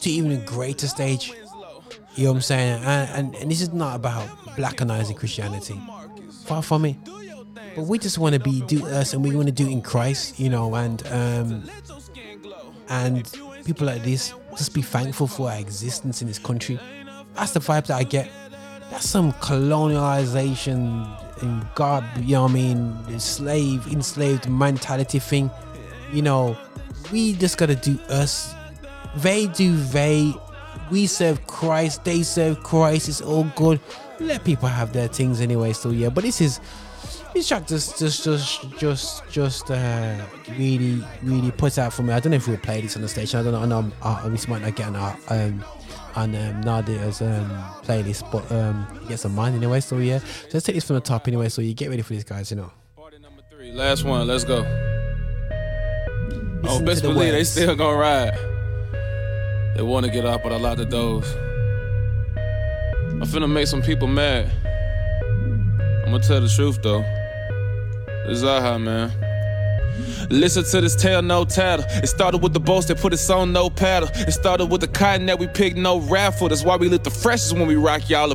to 0.00 0.10
even 0.10 0.32
a 0.32 0.44
greater 0.44 0.86
stage. 0.86 1.32
You 2.14 2.24
know 2.24 2.30
what 2.32 2.36
I'm 2.36 2.42
saying? 2.42 2.84
And, 2.84 3.10
and, 3.10 3.36
and 3.36 3.50
this 3.50 3.60
is 3.60 3.72
not 3.72 3.96
about 3.96 4.26
blackenizing 4.56 5.16
Christianity. 5.16 5.78
Far 6.44 6.62
from 6.62 6.84
it. 6.86 6.96
But 7.74 7.82
we 7.82 7.98
just 7.98 8.16
want 8.16 8.34
to 8.34 8.40
be 8.40 8.62
do 8.62 8.86
us 8.86 9.12
and 9.12 9.22
we 9.22 9.36
want 9.36 9.48
to 9.48 9.52
do 9.52 9.68
in 9.68 9.82
Christ, 9.82 10.40
you 10.40 10.48
know, 10.48 10.74
and 10.74 11.06
um 11.08 11.62
and 12.88 13.30
people 13.66 13.86
like 13.86 14.02
this 14.02 14.32
just 14.56 14.72
be 14.72 14.82
thankful 14.82 15.26
for 15.26 15.50
our 15.50 15.58
existence 15.58 16.22
in 16.22 16.28
this 16.28 16.38
country. 16.38 16.78
That's 17.34 17.52
the 17.52 17.60
vibe 17.60 17.86
that 17.86 17.98
I 17.98 18.04
get. 18.04 18.30
That's 18.90 19.08
some 19.08 19.32
colonialization 19.34 21.42
and 21.42 21.66
God, 21.74 22.04
you 22.18 22.34
know 22.34 22.44
what 22.44 22.52
I 22.52 22.54
mean, 22.54 22.96
The 23.08 23.20
slave, 23.20 23.86
enslaved 23.88 24.48
mentality 24.48 25.18
thing. 25.18 25.50
You 26.12 26.22
know, 26.22 26.56
we 27.12 27.34
just 27.34 27.58
gotta 27.58 27.76
do 27.76 27.98
us. 28.08 28.54
They 29.16 29.46
do 29.48 29.76
they. 29.76 30.32
We 30.90 31.06
serve 31.06 31.46
Christ. 31.46 32.04
They 32.04 32.22
serve 32.22 32.62
Christ. 32.62 33.08
It's 33.08 33.20
all 33.20 33.44
good. 33.56 33.80
Let 34.20 34.44
people 34.44 34.68
have 34.68 34.92
their 34.92 35.08
things 35.08 35.40
anyway. 35.40 35.72
So 35.72 35.90
yeah, 35.90 36.08
but 36.08 36.24
this 36.24 36.40
is 36.40 36.60
this 37.36 37.48
track 37.48 37.66
just 37.66 37.98
just 37.98 38.24
just 38.24 38.78
just 38.78 39.28
just 39.28 39.70
uh 39.70 40.16
really 40.58 41.02
really 41.22 41.50
puts 41.50 41.78
out 41.78 41.92
for 41.92 42.02
me. 42.02 42.12
I 42.12 42.20
don't 42.20 42.30
know 42.30 42.36
if 42.36 42.48
we'll 42.48 42.56
play 42.56 42.80
this 42.80 42.96
on 42.96 43.02
the 43.02 43.08
station. 43.08 43.38
I 43.38 43.42
don't 43.42 43.52
know. 43.52 43.62
I 43.62 43.66
know 43.66 43.92
uh, 44.02 44.28
this 44.28 44.48
might 44.48 44.62
not 44.62 44.74
get 44.74 44.88
on 44.88 44.96
our 44.96 45.16
um 45.28 45.64
on 46.14 46.34
um, 46.34 46.60
Nadia's 46.62 47.20
um, 47.20 47.50
playlist, 47.82 48.30
but 48.32 48.50
um, 48.50 48.86
get 49.06 49.20
some 49.20 49.34
mine 49.34 49.54
anyway. 49.54 49.80
So 49.80 49.98
yeah, 49.98 50.18
so 50.18 50.48
let's 50.54 50.64
take 50.64 50.74
this 50.74 50.84
from 50.84 50.94
the 50.94 51.00
top 51.00 51.28
anyway. 51.28 51.50
So 51.50 51.60
you 51.60 51.74
get 51.74 51.90
ready 51.90 52.02
for 52.02 52.14
these 52.14 52.24
guys, 52.24 52.50
you 52.50 52.56
know. 52.56 52.72
Number 53.20 53.42
Three, 53.50 53.72
last 53.72 54.04
one. 54.04 54.26
Let's 54.26 54.44
go. 54.44 54.64
oh, 54.64 56.62
Listen 56.62 56.84
best 56.84 57.02
the 57.02 57.08
believe 57.08 57.32
they 57.32 57.44
still 57.44 57.76
gonna 57.76 57.96
ride. 57.96 58.34
They 59.76 59.82
want 59.82 60.06
to 60.06 60.12
get 60.12 60.24
up, 60.24 60.42
but 60.42 60.52
I 60.52 60.56
lock 60.56 60.78
the 60.78 60.86
doors. 60.86 61.30
I'm 63.12 63.22
finna 63.22 63.50
make 63.50 63.66
some 63.66 63.82
people 63.82 64.08
mad. 64.08 64.50
I'm 66.04 66.12
gonna 66.12 66.20
tell 66.22 66.40
the 66.40 66.48
truth 66.48 66.80
though. 66.82 67.04
Zaha, 68.30 68.80
man. 68.80 69.12
Listen 70.30 70.64
to 70.64 70.80
this 70.80 70.96
tale, 70.96 71.22
no 71.22 71.44
tattle. 71.44 71.86
It 72.02 72.08
started 72.08 72.42
with 72.42 72.52
the 72.52 72.60
boats 72.60 72.86
that 72.86 72.98
put 72.98 73.12
us 73.12 73.30
on 73.30 73.52
no 73.52 73.70
paddle. 73.70 74.08
It 74.12 74.32
started 74.32 74.66
with 74.66 74.80
the 74.80 74.88
cotton 74.88 75.26
that 75.26 75.38
we 75.38 75.46
picked, 75.46 75.76
no 75.76 76.00
raffle. 76.00 76.48
That's 76.48 76.64
why 76.64 76.76
we 76.76 76.88
look 76.88 77.04
the 77.04 77.10
freshest 77.10 77.52
when 77.52 77.66
we 77.66 77.76
rock 77.76 78.10
y'all 78.10 78.32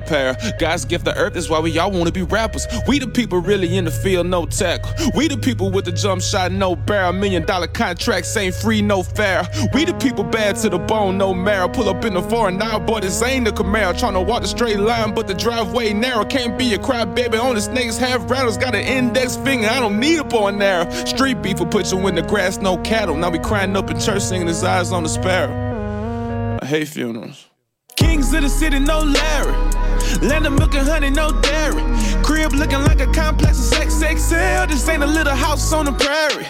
God's 0.59 0.85
gift 0.85 1.05
to 1.05 1.15
earth, 1.15 1.35
is 1.35 1.49
why 1.49 1.59
we 1.59 1.77
all 1.79 1.91
wanna 1.91 2.11
be 2.11 2.23
rappers. 2.23 2.67
We 2.87 2.99
the 2.99 3.07
people 3.07 3.39
really 3.39 3.77
in 3.77 3.85
the 3.85 3.91
field, 3.91 4.27
no 4.27 4.45
tech. 4.45 4.81
We 5.15 5.27
the 5.27 5.37
people 5.37 5.71
with 5.71 5.85
the 5.85 5.91
jump 5.91 6.21
shot, 6.21 6.51
no 6.51 6.75
barrel. 6.75 7.13
Million 7.13 7.45
dollar 7.45 7.67
contracts 7.67 8.35
ain't 8.35 8.55
free, 8.55 8.81
no 8.81 9.03
fair. 9.03 9.47
We 9.73 9.85
the 9.85 9.93
people 9.93 10.23
bad 10.23 10.55
to 10.57 10.69
the 10.69 10.79
bone, 10.79 11.17
no 11.17 11.33
marrow. 11.33 11.67
Pull 11.67 11.89
up 11.89 12.03
in 12.05 12.13
the 12.13 12.21
foreign 12.21 12.57
now, 12.57 12.79
boy, 12.79 12.99
this 12.99 13.21
ain't 13.21 13.45
the 13.45 13.51
Camaro. 13.51 13.93
Tryna 13.93 14.25
walk 14.25 14.41
the 14.41 14.47
straight 14.47 14.79
line, 14.79 15.13
but 15.13 15.27
the 15.27 15.33
driveway 15.33 15.93
narrow. 15.93 16.25
Can't 16.25 16.57
be 16.57 16.73
a 16.73 16.77
cry, 16.79 17.05
baby. 17.05 17.37
On 17.37 17.55
the 17.55 17.61
snakes, 17.61 17.97
have 17.97 18.29
rattles. 18.29 18.57
Got 18.57 18.75
an 18.75 18.85
index 18.85 19.35
finger, 19.37 19.67
I 19.67 19.79
don't 19.79 19.99
need 19.99 20.19
a 20.19 20.23
bow 20.23 20.47
and 20.47 20.61
arrow. 20.61 20.89
Street 21.05 21.41
beef 21.41 21.59
will 21.59 21.67
put 21.67 21.91
you 21.91 22.07
in 22.07 22.15
the 22.15 22.21
grass, 22.21 22.57
no 22.57 22.77
cattle. 22.79 23.15
Now 23.15 23.29
we 23.29 23.39
crying 23.39 23.75
up 23.75 23.89
in 23.89 23.99
church, 23.99 24.23
singing 24.23 24.47
his 24.47 24.63
eyes 24.63 24.91
on 24.91 25.03
the 25.03 25.09
sparrow. 25.09 26.59
I 26.61 26.65
hate 26.65 26.89
funerals. 26.89 27.47
Kings 27.95 28.33
of 28.33 28.41
the 28.43 28.49
city, 28.49 28.79
no 28.79 28.99
Larry. 28.99 29.80
Land 30.21 30.45
of 30.45 30.53
milk 30.53 30.75
and 30.75 30.87
honey, 30.87 31.09
no 31.09 31.31
dairy. 31.41 31.83
Crib 32.23 32.53
looking 32.53 32.83
like 32.83 32.99
a 32.99 33.07
complex 33.07 33.57
of 33.59 33.65
sex 33.65 33.95
XL. 33.95 34.67
This 34.67 34.87
ain't 34.89 35.03
a 35.03 35.07
little 35.07 35.35
house 35.35 35.71
on 35.73 35.85
the 35.85 35.93
prairie. 35.93 36.47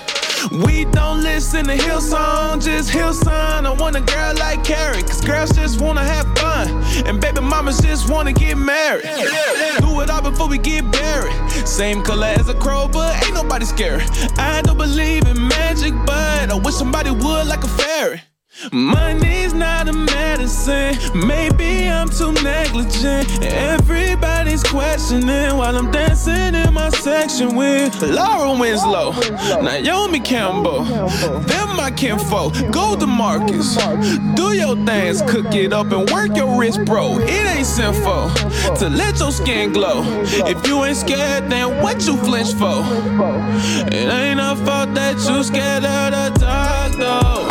We 0.66 0.86
don't 0.86 1.22
listen 1.22 1.66
to 1.66 1.78
Hillsong, 1.78 2.64
just 2.64 2.90
Hillsong. 2.90 3.66
I 3.66 3.72
want 3.80 3.96
a 3.96 4.02
girl 4.02 4.34
like 4.40 4.64
Carrie, 4.64 5.04
cause 5.04 5.22
girls 5.22 5.52
just 5.52 5.80
wanna 5.80 6.04
have 6.04 6.26
fun. 6.38 6.68
And 7.06 7.22
baby 7.22 7.42
mamas 7.42 7.80
just 7.80 8.10
wanna 8.10 8.34
get 8.34 8.58
married. 8.58 9.04
Do 9.80 10.02
it 10.02 10.10
all 10.10 10.24
before 10.24 10.48
we 10.48 10.58
get 10.58 10.92
buried. 10.92 11.36
Same 11.68 12.02
color 12.02 12.28
as 12.28 12.50
a 12.50 12.56
crow, 12.56 12.88
but 12.92 13.24
ain't 13.24 13.36
nobody 13.36 13.66
scared. 13.66 14.02
I 14.38 14.62
don't 14.64 14.78
believe 14.78 15.28
in 15.28 15.48
magic, 15.48 15.94
but 16.06 16.50
I 16.50 16.56
wish 16.56 16.76
somebody 16.76 17.12
would 17.12 17.48
like 17.48 17.64
a 17.64 17.68
fairy. 17.68 18.22
Money's 18.72 19.54
not 19.54 19.88
a 19.88 19.94
medicine. 19.94 20.96
Maybe 21.28 21.88
I'm 21.88 22.10
too 22.10 22.32
negligent. 22.44 23.42
Everybody's 23.42 24.62
questioning 24.64 25.58
while 25.58 25.76
I'm 25.76 25.90
dancing 25.90 26.54
in 26.54 26.74
my 26.74 26.90
section 26.90 27.56
with 27.56 28.02
Laura 28.02 28.58
Winslow, 28.60 29.12
Naomi 29.62 30.20
Campbell. 30.20 30.84
Them 30.84 31.76
my 31.76 31.92
kinfolk. 31.96 32.54
Go 32.72 32.96
to 32.98 33.08
Marcus. 33.08 33.78
Do 34.36 34.54
your 34.54 34.76
things, 34.86 35.22
cook 35.24 35.56
it 35.56 35.74
up 35.74 35.92
and 35.92 36.10
work 36.12 36.36
your 36.36 36.60
wrist, 36.60 36.84
bro. 36.86 37.20
It 37.20 37.58
ain't 37.58 37.66
sinful 37.66 38.30
to 38.76 38.90
let 38.90 39.20
your 39.20 39.32
skin 39.32 39.72
glow. 39.72 40.04
If 40.46 40.68
you 40.68 40.84
ain't 40.84 40.98
scared, 40.98 41.50
then 41.50 41.82
what 41.82 42.06
you 42.06 42.18
flinch 42.18 42.54
for? 42.54 42.84
It 43.88 44.08
ain't 44.12 44.40
a 44.40 44.56
fault 44.66 44.94
that 44.94 45.16
you 45.28 45.44
scared 45.44 45.86
of 45.86 46.34
the 46.34 46.40
dark, 46.40 46.92
though. 46.98 47.51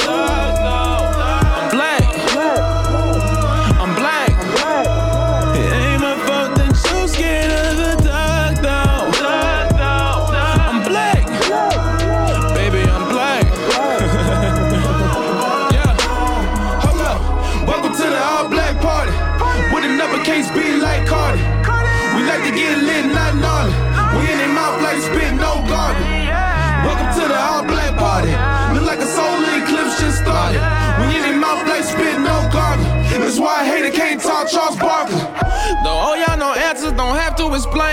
It, 34.24 34.48
Charles 34.48 34.76
Barkley. 34.76 35.20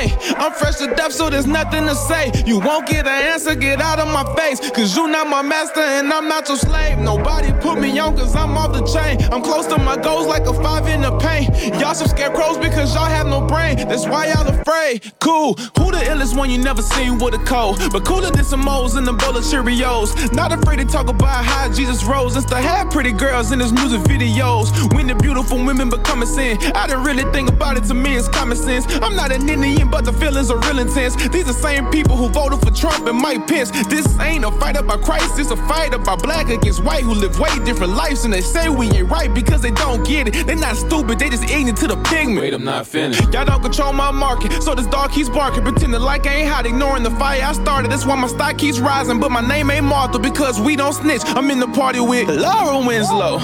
Explain. 0.05 0.35
I'm 0.37 0.51
fresh 0.51 0.75
to 0.77 0.87
death, 0.87 1.13
so 1.13 1.29
there's 1.29 1.47
nothing 1.47 1.85
to 1.85 1.95
say. 1.95 2.31
You 2.45 2.59
won't 2.59 2.87
get 2.87 3.07
an 3.07 3.25
answer, 3.33 3.55
get 3.55 3.81
out 3.81 3.99
of 3.99 4.07
my 4.07 4.23
face. 4.35 4.59
Cause 4.71 4.95
you 4.95 5.07
not 5.07 5.27
my 5.27 5.41
master 5.41 5.81
and 5.81 6.11
I'm 6.11 6.27
not 6.27 6.47
your 6.47 6.57
slave. 6.57 6.97
Nobody 6.99 7.51
put 7.61 7.79
me 7.79 7.97
on 7.99 8.15
cause 8.15 8.35
I'm 8.35 8.57
off 8.57 8.73
the 8.73 8.85
chain. 8.85 9.21
I'm 9.31 9.41
close 9.41 9.67
to 9.67 9.77
my 9.77 9.97
goals 9.97 10.27
like 10.27 10.45
a 10.45 10.53
five 10.53 10.87
in 10.87 11.01
the 11.01 11.17
paint. 11.19 11.49
Y'all 11.79 11.93
some 11.93 12.07
scarecrows 12.07 12.57
because 12.57 12.93
y'all 12.93 13.05
have 13.05 13.27
no 13.27 13.41
brain. 13.41 13.77
That's 13.77 14.05
why 14.07 14.27
y'all 14.27 14.47
afraid. 14.47 15.13
Cool. 15.19 15.53
Who 15.77 15.91
the 15.91 16.03
illest 16.11 16.37
one 16.37 16.49
you 16.49 16.57
never 16.57 16.81
seen 16.81 17.17
with 17.17 17.33
a 17.33 17.43
cold? 17.45 17.79
But 17.91 18.05
cooler 18.05 18.31
than 18.31 18.43
some 18.43 18.63
moles 18.63 18.95
in 18.95 19.03
the 19.03 19.13
bowl 19.13 19.37
of 19.37 19.43
Cheerios. 19.43 20.33
Not 20.33 20.51
afraid 20.51 20.77
to 20.77 20.85
talk 20.85 21.07
about 21.07 21.45
how 21.45 21.71
Jesus 21.71 22.03
rose. 22.03 22.35
It's 22.35 22.45
to 22.47 22.57
have 22.57 22.89
pretty 22.91 23.11
girls 23.11 23.51
in 23.51 23.59
his 23.59 23.73
music 23.73 24.01
videos. 24.01 24.67
When 24.93 25.07
the 25.07 25.15
beautiful 25.15 25.57
women 25.63 25.89
become 25.89 26.21
a 26.21 26.25
sin. 26.25 26.57
I 26.75 26.87
didn't 26.87 27.03
really 27.03 27.29
think 27.31 27.49
about 27.49 27.77
it 27.77 27.83
to 27.85 27.93
me, 27.93 28.15
it's 28.15 28.27
common 28.27 28.57
sense. 28.57 28.85
I'm 29.01 29.15
not 29.15 29.31
an 29.31 29.47
Indian, 29.49 29.86
but 29.89 30.05
the 30.05 30.13
feelings 30.13 30.51
are 30.51 30.59
real 30.59 30.79
intense. 30.79 31.15
These 31.27 31.45
the 31.45 31.53
same 31.53 31.87
people 31.89 32.15
who 32.15 32.29
voted 32.29 32.59
for 32.59 32.71
Trump 32.71 33.07
and 33.07 33.17
Mike 33.17 33.47
Pence. 33.47 33.71
This 33.87 34.05
ain't 34.19 34.45
a 34.45 34.51
fight 34.51 34.77
about 34.77 35.01
Christ, 35.01 35.39
it's 35.39 35.51
a 35.51 35.57
fight 35.67 35.93
about 35.93 36.21
black 36.23 36.49
against 36.49 36.83
white 36.83 37.03
who 37.03 37.13
live 37.13 37.39
way 37.39 37.49
different 37.65 37.93
lives. 37.93 38.25
And 38.25 38.33
they 38.33 38.41
say 38.41 38.69
we 38.69 38.89
ain't 38.91 39.09
right 39.09 39.33
because 39.33 39.61
they 39.61 39.71
don't 39.71 40.05
get 40.05 40.27
it. 40.27 40.47
They 40.47 40.55
not 40.55 40.75
stupid, 40.75 41.19
they 41.19 41.29
just 41.29 41.43
ignorant 41.43 41.77
to 41.79 41.87
the 41.87 41.97
pigment. 42.03 42.41
Wait, 42.41 42.53
I'm 42.53 42.63
not 42.63 42.87
finished. 42.87 43.21
Y'all 43.33 43.45
don't 43.45 43.61
control 43.61 43.93
my 43.93 44.11
market, 44.11 44.61
so 44.61 44.75
this 44.75 44.87
dog 44.87 45.11
keeps 45.11 45.29
barking, 45.29 45.63
pretending 45.63 46.01
like 46.01 46.27
I 46.27 46.35
ain't 46.35 46.49
hot, 46.49 46.65
ignoring 46.65 47.03
the 47.03 47.11
fire 47.11 47.41
I 47.43 47.53
started. 47.53 47.91
That's 47.91 48.05
why 48.05 48.15
my 48.15 48.27
stock 48.27 48.57
keeps 48.57 48.79
rising, 48.79 49.19
but 49.19 49.31
my 49.31 49.41
name 49.47 49.71
ain't 49.71 49.85
Martha 49.85 50.19
because 50.19 50.59
we 50.59 50.75
don't 50.75 50.93
snitch. 50.93 51.21
I'm 51.25 51.49
in 51.51 51.59
the 51.59 51.67
party 51.67 51.99
with 51.99 52.27
Laura 52.29 52.85
Winslow, 52.85 53.37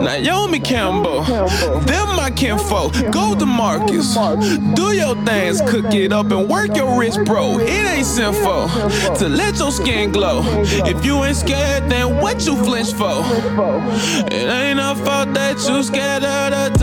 Naomi 0.00 0.60
Campbell, 0.60 1.22
them 1.22 2.16
my 2.16 2.30
kinfolk. 2.34 2.92
Go 3.10 3.34
to 3.38 3.46
Marcus, 3.46 4.14
do 4.74 4.94
your 4.94 5.14
things, 5.24 5.60
cook 5.62 5.89
it 5.94 6.12
up 6.12 6.30
and 6.30 6.48
work 6.48 6.76
your 6.76 6.98
wrist, 6.98 7.24
bro. 7.24 7.58
It 7.58 7.68
ain't 7.68 8.06
sinful 8.06 8.68
to 9.16 9.28
let 9.28 9.58
your 9.58 9.70
skin 9.70 10.12
glow. 10.12 10.42
If 10.62 11.04
you 11.04 11.22
ain't 11.24 11.36
scared, 11.36 11.90
then 11.90 12.20
what 12.20 12.44
you 12.46 12.56
flinch 12.56 12.92
for? 12.92 13.22
It 14.30 14.48
ain't 14.48 14.80
a 14.80 14.94
fault 15.04 15.34
that 15.34 15.56
you 15.68 15.82
scared 15.82 16.24
of 16.24 16.78
the 16.78 16.79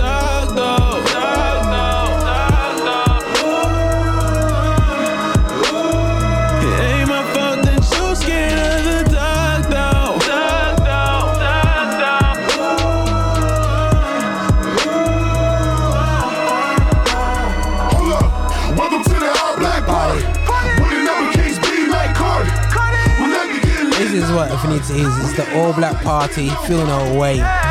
is. 24.90 24.90
It's 24.92 25.36
the 25.38 25.58
all 25.58 25.74
black 25.74 26.04
party. 26.04 26.50
Feel 26.68 26.86
no 26.86 27.20
way. 27.20 27.67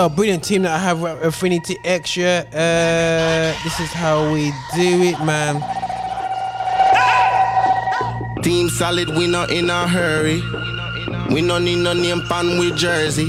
Yo, 0.00 0.08
brilliant 0.08 0.42
team 0.42 0.62
that 0.62 0.72
I 0.72 0.78
have 0.78 1.02
Affinity 1.22 1.76
Extra. 1.84 2.38
Uh, 2.54 3.52
this 3.62 3.80
is 3.80 3.92
how 3.92 4.32
we 4.32 4.50
do 4.74 5.02
it, 5.02 5.20
man. 5.22 5.60
Team 8.42 8.70
solid, 8.70 9.10
we 9.10 9.26
not 9.26 9.50
in 9.50 9.68
a 9.68 9.86
hurry. 9.86 10.40
We 11.34 11.42
no 11.42 11.58
need 11.58 11.84
no 11.84 11.92
name 11.92 12.22
pan 12.22 12.58
with 12.58 12.78
jersey. 12.78 13.28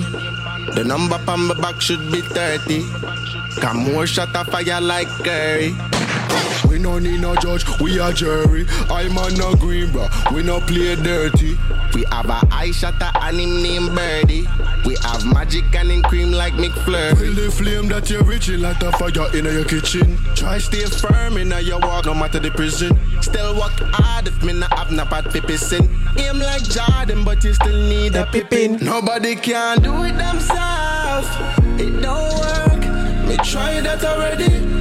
The 0.76 0.86
number 0.88 1.18
pan 1.26 1.42
my 1.42 1.60
back 1.60 1.82
should 1.82 2.10
be 2.10 2.22
30. 2.22 2.80
Got 3.60 3.76
more 3.76 4.08
shot 4.08 4.34
of 4.34 4.48
fire 4.48 4.80
like 4.80 5.10
Curry. 5.26 5.76
We 6.68 6.80
no 6.80 7.00
need 7.00 7.22
no 7.22 7.36
judge, 7.36 7.66
we 7.80 8.00
a 8.00 8.14
jury. 8.14 8.66
I'm 8.90 9.18
on 9.18 9.34
no 9.36 9.56
green, 9.56 9.92
bro. 9.92 10.08
We 10.34 10.44
no 10.44 10.60
play 10.62 10.96
dirty. 10.96 11.58
We 11.94 12.06
have 12.12 12.30
a 12.30 12.42
eye 12.52 12.72
shutter 12.72 13.12
and 13.22 13.40
him 13.40 13.62
name 13.64 13.96
Birdie. 13.96 14.48
We 14.86 14.96
have 15.04 15.26
magic 15.26 15.74
and 15.76 15.92
him 15.92 16.02
cream 16.04 16.32
like 16.32 16.54
McFlurry. 16.54 17.20
Build 17.20 17.36
the 17.36 17.52
flame 17.52 17.88
that 17.90 18.10
you're 18.10 18.24
reaching 18.24 18.62
like 18.62 18.82
a 18.82 18.92
fire 18.94 19.36
in 19.36 19.46
your 19.46 19.66
kitchen. 19.66 20.18
Try 20.36 20.58
stay 20.60 20.86
firm 20.86 21.38
in 21.38 21.52
your 21.66 21.80
walk, 21.80 22.06
no 22.06 22.14
matter 22.14 22.40
the 22.40 22.52
prison. 22.52 22.98
Still 23.22 23.56
work 23.56 23.74
hard 23.94 24.28
if 24.28 24.44
me 24.44 24.54
not 24.54 24.78
have 24.78 24.92
no 24.92 25.06
bad 25.06 25.26
pippin. 25.32 25.90
Aim 26.18 26.40
like 26.40 26.64
Jordan, 26.64 27.24
but 27.24 27.44
you 27.44 27.54
still 27.54 27.78
need 27.90 28.16
a 28.16 28.26
pippin. 28.26 28.78
Nobody 28.78 29.36
can 29.36 29.82
do 29.82 30.04
it 30.04 30.18
themselves. 30.18 31.28
It 31.80 32.02
don't 32.02 32.40
work. 32.40 33.28
Me 33.28 33.38
try 33.38 33.80
that 33.82 34.04
already. 34.04 34.81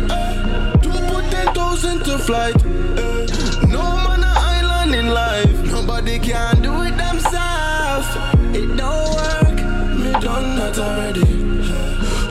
Uh, 1.82 1.98
to 2.05 2.19
flight. 2.19 2.55
Uh, 2.57 3.66
no 3.66 3.82
man 4.05 4.23
a 4.23 4.32
island 4.36 4.94
in 4.94 5.09
life. 5.15 5.73
Nobody 5.73 6.19
can 6.19 6.61
do 6.61 6.82
it 6.82 6.94
themselves. 6.97 8.07
It 8.55 8.77
don't 8.77 9.15
work. 9.16 9.57
Me 9.98 10.12
done 10.20 10.57
that 10.57 10.78
already. 10.78 11.24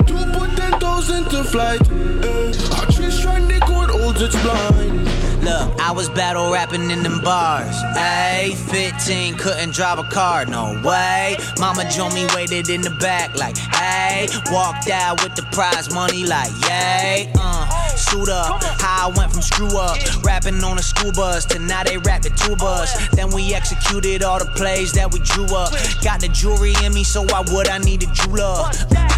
To 0.05 0.37
put 0.37 0.55
ten 0.55 0.79
thousand 0.79 1.29
to 1.31 1.43
flight. 1.43 1.81
Uh, 1.91 2.83
a 2.83 2.91
tree 2.91 3.09
strand 3.09 3.49
the 3.49 3.59
holds 3.65 4.21
its 4.21 4.39
blind. 4.43 5.05
Look, 5.43 5.79
I 5.79 5.91
was 5.95 6.09
battle 6.09 6.51
rapping 6.51 6.91
in 6.91 7.01
them 7.01 7.21
bars. 7.21 7.75
Ayy, 7.95 8.53
15, 8.53 9.37
couldn't 9.37 9.73
drive 9.73 9.97
a 9.97 10.03
car, 10.03 10.45
no 10.45 10.79
way. 10.85 11.37
Mama 11.57 11.89
joined 11.89 12.13
me, 12.13 12.27
waited 12.35 12.69
in 12.69 12.81
the 12.81 12.91
back, 12.91 13.35
like, 13.35 13.57
hey. 13.57 14.27
Walked 14.51 14.89
out 14.89 15.23
with 15.23 15.35
the 15.35 15.43
prize 15.51 15.91
money, 15.93 16.25
like, 16.25 16.51
yay. 16.67 17.31
Uh, 17.39 17.88
suit 17.99 18.29
up, 18.29 18.63
how 18.79 19.09
I 19.09 19.17
went 19.17 19.31
from 19.31 19.41
screw 19.41 19.77
up. 19.77 19.97
Rapping 20.23 20.63
on 20.63 20.77
a 20.77 20.81
school 20.81 21.11
bus 21.11 21.45
to 21.45 21.59
now 21.59 21.83
they 21.83 21.97
rap 21.97 22.21
the 22.21 22.29
two 22.29 22.55
bus. 22.55 22.95
Then 23.09 23.29
we 23.31 23.53
executed 23.53 24.23
all 24.23 24.39
the 24.39 24.49
plays 24.55 24.91
that 24.93 25.11
we 25.11 25.19
drew 25.19 25.45
up. 25.55 25.71
Got 26.03 26.21
the 26.21 26.29
jewelry 26.29 26.73
in 26.83 26.93
me, 26.93 27.03
so 27.03 27.23
why 27.23 27.43
would 27.51 27.67
I 27.69 27.77
need 27.79 28.03
a 28.03 28.11
jeweler? 28.13 28.63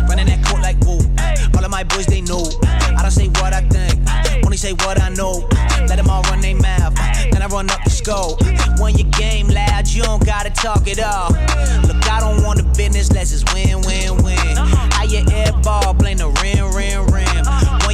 Running 0.10 0.28
that 0.28 0.44
coat 0.46 0.62
like 0.62 0.80
woo. 0.82 1.00
All 1.56 1.64
of 1.64 1.72
my 1.72 1.84
boys, 1.84 2.08
they 2.08 2.22
know. 2.22 2.50
I 2.64 3.02
don't 3.02 3.12
say 3.12 3.28
what 3.40 3.54
I 3.54 3.62
think, 3.62 4.00
only 4.46 4.58
say 4.58 4.74
what 4.74 5.02
I 5.02 5.10
know. 5.10 5.48
Let 5.88 5.98
them 5.98 6.10
all 6.10 6.22
run 6.24 6.42
their 6.42 6.56
mouth, 6.56 6.96
then 7.32 7.42
I 7.42 7.48
run 7.48 7.70
up 7.70 7.84
the 7.84 7.90
scope. 7.90 8.42
When 8.80 8.96
your 8.98 9.10
game 9.12 9.48
loud, 9.48 9.88
you 9.88 10.04
don't 10.04 10.26
gotta 10.26 10.50
talk 10.50 10.88
it 10.88 11.00
all. 11.00 11.30
Look, 11.88 12.02
I 12.10 12.20
don't 12.20 12.44
want 12.44 12.58
the 12.58 12.66
business, 12.78 13.12
let's 13.12 13.32
just 13.32 13.54
win, 13.54 13.82
win, 13.82 14.24
win. 14.24 14.56
How 14.58 15.04
you 15.04 15.24
air 15.32 15.52
ball, 15.64 15.94
blame 15.94 16.18
the 16.18 16.30
rim, 16.42 16.74
rim, 16.76 17.06
rim. 17.08 17.41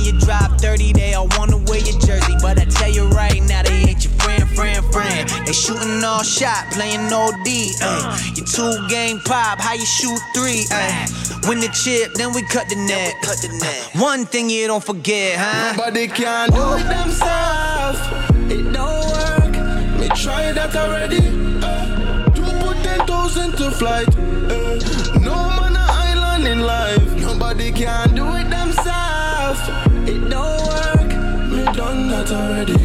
When 0.08 0.16
you 0.16 0.22
drop 0.22 0.62
30, 0.62 0.94
they 0.94 1.16
all 1.16 1.28
wanna 1.38 1.58
wear 1.58 1.80
your 1.80 2.00
jersey. 2.00 2.34
But 2.42 2.58
I 2.58 2.64
tell 2.64 2.90
you 2.90 3.10
right 3.10 3.44
now, 3.44 3.64
they 3.64 3.92
ain't 3.92 4.06
your 4.06 4.14
friend, 4.14 4.48
friend, 4.56 4.86
friend. 4.94 5.28
They 5.46 5.52
shooting 5.52 6.02
all 6.02 6.24
shot, 6.24 6.72
playing 6.72 7.12
OD. 7.12 7.48
Uh. 7.82 8.18
You 8.34 8.46
two 8.46 8.88
game 8.88 9.20
pop, 9.26 9.60
how 9.60 9.74
you 9.74 9.86
shoot 9.86 10.18
three? 10.34 10.64
Uh. 10.72 11.08
Win 11.46 11.60
the 11.60 11.68
chip, 11.76 12.14
then 12.14 12.32
we 12.34 12.42
cut 12.44 12.70
the 12.70 12.78
net. 12.88 13.16
One 14.02 14.26
thing 14.26 14.50
you 14.50 14.66
don't 14.68 14.82
forget, 14.84 15.36
huh? 15.38 15.74
Nobody 15.76 16.08
can 16.08 16.52
do 16.52 16.76
it 16.80 16.88
themselves. 16.88 18.00
It 18.50 18.72
don't 18.72 19.12
work. 19.12 20.00
Me 20.00 20.08
try 20.16 20.54
that 20.54 20.74
already. 20.74 21.20
Uh, 21.62 22.30
to 22.30 22.42
put 22.64 22.78
ten 22.82 23.06
thousand 23.06 23.58
to 23.58 23.72
flight. 23.72 24.08
Uh, 24.08 25.20
no 25.20 25.36
man 25.36 25.76
a 25.76 25.86
island 26.08 26.48
in 26.48 26.62
life. 26.62 27.14
Nobody 27.20 27.74
can 27.74 28.16
do 28.16 28.24
it 28.28 28.44
themselves. 28.44 28.57
It 30.08 30.30
don't 30.30 30.62
work. 30.68 31.10
Me 31.52 31.64
done 31.74 32.08
that 32.10 32.32
already. 32.32 32.78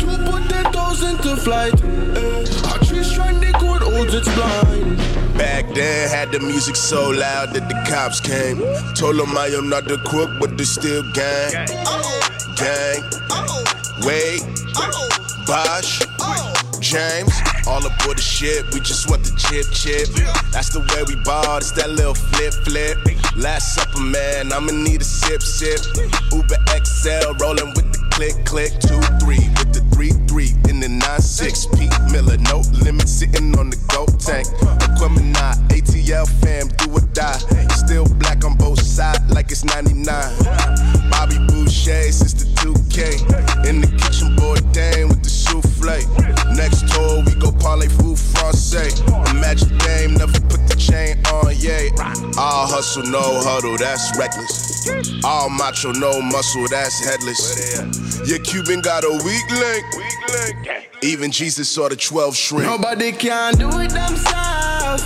To 0.00 0.06
put 0.30 0.48
ten 0.48 0.72
thousand 0.72 1.18
to 1.18 1.36
flight. 1.36 1.74
Uh, 1.84 2.74
a 2.74 2.84
tree 2.84 3.04
strand 3.04 3.42
the 3.42 3.52
cord 3.58 3.82
holds 3.82 4.14
its 4.14 4.32
blind. 4.34 4.96
Back 5.36 5.74
then, 5.74 6.08
had 6.08 6.32
the 6.32 6.40
music 6.40 6.76
so 6.76 7.10
loud 7.10 7.52
that 7.52 7.68
the 7.68 7.74
cops 7.90 8.20
came. 8.20 8.58
Told 8.94 9.18
them 9.18 9.36
I 9.36 9.48
am 9.48 9.68
not 9.68 9.84
the 9.84 9.98
crook, 9.98 10.30
but 10.40 10.56
they 10.56 10.64
still 10.64 11.02
gang. 11.12 11.52
Gang. 12.56 13.02
Wait. 14.06 14.42
Bosh. 15.46 16.00
James. 16.80 17.55
All 17.66 17.84
aboard 17.84 18.18
the 18.18 18.22
ship, 18.22 18.66
we 18.72 18.80
just 18.80 19.10
want 19.10 19.24
the 19.24 19.34
chip 19.34 19.66
chip. 19.74 20.06
That's 20.52 20.70
the 20.70 20.80
way 20.80 21.02
we 21.08 21.16
ball, 21.24 21.58
it's 21.58 21.72
that 21.72 21.90
little 21.90 22.14
flip 22.14 22.54
flip. 22.62 22.98
Last 23.36 23.74
supper, 23.74 24.00
man, 24.00 24.52
I'ma 24.52 24.72
need 24.72 25.00
a 25.00 25.04
sip 25.04 25.42
sip. 25.42 25.80
Uber 26.30 26.58
XL, 26.70 27.34
rolling 27.42 27.74
with 27.74 27.90
the 27.92 28.00
click 28.14 28.36
click. 28.46 28.72
Two 28.78 29.02
three 29.18 29.42
with 29.58 29.74
the 29.74 29.82
three 29.94 30.14
three 30.30 30.54
in 30.70 30.80
the 30.80 30.88
nine 30.88 31.20
six. 31.20 31.66
Percy 31.66 32.12
Miller, 32.12 32.36
no 32.38 32.62
limit, 32.84 33.08
sitting 33.08 33.56
on 33.58 33.70
the 33.70 33.78
goat 33.88 34.18
tank. 34.20 34.46
Equipment 34.94 35.32
not 35.34 35.56
ATL 35.68 36.26
fam, 36.40 36.68
do 36.78 36.90
or 36.92 37.00
die. 37.12 37.38
Still 37.74 38.06
black 38.18 38.44
on 38.44 38.56
both 38.56 38.80
sides, 38.80 39.20
like 39.30 39.50
it's 39.50 39.64
99. 39.64 40.06
Bobby 41.10 41.38
Boucher, 41.46 42.10
sister 42.12 42.46
2K. 42.62 43.66
In 43.66 43.80
the 43.80 43.90
kitchen, 43.98 44.36
boy, 44.36 44.56
dang 44.72 45.08
with 45.08 45.22
the 45.22 45.30
souffle. 45.62 46.54
Next 46.54 46.88
tour, 46.92 47.22
we 47.24 47.34
go 47.34 47.52
parlay 47.52 47.88
food 47.88 48.18
francais. 48.18 49.00
Imagine 49.30 49.76
Dame 49.78 50.14
never 50.14 50.40
put 50.40 50.66
the 50.68 50.76
chain 50.76 51.18
on, 51.26 51.54
yeah. 51.58 51.88
All 52.38 52.66
hustle, 52.66 53.02
no 53.04 53.20
huddle, 53.42 53.76
that's 53.76 54.16
reckless. 54.18 54.88
All 55.24 55.48
macho, 55.50 55.92
no 55.92 56.20
muscle, 56.22 56.66
that's 56.68 57.04
headless. 57.04 57.66
Your 58.28 58.38
Cuban 58.40 58.80
got 58.80 59.04
a 59.04 59.10
weak 59.24 59.50
link. 59.50 60.86
Even 61.02 61.30
Jesus 61.30 61.68
saw 61.68 61.88
the 61.88 61.96
12 61.96 62.36
shrink. 62.36 62.64
Nobody 62.64 63.12
can 63.12 63.54
do 63.54 63.68
it 63.80 63.90
themselves. 63.90 65.02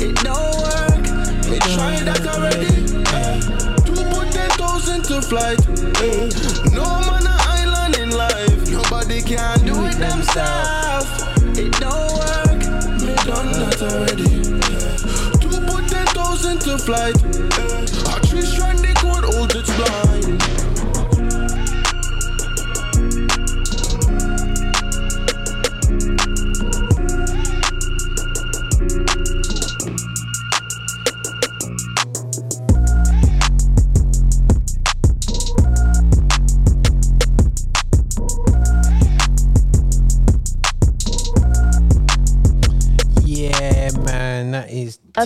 It 0.00 0.16
don't 0.16 0.56
work. 0.62 1.02
Me 1.50 1.58
try 1.58 1.96
that 2.00 2.26
already. 2.26 3.02
Uh, 3.06 3.76
to 3.76 3.92
put 4.14 4.32
ten 4.32 4.50
thousand 4.50 5.02
to 5.04 5.20
flight. 5.20 5.60
Uh, 5.68 6.70
no 6.70 7.01
do 10.34 10.40
it 11.60 11.72
don't 11.78 12.12
work. 12.16 12.58
Me 13.00 13.14
done 13.28 13.52
that 13.52 13.82
already. 13.82 14.32
Uh, 14.62 14.96
to 15.38 15.48
put 15.70 15.88
ten 15.88 16.06
thousand 16.06 16.58
to 16.60 16.78
flight. 16.78 17.16
Uh, 17.24 18.16
a 18.16 18.26
tree 18.26 18.40
strand 18.42 18.81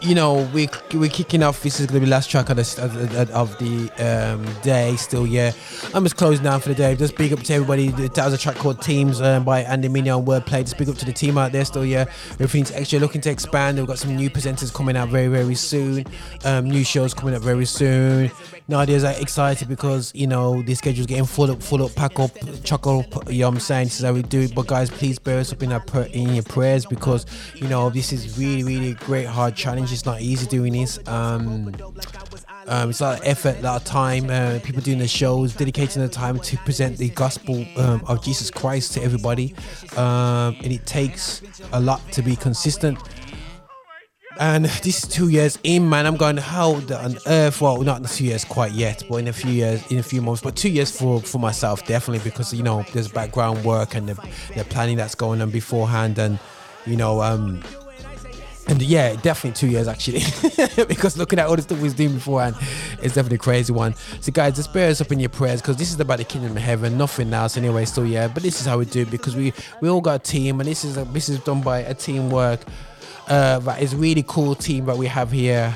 you 0.01 0.15
know, 0.15 0.47
we 0.53 0.69
we're 0.93 1.09
kicking 1.09 1.43
off. 1.43 1.63
This 1.63 1.79
is 1.79 1.87
gonna 1.87 1.99
be 1.99 2.05
the 2.05 2.11
last 2.11 2.29
track 2.29 2.49
of 2.49 2.55
the 2.57 2.81
of 2.81 2.93
the, 2.93 3.33
of 3.33 3.57
the 3.57 3.89
um, 3.99 4.45
day. 4.61 4.95
Still, 4.95 5.25
yeah. 5.27 5.51
I'm 5.93 6.03
just 6.03 6.17
closing 6.17 6.43
down 6.43 6.59
for 6.59 6.69
the 6.69 6.75
day. 6.75 6.95
Just 6.95 7.15
big 7.15 7.33
up 7.33 7.39
to 7.39 7.53
everybody. 7.53 7.87
That 7.89 8.25
was 8.25 8.33
a 8.33 8.37
track 8.37 8.55
called 8.55 8.81
Teams 8.81 9.21
um, 9.21 9.43
by 9.43 9.61
Andy 9.61 9.87
Mineo 9.87 10.19
and 10.19 10.27
Wordsplayed. 10.27 10.63
Just 10.63 10.77
big 10.77 10.89
up 10.89 10.97
to 10.97 11.05
the 11.05 11.13
team 11.13 11.37
out 11.37 11.51
there. 11.51 11.65
Still, 11.65 11.85
yeah. 11.85 12.05
Everything's 12.33 12.71
extra. 12.71 12.99
Looking 12.99 13.21
to 13.21 13.29
expand. 13.29 13.77
We've 13.77 13.87
got 13.87 13.97
some 13.97 14.15
new 14.15 14.29
presenters 14.29 14.73
coming 14.73 14.97
out 14.97 15.09
very 15.09 15.27
very 15.27 15.55
soon. 15.55 16.05
Um, 16.43 16.69
new 16.69 16.83
shows 16.83 17.13
coming 17.13 17.35
up 17.35 17.41
very 17.41 17.65
soon. 17.65 18.31
Nadia's 18.69 19.03
excited 19.03 19.69
because 19.69 20.11
you 20.13 20.27
know 20.27 20.61
the 20.61 20.75
schedule's 20.75 21.07
getting 21.07 21.25
full 21.25 21.49
up, 21.51 21.63
full 21.63 21.83
up, 21.85 21.95
pack 21.95 22.19
up, 22.19 22.31
chuck 22.63 22.85
up. 22.85 23.05
You 23.31 23.39
know 23.39 23.47
what 23.47 23.55
I'm 23.55 23.59
saying? 23.61 23.87
Is 23.87 24.01
how 24.01 24.13
we 24.13 24.23
do 24.23 24.41
it. 24.41 24.53
But 24.53 24.67
guys, 24.67 24.89
please 24.89 25.17
bear 25.19 25.39
us 25.39 25.53
up 25.53 25.63
in 25.63 25.71
our 25.71 25.79
pr- 25.79 26.01
in 26.01 26.33
your 26.33 26.43
prayers 26.43 26.85
because 26.85 27.25
you 27.55 27.67
know 27.67 27.89
this 27.89 28.11
is 28.11 28.37
really 28.37 28.63
really 28.63 28.93
great 28.95 29.25
hard 29.25 29.55
challenge. 29.55 29.93
It's 29.93 30.05
not 30.05 30.21
easy 30.21 30.47
doing 30.47 30.73
this. 30.73 30.99
Um, 31.07 31.73
um, 32.67 32.89
it's 32.89 32.99
a 32.99 33.03
lot 33.03 33.19
of 33.19 33.25
effort, 33.25 33.57
a 33.59 33.61
lot 33.61 33.81
of 33.81 33.85
time. 33.85 34.29
Uh, 34.29 34.59
people 34.63 34.81
doing 34.81 34.99
the 34.99 35.07
shows, 35.07 35.55
dedicating 35.55 36.01
the 36.01 36.09
time 36.09 36.39
to 36.39 36.57
present 36.57 36.97
the 36.97 37.09
gospel 37.09 37.65
um, 37.77 38.03
of 38.07 38.23
Jesus 38.23 38.51
Christ 38.51 38.93
to 38.93 39.03
everybody, 39.03 39.55
um, 39.95 40.55
and 40.63 40.71
it 40.71 40.85
takes 40.85 41.41
a 41.73 41.79
lot 41.79 42.01
to 42.11 42.21
be 42.21 42.35
consistent. 42.35 42.99
And 44.39 44.65
this 44.65 45.03
is 45.03 45.09
two 45.09 45.29
years 45.29 45.57
in, 45.63 45.89
man. 45.89 46.05
I'm 46.05 46.15
going, 46.15 46.37
how 46.37 46.75
on 46.75 47.17
earth? 47.25 47.59
Well, 47.59 47.81
not 47.81 48.01
in 48.01 48.05
two 48.05 48.25
years 48.25 48.45
quite 48.45 48.71
yet, 48.73 49.03
but 49.09 49.15
in 49.15 49.27
a 49.27 49.33
few 49.33 49.51
years, 49.51 49.89
in 49.91 49.97
a 49.97 50.03
few 50.03 50.21
months, 50.21 50.41
but 50.41 50.55
two 50.55 50.69
years 50.69 50.95
for 50.95 51.21
for 51.21 51.39
myself, 51.39 51.87
definitely, 51.87 52.23
because 52.29 52.53
you 52.53 52.63
know 52.63 52.85
there's 52.93 53.07
background 53.07 53.63
work 53.63 53.95
and 53.95 54.09
the, 54.09 54.13
the 54.55 54.63
planning 54.65 54.97
that's 54.97 55.15
going 55.15 55.41
on 55.41 55.49
beforehand, 55.49 56.19
and 56.19 56.37
you 56.85 56.95
know, 56.95 57.21
um, 57.21 57.63
and 58.67 58.81
yeah, 58.81 59.15
definitely 59.15 59.53
two 59.57 59.67
years 59.67 59.87
actually, 59.87 60.21
because 60.87 61.17
looking 61.17 61.39
at 61.39 61.47
all 61.47 61.55
the 61.55 61.61
stuff 61.61 61.77
we 61.77 61.85
was 61.85 61.93
doing 61.93 62.13
beforehand, 62.13 62.55
it's 63.01 63.15
definitely 63.15 63.35
a 63.35 63.39
crazy 63.39 63.71
one. 63.71 63.95
So 64.19 64.31
guys, 64.31 64.55
just 64.55 64.73
bear 64.73 64.89
us 64.89 64.99
up 65.01 65.11
in 65.11 65.19
your 65.19 65.29
prayers 65.29 65.61
because 65.61 65.77
this 65.77 65.91
is 65.91 65.99
about 65.99 66.17
the 66.17 66.25
kingdom 66.25 66.51
of 66.51 66.61
heaven, 66.61 66.97
nothing 66.97 67.33
else 67.33 67.57
anyway. 67.57 67.85
So 67.85 68.03
yeah, 68.03 68.27
but 68.27 68.43
this 68.43 68.59
is 68.59 68.67
how 68.67 68.77
we 68.77 68.85
do 68.85 69.01
it 69.01 69.11
because 69.11 69.35
we 69.35 69.53
we 69.81 69.89
all 69.89 70.01
got 70.01 70.15
a 70.15 70.19
team, 70.19 70.59
and 70.59 70.67
this 70.67 70.83
is 70.83 70.97
a, 70.97 71.05
this 71.05 71.29
is 71.29 71.39
done 71.39 71.61
by 71.61 71.79
a 71.79 71.93
teamwork. 71.93 72.61
Uh, 73.27 73.59
that 73.59 73.81
is 73.81 73.95
really 73.95 74.23
cool 74.27 74.55
team 74.55 74.85
that 74.85 74.97
we 74.97 75.07
have 75.07 75.31
here. 75.31 75.73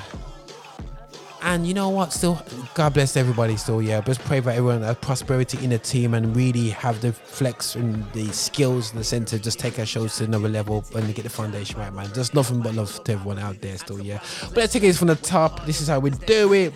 And 1.44 1.66
you 1.66 1.74
know 1.74 1.90
what? 1.90 2.14
Still, 2.14 2.40
God 2.76 2.94
bless 2.94 3.18
everybody. 3.18 3.58
Still, 3.58 3.82
yeah. 3.82 4.00
Just 4.02 4.22
pray 4.22 4.42
for 4.42 4.52
everyone 4.52 4.84
has 4.84 4.96
prosperity 4.98 5.64
in 5.64 5.72
the 5.72 5.80
team 5.80 6.14
and 6.14 6.36
really 6.36 6.70
have 6.70 7.02
the 7.02 7.12
flex 7.12 7.76
and 7.76 8.10
the 8.14 8.28
skills 8.32 8.92
in 8.92 9.00
the 9.00 9.04
center. 9.04 9.40
Just 9.40 9.60
take 9.60 9.80
our 9.80 9.86
shows 9.86 10.16
to 10.18 10.26
another 10.26 10.50
level 10.50 10.86
and 10.96 11.16
get 11.16 11.24
the 11.24 11.30
foundation 11.30 11.80
right, 11.80 11.92
man. 11.94 12.14
Just 12.14 12.36
nothing 12.36 12.62
but 12.62 12.76
love 12.76 13.04
to 13.06 13.14
everyone 13.14 13.40
out 13.40 13.60
there. 13.60 13.78
Still, 13.78 14.00
yeah. 14.02 14.20
But 14.50 14.58
let's 14.58 14.74
take 14.74 14.84
it 14.84 14.96
from 14.96 15.08
the 15.08 15.16
top. 15.16 15.66
This 15.66 15.82
is 15.82 15.88
how 15.88 16.00
we 16.00 16.12
do 16.12 16.54
it. 16.54 16.74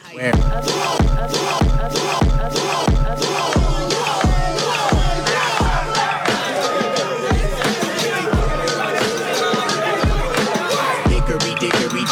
Hickory 11.07 11.55
dickory 11.59 12.05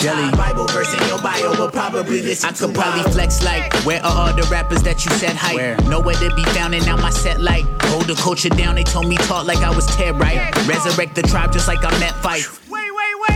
dock, 0.00 0.16
deal 0.16 0.18
at 0.18 0.32
the 0.32 0.36
tippity 0.36 0.36
top. 0.36 0.38
Bible 0.38 0.66
verse 0.66 0.92
in 0.94 1.08
your 1.08 1.18
bio 1.20 1.50
will 1.58 1.70
probably 1.70 2.22
listen 2.22 2.48
I 2.48 2.52
could 2.52 2.74
probably 2.74 3.12
flex 3.12 3.42
like 3.44 3.72
where 3.84 4.02
are 4.04 4.28
all 4.28 4.34
the 4.34 4.46
rappers 4.50 4.82
that 4.82 5.04
you 5.04 5.10
said 5.12 5.36
hype? 5.36 5.84
Nowhere 5.84 6.16
to 6.16 6.34
be 6.34 6.44
found 6.44 6.74
and 6.74 6.84
now 6.86 6.96
my 6.96 7.10
set 7.10 7.40
like 7.40 7.64
hold 7.84 8.04
the 8.06 8.14
culture 8.14 8.48
down. 8.48 8.74
They 8.76 8.84
told 8.84 9.06
me 9.08 9.16
talk 9.16 9.46
like 9.46 9.58
I 9.58 9.74
was 9.74 9.86
Ted 9.86 10.18
right. 10.18 10.54
Resurrect 10.66 11.14
the 11.14 11.22
tribe 11.22 11.52
just 11.52 11.68
like 11.68 11.84
I 11.84 11.90
met 11.98 12.14
Fife. 12.16 12.60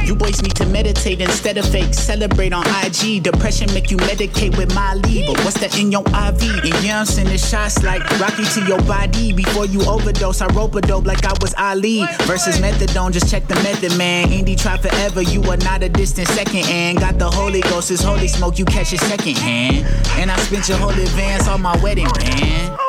You 0.05 0.15
boys 0.15 0.43
need 0.43 0.55
to 0.57 0.67
meditate 0.67 1.21
instead 1.21 1.57
of 1.59 1.67
fake. 1.67 1.95
Celebrate 1.95 2.53
on 2.53 2.65
IG. 2.85 3.23
Depression 3.23 3.73
make 3.73 3.91
you 3.91 3.97
medicate 3.99 4.57
with 4.57 4.75
my 4.75 4.95
lead. 4.95 5.27
But 5.27 5.45
what's 5.45 5.59
that 5.61 5.79
in 5.79 5.91
your 5.93 6.03
IV? 6.03 6.43
And 6.65 6.85
yeah, 6.85 7.01
I'm 7.01 7.07
sending 7.07 7.39
shots 7.39 7.83
like 7.83 8.03
Rocky 8.21 8.45
to 8.45 8.65
your 8.67 8.81
body. 8.83 9.33
Before 9.33 9.67
you 9.67 9.83
overdose, 9.85 10.41
I 10.41 10.47
rope 10.49 10.75
a 10.75 10.81
dope 10.81 11.07
like 11.07 11.25
I 11.25 11.33
was 11.41 11.55
Ali. 11.57 12.05
Versus 12.23 12.59
methadone, 12.59 13.13
just 13.13 13.31
check 13.31 13.47
the 13.47 13.55
method, 13.57 13.97
man. 13.97 14.29
Indie 14.29 14.59
try 14.59 14.77
forever, 14.77 15.23
you 15.23 15.43
are 15.45 15.57
not 15.59 15.83
a 15.83 15.89
distant 15.89 16.29
second. 16.29 16.65
And 16.67 16.99
got 16.99 17.19
the 17.19 17.31
Holy 17.31 17.61
Ghost, 17.63 17.91
it's 17.91 18.03
holy 18.03 18.29
smoke, 18.29 18.59
you 18.59 18.65
catch 18.65 18.93
it 18.93 19.01
second 19.01 19.39
hand. 19.39 19.87
And 20.19 20.31
I 20.31 20.37
spent 20.39 20.69
your 20.69 20.79
whole 20.79 20.91
advance 20.91 21.49
on 21.49 21.63
my 21.63 21.77
wedding 21.83 22.09
ring. 22.19 22.84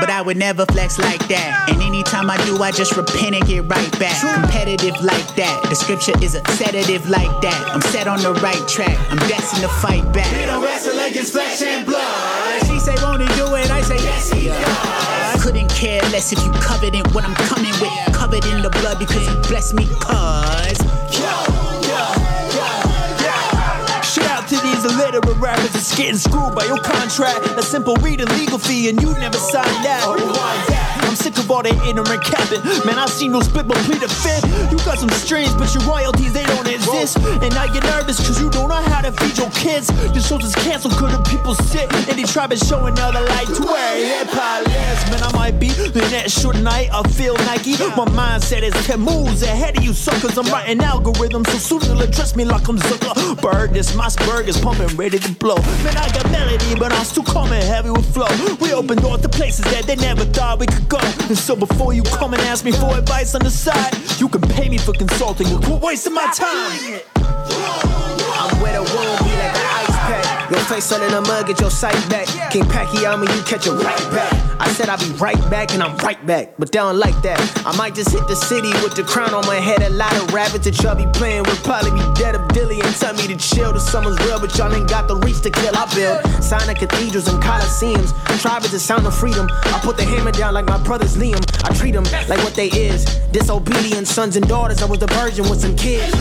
But 0.00 0.10
I 0.10 0.22
would 0.22 0.36
never 0.36 0.64
flex 0.66 0.98
like 0.98 1.20
that. 1.28 1.68
And 1.70 1.82
anytime 1.82 2.30
I 2.30 2.42
do, 2.46 2.62
I 2.62 2.72
just 2.72 2.96
repent 2.96 3.36
and 3.36 3.46
get 3.46 3.68
right 3.68 3.92
back. 3.98 4.16
Competitive 4.34 4.96
like 5.02 5.36
that. 5.36 5.66
The 5.68 5.74
scripture 5.74 6.14
is 6.22 6.34
a 6.34 6.42
sedative 6.56 7.08
like 7.08 7.30
that. 7.42 7.60
I'm 7.68 7.82
set 7.92 8.08
on 8.08 8.22
the 8.22 8.32
right 8.40 8.66
track. 8.66 8.96
I'm 9.10 9.18
destined 9.28 9.62
to 9.62 9.68
fight 9.68 10.04
back. 10.12 10.30
We 10.32 10.46
don't 10.46 10.64
wrestle 10.64 10.98
against 10.98 11.32
flesh 11.32 11.62
and 11.62 11.86
blood. 11.86 12.66
She 12.66 12.78
say, 12.80 12.96
won't 13.02 13.20
he 13.20 13.28
do 13.36 13.54
it? 13.54 13.70
I 13.70 13.82
say, 13.82 13.96
yes, 13.96 14.32
he 14.32 14.48
does. 14.48 15.44
Couldn't 15.44 15.68
care 15.68 16.00
less 16.10 16.32
if 16.32 16.42
you 16.44 16.50
covered 16.52 16.94
in 16.94 17.04
what 17.12 17.24
I'm 17.24 17.34
coming 17.46 17.72
with. 17.80 17.92
Covered 18.14 18.44
in 18.46 18.62
the 18.62 18.70
blood 18.70 18.98
because 18.98 19.26
he 19.26 19.34
blessed 19.48 19.74
me, 19.74 19.86
cuz. 20.00 20.78
These 24.82 24.92
illiterate 24.92 25.36
rappers 25.38 25.70
that's 25.72 25.96
getting 25.96 26.16
screwed 26.16 26.54
by 26.54 26.64
your 26.64 26.78
contract. 26.78 27.46
A 27.58 27.62
simple 27.62 27.96
read 27.96 28.20
a 28.20 28.26
legal 28.34 28.58
fee 28.58 28.88
and 28.88 29.00
you 29.00 29.12
never 29.14 29.38
signed 29.38 29.84
that. 29.84 30.89
I'm 31.10 31.16
sick 31.16 31.36
of 31.38 31.50
all 31.50 31.60
that 31.60 31.74
ignorant 31.82 32.22
capping. 32.22 32.62
Man, 32.86 32.94
I 32.94 33.06
seen 33.06 33.34
you 33.34 33.42
spit 33.42 33.66
but 33.66 33.78
plead 33.82 33.98
a 33.98 34.06
fifth. 34.06 34.46
You 34.70 34.78
got 34.86 35.02
some 35.02 35.10
strings, 35.10 35.52
but 35.58 35.66
your 35.74 35.82
royalties, 35.82 36.32
they 36.32 36.46
don't 36.46 36.70
exist. 36.70 37.18
And 37.42 37.50
now 37.50 37.66
you're 37.66 37.82
nervous 37.82 38.22
cause 38.22 38.40
you 38.40 38.48
don't 38.48 38.68
know 38.68 38.78
how 38.78 39.02
to 39.02 39.10
feed 39.18 39.36
your 39.36 39.50
kids. 39.50 39.90
Your 40.14 40.22
shows 40.22 40.46
is 40.46 40.54
canceled 40.54 40.94
cause 40.94 41.10
the 41.10 41.18
people 41.26 41.56
sit. 41.66 41.90
And 42.06 42.14
they 42.14 42.22
try 42.22 42.46
to 42.46 42.54
show 42.54 42.86
another 42.86 43.26
light 43.26 43.50
to 43.58 43.62
where 43.66 44.22
hip 44.22 44.30
hop 44.30 44.62
lives. 44.70 45.02
Man, 45.10 45.18
I 45.26 45.32
might 45.34 45.58
be 45.58 45.70
the 45.74 46.06
next 46.14 46.38
short 46.38 46.54
night. 46.62 46.94
I 46.94 47.02
feel 47.10 47.34
Nike. 47.50 47.74
My 47.98 48.06
mindset 48.14 48.62
is 48.62 48.74
10 48.86 49.00
moves 49.00 49.42
ahead 49.42 49.76
of 49.78 49.82
you 49.82 49.92
suckers. 49.92 50.38
I'm 50.38 50.46
writing 50.46 50.78
algorithms 50.78 51.50
so 51.58 51.58
soon 51.58 51.90
you'll 51.90 52.06
address 52.06 52.36
me 52.36 52.44
like 52.44 52.68
I'm 52.68 52.78
Zuckerberg. 52.78 53.72
This 53.72 53.96
my 53.96 54.06
spurg 54.06 54.46
is 54.46 54.60
pumping, 54.60 54.94
ready 54.96 55.18
to 55.18 55.32
blow. 55.42 55.56
Man, 55.82 55.96
I 55.96 56.06
got 56.14 56.30
melody, 56.30 56.78
but 56.78 56.92
I'm 56.92 57.04
still 57.04 57.24
coming 57.24 57.60
heavy 57.62 57.90
with 57.90 58.06
flow. 58.14 58.30
We 58.60 58.72
open 58.72 58.98
doors 59.02 59.22
to 59.22 59.28
places 59.28 59.64
that 59.74 59.88
they 59.88 59.96
never 59.96 60.24
thought 60.24 60.60
we 60.60 60.66
could 60.66 60.88
go. 60.88 60.99
And 61.28 61.38
so 61.38 61.54
before 61.54 61.92
you 61.92 62.02
come 62.02 62.34
and 62.34 62.42
ask 62.42 62.64
me 62.64 62.72
for 62.72 62.96
advice 62.96 63.34
on 63.34 63.42
the 63.42 63.50
side, 63.50 63.94
you 64.18 64.28
can 64.28 64.40
pay 64.40 64.68
me 64.68 64.78
for 64.78 64.92
consulting. 64.92 65.46
You 65.48 65.58
quit 65.58 65.80
wasting 65.80 66.14
my 66.14 66.30
time. 66.34 67.00
I'm 67.16 68.60
where 68.60 68.72
the 68.72 68.82
wound 68.82 69.18
be 69.24 69.30
like 69.30 69.54
an 69.54 69.66
ice 69.80 69.96
pack. 70.08 70.50
Your 70.50 70.60
face 70.60 70.90
under 70.92 71.08
the 71.08 71.20
mud, 71.20 71.46
get 71.46 71.60
your 71.60 71.70
sight 71.70 71.94
back. 72.10 72.26
King 72.50 72.64
Pacquiao, 72.64 73.20
you 73.20 73.42
catch 73.44 73.66
it 73.66 73.72
right 73.72 74.12
back. 74.12 74.49
I 74.60 74.68
said 74.72 74.90
I'd 74.90 75.00
be 75.00 75.08
right 75.16 75.40
back, 75.50 75.72
and 75.72 75.82
I'm 75.82 75.96
right 75.98 76.20
back. 76.26 76.54
But 76.58 76.70
they 76.70 76.78
don't 76.78 76.98
like 76.98 77.16
that. 77.22 77.40
I 77.66 77.74
might 77.76 77.94
just 77.94 78.10
hit 78.10 78.28
the 78.28 78.36
city 78.36 78.68
with 78.84 78.94
the 78.94 79.02
crown 79.02 79.32
on 79.32 79.46
my 79.46 79.56
head. 79.56 79.80
A 79.82 79.88
lot 79.88 80.14
of 80.16 80.34
rabbits 80.34 80.64
that 80.66 80.76
y'all 80.82 80.94
be 80.94 81.06
playing 81.18 81.44
would 81.44 81.62
probably 81.64 81.92
be 81.92 82.04
dead 82.14 82.34
of 82.34 82.46
dilly 82.48 82.80
and 82.80 82.94
tell 82.96 83.14
me 83.14 83.26
to 83.28 83.36
chill. 83.36 83.72
The 83.72 83.80
summer's 83.80 84.18
real, 84.26 84.38
but 84.38 84.56
y'all 84.58 84.72
ain't 84.72 84.88
got 84.88 85.08
the 85.08 85.16
reach 85.16 85.40
to 85.42 85.50
kill. 85.50 85.74
I 85.74 85.88
build 85.94 86.44
signing 86.44 86.76
cathedrals 86.76 87.26
and 87.28 87.42
coliseums. 87.42 88.12
Tribe 88.40 88.64
is 88.64 88.72
the 88.72 88.78
sound 88.78 89.06
of 89.06 89.14
freedom. 89.14 89.48
I 89.50 89.80
put 89.82 89.96
the 89.96 90.04
hammer 90.04 90.32
down 90.32 90.54
like 90.54 90.66
my 90.66 90.82
brothers 90.82 91.16
Liam. 91.16 91.40
I 91.64 91.74
treat 91.74 91.92
them 91.92 92.04
like 92.28 92.42
what 92.44 92.54
they 92.54 92.68
is. 92.68 93.04
Disobedient 93.32 94.08
sons 94.08 94.36
and 94.36 94.46
daughters. 94.46 94.82
I 94.82 94.86
was 94.86 94.98
the 94.98 95.06
virgin 95.08 95.48
with 95.48 95.60
some 95.60 95.76
kids. 95.76 96.12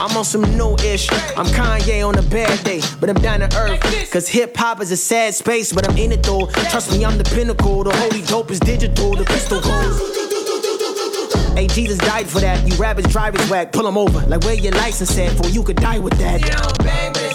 I'm 0.00 0.16
on 0.16 0.24
some 0.24 0.42
new 0.56 0.76
ish. 0.84 1.10
I'm 1.36 1.46
Kanye 1.46 2.06
on 2.06 2.18
a 2.18 2.22
bad 2.22 2.62
day, 2.64 2.80
but 3.00 3.08
I'm 3.08 3.20
down 3.20 3.40
to 3.40 3.56
earth. 3.56 3.80
Cause 4.12 4.28
hip 4.28 4.56
hop 4.56 4.80
is 4.80 4.92
a 4.92 4.96
sad 4.96 5.34
space, 5.34 5.72
but 5.72 5.88
I'm 5.88 5.96
in 5.96 6.12
it 6.12 6.22
though. 6.22 6.46
Trust 6.70 6.92
me, 6.92 7.04
I'm 7.04 7.16
the 7.16 7.24
pinnacle. 7.24 7.77
The 7.84 7.96
holy 7.96 8.22
dope 8.22 8.50
is 8.50 8.60
digital. 8.60 9.14
The 9.14 9.24
pistol 9.24 9.60
goes. 9.60 9.98
Hey, 11.54 11.66
Jesus 11.66 11.98
died 11.98 12.28
for 12.28 12.40
that. 12.40 12.66
You 12.68 12.76
rappers 12.76 13.06
drivers 13.06 13.48
whack. 13.50 13.72
Pull 13.72 13.86
Pull 13.86 13.86
'em 13.86 13.96
over. 13.98 14.20
Like 14.26 14.44
where 14.44 14.54
your 14.54 14.72
license 14.72 15.16
at 15.18 15.32
for 15.32 15.48
you 15.48 15.62
could 15.62 15.76
die 15.76 15.98
with 15.98 16.16
that. 16.18 16.40
You 16.40 16.48
don't 16.48 17.27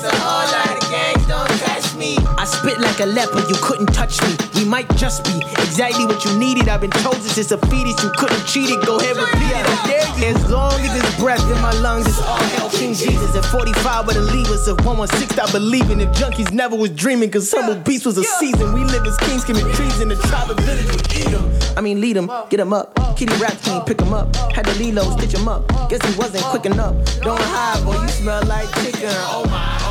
me. 2.03 2.17
I 2.37 2.45
spit 2.45 2.79
like 2.79 2.99
a 2.99 3.05
leopard. 3.05 3.47
You 3.49 3.55
couldn't 3.61 3.91
touch 3.93 4.21
me. 4.21 4.35
We 4.55 4.65
might 4.65 4.89
just 4.95 5.23
be 5.23 5.35
exactly 5.63 6.05
what 6.05 6.23
you 6.25 6.37
needed. 6.37 6.67
I've 6.67 6.81
been 6.81 6.91
chosen 7.03 7.29
since 7.37 7.51
a 7.51 7.57
fetus. 7.69 7.97
You 8.03 8.11
couldn't 8.19 8.43
cheat 8.45 8.69
it. 8.69 8.85
Go 8.85 8.99
ahead, 8.99 9.15
repeat 9.15 9.55
it. 9.59 9.65
I 9.65 9.75
dare 9.87 10.07
you. 10.19 10.35
As 10.35 10.51
long 10.51 10.79
as 10.85 10.91
there's 10.95 11.15
breath 11.17 11.43
in 11.53 11.59
my 11.61 11.73
lungs, 11.85 12.07
it's 12.07 12.19
all 12.19 12.43
hell. 12.55 12.69
King 12.69 12.93
Jesus 12.93 13.35
at 13.35 13.45
45 13.45 14.07
with 14.07 14.15
the 14.15 14.25
levers 14.35 14.67
of 14.67 14.77
116. 14.85 15.39
I 15.39 15.51
believe 15.51 15.89
in 15.89 16.01
if 16.01 16.09
junkies 16.19 16.51
never 16.51 16.75
was 16.75 16.91
dreaming. 16.91 17.31
Cause 17.31 17.51
humble 17.51 17.75
beast 17.83 18.05
was 18.05 18.17
a 18.17 18.23
season. 18.23 18.73
We 18.73 18.83
live 18.83 19.05
as 19.05 19.17
kings, 19.17 19.43
commit 19.45 19.65
treason. 19.75 20.09
The 20.09 20.15
tribe 20.27 20.49
of 20.49 20.59
village 20.59 20.89
would 20.91 21.07
eat 21.15 21.33
'em. 21.33 21.43
I 21.77 21.81
mean, 21.81 22.01
lead 22.01 22.17
'em, 22.17 22.29
get 22.49 22.59
'em 22.59 22.73
up. 22.73 22.87
Kitty 23.17 23.35
rap 23.37 23.55
king, 23.63 23.81
pick 23.81 24.01
'em 24.01 24.13
up. 24.13 24.35
Had 24.55 24.65
the 24.65 24.75
Lilo 24.75 25.03
stitch 25.17 25.35
'em 25.35 25.47
up. 25.47 25.61
Guess 25.89 26.01
he 26.05 26.13
wasn't 26.19 26.43
quick 26.45 26.65
enough. 26.65 26.95
Don't 27.21 27.39
hide, 27.53 27.83
boy, 27.85 27.99
you 28.01 28.07
smell 28.09 28.43
like 28.45 28.69
chicken. 28.81 29.09
Oh 29.35 29.45
my, 29.49 29.82